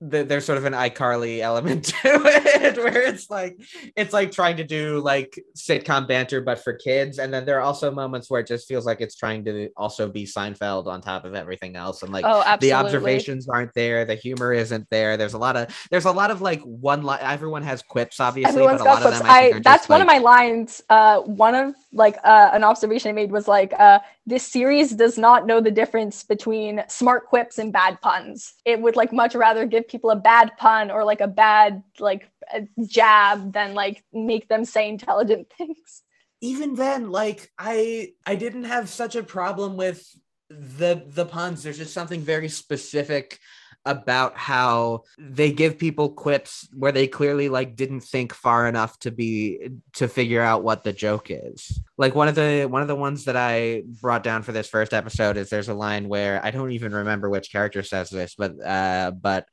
the, 0.00 0.24
there's 0.24 0.44
sort 0.44 0.58
of 0.58 0.64
an 0.64 0.74
iCarly 0.74 1.40
element 1.40 1.84
to 1.84 1.94
it, 2.04 2.76
where 2.76 3.00
it's 3.02 3.30
like 3.30 3.58
it's 3.96 4.12
like 4.12 4.30
trying 4.30 4.58
to 4.58 4.64
do 4.64 5.00
like 5.00 5.42
sitcom 5.56 6.06
banter, 6.06 6.40
but 6.40 6.62
for 6.62 6.74
kids. 6.74 7.18
And 7.18 7.32
then 7.32 7.46
there 7.46 7.58
are 7.58 7.62
also 7.62 7.90
moments 7.90 8.28
where 8.28 8.40
it 8.40 8.46
just 8.46 8.68
feels 8.68 8.84
like 8.84 9.00
it's 9.00 9.16
trying 9.16 9.44
to 9.46 9.70
also 9.76 10.08
be 10.08 10.24
Seinfeld 10.24 10.86
on 10.86 11.00
top 11.00 11.24
of 11.24 11.34
everything 11.34 11.76
else, 11.76 12.02
and 12.02 12.12
like 12.12 12.24
oh, 12.26 12.56
the 12.60 12.74
observations 12.74 13.48
aren't 13.48 13.72
there, 13.74 14.04
the 14.04 14.14
humor 14.14 14.52
isn't 14.52 14.88
there. 14.90 15.16
There's 15.16 15.34
a 15.34 15.38
lot 15.38 15.56
of 15.56 15.74
there's 15.90 16.04
a 16.04 16.12
lot 16.12 16.30
of 16.30 16.42
like 16.42 16.60
one 16.62 17.02
line. 17.02 17.20
Everyone 17.22 17.62
has 17.62 17.82
quips, 17.82 18.20
obviously, 18.20 18.50
Everyone's 18.50 18.82
but 18.82 18.98
a 18.98 19.02
got 19.02 19.12
of 19.12 19.18
them. 19.18 19.22
I, 19.30 19.52
I 19.56 19.60
that's 19.60 19.88
one 19.88 20.00
of 20.00 20.06
my 20.06 20.18
lines. 20.18 20.82
Uh, 20.90 21.20
one 21.20 21.54
of 21.54 21.74
like 21.92 22.18
uh, 22.24 22.50
an 22.52 22.62
observation 22.62 23.08
I 23.08 23.12
made 23.12 23.32
was 23.32 23.48
like, 23.48 23.72
uh, 23.78 24.00
this 24.26 24.46
series 24.46 24.90
does 24.90 25.16
not 25.16 25.46
know 25.46 25.60
the 25.60 25.70
difference 25.70 26.22
between 26.22 26.82
smart 26.88 27.26
quips 27.26 27.58
and 27.58 27.72
bad 27.72 28.00
puns. 28.00 28.54
It 28.64 28.80
would 28.80 28.96
like 28.96 29.12
much 29.12 29.34
rather 29.34 29.64
give 29.64 29.85
people 29.88 30.10
a 30.10 30.16
bad 30.16 30.52
pun 30.56 30.90
or 30.90 31.04
like 31.04 31.20
a 31.20 31.28
bad 31.28 31.82
like 31.98 32.30
a 32.52 32.62
jab 32.86 33.52
than 33.52 33.74
like 33.74 34.04
make 34.12 34.48
them 34.48 34.64
say 34.64 34.88
intelligent 34.88 35.52
things. 35.58 36.02
even 36.40 36.74
then 36.74 37.10
like 37.10 37.50
i 37.58 38.12
i 38.26 38.34
didn't 38.34 38.64
have 38.64 38.88
such 38.88 39.16
a 39.16 39.22
problem 39.22 39.76
with 39.76 40.16
the 40.48 41.02
the 41.08 41.26
puns 41.26 41.62
there's 41.62 41.78
just 41.78 41.94
something 41.94 42.20
very 42.20 42.48
specific 42.48 43.38
about 43.86 44.36
how 44.36 45.04
they 45.16 45.52
give 45.52 45.78
people 45.78 46.08
quips 46.10 46.68
where 46.74 46.90
they 46.90 47.06
clearly 47.06 47.48
like 47.48 47.76
didn't 47.76 48.00
think 48.00 48.34
far 48.34 48.66
enough 48.66 48.98
to 48.98 49.12
be 49.12 49.68
to 49.92 50.08
figure 50.08 50.42
out 50.42 50.64
what 50.64 50.82
the 50.82 50.92
joke 50.92 51.28
is 51.30 51.80
like 51.96 52.14
one 52.14 52.26
of 52.26 52.34
the 52.34 52.64
one 52.64 52.82
of 52.82 52.88
the 52.88 52.96
ones 52.96 53.24
that 53.24 53.36
i 53.36 53.82
brought 54.00 54.24
down 54.24 54.42
for 54.42 54.50
this 54.50 54.68
first 54.68 54.92
episode 54.92 55.36
is 55.36 55.48
there's 55.48 55.68
a 55.68 55.74
line 55.74 56.08
where 56.08 56.44
i 56.44 56.50
don't 56.50 56.72
even 56.72 56.92
remember 56.92 57.30
which 57.30 57.52
character 57.52 57.82
says 57.82 58.10
this 58.10 58.34
but 58.34 58.52
uh 58.64 59.12
but 59.12 59.46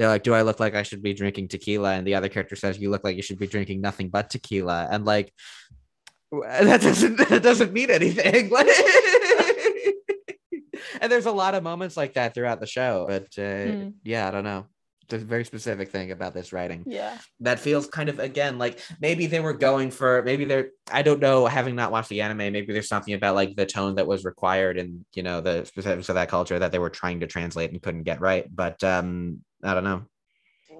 they're 0.00 0.08
like, 0.08 0.22
"Do 0.22 0.32
I 0.32 0.40
look 0.42 0.58
like 0.58 0.74
I 0.74 0.82
should 0.82 1.02
be 1.02 1.12
drinking 1.12 1.48
tequila?" 1.48 1.92
And 1.92 2.06
the 2.06 2.14
other 2.14 2.30
character 2.30 2.56
says, 2.56 2.78
"You 2.78 2.88
look 2.90 3.04
like 3.04 3.16
you 3.16 3.22
should 3.22 3.38
be 3.38 3.46
drinking 3.46 3.82
nothing 3.82 4.08
but 4.08 4.30
tequila." 4.30 4.88
And 4.90 5.04
like, 5.04 5.30
that 6.32 6.80
doesn't 6.80 7.16
that 7.28 7.42
doesn't 7.42 7.72
mean 7.74 7.90
anything. 7.90 8.50
And 11.02 11.10
there's 11.10 11.26
a 11.26 11.32
lot 11.32 11.54
of 11.54 11.62
moments 11.62 11.96
like 11.96 12.14
that 12.14 12.34
throughout 12.34 12.60
the 12.60 12.66
show. 12.66 13.06
But 13.08 13.28
uh, 13.38 13.72
Hmm. 13.72 13.88
yeah, 14.04 14.28
I 14.28 14.30
don't 14.30 14.44
know. 14.44 14.66
There's 15.10 15.22
a 15.22 15.26
very 15.26 15.44
specific 15.44 15.90
thing 15.90 16.10
about 16.12 16.32
this 16.34 16.52
writing 16.52 16.84
Yeah. 16.86 17.18
that 17.40 17.60
feels 17.60 17.86
kind 17.86 18.08
of 18.08 18.18
again 18.18 18.58
like 18.58 18.80
maybe 19.00 19.26
they 19.26 19.40
were 19.40 19.52
going 19.52 19.90
for 19.90 20.22
maybe 20.22 20.44
they're 20.44 20.70
I 20.90 21.02
don't 21.02 21.20
know 21.20 21.46
having 21.46 21.76
not 21.76 21.92
watched 21.92 22.08
the 22.08 22.22
anime 22.22 22.38
maybe 22.38 22.72
there's 22.72 22.88
something 22.88 23.14
about 23.14 23.34
like 23.34 23.56
the 23.56 23.66
tone 23.66 23.96
that 23.96 24.06
was 24.06 24.24
required 24.24 24.78
and 24.78 25.04
you 25.14 25.22
know 25.22 25.40
the 25.40 25.64
specifics 25.64 26.08
of 26.08 26.14
that 26.14 26.28
culture 26.28 26.58
that 26.58 26.72
they 26.72 26.78
were 26.78 26.90
trying 26.90 27.20
to 27.20 27.26
translate 27.26 27.70
and 27.72 27.82
couldn't 27.82 28.04
get 28.04 28.20
right 28.20 28.46
but 28.54 28.82
um 28.84 29.40
I 29.62 29.74
don't 29.74 29.84
know 29.84 30.06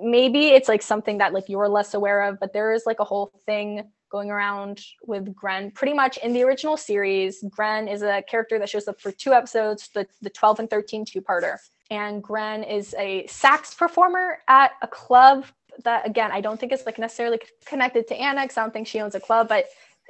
maybe 0.03 0.49
it's 0.49 0.69
like 0.69 0.83
something 0.83 1.19
that 1.19 1.33
like 1.33 1.49
you're 1.49 1.69
less 1.69 1.95
aware 1.95 2.23
of, 2.23 2.41
but 2.41 2.53
there 2.53 2.73
is 2.73 2.85
like 2.87 3.01
a 3.01 3.05
whole 3.05 3.33
thing 3.47 3.91
going 4.11 4.31
around 4.31 4.81
with 5.07 5.35
Gren. 5.35 5.71
Pretty 5.71 5.95
much 5.95 6.17
in 6.19 6.33
the 6.33 6.43
original 6.43 6.77
series, 6.77 7.45
Gren 7.49 7.87
is 7.87 8.03
a 8.03 8.23
character 8.23 8.59
that 8.59 8.69
shows 8.69 8.89
up 8.89 9.01
for 9.01 9.13
two 9.13 9.33
episodes, 9.33 9.89
the, 9.95 10.07
the 10.21 10.31
12 10.31 10.61
and 10.61 10.71
13 10.71 11.05
two-parter. 11.05 11.57
And 11.91 12.23
Gren 12.23 12.63
is 12.63 12.95
a 12.99 13.27
sax 13.27 13.75
performer 13.75 14.39
at 14.49 14.73
a 14.83 14.87
club 14.87 15.47
that 15.85 16.07
again, 16.07 16.31
I 16.33 16.41
don't 16.41 16.59
think 16.59 16.73
is 16.73 16.85
like 16.87 16.99
necessarily 16.99 17.41
connected 17.65 18.07
to 18.09 18.15
Anna's. 18.15 18.57
I 18.57 18.63
don't 18.63 18.73
think 18.73 18.87
she 18.87 19.01
owns 19.01 19.15
a 19.15 19.21
club, 19.21 19.49
but 19.49 19.67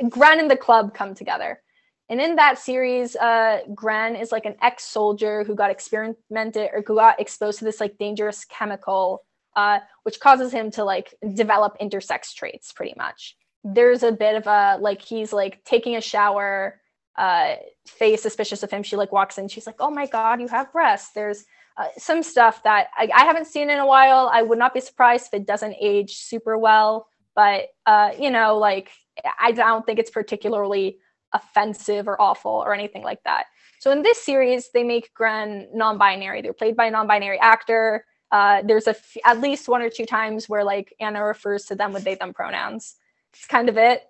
Gren 0.08 0.40
and 0.40 0.50
the 0.50 0.56
club 0.56 0.94
come 0.94 1.14
together. 1.14 1.60
And 2.08 2.20
in 2.20 2.36
that 2.36 2.58
series, 2.58 3.14
uh, 3.16 3.60
Gren 3.74 4.16
is 4.16 4.32
like 4.32 4.44
an 4.44 4.56
ex-soldier 4.60 5.44
who 5.44 5.54
got 5.54 5.70
experimented 5.70 6.70
or 6.72 6.82
who 6.84 6.96
got 6.96 7.20
exposed 7.20 7.60
to 7.60 7.64
this 7.64 7.80
like 7.80 7.98
dangerous 7.98 8.44
chemical 8.44 9.22
uh, 9.56 9.80
which 10.04 10.20
causes 10.20 10.52
him 10.52 10.70
to 10.70 10.84
like 10.84 11.14
develop 11.34 11.76
intersex 11.80 12.34
traits 12.34 12.72
pretty 12.72 12.94
much. 12.96 13.36
There's 13.64 14.02
a 14.02 14.12
bit 14.12 14.36
of 14.36 14.46
a 14.46 14.78
like 14.80 15.02
he's 15.02 15.32
like 15.32 15.62
taking 15.64 15.96
a 15.96 16.00
shower, 16.00 16.80
uh, 17.16 17.56
Faye 17.86 18.16
suspicious 18.16 18.62
of 18.62 18.70
him. 18.70 18.82
She 18.82 18.96
like 18.96 19.12
walks 19.12 19.38
in, 19.38 19.48
she's 19.48 19.66
like, 19.66 19.76
"Oh 19.80 19.90
my 19.90 20.06
god, 20.06 20.40
you 20.40 20.48
have 20.48 20.72
breasts." 20.72 21.12
There's 21.12 21.44
uh, 21.80 21.88
some 21.98 22.22
stuff 22.22 22.62
that 22.64 22.88
I, 22.96 23.08
I 23.14 23.24
haven't 23.24 23.46
seen 23.46 23.70
in 23.70 23.78
a 23.78 23.86
while. 23.86 24.30
I 24.32 24.42
would 24.42 24.58
not 24.58 24.74
be 24.74 24.80
surprised 24.80 25.28
if 25.28 25.34
it 25.34 25.46
doesn't 25.46 25.76
age 25.80 26.16
super 26.16 26.58
well, 26.58 27.08
but 27.34 27.68
uh, 27.86 28.10
you 28.18 28.30
know, 28.30 28.58
like 28.58 28.90
I 29.38 29.52
don't 29.52 29.84
think 29.86 29.98
it's 29.98 30.10
particularly 30.10 30.98
offensive 31.32 32.08
or 32.08 32.20
awful 32.20 32.50
or 32.50 32.74
anything 32.74 33.02
like 33.02 33.22
that. 33.24 33.44
So 33.78 33.90
in 33.92 34.02
this 34.02 34.22
series, 34.22 34.70
they 34.74 34.84
make 34.84 35.14
Gren 35.14 35.68
non-binary. 35.72 36.42
They're 36.42 36.52
played 36.52 36.76
by 36.76 36.86
a 36.86 36.90
non-binary 36.90 37.38
actor 37.40 38.04
uh, 38.30 38.62
there's 38.62 38.86
a 38.86 38.90
f- 38.90 39.16
at 39.24 39.40
least 39.40 39.68
one 39.68 39.82
or 39.82 39.90
two 39.90 40.06
times 40.06 40.48
where 40.48 40.64
like 40.64 40.94
Anna 41.00 41.24
refers 41.24 41.64
to 41.66 41.74
them 41.74 41.92
with 41.92 42.04
they 42.04 42.14
them 42.14 42.32
pronouns. 42.32 42.96
It's 43.32 43.46
kind 43.46 43.68
of 43.68 43.76
it. 43.76 44.02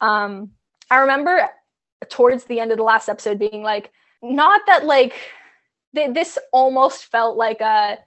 Um, 0.00 0.52
I 0.90 0.98
remember 0.98 1.48
towards 2.08 2.44
the 2.44 2.60
end 2.60 2.70
of 2.70 2.78
the 2.78 2.84
last 2.84 3.08
episode 3.08 3.38
being 3.38 3.62
like, 3.62 3.92
not 4.22 4.62
that 4.66 4.84
like 4.84 5.14
th- 5.96 6.14
this 6.14 6.38
almost 6.52 7.06
felt 7.06 7.36
like 7.36 7.60
a 7.60 7.98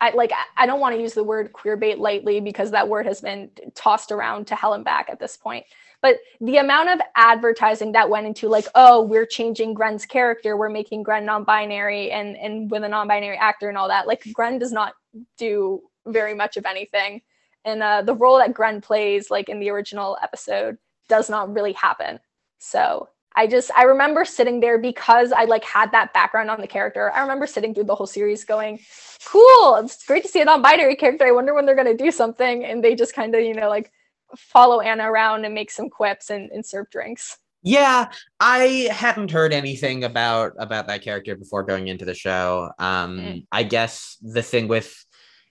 I 0.00 0.10
like 0.10 0.32
I 0.56 0.66
don't 0.66 0.80
want 0.80 0.94
to 0.94 1.00
use 1.00 1.14
the 1.14 1.24
word 1.24 1.52
queer 1.52 1.76
bait 1.76 1.98
lightly 1.98 2.40
because 2.40 2.70
that 2.72 2.88
word 2.88 3.06
has 3.06 3.20
been 3.20 3.50
tossed 3.74 4.12
around 4.12 4.46
to 4.48 4.54
hell 4.54 4.74
and 4.74 4.84
back 4.84 5.08
at 5.08 5.18
this 5.18 5.36
point. 5.36 5.64
But 6.00 6.16
the 6.40 6.56
amount 6.56 6.90
of 6.90 7.00
advertising 7.14 7.92
that 7.92 8.10
went 8.10 8.26
into 8.26 8.48
like, 8.48 8.66
oh, 8.74 9.02
we're 9.02 9.26
changing 9.26 9.72
Gren's 9.72 10.04
character, 10.04 10.56
we're 10.56 10.68
making 10.68 11.04
Gren 11.04 11.24
non-binary 11.24 12.10
and 12.10 12.36
and 12.36 12.70
with 12.70 12.84
a 12.84 12.88
non-binary 12.88 13.36
actor 13.36 13.68
and 13.68 13.78
all 13.78 13.88
that. 13.88 14.06
Like 14.06 14.24
Gren 14.32 14.58
does 14.58 14.72
not 14.72 14.94
do 15.38 15.80
very 16.06 16.34
much 16.34 16.56
of 16.56 16.66
anything. 16.66 17.22
And 17.64 17.82
uh, 17.82 18.02
the 18.02 18.14
role 18.14 18.38
that 18.38 18.54
Gren 18.54 18.80
plays, 18.80 19.30
like 19.30 19.48
in 19.48 19.60
the 19.60 19.70
original 19.70 20.18
episode, 20.22 20.76
does 21.08 21.30
not 21.30 21.54
really 21.54 21.72
happen. 21.72 22.18
So 22.58 23.08
I 23.34 23.46
just 23.46 23.70
I 23.76 23.84
remember 23.84 24.24
sitting 24.24 24.60
there 24.60 24.78
because 24.78 25.32
I 25.32 25.44
like 25.44 25.64
had 25.64 25.92
that 25.92 26.12
background 26.12 26.50
on 26.50 26.60
the 26.60 26.66
character. 26.66 27.10
I 27.12 27.20
remember 27.22 27.46
sitting 27.46 27.74
through 27.74 27.84
the 27.84 27.94
whole 27.94 28.06
series 28.06 28.44
going, 28.44 28.80
cool, 29.24 29.76
it's 29.76 30.04
great 30.04 30.22
to 30.24 30.28
see 30.28 30.40
a 30.40 30.44
non-binary 30.44 30.96
character. 30.96 31.26
I 31.26 31.32
wonder 31.32 31.54
when 31.54 31.66
they're 31.66 31.76
gonna 31.76 31.96
do 31.96 32.10
something. 32.10 32.64
And 32.64 32.82
they 32.82 32.94
just 32.94 33.14
kind 33.14 33.34
of, 33.34 33.42
you 33.42 33.54
know, 33.54 33.68
like 33.68 33.90
follow 34.36 34.80
Anna 34.80 35.10
around 35.10 35.44
and 35.44 35.54
make 35.54 35.70
some 35.70 35.90
quips 35.90 36.30
and, 36.30 36.50
and 36.50 36.64
serve 36.64 36.90
drinks. 36.90 37.36
Yeah, 37.62 38.10
I 38.40 38.88
hadn't 38.90 39.30
heard 39.30 39.52
anything 39.52 40.02
about 40.02 40.54
about 40.58 40.88
that 40.88 41.02
character 41.02 41.36
before 41.36 41.62
going 41.62 41.86
into 41.88 42.04
the 42.04 42.14
show. 42.14 42.70
Um, 42.78 43.18
Mm. 43.18 43.46
I 43.52 43.62
guess 43.62 44.16
the 44.20 44.42
thing 44.42 44.66
with 44.68 44.92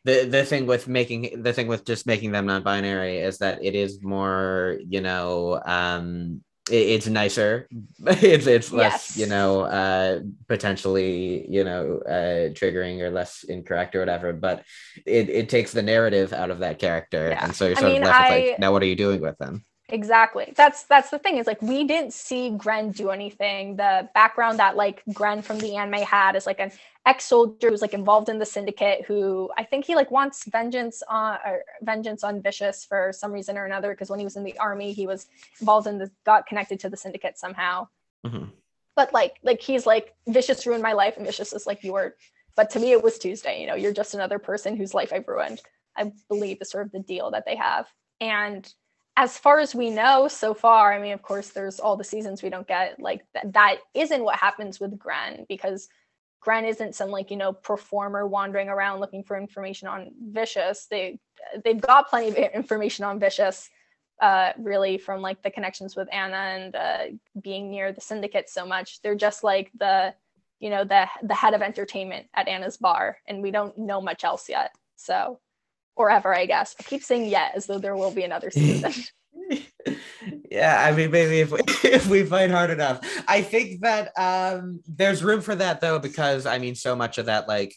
the 0.04 0.26
the 0.26 0.44
thing 0.44 0.66
with 0.66 0.88
making 0.88 1.42
the 1.42 1.54
thing 1.54 1.68
with 1.68 1.86
just 1.86 2.06
making 2.06 2.32
them 2.34 2.48
non-binary 2.48 3.20
is 3.20 3.38
that 3.38 3.64
it 3.64 3.76
is 3.76 4.02
more, 4.04 4.80
you 4.90 5.00
know, 5.00 5.62
um, 5.66 6.44
it's 6.70 7.08
nicer. 7.08 7.68
it's 8.06 8.46
it's 8.48 8.72
less, 8.72 9.16
Yes. 9.16 9.18
you 9.18 9.26
know, 9.26 9.62
uh, 9.62 10.20
potentially, 10.48 11.46
you 11.50 11.64
know, 11.64 12.00
uh, 12.06 12.50
triggering 12.54 13.02
or 13.02 13.10
less 13.10 13.44
incorrect 13.44 13.96
or 13.96 14.00
whatever. 14.00 14.34
But 14.34 14.64
it 15.06 15.30
it 15.30 15.50
takes 15.50 15.72
the 15.72 15.82
narrative 15.82 16.34
out 16.34 16.52
of 16.52 16.60
that 16.60 16.78
character, 16.80 17.30
Yeah. 17.30 17.44
and 17.44 17.56
so 17.56 17.66
you're 17.68 17.78
I 17.78 17.82
sort 17.82 17.94
mean, 17.94 18.02
of 18.04 18.08
left 18.08 18.30
with 18.32 18.50
like, 18.50 18.60
now 18.60 18.72
what 18.72 18.84
are 18.84 18.88
you 18.88 18.96
doing 18.96 19.22
with 19.22 19.38
them? 19.38 19.66
Exactly. 19.92 20.54
That's 20.56 20.84
that's 20.84 21.10
the 21.10 21.20
thing 21.20 21.38
is 21.38 21.48
like 21.48 21.62
we 21.62 21.84
didn't 21.84 22.14
see 22.14 22.52
Gren 22.52 22.92
do 22.92 23.10
anything. 23.10 23.76
The 23.76 24.10
background 24.14 24.60
that 24.60 24.78
like 24.78 25.04
Gren 25.14 25.42
from 25.42 25.60
the 25.60 25.76
anime 25.76 26.02
had 26.02 26.36
is 26.36 26.46
like 26.46 26.60
an 26.62 26.72
ex-soldier 27.06 27.70
who's 27.70 27.82
like 27.82 27.94
involved 27.94 28.30
in 28.30 28.40
the 28.40 28.46
syndicate 28.46 29.04
who 29.06 29.50
I 29.58 29.64
think 29.64 29.86
he 29.86 29.96
like 29.96 30.10
wants 30.10 30.46
vengeance 30.46 31.04
on 31.10 31.40
or 31.46 31.64
vengeance 31.82 32.24
on 32.24 32.42
Vicious 32.42 32.86
for 32.86 33.12
some 33.12 33.32
reason 33.34 33.58
or 33.58 33.66
another 33.66 33.92
because 33.92 34.10
when 34.10 34.20
he 34.20 34.26
was 34.26 34.38
in 34.38 34.44
the 34.44 34.58
army 34.60 34.94
he 34.94 35.08
was 35.08 35.28
involved 35.60 35.88
in 35.88 35.98
the 35.98 36.10
got 36.26 36.48
connected 36.48 36.80
to 36.82 36.90
the 36.90 36.98
syndicate 36.98 37.38
somehow. 37.38 37.88
Mhm. 38.26 38.50
But 38.96 39.14
like 39.14 39.38
like 39.44 39.62
he's 39.62 39.86
like 39.86 40.14
Vicious 40.28 40.66
ruined 40.66 40.84
my 40.84 40.94
life 40.94 41.18
and 41.18 41.26
Vicious 41.26 41.52
is 41.54 41.68
like 41.68 41.84
you 41.84 41.94
were 41.94 42.16
but 42.56 42.70
to 42.72 42.80
me 42.80 42.92
it 42.92 43.04
was 43.04 43.18
Tuesday, 43.18 43.60
you 43.62 43.68
know, 43.68 43.76
you're 43.76 43.94
just 43.94 44.14
another 44.14 44.40
person 44.40 44.78
whose 44.78 44.94
life 44.94 45.12
I've 45.12 45.28
ruined. 45.28 45.62
I 45.98 46.14
believe 46.30 46.60
is 46.62 46.70
sort 46.70 46.86
of 46.86 46.92
the 46.94 47.00
deal 47.00 47.32
that 47.32 47.46
they 47.46 47.56
have. 47.58 47.88
And 48.22 48.72
as 49.18 49.38
far 49.38 49.60
as 49.60 49.76
we 49.76 49.90
know 49.90 50.28
so 50.28 50.54
far, 50.54 50.94
I 50.94 51.00
mean, 51.00 51.12
of 51.12 51.22
course, 51.22 51.50
there's 51.50 51.80
all 51.80 51.98
the 51.98 52.04
seasons 52.04 52.42
we 52.42 52.50
don't 52.50 52.68
get. 52.68 53.00
Like 53.00 53.26
th- 53.34 53.54
that 53.54 53.78
isn't 53.94 54.24
what 54.24 54.36
happens 54.36 54.80
with 54.80 54.98
Gren 54.98 55.46
because 55.50 55.90
Gren 56.40 56.66
isn't 56.66 56.96
some 56.96 57.10
like 57.10 57.30
you 57.30 57.38
know 57.38 57.54
performer 57.54 58.26
wandering 58.26 58.70
around 58.70 59.00
looking 59.00 59.24
for 59.24 59.38
information 59.38 59.88
on 59.88 60.12
Vicious. 60.32 60.88
They 60.90 61.20
they've 61.64 61.80
got 61.80 62.10
plenty 62.10 62.30
of 62.30 62.36
information 62.54 63.06
on 63.06 63.20
Vicious, 63.20 63.70
uh, 64.22 64.54
really 64.58 64.98
from 64.98 65.22
like 65.22 65.44
the 65.44 65.52
connections 65.52 65.96
with 65.96 66.08
Anna 66.12 66.36
and 66.36 66.76
uh, 66.76 66.98
being 67.42 67.70
near 67.70 67.92
the 67.92 68.02
syndicate 68.02 68.50
so 68.50 68.66
much. 68.66 69.02
They're 69.02 69.16
just 69.16 69.44
like 69.44 69.72
the 69.78 70.16
you 70.60 70.70
know 70.70 70.86
the 70.86 71.08
the 71.22 71.36
head 71.36 71.54
of 71.54 71.62
entertainment 71.62 72.28
at 72.34 72.48
Anna's 72.48 72.78
bar, 72.78 73.18
and 73.28 73.42
we 73.42 73.52
don't 73.52 73.78
know 73.78 74.00
much 74.00 74.24
else 74.24 74.48
yet. 74.48 74.72
So 74.96 75.40
or 75.96 76.10
ever, 76.10 76.36
I 76.36 76.46
guess. 76.46 76.76
I 76.80 76.84
keep 76.84 77.04
saying 77.04 77.26
yet 77.26 77.54
as 77.56 77.66
though 77.66 77.80
there 77.80 77.96
will 77.96 78.12
be 78.12 78.24
another 78.24 78.52
season. 78.52 78.94
yeah 80.52 80.86
i 80.86 80.96
mean 80.96 81.10
maybe 81.10 81.40
if 81.40 81.52
we, 81.52 81.60
if 81.90 82.08
we 82.08 82.24
fight 82.24 82.52
hard 82.52 82.70
enough 82.70 83.00
i 83.28 83.42
think 83.42 83.82
that 83.82 84.12
um 84.18 84.80
there's 84.88 85.24
room 85.24 85.42
for 85.42 85.56
that 85.56 85.82
though 85.82 86.00
because 86.00 86.46
i 86.46 86.58
mean 86.58 86.76
so 86.76 86.96
much 86.96 87.18
of 87.18 87.26
that 87.26 87.48
like 87.48 87.74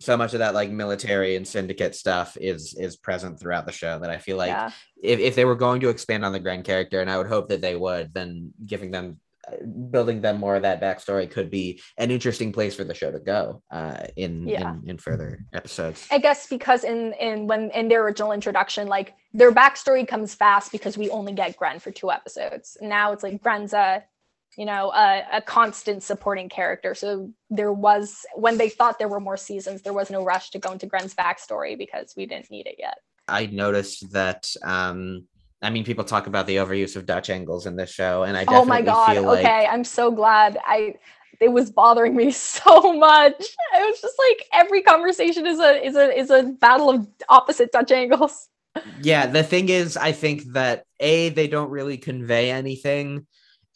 so 0.00 0.16
much 0.16 0.32
of 0.32 0.38
that 0.38 0.54
like 0.54 0.70
military 0.70 1.36
and 1.36 1.46
syndicate 1.46 1.94
stuff 1.94 2.36
is 2.40 2.74
is 2.78 2.96
present 2.96 3.40
throughout 3.40 3.66
the 3.66 3.72
show 3.72 3.98
that 3.98 4.10
I 4.10 4.18
feel 4.18 4.36
like 4.36 4.50
yeah. 4.50 4.70
if, 5.02 5.18
if 5.18 5.34
they 5.34 5.44
were 5.44 5.56
going 5.56 5.80
to 5.80 5.88
expand 5.88 6.24
on 6.24 6.32
the 6.32 6.38
Gren 6.38 6.62
character, 6.62 7.00
and 7.00 7.10
I 7.10 7.18
would 7.18 7.26
hope 7.26 7.48
that 7.48 7.60
they 7.60 7.74
would, 7.74 8.14
then 8.14 8.52
giving 8.64 8.90
them 8.90 9.18
building 9.90 10.20
them 10.20 10.38
more 10.38 10.56
of 10.56 10.62
that 10.62 10.80
backstory 10.80 11.30
could 11.30 11.50
be 11.50 11.80
an 11.96 12.10
interesting 12.10 12.52
place 12.52 12.74
for 12.74 12.84
the 12.84 12.94
show 12.94 13.10
to 13.10 13.18
go 13.18 13.62
uh, 13.70 14.06
in, 14.16 14.46
Yeah. 14.48 14.74
in 14.82 14.90
in 14.90 14.98
further 14.98 15.44
episodes. 15.52 16.06
I 16.10 16.18
guess 16.18 16.46
because 16.48 16.84
in 16.84 17.12
in 17.14 17.46
when 17.46 17.70
in 17.70 17.88
their 17.88 18.02
original 18.04 18.32
introduction, 18.32 18.88
like 18.88 19.14
their 19.32 19.52
backstory 19.52 20.06
comes 20.06 20.34
fast 20.34 20.72
because 20.72 20.96
we 20.96 21.10
only 21.10 21.32
get 21.32 21.56
Gren 21.56 21.78
for 21.78 21.90
two 21.90 22.10
episodes. 22.10 22.76
Now 22.80 23.12
it's 23.12 23.22
like 23.22 23.42
Gren's 23.42 23.72
a, 23.74 24.04
you 24.56 24.64
know, 24.64 24.90
a, 24.90 25.24
a 25.34 25.42
constant 25.42 26.02
supporting 26.02 26.48
character. 26.48 26.94
So 26.94 27.30
there 27.50 27.72
was 27.72 28.24
when 28.34 28.56
they 28.58 28.68
thought 28.68 28.98
there 28.98 29.08
were 29.08 29.20
more 29.20 29.36
seasons, 29.36 29.82
there 29.82 29.92
was 29.92 30.10
no 30.10 30.24
rush 30.24 30.50
to 30.50 30.58
go 30.58 30.72
into 30.72 30.86
Gren's 30.86 31.14
backstory 31.14 31.76
because 31.76 32.14
we 32.16 32.26
didn't 32.26 32.50
need 32.50 32.66
it 32.66 32.76
yet. 32.78 32.98
I 33.28 33.46
noticed 33.46 34.10
that. 34.12 34.52
Um, 34.62 35.26
I 35.60 35.70
mean, 35.70 35.84
people 35.84 36.04
talk 36.04 36.26
about 36.26 36.46
the 36.46 36.56
overuse 36.56 36.96
of 36.96 37.06
Dutch 37.06 37.30
angles 37.30 37.66
in 37.66 37.76
this 37.76 37.90
show, 37.90 38.22
and 38.22 38.36
I 38.36 38.44
definitely 38.44 38.60
Oh 38.60 38.64
my 38.66 38.82
god! 38.82 39.12
feel 39.14 39.24
like 39.24 39.40
okay, 39.40 39.66
I'm 39.66 39.84
so 39.84 40.10
glad. 40.10 40.58
I 40.64 40.94
it 41.40 41.48
was 41.52 41.70
bothering 41.70 42.16
me 42.16 42.30
so 42.32 42.92
much. 42.92 43.34
It 43.38 43.86
was 43.86 44.00
just 44.00 44.18
like 44.18 44.46
every 44.52 44.82
conversation 44.82 45.46
is 45.46 45.58
a 45.58 45.84
is 45.84 45.96
a 45.96 46.16
is 46.18 46.30
a 46.30 46.44
battle 46.44 46.90
of 46.90 47.06
opposite 47.28 47.72
Dutch 47.72 47.90
angles. 47.92 48.48
yeah 49.00 49.26
the 49.26 49.42
thing 49.42 49.68
is 49.68 49.96
i 49.96 50.12
think 50.12 50.42
that 50.52 50.84
a 51.00 51.30
they 51.30 51.48
don't 51.48 51.70
really 51.70 51.96
convey 51.96 52.50
anything 52.50 53.26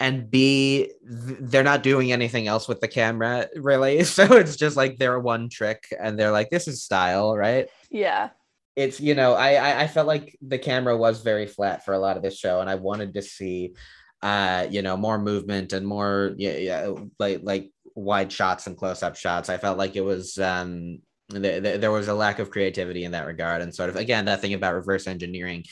and 0.01 0.31
b 0.31 0.91
they're 1.03 1.63
not 1.63 1.83
doing 1.83 2.13
anything 2.13 2.47
else 2.47 2.69
with 2.69 2.81
the 2.81 2.89
camera 2.89 3.49
really 3.57 4.05
so 4.17 4.25
it's 4.35 4.57
just 4.57 4.77
like 4.77 4.99
their 4.99 5.19
one 5.19 5.49
trick 5.49 5.85
and 6.01 6.19
they're 6.19 6.31
like 6.33 6.51
this 6.51 6.69
is 6.69 6.83
style 6.83 7.37
right 7.37 7.69
Yeah. 7.91 8.31
It's 8.75 9.01
you 9.01 9.15
know 9.15 9.35
I, 9.35 9.83
I 9.83 9.87
felt 9.87 10.07
like 10.07 10.37
the 10.41 10.59
camera 10.59 10.97
was 10.97 11.23
very 11.23 11.47
flat 11.47 11.85
for 11.85 11.93
a 11.93 11.99
lot 11.99 12.17
of 12.17 12.23
this 12.23 12.39
show 12.39 12.61
and 12.61 12.71
i 12.71 12.77
wanted 12.77 13.15
to 13.15 13.23
see 13.23 13.75
uh 14.23 14.67
you 14.71 14.83
know 14.83 14.97
more 14.97 15.19
movement 15.19 15.73
and 15.73 15.87
more 15.87 16.33
yeah, 16.39 16.57
yeah 16.57 16.93
like 17.19 17.41
like 17.43 17.71
wide 17.95 18.33
shots 18.33 18.67
and 18.67 18.77
close-up 18.77 19.17
shots. 19.17 19.49
I 19.49 19.59
felt 19.59 19.79
like 19.79 19.97
it 19.97 20.05
was 20.05 20.39
um 20.39 21.01
th- 21.31 21.63
th- 21.63 21.81
there 21.81 21.91
was 21.91 22.09
a 22.09 22.15
lack 22.15 22.39
of 22.39 22.51
creativity 22.51 23.05
in 23.05 23.13
that 23.13 23.27
regard 23.27 23.63
and 23.63 23.75
sort 23.75 23.91
of 23.91 23.97
again 23.97 24.27
that 24.27 24.41
thing 24.41 24.55
about 24.55 24.75
reverse 24.75 25.07
engineering 25.07 25.65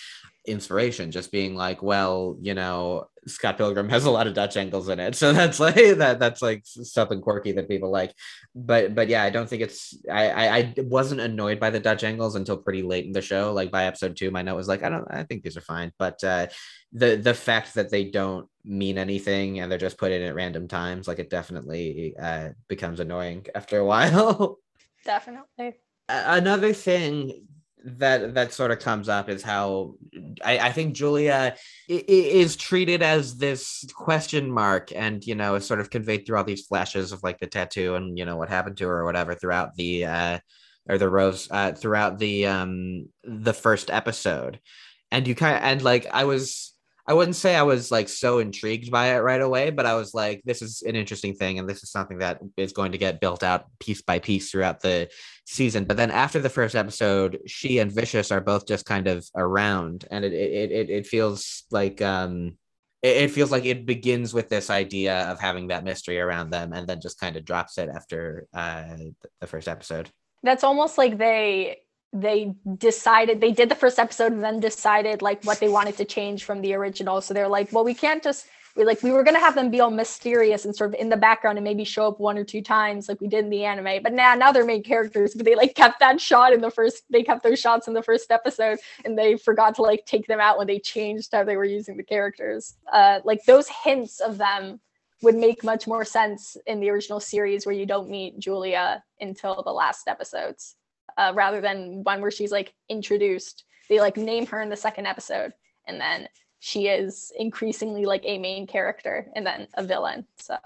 inspiration 0.46 1.10
just 1.10 1.30
being 1.30 1.54
like 1.54 1.82
well 1.82 2.36
you 2.40 2.54
know 2.54 3.06
scott 3.26 3.56
pilgrim 3.56 3.88
has 3.88 4.04
a 4.04 4.10
lot 4.10 4.26
of 4.26 4.34
dutch 4.34 4.56
angles 4.56 4.88
in 4.88 4.98
it. 4.98 5.14
So 5.20 5.32
that's 5.32 5.60
like 5.60 5.74
that 5.74 6.18
that's 6.18 6.40
like 6.40 6.62
something 6.64 7.20
quirky 7.20 7.52
that 7.52 7.68
people 7.68 7.90
like. 7.90 8.14
But 8.54 8.94
but 8.94 9.08
yeah 9.08 9.22
i 9.22 9.30
don't 9.30 9.48
think 9.48 9.62
it's 9.62 9.94
I, 10.10 10.30
I 10.30 10.56
i 10.56 10.74
wasn't 10.78 11.20
annoyed 11.20 11.60
by 11.60 11.70
the 11.70 11.80
dutch 11.80 12.04
angles 12.04 12.36
until 12.36 12.56
pretty 12.56 12.82
late 12.82 13.04
in 13.04 13.12
the 13.12 13.20
show 13.20 13.52
like 13.52 13.70
by 13.70 13.84
episode 13.84 14.16
two. 14.16 14.30
My 14.30 14.42
note 14.42 14.56
was 14.56 14.68
like 14.68 14.82
i 14.82 14.88
don't 14.88 15.06
i 15.10 15.24
think 15.24 15.42
these 15.42 15.56
are 15.56 15.62
fine. 15.62 15.92
But 15.98 16.22
uh 16.24 16.46
the 16.92 17.16
the 17.16 17.34
fact 17.34 17.74
that 17.74 17.90
they 17.90 18.04
don't 18.04 18.48
mean 18.64 18.98
anything 18.98 19.60
and 19.60 19.70
they're 19.70 19.78
just 19.78 19.98
put 19.98 20.12
in 20.12 20.22
at 20.22 20.34
random 20.34 20.68
times 20.68 21.08
like 21.08 21.18
it 21.18 21.30
definitely 21.30 22.14
uh 22.20 22.50
becomes 22.68 23.00
annoying 23.00 23.46
after 23.54 23.78
a 23.78 23.84
while. 23.84 24.58
Definitely. 25.04 25.76
Another 26.08 26.72
thing 26.72 27.46
that 27.84 28.34
that 28.34 28.52
sort 28.52 28.70
of 28.70 28.78
comes 28.78 29.08
up 29.08 29.28
is 29.28 29.42
how 29.42 29.94
I, 30.44 30.58
I 30.58 30.72
think 30.72 30.94
Julia 30.94 31.56
is 31.88 32.56
treated 32.56 33.02
as 33.02 33.36
this 33.36 33.84
question 33.94 34.50
mark, 34.50 34.92
and 34.94 35.24
you 35.26 35.34
know 35.34 35.54
is 35.54 35.66
sort 35.66 35.80
of 35.80 35.90
conveyed 35.90 36.26
through 36.26 36.38
all 36.38 36.44
these 36.44 36.66
flashes 36.66 37.12
of 37.12 37.22
like 37.22 37.38
the 37.38 37.46
tattoo 37.46 37.94
and 37.94 38.18
you 38.18 38.24
know 38.24 38.36
what 38.36 38.48
happened 38.48 38.76
to 38.78 38.88
her 38.88 39.00
or 39.00 39.04
whatever 39.04 39.34
throughout 39.34 39.74
the 39.74 40.04
uh, 40.04 40.38
or 40.88 40.98
the 40.98 41.08
rose 41.08 41.48
uh, 41.50 41.72
throughout 41.72 42.18
the 42.18 42.46
um 42.46 43.08
the 43.24 43.54
first 43.54 43.90
episode, 43.90 44.60
and 45.10 45.26
you 45.26 45.34
kind 45.34 45.56
of 45.56 45.62
and 45.62 45.82
like 45.82 46.06
I 46.12 46.24
was. 46.24 46.74
I 47.06 47.14
wouldn't 47.14 47.36
say 47.36 47.56
I 47.56 47.62
was 47.62 47.90
like 47.90 48.08
so 48.08 48.38
intrigued 48.38 48.90
by 48.90 49.14
it 49.14 49.18
right 49.18 49.40
away, 49.40 49.70
but 49.70 49.86
I 49.86 49.94
was 49.94 50.14
like, 50.14 50.42
this 50.44 50.62
is 50.62 50.82
an 50.82 50.96
interesting 50.96 51.34
thing, 51.34 51.58
and 51.58 51.68
this 51.68 51.82
is 51.82 51.90
something 51.90 52.18
that 52.18 52.40
is 52.56 52.72
going 52.72 52.92
to 52.92 52.98
get 52.98 53.20
built 53.20 53.42
out 53.42 53.66
piece 53.78 54.02
by 54.02 54.18
piece 54.18 54.50
throughout 54.50 54.80
the 54.80 55.08
season. 55.46 55.84
But 55.84 55.96
then 55.96 56.10
after 56.10 56.40
the 56.40 56.48
first 56.48 56.74
episode, 56.74 57.38
she 57.46 57.78
and 57.78 57.90
Vicious 57.90 58.30
are 58.30 58.40
both 58.40 58.66
just 58.66 58.84
kind 58.86 59.06
of 59.06 59.26
around, 59.34 60.06
and 60.10 60.24
it 60.24 60.32
it 60.32 60.70
it, 60.70 60.90
it 60.90 61.06
feels 61.06 61.64
like 61.70 62.00
um 62.02 62.56
it, 63.02 63.30
feels 63.30 63.50
like 63.50 63.64
it 63.64 63.86
begins 63.86 64.34
with 64.34 64.50
this 64.50 64.68
idea 64.68 65.30
of 65.30 65.40
having 65.40 65.68
that 65.68 65.84
mystery 65.84 66.20
around 66.20 66.50
them, 66.50 66.72
and 66.72 66.86
then 66.86 67.00
just 67.00 67.18
kind 67.18 67.36
of 67.36 67.44
drops 67.44 67.78
it 67.78 67.88
after 67.88 68.46
uh 68.54 68.96
the 69.40 69.46
first 69.46 69.68
episode. 69.68 70.10
That's 70.42 70.64
almost 70.64 70.98
like 70.98 71.18
they 71.18 71.78
they 72.12 72.54
decided 72.78 73.40
they 73.40 73.52
did 73.52 73.68
the 73.68 73.74
first 73.74 73.98
episode 73.98 74.32
and 74.32 74.42
then 74.42 74.60
decided 74.60 75.22
like 75.22 75.44
what 75.44 75.60
they 75.60 75.68
wanted 75.68 75.96
to 75.96 76.04
change 76.04 76.44
from 76.44 76.60
the 76.60 76.74
original. 76.74 77.20
So 77.20 77.34
they're 77.34 77.48
like, 77.48 77.72
well, 77.72 77.84
we 77.84 77.94
can't 77.94 78.22
just 78.22 78.46
we 78.76 78.84
like 78.84 79.02
we 79.02 79.12
were 79.12 79.24
gonna 79.24 79.40
have 79.40 79.54
them 79.54 79.70
be 79.70 79.80
all 79.80 79.90
mysterious 79.90 80.64
and 80.64 80.74
sort 80.74 80.94
of 80.94 81.00
in 81.00 81.08
the 81.08 81.16
background 81.16 81.58
and 81.58 81.64
maybe 81.64 81.84
show 81.84 82.06
up 82.06 82.20
one 82.20 82.38
or 82.38 82.44
two 82.44 82.62
times 82.62 83.08
like 83.08 83.20
we 83.20 83.28
did 83.28 83.44
in 83.44 83.50
the 83.50 83.64
anime. 83.64 84.02
But 84.02 84.12
now 84.12 84.34
now 84.34 84.52
they're 84.52 84.64
main 84.64 84.82
characters, 84.82 85.34
but 85.34 85.44
they 85.44 85.54
like 85.54 85.74
kept 85.74 86.00
that 86.00 86.20
shot 86.20 86.52
in 86.52 86.60
the 86.60 86.70
first 86.70 87.02
they 87.10 87.22
kept 87.22 87.42
those 87.42 87.60
shots 87.60 87.88
in 87.88 87.94
the 87.94 88.02
first 88.02 88.30
episode 88.30 88.78
and 89.04 89.18
they 89.18 89.36
forgot 89.36 89.74
to 89.76 89.82
like 89.82 90.06
take 90.06 90.26
them 90.26 90.40
out 90.40 90.58
when 90.58 90.66
they 90.66 90.78
changed 90.78 91.30
how 91.32 91.44
they 91.44 91.56
were 91.56 91.64
using 91.64 91.96
the 91.96 92.02
characters. 92.02 92.74
Uh 92.92 93.20
like 93.24 93.44
those 93.44 93.68
hints 93.68 94.20
of 94.20 94.38
them 94.38 94.80
would 95.22 95.36
make 95.36 95.62
much 95.62 95.86
more 95.86 96.04
sense 96.04 96.56
in 96.66 96.80
the 96.80 96.90
original 96.90 97.20
series 97.20 97.66
where 97.66 97.74
you 97.74 97.86
don't 97.86 98.08
meet 98.08 98.38
Julia 98.38 99.02
until 99.20 99.62
the 99.62 99.72
last 99.72 100.08
episodes, 100.08 100.76
uh, 101.18 101.32
rather 101.34 101.60
than 101.60 102.02
one 102.04 102.20
where 102.20 102.30
she's 102.30 102.52
like 102.52 102.72
introduced. 102.88 103.64
They 103.88 104.00
like 104.00 104.16
name 104.16 104.46
her 104.46 104.60
in 104.60 104.68
the 104.68 104.76
second 104.76 105.06
episode, 105.06 105.52
and 105.86 106.00
then 106.00 106.28
she 106.60 106.88
is 106.88 107.32
increasingly 107.38 108.04
like 108.04 108.22
a 108.24 108.38
main 108.38 108.66
character 108.66 109.26
and 109.34 109.46
then 109.46 109.66
a 109.74 109.82
villain. 109.84 110.26
So, 110.38 110.56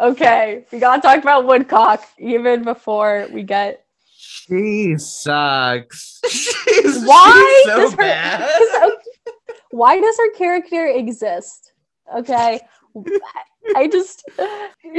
okay, 0.00 0.64
we 0.72 0.78
gotta 0.78 1.00
talk 1.00 1.18
about 1.18 1.46
Woodcock 1.46 2.04
even 2.18 2.64
before 2.64 3.26
we 3.32 3.42
get 3.44 3.84
She 4.14 4.96
sucks. 4.98 6.20
She's, 6.28 7.04
Why 7.04 7.62
she's 7.64 7.72
so 7.72 7.80
does 7.80 7.90
her- 7.92 7.96
bad. 7.96 8.50
why 9.70 10.00
does 10.00 10.16
her 10.16 10.30
character 10.32 10.86
exist 10.86 11.72
okay 12.16 12.60
i 13.74 13.86
just 13.88 14.24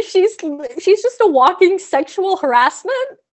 she's 0.08 0.38
she's 0.80 1.02
just 1.02 1.20
a 1.22 1.28
walking 1.28 1.80
sexual 1.80 2.38
harassment 2.38 2.96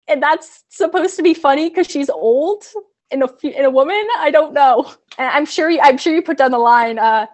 and 0.08 0.22
that's 0.22 0.64
supposed 0.68 1.16
to 1.16 1.22
be 1.22 1.34
funny 1.34 1.68
because 1.68 1.86
she's 1.86 2.10
old 2.10 2.64
in 3.10 3.22
a 3.22 3.28
in 3.46 3.64
a 3.64 3.70
woman? 3.70 4.02
I 4.18 4.30
don't 4.30 4.52
know. 4.52 4.92
And 5.18 5.28
i'm 5.28 5.46
sure 5.46 5.68
you, 5.70 5.80
i'm 5.82 5.98
sure 5.98 6.14
you 6.14 6.22
put 6.22 6.38
down 6.38 6.50
the 6.52 6.58
line 6.58 6.98
uh 6.98 7.26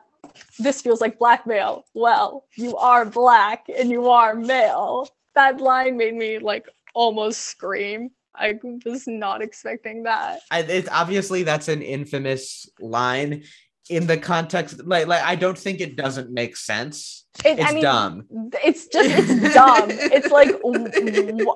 this 0.59 0.81
feels 0.83 1.01
like 1.01 1.19
blackmail. 1.19 1.85
Well 1.95 2.45
you 2.57 2.77
are 2.77 3.05
black 3.05 3.67
and 3.79 3.91
you 3.91 4.09
are 4.11 4.35
male. 4.35 5.09
That 5.35 5.61
line 5.61 5.97
made 5.97 6.15
me 6.15 6.39
like 6.39 6.67
almost 6.95 7.43
scream. 7.43 8.11
I 8.37 8.55
was 8.85 9.07
not 9.07 9.43
expecting 9.43 10.05
that. 10.05 10.41
I, 10.51 10.61
it's 10.61 10.89
obviously 10.91 11.43
that's 11.45 11.69
an 11.69 11.83
infamous 11.83 12.69
line 12.81 13.45
in 13.91 14.07
the 14.07 14.17
context 14.17 14.85
like 14.87 15.07
like 15.07 15.23
I 15.23 15.35
don't 15.37 15.59
think 15.59 15.81
it 15.81 15.95
doesn't 15.97 16.31
make 16.31 16.57
sense. 16.57 17.27
It- 17.45 17.59
It's 17.59 17.71
I 17.71 17.75
mean, 17.75 17.83
dumb. 17.83 18.27
it's 18.65 18.87
just 18.87 19.11
it's 19.11 19.55
dumb. 19.61 19.89
It's 19.91 20.31
like 20.31 20.51
w- 20.63 20.89
w- 20.89 21.55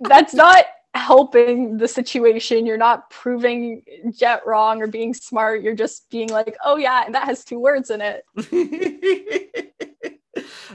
that's 0.00 0.34
not 0.34 0.64
helping 0.94 1.76
the 1.76 1.86
situation 1.86 2.66
you're 2.66 2.76
not 2.76 3.08
proving 3.10 3.82
jet 4.10 4.40
wrong 4.46 4.82
or 4.82 4.86
being 4.86 5.12
smart 5.14 5.62
you're 5.62 5.74
just 5.74 6.08
being 6.10 6.28
like 6.28 6.56
oh 6.64 6.76
yeah 6.76 7.04
and 7.04 7.14
that 7.14 7.24
has 7.24 7.44
two 7.44 7.58
words 7.58 7.90
in 7.90 8.00
it 8.00 8.24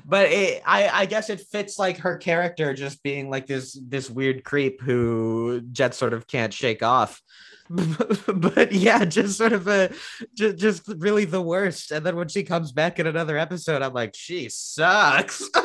but 0.06 0.32
it, 0.32 0.62
I 0.66 0.90
I 0.90 1.06
guess 1.06 1.30
it 1.30 1.41
fits 1.41 1.78
like 1.80 1.98
her 2.00 2.18
character 2.18 2.74
just 2.74 3.04
being 3.04 3.30
like 3.30 3.48
this 3.48 3.78
this 3.88 4.10
weird 4.10 4.44
creep 4.44 4.82
who 4.82 5.62
Jet 5.72 5.94
sort 5.94 6.14
of 6.14 6.28
can't 6.28 6.54
shake 6.54 6.84
off. 6.84 7.22
but 7.70 8.72
yeah, 8.72 9.06
just 9.06 9.38
sort 9.38 9.54
of 9.54 9.68
a 9.68 9.91
just, 10.34 10.58
just 10.58 10.88
really 10.88 11.26
the 11.26 11.41
worst. 11.41 11.91
And 11.91 12.06
then 12.06 12.16
when 12.16 12.28
she 12.28 12.44
comes 12.44 12.72
back 12.72 13.00
in 13.00 13.08
another 13.08 13.38
episode, 13.38 13.82
I'm 13.82 13.94
like, 13.94 14.16
she 14.16 14.50
sucks. 14.50 15.50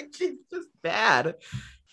I'm 0.00 0.06
like, 0.06 0.14
like 0.14 0.14
she's 0.16 0.38
just 0.52 0.68
bad. 0.82 1.36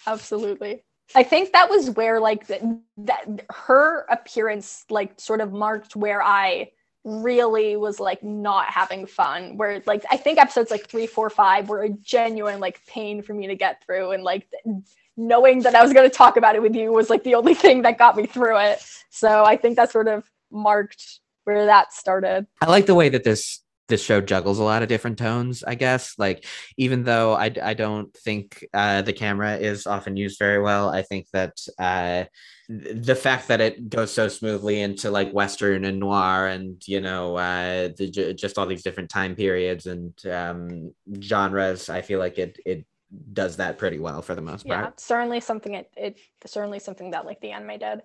absolutely. 0.06 0.84
I 1.16 1.24
think 1.24 1.54
that 1.54 1.70
was 1.70 1.92
where 1.92 2.20
like 2.20 2.48
th- 2.48 2.62
that 2.98 3.46
her 3.50 4.06
appearance 4.10 4.86
like 4.90 5.20
sort 5.20 5.42
of 5.42 5.54
marked 5.54 5.96
where 5.96 6.22
i 6.22 6.70
really 7.06 7.78
was 7.78 8.02
like 8.02 8.22
not 8.22 8.66
having 8.66 9.06
fun 9.06 9.56
where 9.56 9.82
like 9.86 10.04
i 10.12 10.18
think 10.18 10.38
episodes 10.38 10.70
like 10.70 10.90
three 10.90 11.08
four 11.08 11.30
five 11.30 11.70
were 11.70 11.84
a 11.84 11.90
genuine 11.90 12.60
like 12.60 12.86
pain 12.86 13.22
for 13.22 13.34
me 13.34 13.48
to 13.48 13.56
get 13.56 13.82
through 13.86 14.12
and 14.12 14.24
like 14.24 14.50
th- 14.52 14.84
knowing 15.16 15.62
that 15.62 15.74
i 15.74 15.82
was 15.82 15.94
going 15.94 16.10
to 16.10 16.14
talk 16.14 16.36
about 16.36 16.56
it 16.56 16.62
with 16.62 16.76
you 16.76 16.92
was 16.92 17.10
like 17.10 17.24
the 17.24 17.36
only 17.36 17.54
thing 17.64 17.84
that 17.84 17.98
got 17.98 18.18
me 18.18 18.26
through 18.26 18.58
it. 18.60 18.86
So 19.10 19.46
i 19.46 19.56
think 19.56 19.78
that 19.78 19.90
sort 19.90 20.10
of 20.10 20.30
marked 20.52 21.22
where 21.46 21.66
that 21.66 21.94
started. 21.94 22.46
I 22.62 22.70
like 22.70 22.88
the 22.88 22.96
way 22.96 23.08
that 23.08 23.24
this 23.24 23.62
this 23.88 24.04
show 24.04 24.22
juggles 24.22 24.60
a 24.60 24.64
lot 24.64 24.82
of 24.82 24.90
different 24.90 25.18
tones 25.18 25.64
i 25.66 25.76
guess. 25.76 26.16
Like 26.18 26.46
even 26.78 27.04
though 27.04 27.34
i, 27.34 27.52
I 27.62 27.74
don't 27.74 28.14
think 28.14 28.66
uh, 28.74 29.02
the 29.02 29.14
camera 29.14 29.58
is 29.58 29.88
often 29.88 30.18
used 30.18 30.40
very 30.40 30.62
well 30.62 30.90
i 30.90 31.02
think 31.02 31.28
that 31.34 31.58
uh, 31.80 32.26
the 32.70 33.16
fact 33.16 33.48
that 33.48 33.62
it 33.62 33.90
goes 33.90 34.12
so 34.12 34.28
smoothly 34.28 34.82
into 34.82 35.10
like 35.10 35.32
western 35.32 35.86
and 35.86 36.00
noir 36.00 36.48
and 36.48 36.86
you 36.88 37.00
know 37.00 37.38
uh, 37.38 37.90
the, 37.98 38.34
just 38.38 38.58
all 38.58 38.66
these 38.66 38.84
different 38.84 39.10
time 39.10 39.36
periods 39.36 39.86
and 39.86 40.14
um, 40.28 40.94
genres 41.22 41.90
i 41.90 42.02
feel 42.02 42.20
like 42.20 42.38
it 42.38 42.60
it 42.66 42.86
does 43.34 43.58
that 43.58 43.78
pretty 43.78 44.00
well 44.00 44.22
for 44.22 44.36
the 44.36 44.42
most 44.42 44.68
part. 44.68 44.84
yeah 44.84 44.92
certainly 44.98 45.40
something 45.40 45.76
it, 45.76 45.90
it 45.96 46.18
certainly 46.46 46.80
something 46.80 47.12
that 47.12 47.26
like 47.26 47.40
the 47.42 47.52
anime 47.52 47.80
did. 47.80 48.02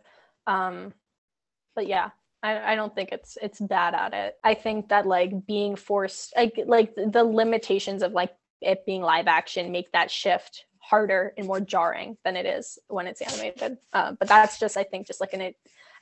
Um 0.47 0.93
but 1.75 1.87
yeah 1.87 2.11
I, 2.43 2.73
I 2.73 2.74
don't 2.74 2.94
think 2.94 3.10
it's 3.12 3.39
it's 3.40 3.60
bad 3.60 3.94
at 3.94 4.14
it. 4.14 4.35
I 4.43 4.55
think 4.55 4.89
that 4.89 5.06
like 5.06 5.47
being 5.47 5.77
forced 5.77 6.35
like 6.36 6.59
like 6.66 6.94
the 6.94 7.24
limitations 7.24 8.02
of 8.02 8.12
like 8.12 8.35
it 8.60 8.85
being 8.86 9.02
live 9.02 9.27
action 9.27 9.73
make 9.73 9.93
that 9.93 10.10
shift 10.10 10.64
harder 10.78 11.32
and 11.36 11.47
more 11.47 11.60
jarring 11.60 12.16
than 12.24 12.36
it 12.36 12.47
is 12.47 12.78
when 12.89 13.06
it's 13.06 13.20
animated. 13.20 13.78
Uh, 13.93 14.12
but 14.19 14.28
that's 14.28 14.59
just 14.59 14.77
I 14.77 14.82
think 14.82 15.06
just 15.06 15.20
like 15.20 15.32
an 15.32 15.40
it. 15.40 15.56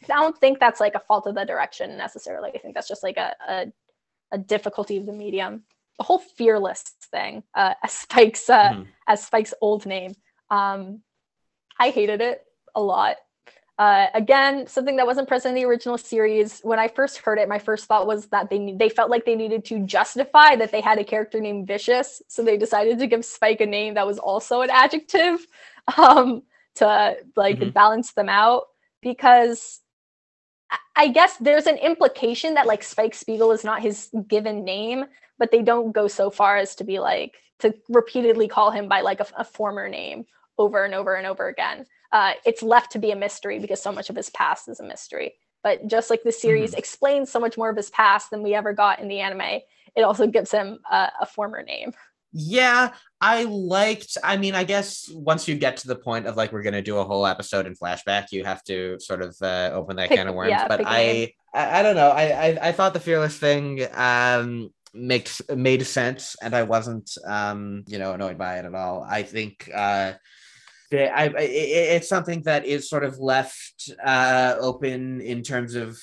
I 0.05 0.15
don't 0.15 0.39
think 0.39 0.59
that's 0.59 0.81
like 0.81 0.95
a 0.95 1.01
fault 1.01 1.27
of 1.27 1.35
the 1.35 1.45
direction 1.45 1.99
necessarily. 1.99 2.51
I 2.55 2.59
think 2.59 2.75
that's 2.75 2.89
just 2.89 3.03
like 3.03 3.19
a 3.19 3.35
a, 3.47 3.67
a 4.33 4.39
difficulty 4.39 4.97
of 4.97 5.07
the 5.07 5.13
medium. 5.13 5.65
The 5.99 6.05
whole 6.05 6.19
fearless 6.19 6.83
thing, 7.11 7.43
uh, 7.55 7.75
as 7.85 7.93
Spike's 7.93 8.49
uh, 8.49 8.71
mm-hmm. 8.71 8.83
as 9.07 9.27
Spike's 9.27 9.55
old 9.61 9.85
name. 9.85 10.15
Um, 10.51 11.03
I 11.79 11.91
hated 11.91 12.21
it 12.21 12.43
a 12.75 12.81
lot. 12.81 13.17
Uh, 13.81 14.09
again, 14.13 14.67
something 14.67 14.97
that 14.97 15.07
wasn't 15.07 15.27
present 15.27 15.57
in 15.57 15.63
the 15.63 15.67
original 15.67 15.97
series. 15.97 16.61
When 16.63 16.79
I 16.79 16.87
first 16.87 17.17
heard 17.17 17.39
it, 17.39 17.49
my 17.49 17.59
first 17.59 17.87
thought 17.87 18.07
was 18.07 18.27
that 18.27 18.51
they 18.51 18.75
they 18.79 18.91
felt 18.91 19.09
like 19.09 19.25
they 19.25 19.35
needed 19.35 19.65
to 19.65 19.79
justify 19.87 20.55
that 20.57 20.71
they 20.71 20.83
had 20.83 20.99
a 20.99 21.05
character 21.05 21.41
named 21.41 21.67
Vicious, 21.67 22.21
so 22.29 22.45
they 22.45 22.59
decided 22.59 22.99
to 22.99 23.07
give 23.07 23.25
Spike 23.25 23.63
a 23.63 23.67
name 23.67 23.95
that 23.95 24.07
was 24.07 24.19
also 24.19 24.61
an 24.61 24.69
adjective 24.69 25.47
um, 25.97 26.43
to 26.75 27.17
like 27.37 27.57
mm-hmm. 27.57 27.71
balance 27.71 28.13
them 28.13 28.29
out. 28.29 28.65
Because 29.01 29.81
I 30.95 31.09
guess 31.09 31.39
there's 31.39 31.67
an 31.67 31.79
implication 31.79 32.53
that 32.55 32.67
like 32.67 32.83
Spike 32.83 33.15
Spiegel 33.15 33.51
is 33.51 33.65
not 33.65 33.81
his 33.81 34.11
given 34.29 34.63
name, 34.63 35.07
but 35.39 35.51
they 35.53 35.63
don't 35.63 35.93
go 35.93 36.07
so 36.07 36.29
far 36.29 36.59
as 36.59 36.75
to 36.75 36.85
be 36.85 36.99
like 36.99 37.37
to 37.61 37.75
repeatedly 37.89 38.47
call 38.47 38.73
him 38.73 38.89
by 38.89 39.01
like 39.01 39.21
a, 39.21 39.27
a 39.39 39.45
former 39.45 39.89
name 39.89 40.27
over 40.59 40.85
and 40.85 40.95
over 40.95 41.15
and 41.15 41.27
over 41.27 41.49
again 41.49 41.87
uh, 42.13 42.33
it's 42.45 42.63
left 42.63 42.93
to 42.93 42.99
be 42.99 43.11
a 43.11 43.17
mystery 43.17 43.59
because 43.59 43.83
so 43.83 43.93
much 43.93 44.11
of 44.11 44.17
his 44.17 44.31
past 44.31 44.69
is 44.69 44.81
a 44.81 44.85
mystery. 44.85 45.35
But 45.63 45.87
just 45.87 46.11
like 46.11 46.23
the 46.23 46.33
series 46.33 46.71
mm-hmm. 46.71 46.79
explains 46.79 47.31
so 47.31 47.39
much 47.39 47.59
more 47.59 47.69
of 47.69 47.77
his 47.77 47.91
past 47.91 48.31
than 48.31 48.43
we 48.43 48.55
ever 48.55 48.73
got 48.73 49.01
in 49.01 49.09
the 49.09 49.21
anime, 49.21 49.61
it 49.95 50.03
also 50.03 50.27
gives 50.27 50.51
him 50.51 50.79
a 50.91 51.27
former 51.27 51.63
name. 51.63 51.93
Yeah, 52.33 52.93
I 53.21 53.45
liked. 53.45 54.17
I 54.23 54.37
mean, 54.37 54.55
I 54.55 54.63
guess 54.63 55.11
once 55.13 55.49
you 55.49 55.57
get 55.57 55.79
to 55.79 55.89
the 55.89 55.97
point 55.97 56.27
of 56.27 56.37
like 56.37 56.53
we're 56.53 56.63
gonna 56.63 56.83
do 56.83 56.99
a 56.99 57.05
whole 57.05 57.27
episode 57.27 57.67
in 57.67 57.75
flashback, 57.75 58.27
you 58.31 58.45
have 58.45 58.63
to 58.65 58.99
sort 59.01 59.23
of 59.23 59.37
uh, 59.43 59.71
open 59.75 59.97
that 59.97 60.09
pick, 60.09 60.19
can 60.19 60.29
of 60.29 60.35
worms. 60.35 60.51
Yeah, 60.51 60.69
but 60.69 60.87
I, 60.87 61.33
I, 61.53 61.81
I, 61.81 61.83
don't 61.83 61.97
know. 61.97 62.11
I, 62.11 62.23
I, 62.23 62.69
I 62.69 62.73
thought 62.73 62.95
the 62.95 63.01
fearless 63.01 63.37
thing 63.37 63.85
um 63.95 64.71
makes 64.95 65.43
made 65.55 65.85
sense, 65.85 66.37
and 66.41 66.55
I 66.55 66.63
wasn't 66.63 67.11
um 67.27 67.83
you 67.89 67.99
know 67.99 68.13
annoyed 68.13 68.39
by 68.39 68.59
it 68.59 68.65
at 68.65 68.75
all. 68.75 69.05
I 69.09 69.25
think 69.25 69.69
uh 69.75 70.13
I, 70.93 71.25
I, 71.27 71.33
it's 71.39 72.09
something 72.09 72.43
that 72.43 72.67
is 72.67 72.89
sort 72.89 73.05
of 73.05 73.19
left 73.19 73.91
uh, 74.05 74.57
open 74.59 75.21
in 75.21 75.43
terms 75.43 75.75
of 75.75 75.99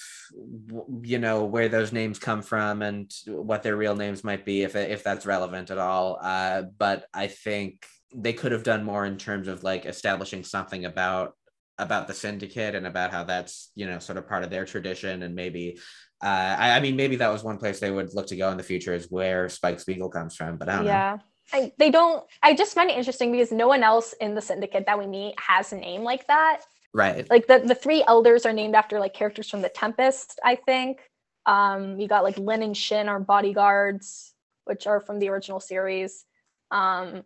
you 1.01 1.19
know 1.19 1.45
where 1.45 1.69
those 1.69 1.91
names 1.91 2.19
come 2.19 2.41
from 2.41 2.81
and 2.81 3.11
what 3.27 3.63
their 3.63 3.75
real 3.75 3.95
names 3.95 4.23
might 4.23 4.45
be 4.45 4.63
if 4.63 4.75
if 4.75 5.03
that's 5.03 5.25
relevant 5.25 5.71
at 5.71 5.77
all. 5.77 6.19
Uh, 6.21 6.63
but 6.77 7.05
I 7.13 7.27
think 7.27 7.85
they 8.15 8.33
could 8.33 8.51
have 8.51 8.63
done 8.63 8.83
more 8.83 9.05
in 9.05 9.17
terms 9.17 9.47
of 9.47 9.63
like 9.63 9.85
establishing 9.85 10.43
something 10.43 10.85
about 10.85 11.33
about 11.77 12.07
the 12.07 12.13
syndicate 12.13 12.73
and 12.73 12.87
about 12.87 13.11
how 13.11 13.23
that's 13.23 13.71
you 13.75 13.85
know 13.85 13.99
sort 13.99 14.17
of 14.17 14.27
part 14.27 14.43
of 14.43 14.49
their 14.49 14.65
tradition 14.65 15.23
and 15.23 15.35
maybe 15.35 15.77
uh, 16.23 16.55
I, 16.57 16.71
I 16.71 16.79
mean 16.79 16.95
maybe 16.95 17.17
that 17.17 17.31
was 17.31 17.43
one 17.43 17.57
place 17.57 17.79
they 17.79 17.91
would 17.91 18.13
look 18.13 18.27
to 18.27 18.37
go 18.37 18.49
in 18.51 18.57
the 18.57 18.63
future 18.63 18.93
is 18.93 19.11
where 19.11 19.49
Spike 19.49 19.79
Spiegel 19.79 20.09
comes 20.09 20.35
from, 20.35 20.57
but 20.57 20.69
I 20.69 20.77
don't 20.77 20.85
yeah. 20.85 21.17
know. 21.17 21.23
I, 21.53 21.71
they 21.77 21.89
don't 21.89 22.25
i 22.43 22.53
just 22.53 22.73
find 22.73 22.89
it 22.89 22.97
interesting 22.97 23.31
because 23.31 23.51
no 23.51 23.67
one 23.67 23.83
else 23.83 24.13
in 24.19 24.35
the 24.35 24.41
syndicate 24.41 24.85
that 24.85 24.99
we 24.99 25.07
meet 25.07 25.35
has 25.39 25.71
a 25.71 25.77
name 25.77 26.03
like 26.03 26.27
that. 26.27 26.61
Right. 26.93 27.29
Like 27.29 27.47
the, 27.47 27.59
the 27.59 27.75
three 27.75 28.03
elders 28.07 28.45
are 28.45 28.53
named 28.53 28.75
after 28.75 28.99
like 28.99 29.13
characters 29.13 29.49
from 29.49 29.61
the 29.61 29.69
tempest 29.69 30.39
i 30.43 30.55
think. 30.55 30.99
Um 31.45 31.99
you 31.99 32.07
got 32.07 32.23
like 32.23 32.37
lin 32.37 32.63
and 32.63 32.75
shin 32.75 33.07
are 33.09 33.19
bodyguards 33.19 34.33
which 34.65 34.87
are 34.87 34.99
from 34.99 35.19
the 35.19 35.29
original 35.29 35.59
series. 35.59 36.25
Um 36.71 37.23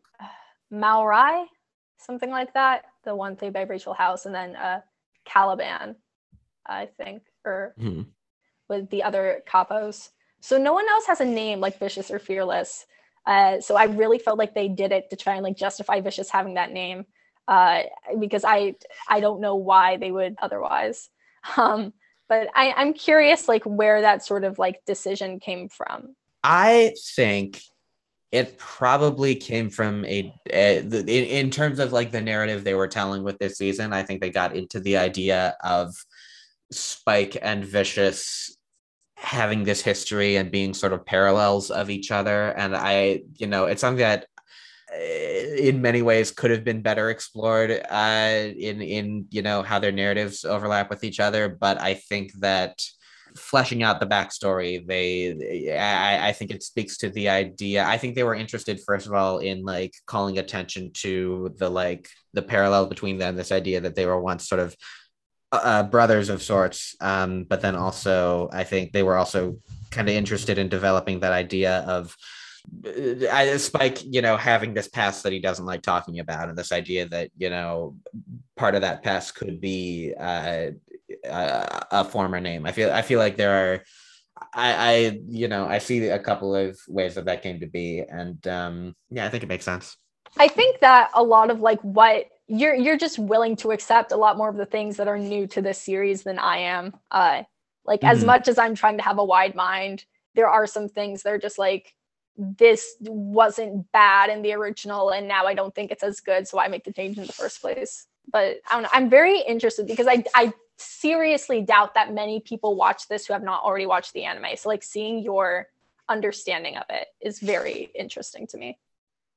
Rai, 0.71 1.45
something 1.97 2.29
like 2.29 2.53
that 2.53 2.85
the 3.03 3.15
one 3.15 3.35
played 3.35 3.53
by 3.53 3.63
rachel 3.63 3.93
house 3.93 4.25
and 4.25 4.35
then 4.35 4.55
uh 4.55 4.81
caliban 5.25 5.95
i 6.65 6.85
think 6.85 7.23
or 7.45 7.73
mm-hmm. 7.79 8.03
with 8.69 8.89
the 8.89 9.03
other 9.03 9.41
capos. 9.47 10.09
So 10.41 10.57
no 10.57 10.73
one 10.73 10.87
else 10.89 11.05
has 11.07 11.21
a 11.21 11.25
name 11.25 11.59
like 11.59 11.79
vicious 11.79 12.11
or 12.11 12.19
fearless 12.19 12.85
uh, 13.25 13.59
so 13.61 13.75
I 13.75 13.85
really 13.85 14.19
felt 14.19 14.39
like 14.39 14.55
they 14.55 14.67
did 14.67 14.91
it 14.91 15.09
to 15.09 15.15
try 15.15 15.35
and 15.35 15.43
like 15.43 15.57
justify 15.57 16.01
Vicious 16.01 16.29
having 16.29 16.55
that 16.55 16.71
name 16.71 17.05
uh, 17.47 17.83
because 18.19 18.43
I 18.43 18.75
I 19.07 19.19
don't 19.19 19.41
know 19.41 19.55
why 19.55 19.97
they 19.97 20.11
would 20.11 20.35
otherwise. 20.41 21.09
Um, 21.57 21.91
but 22.29 22.49
I, 22.55 22.71
I'm 22.71 22.93
curious 22.93 23.47
like 23.47 23.63
where 23.63 24.01
that 24.01 24.23
sort 24.23 24.43
of 24.43 24.59
like 24.59 24.85
decision 24.85 25.39
came 25.39 25.69
from. 25.69 26.15
I 26.43 26.93
think 27.15 27.59
it 28.31 28.57
probably 28.57 29.35
came 29.35 29.69
from 29.69 30.05
a, 30.05 30.33
a 30.49 30.77
in, 30.77 31.03
in 31.05 31.49
terms 31.49 31.79
of 31.79 31.91
like 31.91 32.11
the 32.11 32.21
narrative 32.21 32.63
they 32.63 32.75
were 32.75 32.87
telling 32.87 33.23
with 33.23 33.39
this 33.39 33.57
season. 33.57 33.91
I 33.91 34.03
think 34.03 34.21
they 34.21 34.29
got 34.29 34.55
into 34.55 34.79
the 34.79 34.97
idea 34.97 35.57
of 35.63 35.93
Spike 36.71 37.37
and 37.41 37.65
Vicious 37.65 38.55
having 39.21 39.63
this 39.63 39.81
history 39.81 40.35
and 40.37 40.51
being 40.51 40.73
sort 40.73 40.93
of 40.93 41.05
parallels 41.05 41.69
of 41.69 41.89
each 41.89 42.11
other. 42.11 42.49
And 42.57 42.75
i 42.75 43.21
you 43.37 43.47
know 43.47 43.65
it's 43.65 43.81
something 43.81 43.99
that 43.99 44.25
uh, 44.91 45.55
in 45.57 45.81
many 45.81 46.01
ways 46.01 46.31
could 46.31 46.51
have 46.51 46.63
been 46.63 46.81
better 46.81 47.09
explored 47.09 47.71
uh, 47.71 48.49
in 48.69 48.81
in 48.81 49.25
you 49.29 49.43
know 49.43 49.61
how 49.61 49.79
their 49.79 49.91
narratives 49.91 50.43
overlap 50.43 50.89
with 50.89 51.03
each 51.03 51.19
other. 51.19 51.49
But 51.49 51.79
i 51.81 51.93
think 51.93 52.33
that 52.39 52.81
fleshing 53.35 53.81
out 53.81 53.99
the 53.99 54.05
backstory 54.05 54.85
they 54.85 55.77
I, 55.77 56.29
I 56.29 56.33
think 56.33 56.51
it 56.51 56.63
speaks 56.63 56.97
to 56.97 57.09
the 57.09 57.29
idea. 57.29 57.85
I 57.85 57.97
think 57.97 58.15
they 58.15 58.23
were 58.23 58.35
interested 58.35 58.81
first 58.85 59.07
of 59.07 59.13
all 59.13 59.37
in 59.37 59.63
like 59.63 59.93
calling 60.05 60.37
attention 60.37 60.91
to 60.95 61.53
the 61.57 61.69
like 61.69 62.09
the 62.33 62.41
parallel 62.41 62.87
between 62.87 63.17
them 63.17 63.35
this 63.35 63.51
idea 63.51 63.81
that 63.81 63.95
they 63.95 64.05
were 64.05 64.19
once 64.19 64.49
sort 64.49 64.61
of 64.61 64.75
uh, 65.51 65.83
brothers 65.83 66.29
of 66.29 66.41
sorts. 66.41 66.95
Um, 67.01 67.43
but 67.43 67.61
then 67.61 67.75
also, 67.75 68.49
I 68.51 68.63
think 68.63 68.91
they 68.91 69.03
were 69.03 69.17
also 69.17 69.57
kind 69.89 70.07
of 70.07 70.15
interested 70.15 70.57
in 70.57 70.69
developing 70.69 71.19
that 71.19 71.33
idea 71.33 71.79
of 71.87 72.15
uh, 72.87 73.57
Spike, 73.57 74.03
you 74.05 74.21
know, 74.21 74.37
having 74.37 74.73
this 74.73 74.87
past 74.87 75.23
that 75.23 75.33
he 75.33 75.39
doesn't 75.39 75.65
like 75.65 75.81
talking 75.81 76.19
about, 76.19 76.49
and 76.49 76.57
this 76.57 76.71
idea 76.71 77.07
that 77.09 77.31
you 77.37 77.49
know 77.49 77.95
part 78.55 78.75
of 78.75 78.81
that 78.81 79.03
past 79.03 79.35
could 79.35 79.59
be 79.59 80.13
uh, 80.19 80.71
a, 81.25 81.85
a 81.91 82.03
former 82.05 82.39
name. 82.39 82.65
I 82.65 82.71
feel 82.71 82.91
I 82.91 83.01
feel 83.01 83.19
like 83.19 83.37
there 83.37 83.73
are. 83.73 83.83
I, 84.53 84.73
I, 84.73 85.19
you 85.27 85.47
know, 85.47 85.67
I 85.67 85.77
see 85.77 86.07
a 86.07 86.17
couple 86.17 86.55
of 86.55 86.79
ways 86.87 87.13
that 87.13 87.25
that 87.25 87.43
came 87.43 87.59
to 87.59 87.67
be, 87.67 87.99
and 87.99 88.45
um, 88.47 88.95
yeah, 89.11 89.25
I 89.25 89.29
think 89.29 89.43
it 89.43 89.49
makes 89.49 89.65
sense. 89.65 89.97
I 90.37 90.47
think 90.47 90.79
that 90.79 91.11
a 91.13 91.21
lot 91.21 91.51
of 91.51 91.59
like 91.59 91.79
what 91.81 92.25
you're 92.51 92.75
you're 92.75 92.97
just 92.97 93.17
willing 93.17 93.55
to 93.55 93.71
accept 93.71 94.11
a 94.11 94.17
lot 94.17 94.37
more 94.37 94.49
of 94.49 94.57
the 94.57 94.65
things 94.65 94.97
that 94.97 95.07
are 95.07 95.17
new 95.17 95.47
to 95.47 95.61
this 95.61 95.81
series 95.81 96.23
than 96.23 96.37
I 96.37 96.57
am. 96.57 96.93
Uh, 97.09 97.43
like 97.85 98.01
mm-hmm. 98.01 98.11
as 98.11 98.25
much 98.25 98.47
as 98.47 98.57
I'm 98.57 98.75
trying 98.75 98.97
to 98.97 99.03
have 99.03 99.19
a 99.19 99.23
wide 99.23 99.55
mind, 99.55 100.03
there 100.35 100.49
are 100.49 100.67
some 100.67 100.89
things 100.89 101.23
that 101.23 101.31
are 101.31 101.37
just 101.37 101.57
like 101.57 101.95
this 102.37 102.95
wasn't 102.99 103.89
bad 103.91 104.29
in 104.29 104.41
the 104.41 104.53
original, 104.53 105.11
and 105.11 105.27
now 105.27 105.45
I 105.45 105.53
don't 105.53 105.73
think 105.73 105.91
it's 105.91 106.03
as 106.03 106.19
good, 106.19 106.47
so 106.47 106.59
I 106.59 106.67
make 106.67 106.83
the 106.83 106.91
change 106.91 107.17
in 107.17 107.25
the 107.25 107.33
first 107.33 107.61
place. 107.61 108.07
But 108.31 108.57
I 108.69 108.73
don't 108.73 108.83
know. 108.83 108.89
I'm 108.91 109.09
very 109.09 109.39
interested 109.39 109.87
because 109.87 110.07
I 110.07 110.23
I 110.35 110.53
seriously 110.77 111.61
doubt 111.61 111.93
that 111.93 112.13
many 112.13 112.41
people 112.41 112.75
watch 112.75 113.07
this 113.07 113.27
who 113.27 113.33
have 113.33 113.43
not 113.43 113.63
already 113.63 113.85
watched 113.85 114.13
the 114.13 114.25
anime. 114.25 114.57
So 114.57 114.67
like 114.67 114.83
seeing 114.83 115.19
your 115.19 115.67
understanding 116.09 116.75
of 116.75 116.83
it 116.89 117.07
is 117.21 117.39
very 117.39 117.91
interesting 117.95 118.45
to 118.47 118.57
me 118.57 118.77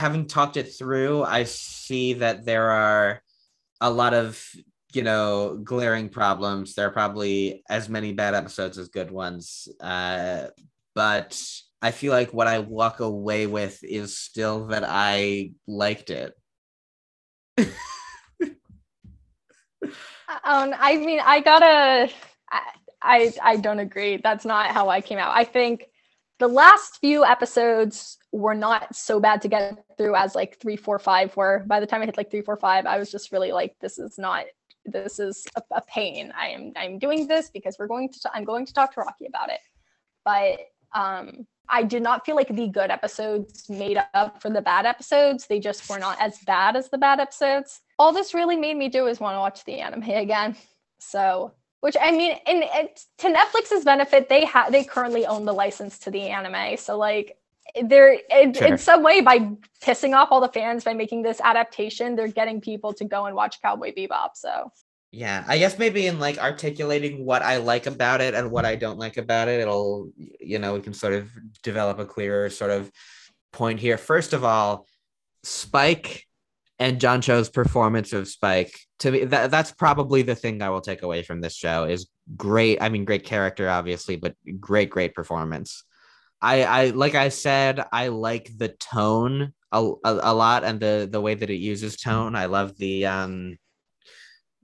having 0.00 0.26
talked 0.26 0.56
it 0.56 0.74
through, 0.74 1.22
I 1.22 1.44
see 1.44 2.14
that 2.14 2.44
there 2.44 2.70
are 2.70 3.22
a 3.80 3.90
lot 3.90 4.14
of 4.14 4.42
you 4.92 5.02
know 5.02 5.60
glaring 5.62 6.08
problems. 6.08 6.74
There 6.74 6.86
are 6.86 6.92
probably 6.92 7.62
as 7.68 7.88
many 7.88 8.12
bad 8.12 8.34
episodes 8.34 8.78
as 8.78 8.88
good 8.88 9.10
ones, 9.10 9.68
uh, 9.80 10.46
but 10.94 11.40
I 11.82 11.90
feel 11.90 12.12
like 12.12 12.32
what 12.32 12.46
I 12.46 12.60
walk 12.60 13.00
away 13.00 13.46
with 13.46 13.82
is 13.82 14.16
still 14.16 14.68
that 14.68 14.84
I 14.86 15.52
liked 15.66 16.10
it. 16.10 16.32
um, 17.58 17.68
I 20.44 20.96
mean, 20.96 21.20
I 21.22 21.40
gotta. 21.40 22.12
I, 22.50 22.60
I 23.02 23.32
I 23.42 23.56
don't 23.56 23.80
agree. 23.80 24.16
That's 24.16 24.44
not 24.44 24.68
how 24.68 24.88
I 24.88 25.00
came 25.00 25.18
out. 25.18 25.36
I 25.36 25.44
think 25.44 25.86
the 26.44 26.48
last 26.48 26.98
few 27.00 27.24
episodes 27.24 28.18
were 28.30 28.54
not 28.54 28.94
so 28.94 29.18
bad 29.18 29.40
to 29.40 29.48
get 29.48 29.82
through 29.96 30.14
as 30.14 30.34
like 30.34 30.60
three, 30.60 30.76
four, 30.76 30.98
five 30.98 31.34
were. 31.38 31.64
By 31.66 31.80
the 31.80 31.86
time 31.86 32.02
I 32.02 32.04
hit 32.04 32.18
like 32.18 32.30
three, 32.30 32.42
four, 32.42 32.58
five, 32.58 32.84
I 32.84 32.98
was 32.98 33.10
just 33.10 33.32
really 33.32 33.50
like, 33.50 33.74
this 33.80 33.98
is 33.98 34.18
not 34.18 34.44
this 34.84 35.18
is 35.18 35.46
a, 35.56 35.62
a 35.70 35.80
pain. 35.80 36.30
I 36.38 36.48
am 36.48 36.72
I'm 36.76 36.98
doing 36.98 37.26
this 37.26 37.48
because 37.48 37.76
we're 37.78 37.86
going 37.86 38.10
to 38.10 38.30
I'm 38.34 38.44
going 38.44 38.66
to 38.66 38.74
talk 38.74 38.92
to 38.92 39.00
Rocky 39.00 39.24
about 39.24 39.48
it. 39.48 39.60
But 40.22 40.58
um 40.94 41.46
I 41.70 41.82
did 41.82 42.02
not 42.02 42.26
feel 42.26 42.36
like 42.36 42.54
the 42.54 42.68
good 42.68 42.90
episodes 42.90 43.70
made 43.70 43.98
up 44.12 44.42
for 44.42 44.50
the 44.50 44.60
bad 44.60 44.84
episodes. 44.84 45.46
They 45.46 45.60
just 45.60 45.88
were 45.88 45.98
not 45.98 46.20
as 46.20 46.36
bad 46.40 46.76
as 46.76 46.90
the 46.90 46.98
bad 46.98 47.20
episodes. 47.20 47.80
All 47.98 48.12
this 48.12 48.34
really 48.34 48.58
made 48.58 48.76
me 48.76 48.90
do 48.90 49.06
is 49.06 49.18
want 49.18 49.36
to 49.36 49.40
watch 49.40 49.64
the 49.64 49.80
anime 49.80 50.10
again. 50.10 50.56
So, 50.98 51.54
which 51.84 51.98
I 52.00 52.12
mean, 52.12 52.38
in, 52.46 52.62
to 53.18 53.26
Netflix's 53.28 53.84
benefit, 53.84 54.30
they 54.30 54.46
have 54.46 54.72
they 54.72 54.84
currently 54.84 55.26
own 55.26 55.44
the 55.44 55.52
license 55.52 55.98
to 55.98 56.10
the 56.10 56.28
anime. 56.28 56.78
So, 56.78 56.96
like, 56.96 57.36
they're 57.78 58.20
in, 58.30 58.54
sure. 58.54 58.68
in 58.68 58.78
some 58.78 59.02
way 59.02 59.20
by 59.20 59.50
pissing 59.82 60.16
off 60.16 60.28
all 60.30 60.40
the 60.40 60.48
fans 60.48 60.82
by 60.82 60.94
making 60.94 61.24
this 61.24 61.42
adaptation, 61.42 62.16
they're 62.16 62.28
getting 62.28 62.62
people 62.62 62.94
to 62.94 63.04
go 63.04 63.26
and 63.26 63.36
watch 63.36 63.60
Cowboy 63.60 63.92
Bebop. 63.92 64.30
So, 64.32 64.72
yeah, 65.10 65.44
I 65.46 65.58
guess 65.58 65.78
maybe 65.78 66.06
in 66.06 66.18
like 66.18 66.38
articulating 66.38 67.22
what 67.22 67.42
I 67.42 67.58
like 67.58 67.84
about 67.84 68.22
it 68.22 68.32
and 68.32 68.50
what 68.50 68.64
I 68.64 68.76
don't 68.76 68.98
like 68.98 69.18
about 69.18 69.48
it, 69.48 69.60
it'll, 69.60 70.10
you 70.16 70.58
know, 70.58 70.72
we 70.72 70.80
can 70.80 70.94
sort 70.94 71.12
of 71.12 71.28
develop 71.62 71.98
a 71.98 72.06
clearer 72.06 72.48
sort 72.48 72.70
of 72.70 72.90
point 73.52 73.78
here. 73.78 73.98
First 73.98 74.32
of 74.32 74.42
all, 74.42 74.86
Spike 75.42 76.26
and 76.78 77.00
John 77.00 77.20
Cho's 77.20 77.48
performance 77.48 78.12
of 78.12 78.28
Spike 78.28 78.74
to 79.00 79.10
me 79.10 79.24
that, 79.26 79.50
that's 79.50 79.72
probably 79.72 80.22
the 80.22 80.34
thing 80.34 80.62
I 80.62 80.70
will 80.70 80.80
take 80.80 81.02
away 81.02 81.22
from 81.22 81.40
this 81.40 81.54
show 81.54 81.84
is 81.84 82.08
great. 82.36 82.78
I 82.80 82.88
mean, 82.88 83.04
great 83.04 83.24
character, 83.24 83.68
obviously, 83.68 84.16
but 84.16 84.34
great, 84.58 84.90
great 84.90 85.14
performance. 85.14 85.84
I, 86.40 86.64
I 86.64 86.84
like 86.90 87.14
I 87.14 87.28
said, 87.28 87.84
I 87.92 88.08
like 88.08 88.50
the 88.56 88.68
tone 88.68 89.52
a, 89.72 89.82
a, 90.04 90.20
a 90.22 90.34
lot 90.34 90.64
and 90.64 90.78
the 90.80 91.08
the 91.10 91.20
way 91.20 91.34
that 91.34 91.50
it 91.50 91.56
uses 91.56 91.96
tone. 91.96 92.36
I 92.36 92.46
love 92.46 92.76
the 92.76 93.06
um 93.06 93.56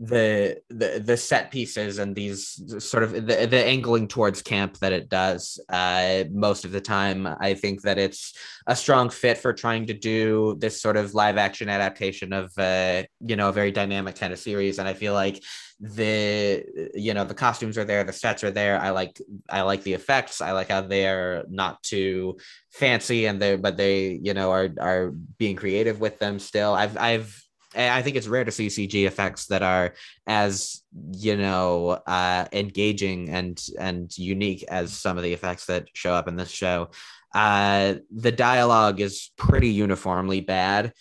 the 0.02 0.56
the 0.70 1.02
the 1.04 1.16
set 1.16 1.50
pieces 1.50 1.98
and 1.98 2.16
these 2.16 2.62
sort 2.78 3.02
of 3.02 3.12
the, 3.12 3.46
the 3.46 3.64
angling 3.64 4.08
towards 4.08 4.40
camp 4.40 4.78
that 4.78 4.94
it 4.94 5.10
does 5.10 5.60
uh 5.68 6.24
most 6.32 6.64
of 6.64 6.72
the 6.72 6.80
time 6.80 7.28
i 7.38 7.52
think 7.52 7.82
that 7.82 7.98
it's 7.98 8.32
a 8.66 8.74
strong 8.74 9.10
fit 9.10 9.36
for 9.36 9.52
trying 9.52 9.84
to 9.86 9.92
do 9.92 10.56
this 10.58 10.80
sort 10.80 10.96
of 10.96 11.12
live 11.12 11.36
action 11.36 11.68
adaptation 11.68 12.32
of 12.32 12.50
uh 12.56 13.02
you 13.26 13.36
know 13.36 13.50
a 13.50 13.52
very 13.52 13.70
dynamic 13.70 14.16
kind 14.16 14.32
of 14.32 14.38
series. 14.38 14.78
And 14.78 14.88
i 14.88 14.94
feel 14.94 15.12
like 15.12 15.42
the 15.80 16.90
you 16.94 17.14
know 17.14 17.24
the 17.24 17.34
costumes 17.34 17.78
are 17.78 17.84
there 17.84 18.04
the 18.04 18.12
sets 18.12 18.44
are 18.44 18.50
there. 18.50 18.78
I 18.78 18.90
like 18.90 19.20
i 19.48 19.62
like 19.62 19.82
the 19.82 19.94
effects. 19.94 20.40
I 20.40 20.52
like 20.52 20.68
how 20.68 20.82
they're 20.82 21.44
not 21.48 21.82
too 21.82 22.38
fancy 22.70 23.26
and 23.26 23.40
they 23.40 23.56
but 23.56 23.76
they 23.76 24.20
you 24.22 24.34
know 24.34 24.50
are 24.50 24.68
are 24.78 25.10
being 25.38 25.56
creative 25.56 26.00
with 26.00 26.18
them 26.18 26.38
still. 26.38 26.74
I've 26.74 26.96
i've 26.98 27.42
I 27.76 28.02
think 28.02 28.16
it's 28.16 28.26
rare 28.26 28.44
to 28.44 28.50
see 28.50 28.66
CG 28.66 29.06
effects 29.06 29.46
that 29.46 29.62
are 29.62 29.94
as 30.26 30.82
you 31.12 31.36
know 31.36 32.00
uh, 32.06 32.46
engaging 32.52 33.28
and 33.30 33.60
and 33.78 34.16
unique 34.18 34.64
as 34.68 34.92
some 34.92 35.16
of 35.16 35.22
the 35.22 35.32
effects 35.32 35.66
that 35.66 35.88
show 35.92 36.12
up 36.12 36.28
in 36.28 36.36
this 36.36 36.50
show. 36.50 36.90
Uh, 37.32 37.94
the 38.10 38.32
dialogue 38.32 39.00
is 39.00 39.30
pretty 39.36 39.68
uniformly 39.68 40.40
bad 40.40 40.92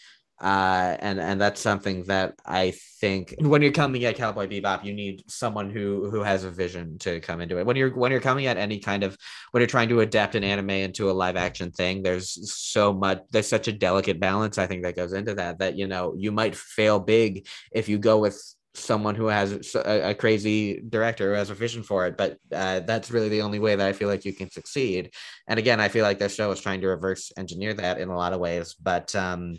uh, 0.41 0.95
and 0.99 1.20
and 1.20 1.40
that's 1.40 1.60
something 1.60 2.03
that 2.06 2.36
I 2.45 2.72
think 3.02 3.36
when 3.40 3.61
you're 3.61 3.74
coming 3.74 4.06
at 4.06 4.16
Cowboy 4.16 4.48
Bebop, 4.48 4.86
you 4.86 4.94
need 4.94 5.30
someone 5.30 5.70
who 5.70 6.10
who 6.10 6.24
has 6.24 6.45
a 6.45 6.52
vision 6.52 6.98
to 6.99 7.20
come 7.20 7.41
into 7.41 7.57
it. 7.57 7.66
When 7.66 7.76
you're 7.76 7.94
when 7.94 8.11
you're 8.11 8.22
coming 8.22 8.45
at 8.45 8.57
any 8.57 8.80
kind 8.80 9.03
of 9.03 9.18
when 9.52 9.60
you're 9.60 9.68
trying 9.68 9.90
to 9.90 9.99
adapt 9.99 10.36
an 10.36 10.45
anime 10.45 10.70
into 10.70 11.10
a 11.10 11.11
live 11.11 11.36
action 11.36 11.72
thing, 11.72 12.03
there's 12.03 12.53
so 12.53 12.94
much 12.94 13.22
there's 13.32 13.49
such 13.49 13.68
a 13.68 13.74
delicate 13.74 14.20
balance 14.20 14.57
I 14.57 14.66
think 14.66 14.84
that 14.84 14.95
goes 14.95 15.11
into 15.11 15.36
that 15.36 15.60
that 15.60 15.78
you 15.78 15.88
know 15.88 16.14
you 16.18 16.32
might 16.32 16.56
fail 16.56 16.99
big 16.99 17.45
if 17.72 17.90
you 17.90 17.98
go 17.98 18.20
with 18.20 18.41
someone 18.76 19.16
who 19.16 19.26
has 19.26 19.76
a, 19.76 20.11
a, 20.11 20.14
crazy 20.14 20.82
director 20.88 21.32
who 21.32 21.36
has 21.36 21.49
a 21.49 21.56
vision 21.56 21.82
for 21.82 22.06
it 22.06 22.16
but 22.16 22.38
uh, 22.53 22.80
that's 22.82 23.10
really 23.10 23.28
the 23.28 23.41
only 23.41 23.57
way 23.57 23.76
that 23.76 23.88
i 23.88 23.91
feel 23.91 24.07
like 24.07 24.24
you 24.24 24.32
can 24.32 24.49
succeed 24.49 25.11
and 25.48 25.57
again 25.57 25.82
i 25.82 25.88
feel 25.88 26.03
like 26.03 26.20
this 26.20 26.36
show 26.36 26.52
is 26.52 26.61
trying 26.61 26.80
to 26.80 26.88
reverse 26.88 27.32
engineer 27.36 27.74
that 27.74 27.99
in 27.99 28.10
a 28.10 28.16
lot 28.16 28.32
of 28.32 28.40
ways 28.40 28.76
but 28.76 29.14
um 29.16 29.57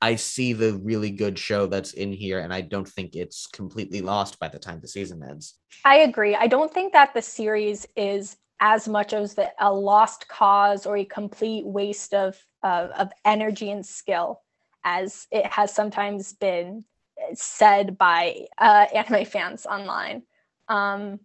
I 0.00 0.14
see 0.14 0.52
the 0.52 0.74
really 0.74 1.10
good 1.10 1.38
show 1.38 1.66
that's 1.66 1.92
in 1.92 2.12
here, 2.12 2.40
and 2.40 2.52
I 2.52 2.60
don't 2.60 2.88
think 2.88 3.16
it's 3.16 3.46
completely 3.48 4.00
lost 4.00 4.38
by 4.38 4.48
the 4.48 4.58
time 4.58 4.80
the 4.80 4.88
season 4.88 5.22
ends. 5.28 5.54
I 5.84 5.98
agree. 5.98 6.36
I 6.36 6.46
don't 6.46 6.72
think 6.72 6.92
that 6.92 7.14
the 7.14 7.22
series 7.22 7.86
is 7.96 8.36
as 8.60 8.88
much 8.88 9.12
as 9.12 9.34
the, 9.34 9.50
a 9.58 9.72
lost 9.72 10.28
cause 10.28 10.86
or 10.86 10.96
a 10.96 11.04
complete 11.04 11.66
waste 11.66 12.14
of 12.14 12.36
of 12.62 13.12
energy 13.24 13.70
and 13.70 13.86
skill 13.86 14.42
as 14.84 15.26
it 15.30 15.46
has 15.46 15.72
sometimes 15.72 16.32
been 16.32 16.84
said 17.34 17.98
by 17.98 18.46
uh, 18.58 18.86
anime 18.94 19.24
fans 19.24 19.66
online. 19.66 20.22
Um, 20.68 21.20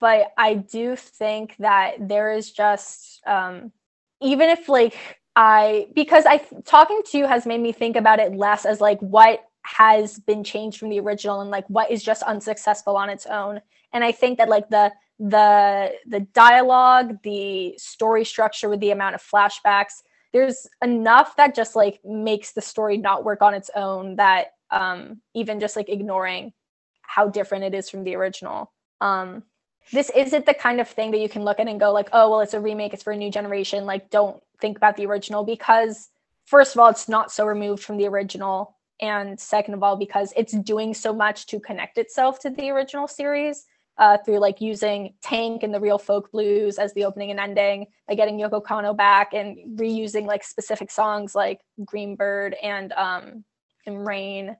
but 0.00 0.32
I 0.36 0.54
do 0.54 0.96
think 0.96 1.56
that 1.58 1.96
there 2.00 2.32
is 2.32 2.52
just 2.52 3.20
um, 3.26 3.72
even 4.20 4.48
if 4.48 4.68
like 4.68 5.17
I 5.38 5.86
because 5.94 6.26
I 6.26 6.38
talking 6.64 7.00
to 7.06 7.18
you 7.18 7.26
has 7.28 7.46
made 7.46 7.60
me 7.60 7.70
think 7.70 7.94
about 7.94 8.18
it 8.18 8.34
less 8.34 8.66
as 8.66 8.80
like 8.80 8.98
what 8.98 9.44
has 9.62 10.18
been 10.18 10.42
changed 10.42 10.78
from 10.78 10.88
the 10.88 10.98
original 10.98 11.40
and 11.40 11.48
like 11.48 11.64
what 11.68 11.92
is 11.92 12.02
just 12.02 12.24
unsuccessful 12.24 12.96
on 12.96 13.08
its 13.08 13.24
own. 13.24 13.60
And 13.92 14.02
I 14.02 14.10
think 14.10 14.38
that 14.38 14.48
like 14.48 14.68
the 14.68 14.92
the 15.20 15.92
the 16.08 16.20
dialogue, 16.34 17.22
the 17.22 17.78
story 17.78 18.24
structure 18.24 18.68
with 18.68 18.80
the 18.80 18.90
amount 18.90 19.14
of 19.14 19.22
flashbacks, 19.22 20.02
there's 20.32 20.66
enough 20.82 21.36
that 21.36 21.54
just 21.54 21.76
like 21.76 22.00
makes 22.04 22.52
the 22.52 22.60
story 22.60 22.96
not 22.96 23.24
work 23.24 23.40
on 23.40 23.54
its 23.54 23.70
own 23.76 24.16
that 24.16 24.48
um 24.72 25.20
even 25.34 25.60
just 25.60 25.76
like 25.76 25.88
ignoring 25.88 26.52
how 27.02 27.28
different 27.28 27.62
it 27.62 27.74
is 27.74 27.88
from 27.88 28.02
the 28.02 28.16
original. 28.16 28.72
Um 29.00 29.44
this 29.92 30.10
isn't 30.14 30.46
the 30.46 30.54
kind 30.54 30.80
of 30.80 30.88
thing 30.88 31.10
that 31.12 31.18
you 31.18 31.28
can 31.28 31.44
look 31.44 31.60
at 31.60 31.68
and 31.68 31.80
go 31.80 31.92
like, 31.92 32.08
oh 32.12 32.30
well, 32.30 32.40
it's 32.40 32.54
a 32.54 32.60
remake, 32.60 32.92
it's 32.94 33.02
for 33.02 33.12
a 33.12 33.16
new 33.16 33.30
generation. 33.30 33.86
Like, 33.86 34.10
don't 34.10 34.42
think 34.60 34.76
about 34.76 34.96
the 34.96 35.06
original 35.06 35.44
because 35.44 36.08
first 36.46 36.74
of 36.74 36.80
all, 36.80 36.88
it's 36.88 37.08
not 37.08 37.30
so 37.30 37.46
removed 37.46 37.82
from 37.82 37.96
the 37.96 38.06
original, 38.06 38.76
and 39.00 39.38
second 39.38 39.74
of 39.74 39.82
all, 39.82 39.96
because 39.96 40.32
it's 40.36 40.52
doing 40.52 40.94
so 40.94 41.12
much 41.12 41.46
to 41.46 41.60
connect 41.60 41.98
itself 41.98 42.40
to 42.40 42.50
the 42.50 42.70
original 42.70 43.08
series. 43.08 43.64
Uh, 43.96 44.16
through 44.16 44.38
like 44.38 44.60
using 44.60 45.12
Tank 45.22 45.64
and 45.64 45.74
the 45.74 45.80
Real 45.80 45.98
Folk 45.98 46.30
Blues 46.30 46.78
as 46.78 46.94
the 46.94 47.04
opening 47.04 47.32
and 47.32 47.40
ending, 47.40 47.88
by 48.06 48.14
getting 48.14 48.38
Yoko 48.38 48.62
Kanno 48.62 48.96
back 48.96 49.34
and 49.34 49.76
reusing 49.76 50.24
like 50.24 50.44
specific 50.44 50.88
songs 50.92 51.34
like 51.34 51.60
Greenbird 51.80 52.54
and 52.62 52.92
um, 52.92 53.44
and 53.86 54.06
Rain 54.06 54.56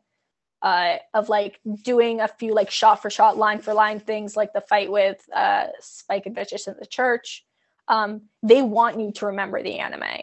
uh, 0.62 0.96
of 1.14 1.28
like 1.28 1.60
doing 1.82 2.20
a 2.20 2.28
few 2.28 2.54
like 2.54 2.70
shot 2.70 3.00
for 3.02 3.10
shot, 3.10 3.36
line 3.36 3.60
for 3.60 3.74
line 3.74 4.00
things 4.00 4.36
like 4.36 4.52
the 4.52 4.60
fight 4.60 4.90
with 4.90 5.24
uh, 5.34 5.66
Spike 5.80 6.26
and 6.26 6.34
Vicious 6.34 6.66
in 6.66 6.74
the 6.78 6.86
church. 6.86 7.44
Um, 7.86 8.22
they 8.42 8.62
want 8.62 9.00
you 9.00 9.12
to 9.12 9.26
remember 9.26 9.62
the 9.62 9.78
anime. 9.78 10.22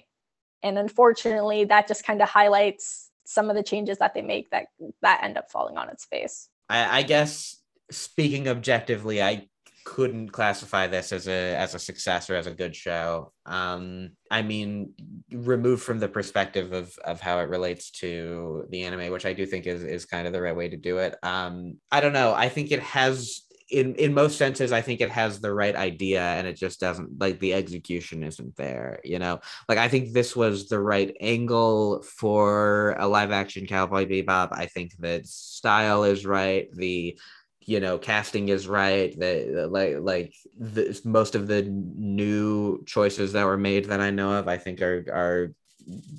And 0.61 0.77
unfortunately, 0.77 1.65
that 1.65 1.87
just 1.87 2.05
kind 2.05 2.21
of 2.21 2.29
highlights 2.29 3.09
some 3.25 3.49
of 3.49 3.55
the 3.55 3.63
changes 3.63 3.97
that 3.99 4.13
they 4.13 4.21
make 4.21 4.49
that 4.51 4.67
that 5.01 5.23
end 5.23 5.37
up 5.37 5.51
falling 5.51 5.77
on 5.77 5.89
its 5.89 6.05
face. 6.05 6.49
I, 6.69 6.99
I 6.99 7.01
guess 7.03 7.61
speaking 7.91 8.47
objectively, 8.47 9.21
I 9.21 9.47
couldn't 9.85 10.29
classify 10.29 10.87
this 10.87 11.13
as 11.13 11.27
a 11.27 11.55
as 11.55 11.75
a 11.75 11.79
success 11.79 12.29
or 12.29 12.35
as 12.35 12.47
a 12.47 12.53
good 12.53 12.75
show. 12.75 13.31
Um, 13.45 14.11
I 14.29 14.41
mean, 14.41 14.93
removed 15.31 15.83
from 15.83 15.99
the 15.99 16.09
perspective 16.09 16.73
of 16.73 16.97
of 17.05 17.21
how 17.21 17.39
it 17.39 17.49
relates 17.49 17.91
to 18.01 18.65
the 18.69 18.83
anime, 18.83 19.11
which 19.11 19.25
I 19.25 19.33
do 19.33 19.45
think 19.45 19.67
is 19.67 19.83
is 19.83 20.05
kind 20.05 20.27
of 20.27 20.33
the 20.33 20.41
right 20.41 20.55
way 20.55 20.67
to 20.67 20.77
do 20.77 20.97
it. 20.97 21.15
Um, 21.23 21.77
I 21.91 22.01
don't 22.01 22.13
know. 22.13 22.33
I 22.33 22.49
think 22.49 22.71
it 22.71 22.81
has 22.81 23.43
in 23.71 23.95
in 23.95 24.13
most 24.13 24.37
senses 24.37 24.71
i 24.71 24.79
think 24.79 25.01
it 25.01 25.09
has 25.09 25.41
the 25.41 25.51
right 25.51 25.75
idea 25.75 26.21
and 26.21 26.45
it 26.45 26.55
just 26.55 26.79
doesn't 26.79 27.19
like 27.19 27.39
the 27.39 27.51
execution 27.51 28.23
isn't 28.23 28.55
there 28.55 28.99
you 29.03 29.17
know 29.17 29.39
like 29.67 29.79
i 29.79 29.87
think 29.87 30.13
this 30.13 30.35
was 30.35 30.67
the 30.67 30.79
right 30.79 31.17
angle 31.19 32.03
for 32.03 32.95
a 32.99 33.07
live 33.07 33.31
action 33.31 33.65
cowboy 33.65 34.05
bebop 34.05 34.49
i 34.51 34.67
think 34.67 34.91
the 34.99 35.19
style 35.23 36.03
is 36.03 36.27
right 36.27 36.71
the 36.73 37.17
you 37.65 37.79
know 37.79 37.97
casting 37.97 38.49
is 38.49 38.67
right 38.67 39.17
that 39.19 39.69
like 39.71 39.95
like 39.99 40.33
the, 40.57 40.99
most 41.03 41.35
of 41.35 41.47
the 41.47 41.63
new 41.63 42.83
choices 42.85 43.33
that 43.33 43.45
were 43.45 43.57
made 43.57 43.85
that 43.85 43.99
i 43.99 44.09
know 44.09 44.33
of 44.33 44.47
i 44.47 44.57
think 44.57 44.81
are 44.81 45.05
are 45.11 45.51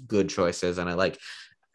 good 0.06 0.28
choices 0.28 0.78
and 0.78 0.90
i 0.90 0.94
like 0.94 1.18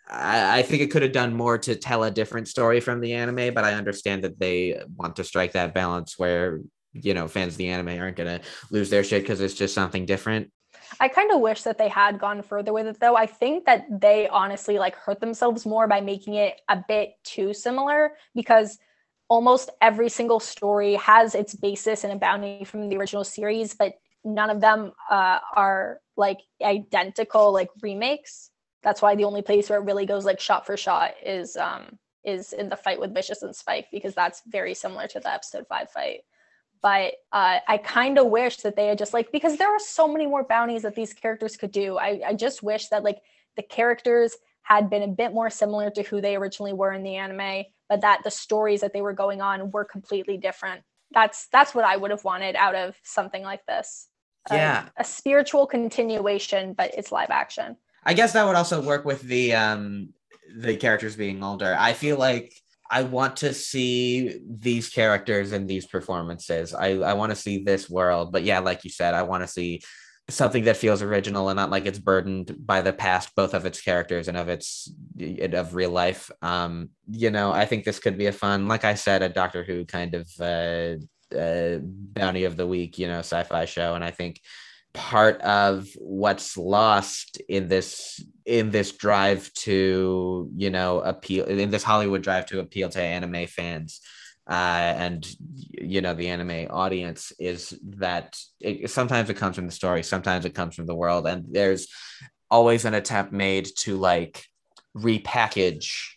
I, 0.09 0.59
I 0.59 0.61
think 0.63 0.81
it 0.81 0.91
could 0.91 1.03
have 1.03 1.13
done 1.13 1.33
more 1.33 1.57
to 1.59 1.75
tell 1.75 2.03
a 2.03 2.11
different 2.11 2.47
story 2.47 2.79
from 2.79 2.99
the 2.99 3.13
anime 3.13 3.53
but 3.53 3.63
i 3.63 3.73
understand 3.73 4.23
that 4.23 4.39
they 4.39 4.81
want 4.95 5.15
to 5.15 5.23
strike 5.23 5.53
that 5.53 5.73
balance 5.73 6.19
where 6.19 6.59
you 6.93 7.13
know 7.13 7.27
fans 7.27 7.53
of 7.53 7.57
the 7.57 7.69
anime 7.69 7.99
aren't 7.99 8.17
to 8.17 8.41
lose 8.71 8.89
their 8.89 9.03
shit 9.03 9.23
because 9.23 9.41
it's 9.41 9.53
just 9.53 9.73
something 9.73 10.05
different 10.05 10.51
I 10.99 11.07
kind 11.07 11.31
of 11.31 11.39
wish 11.39 11.63
that 11.63 11.77
they 11.77 11.87
had 11.87 12.19
gone 12.19 12.41
further 12.41 12.73
with 12.73 12.85
it 12.85 12.99
though. 12.99 13.15
I 13.15 13.25
think 13.25 13.65
that 13.65 13.85
they 13.89 14.27
honestly 14.27 14.77
like 14.77 14.95
hurt 14.95 15.21
themselves 15.21 15.65
more 15.65 15.87
by 15.87 16.01
making 16.01 16.33
it 16.35 16.59
a 16.67 16.83
bit 16.85 17.13
too 17.23 17.53
similar 17.53 18.11
because 18.35 18.77
almost 19.31 19.69
every 19.79 20.09
single 20.09 20.41
story 20.41 20.95
has 20.95 21.35
its 21.35 21.55
basis 21.55 22.03
in 22.03 22.11
a 22.11 22.17
bounty 22.17 22.65
from 22.65 22.89
the 22.89 22.97
original 22.97 23.23
series, 23.23 23.73
but 23.73 23.93
none 24.25 24.49
of 24.49 24.59
them 24.59 24.91
uh, 25.09 25.39
are 25.55 26.01
like 26.17 26.39
identical 26.61 27.53
like 27.53 27.69
remakes. 27.81 28.51
That's 28.83 29.01
why 29.01 29.15
the 29.15 29.23
only 29.23 29.41
place 29.41 29.69
where 29.69 29.79
it 29.79 29.85
really 29.85 30.05
goes 30.05 30.25
like 30.25 30.41
shot 30.41 30.65
for 30.65 30.75
shot 30.75 31.11
is 31.25 31.55
um 31.55 31.97
is 32.25 32.51
in 32.51 32.67
the 32.67 32.75
fight 32.75 32.99
with 32.99 33.13
Vicious 33.13 33.41
and 33.41 33.55
Spike 33.55 33.87
because 33.89 34.13
that's 34.13 34.41
very 34.47 34.73
similar 34.73 35.07
to 35.07 35.21
the 35.21 35.33
episode 35.33 35.65
five 35.65 35.89
fight. 35.89 36.19
But 36.81 37.13
uh, 37.31 37.59
I 37.65 37.77
kind 37.77 38.19
of 38.19 38.27
wish 38.27 38.57
that 38.57 38.75
they 38.75 38.87
had 38.87 38.97
just 38.97 39.13
like 39.13 39.31
because 39.31 39.55
there 39.55 39.73
are 39.73 39.79
so 39.79 40.09
many 40.09 40.27
more 40.27 40.43
bounties 40.43 40.81
that 40.81 40.95
these 40.95 41.13
characters 41.13 41.55
could 41.55 41.71
do. 41.71 41.97
I, 41.97 42.21
I 42.27 42.33
just 42.33 42.63
wish 42.63 42.89
that 42.89 43.05
like 43.05 43.19
the 43.55 43.63
characters 43.63 44.35
had 44.63 44.89
been 44.89 45.03
a 45.03 45.07
bit 45.07 45.33
more 45.33 45.49
similar 45.49 45.89
to 45.91 46.03
who 46.03 46.19
they 46.19 46.35
originally 46.35 46.73
were 46.73 46.91
in 46.91 47.03
the 47.03 47.15
anime, 47.15 47.63
but 47.91 47.99
that 47.99 48.21
the 48.23 48.31
stories 48.31 48.79
that 48.79 48.93
they 48.93 49.01
were 49.01 49.11
going 49.11 49.41
on 49.41 49.69
were 49.69 49.83
completely 49.83 50.37
different. 50.37 50.81
That's 51.13 51.49
that's 51.51 51.75
what 51.75 51.83
I 51.83 51.97
would 51.97 52.09
have 52.09 52.23
wanted 52.23 52.55
out 52.55 52.73
of 52.73 52.95
something 53.03 53.43
like 53.43 53.65
this. 53.65 54.07
Yeah. 54.49 54.87
A, 54.97 55.01
a 55.01 55.03
spiritual 55.03 55.67
continuation, 55.67 56.71
but 56.71 56.91
it's 56.97 57.11
live 57.11 57.31
action. 57.31 57.75
I 58.05 58.13
guess 58.13 58.31
that 58.31 58.47
would 58.47 58.55
also 58.55 58.81
work 58.81 59.03
with 59.03 59.21
the 59.23 59.55
um 59.55 60.13
the 60.57 60.77
characters 60.77 61.17
being 61.17 61.43
older. 61.43 61.75
I 61.77 61.91
feel 61.91 62.17
like 62.17 62.53
I 62.89 63.03
want 63.03 63.35
to 63.37 63.53
see 63.53 64.39
these 64.49 64.87
characters 64.87 65.51
in 65.51 65.67
these 65.67 65.85
performances. 65.85 66.73
I, 66.73 66.91
I 66.99 67.13
want 67.13 67.31
to 67.33 67.35
see 67.35 67.61
this 67.61 67.89
world. 67.89 68.31
But 68.31 68.43
yeah, 68.43 68.59
like 68.59 68.85
you 68.85 68.89
said, 68.89 69.13
I 69.15 69.23
want 69.23 69.43
to 69.43 69.47
see 69.47 69.81
something 70.29 70.63
that 70.63 70.77
feels 70.77 71.01
original 71.01 71.49
and 71.49 71.57
not 71.57 71.69
like 71.69 71.85
it's 71.85 71.99
burdened 71.99 72.55
by 72.65 72.81
the 72.81 72.93
past, 72.93 73.35
both 73.35 73.53
of 73.53 73.65
its 73.65 73.81
characters 73.81 74.27
and 74.27 74.37
of 74.37 74.49
its 74.49 74.93
of 75.19 75.75
real 75.75 75.91
life. 75.91 76.31
Um, 76.41 76.89
you 77.09 77.31
know, 77.31 77.51
I 77.51 77.65
think 77.65 77.83
this 77.83 77.99
could 77.99 78.17
be 78.17 78.27
a 78.27 78.31
fun, 78.31 78.67
like 78.67 78.85
I 78.85 78.95
said, 78.95 79.21
a 79.21 79.29
Doctor 79.29 79.63
Who 79.63 79.85
kind 79.85 80.15
of 80.15 80.29
uh, 80.39 80.95
uh 81.37 81.79
bounty 81.81 82.45
of 82.45 82.57
the 82.57 82.67
week, 82.67 82.97
you 82.97 83.07
know, 83.07 83.19
sci-fi 83.19 83.65
show. 83.65 83.95
And 83.95 84.03
I 84.03 84.11
think 84.11 84.41
part 84.93 85.41
of 85.41 85.87
what's 85.97 86.57
lost 86.57 87.41
in 87.47 87.67
this 87.67 88.23
in 88.45 88.71
this 88.71 88.91
drive 88.91 89.51
to 89.53 90.49
you 90.55 90.69
know 90.69 90.99
appeal 90.99 91.45
in 91.45 91.69
this 91.69 91.83
hollywood 91.83 92.21
drive 92.21 92.45
to 92.45 92.59
appeal 92.59 92.89
to 92.89 93.01
anime 93.01 93.47
fans 93.47 94.01
uh, 94.49 94.93
and 94.97 95.27
you 95.71 96.01
know 96.01 96.13
the 96.13 96.27
anime 96.27 96.67
audience 96.69 97.31
is 97.39 97.77
that 97.83 98.37
it, 98.59 98.89
sometimes 98.89 99.29
it 99.29 99.35
comes 99.35 99.55
from 99.55 99.65
the 99.65 99.71
story 99.71 100.03
sometimes 100.03 100.45
it 100.45 100.55
comes 100.55 100.75
from 100.75 100.85
the 100.85 100.95
world 100.95 101.27
and 101.27 101.45
there's 101.51 101.87
always 102.49 102.85
an 102.85 102.93
attempt 102.93 103.31
made 103.31 103.65
to 103.77 103.97
like 103.97 104.45
repackage 104.95 106.11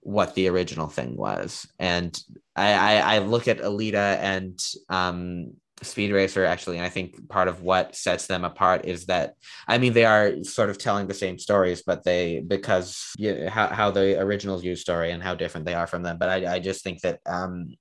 what 0.00 0.34
the 0.34 0.48
original 0.48 0.86
thing 0.86 1.16
was. 1.16 1.66
And 1.78 2.18
i 2.56 2.72
i, 2.72 3.16
I 3.16 3.18
look 3.18 3.48
at 3.48 3.58
alita 3.58 4.16
and 4.16 4.58
um 4.88 5.52
Speed 5.82 6.12
Racer 6.12 6.44
actually, 6.44 6.76
and 6.76 6.86
I 6.86 6.88
think 6.88 7.28
part 7.28 7.48
of 7.48 7.62
what 7.62 7.94
sets 7.94 8.26
them 8.26 8.44
apart 8.44 8.84
is 8.84 9.06
that 9.06 9.34
I 9.66 9.78
mean 9.78 9.92
they 9.92 10.04
are 10.04 10.42
sort 10.42 10.70
of 10.70 10.78
telling 10.78 11.06
the 11.06 11.14
same 11.14 11.38
stories, 11.38 11.82
but 11.86 12.04
they 12.04 12.40
because 12.40 13.12
you 13.16 13.34
know, 13.34 13.50
how 13.50 13.68
how 13.68 13.90
the 13.90 14.20
originals 14.20 14.64
use 14.64 14.80
story 14.80 15.10
and 15.10 15.22
how 15.22 15.34
different 15.34 15.66
they 15.66 15.74
are 15.74 15.86
from 15.86 16.02
them. 16.02 16.18
But 16.18 16.28
I 16.28 16.54
I 16.54 16.58
just 16.58 16.82
think 16.82 17.00
that 17.02 17.20
um 17.26 17.76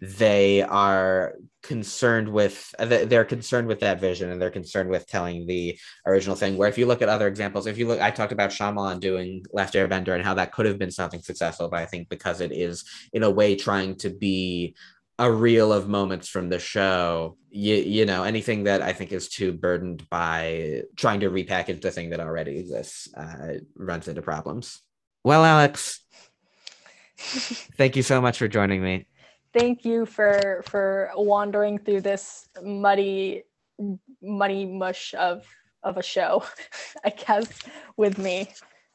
they 0.00 0.62
are 0.62 1.34
concerned 1.62 2.26
with 2.26 2.74
they're 2.78 3.24
concerned 3.24 3.68
with 3.68 3.80
that 3.80 4.00
vision 4.00 4.30
and 4.30 4.40
they're 4.40 4.50
concerned 4.50 4.88
with 4.88 5.06
telling 5.06 5.46
the 5.46 5.78
original 6.06 6.34
thing 6.34 6.56
where 6.56 6.70
if 6.70 6.78
you 6.78 6.86
look 6.86 7.02
at 7.02 7.10
other 7.10 7.28
examples 7.28 7.66
if 7.66 7.76
you 7.76 7.86
look 7.86 8.00
i 8.00 8.10
talked 8.10 8.32
about 8.32 8.48
Shyamalan 8.48 8.98
doing 8.98 9.44
last 9.52 9.74
airbender 9.74 10.14
and 10.14 10.24
how 10.24 10.32
that 10.32 10.52
could 10.52 10.64
have 10.64 10.78
been 10.78 10.90
something 10.90 11.20
successful 11.20 11.68
but 11.68 11.80
i 11.80 11.84
think 11.84 12.08
because 12.08 12.40
it 12.40 12.50
is 12.50 12.84
in 13.12 13.22
a 13.22 13.30
way 13.30 13.56
trying 13.56 13.94
to 13.96 14.08
be 14.08 14.74
a 15.20 15.30
reel 15.30 15.72
of 15.72 15.88
moments 15.88 16.28
from 16.28 16.48
the 16.48 16.58
show 16.58 17.36
you, 17.50 17.76
you 17.76 18.06
know 18.06 18.22
anything 18.22 18.64
that 18.64 18.80
i 18.80 18.92
think 18.92 19.12
is 19.12 19.28
too 19.28 19.52
burdened 19.52 20.08
by 20.08 20.82
trying 20.96 21.20
to 21.20 21.30
repackage 21.30 21.80
the 21.80 21.90
thing 21.90 22.10
that 22.10 22.20
already 22.20 22.58
exists 22.58 23.12
uh, 23.14 23.54
runs 23.76 24.08
into 24.08 24.22
problems. 24.22 24.80
Well 25.22 25.44
alex 25.44 26.00
thank 27.76 27.96
you 27.96 28.02
so 28.02 28.20
much 28.20 28.38
for 28.38 28.48
joining 28.48 28.82
me. 28.82 29.06
Thank 29.52 29.84
you 29.84 30.06
for 30.06 30.62
for 30.66 31.10
wandering 31.14 31.78
through 31.78 32.02
this 32.02 32.48
muddy 32.62 33.42
muddy 34.22 34.66
mush 34.66 35.14
of 35.14 35.44
of 35.82 35.96
a 35.96 36.02
show 36.02 36.44
i 37.04 37.10
guess 37.10 37.48
with 37.96 38.18
me 38.18 38.48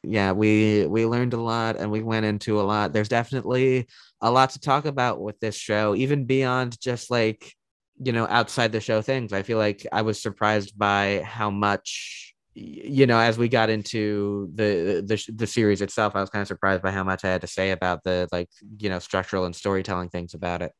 yeah 0.08 0.32
we 0.32 0.86
we 0.88 1.06
learned 1.06 1.34
a 1.34 1.42
lot 1.42 1.78
and 1.78 1.92
we 1.92 2.02
went 2.02 2.26
into 2.26 2.60
a 2.60 2.64
lot. 2.64 2.94
There's 2.94 3.10
definitely 3.10 3.88
a 4.22 4.32
lot 4.32 4.52
to 4.52 4.60
talk 4.60 4.86
about 4.86 5.22
with 5.22 5.40
this 5.40 5.56
show 5.56 5.96
even 5.96 6.26
beyond 6.26 6.80
just 6.80 7.12
like 7.12 7.54
you 8.02 8.12
know 8.12 8.28
outside 8.30 8.72
the 8.72 8.82
show 8.82 9.02
things. 9.02 9.34
I 9.34 9.44
feel 9.44 9.58
like 9.58 9.86
i 9.92 10.02
was 10.02 10.22
surprised 10.22 10.78
by 10.78 11.22
how 11.26 11.50
much 11.50 12.34
you 12.54 13.06
know 13.06 13.20
as 13.20 13.38
we 13.38 13.50
got 13.50 13.70
into 13.70 14.50
the 14.56 15.04
the, 15.06 15.34
the 15.34 15.46
series 15.46 15.82
itself 15.82 16.16
i 16.16 16.22
was 16.22 16.30
kind 16.30 16.42
of 16.42 16.48
surprised 16.48 16.82
by 16.82 16.90
how 16.90 17.04
much 17.04 17.26
i 17.26 17.30
had 17.30 17.42
to 17.42 17.48
say 17.48 17.72
about 17.72 18.02
the 18.04 18.30
like 18.32 18.50
you 18.80 18.88
know 18.90 19.00
structural 19.00 19.44
and 19.46 19.56
storytelling 19.56 20.10
things 20.10 20.34
about 20.34 20.62
it. 20.62 20.72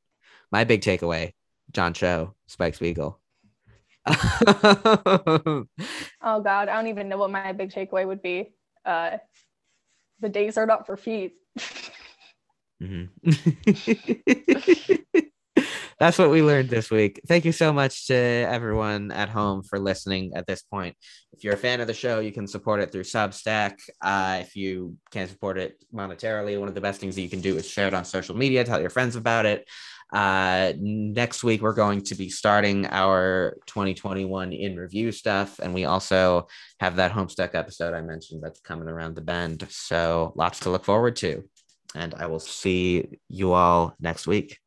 My 0.52 0.64
big 0.64 0.82
takeaway 0.82 1.34
john 1.72 1.94
cho 1.94 2.36
spike 2.48 2.76
spiegel. 2.76 3.20
Oh 6.28 6.42
god 6.42 6.70
i 6.70 6.76
don't 6.76 6.88
even 6.88 7.08
know 7.10 7.18
what 7.18 7.30
my 7.30 7.52
big 7.52 7.72
takeaway 7.72 8.06
would 8.06 8.22
be 8.22 8.54
uh, 8.86 9.18
the 10.20 10.30
days 10.30 10.58
are 10.58 10.66
not 10.66 10.86
for 10.86 10.98
feet. 10.98 11.34
mm-hmm. 12.82 13.06
That's 16.00 16.18
what 16.18 16.30
we 16.30 16.42
learned 16.42 16.70
this 16.70 16.92
week. 16.92 17.22
Thank 17.26 17.46
you 17.46 17.54
so 17.54 17.72
much 17.72 18.08
to 18.08 18.16
everyone 18.16 19.12
at 19.12 19.30
home 19.30 19.64
for 19.64 19.80
listening 19.80 20.34
at 20.36 20.46
this 20.46 20.62
point. 20.62 20.98
If 21.32 21.44
you're 21.44 21.54
a 21.54 21.58
fan 21.58 21.80
of 21.80 21.88
the 21.88 21.94
show, 21.94 22.20
you 22.20 22.34
can 22.34 22.48
support 22.48 22.82
it 22.82 22.92
through 22.92 23.04
Substack. 23.04 23.78
Uh, 24.02 24.40
if 24.42 24.58
you 24.58 24.98
can't 25.12 25.30
support 25.30 25.58
it 25.58 25.82
monetarily, 25.94 26.60
one 26.60 26.68
of 26.68 26.76
the 26.76 26.82
best 26.82 27.00
things 27.00 27.16
that 27.16 27.22
you 27.22 27.30
can 27.30 27.40
do 27.40 27.56
is 27.56 27.70
share 27.70 27.88
it 27.88 27.94
on 27.94 28.04
social 28.04 28.36
media, 28.36 28.66
tell 28.66 28.82
your 28.82 28.90
friends 28.90 29.16
about 29.16 29.46
it. 29.46 29.66
Uh, 30.14 30.74
next 30.78 31.44
week, 31.44 31.62
we're 31.62 31.74
going 31.74 32.02
to 32.02 32.16
be 32.16 32.30
starting 32.30 32.86
our 32.88 33.58
2021 33.68 34.54
in 34.54 34.78
review 34.78 35.12
stuff. 35.12 35.60
And 35.60 35.74
we 35.74 35.86
also 35.86 36.48
have 36.80 36.98
that 36.98 37.12
Homestuck 37.12 37.56
episode 37.56 37.94
I 37.94 38.02
mentioned 38.02 38.42
that's 38.44 38.60
coming 38.60 38.88
around 38.88 39.16
the 39.16 39.22
bend. 39.22 39.66
So 39.70 40.34
lots 40.36 40.60
to 40.62 40.70
look 40.70 40.86
forward 40.86 41.16
to. 41.18 41.44
And 41.96 42.14
I 42.16 42.28
will 42.28 42.40
see 42.40 43.20
you 43.30 43.54
all 43.54 43.96
next 44.00 44.28
week. 44.28 44.60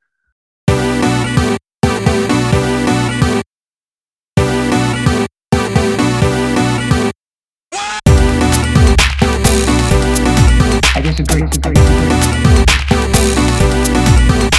disagree. 11.18 11.46
disagree. 11.46 12.47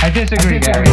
I 0.02 0.10
disagree, 0.12 0.56
I 0.56 0.60
disagree. 0.60 0.60
Gary. 0.60 0.88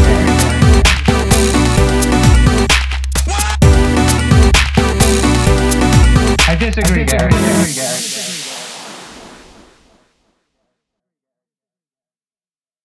I 6.49 6.57
disagree, 6.59 7.05
Gary. 7.05 7.33
I 7.33 7.39
disagree, 7.39 7.75
Gary. 7.75 8.16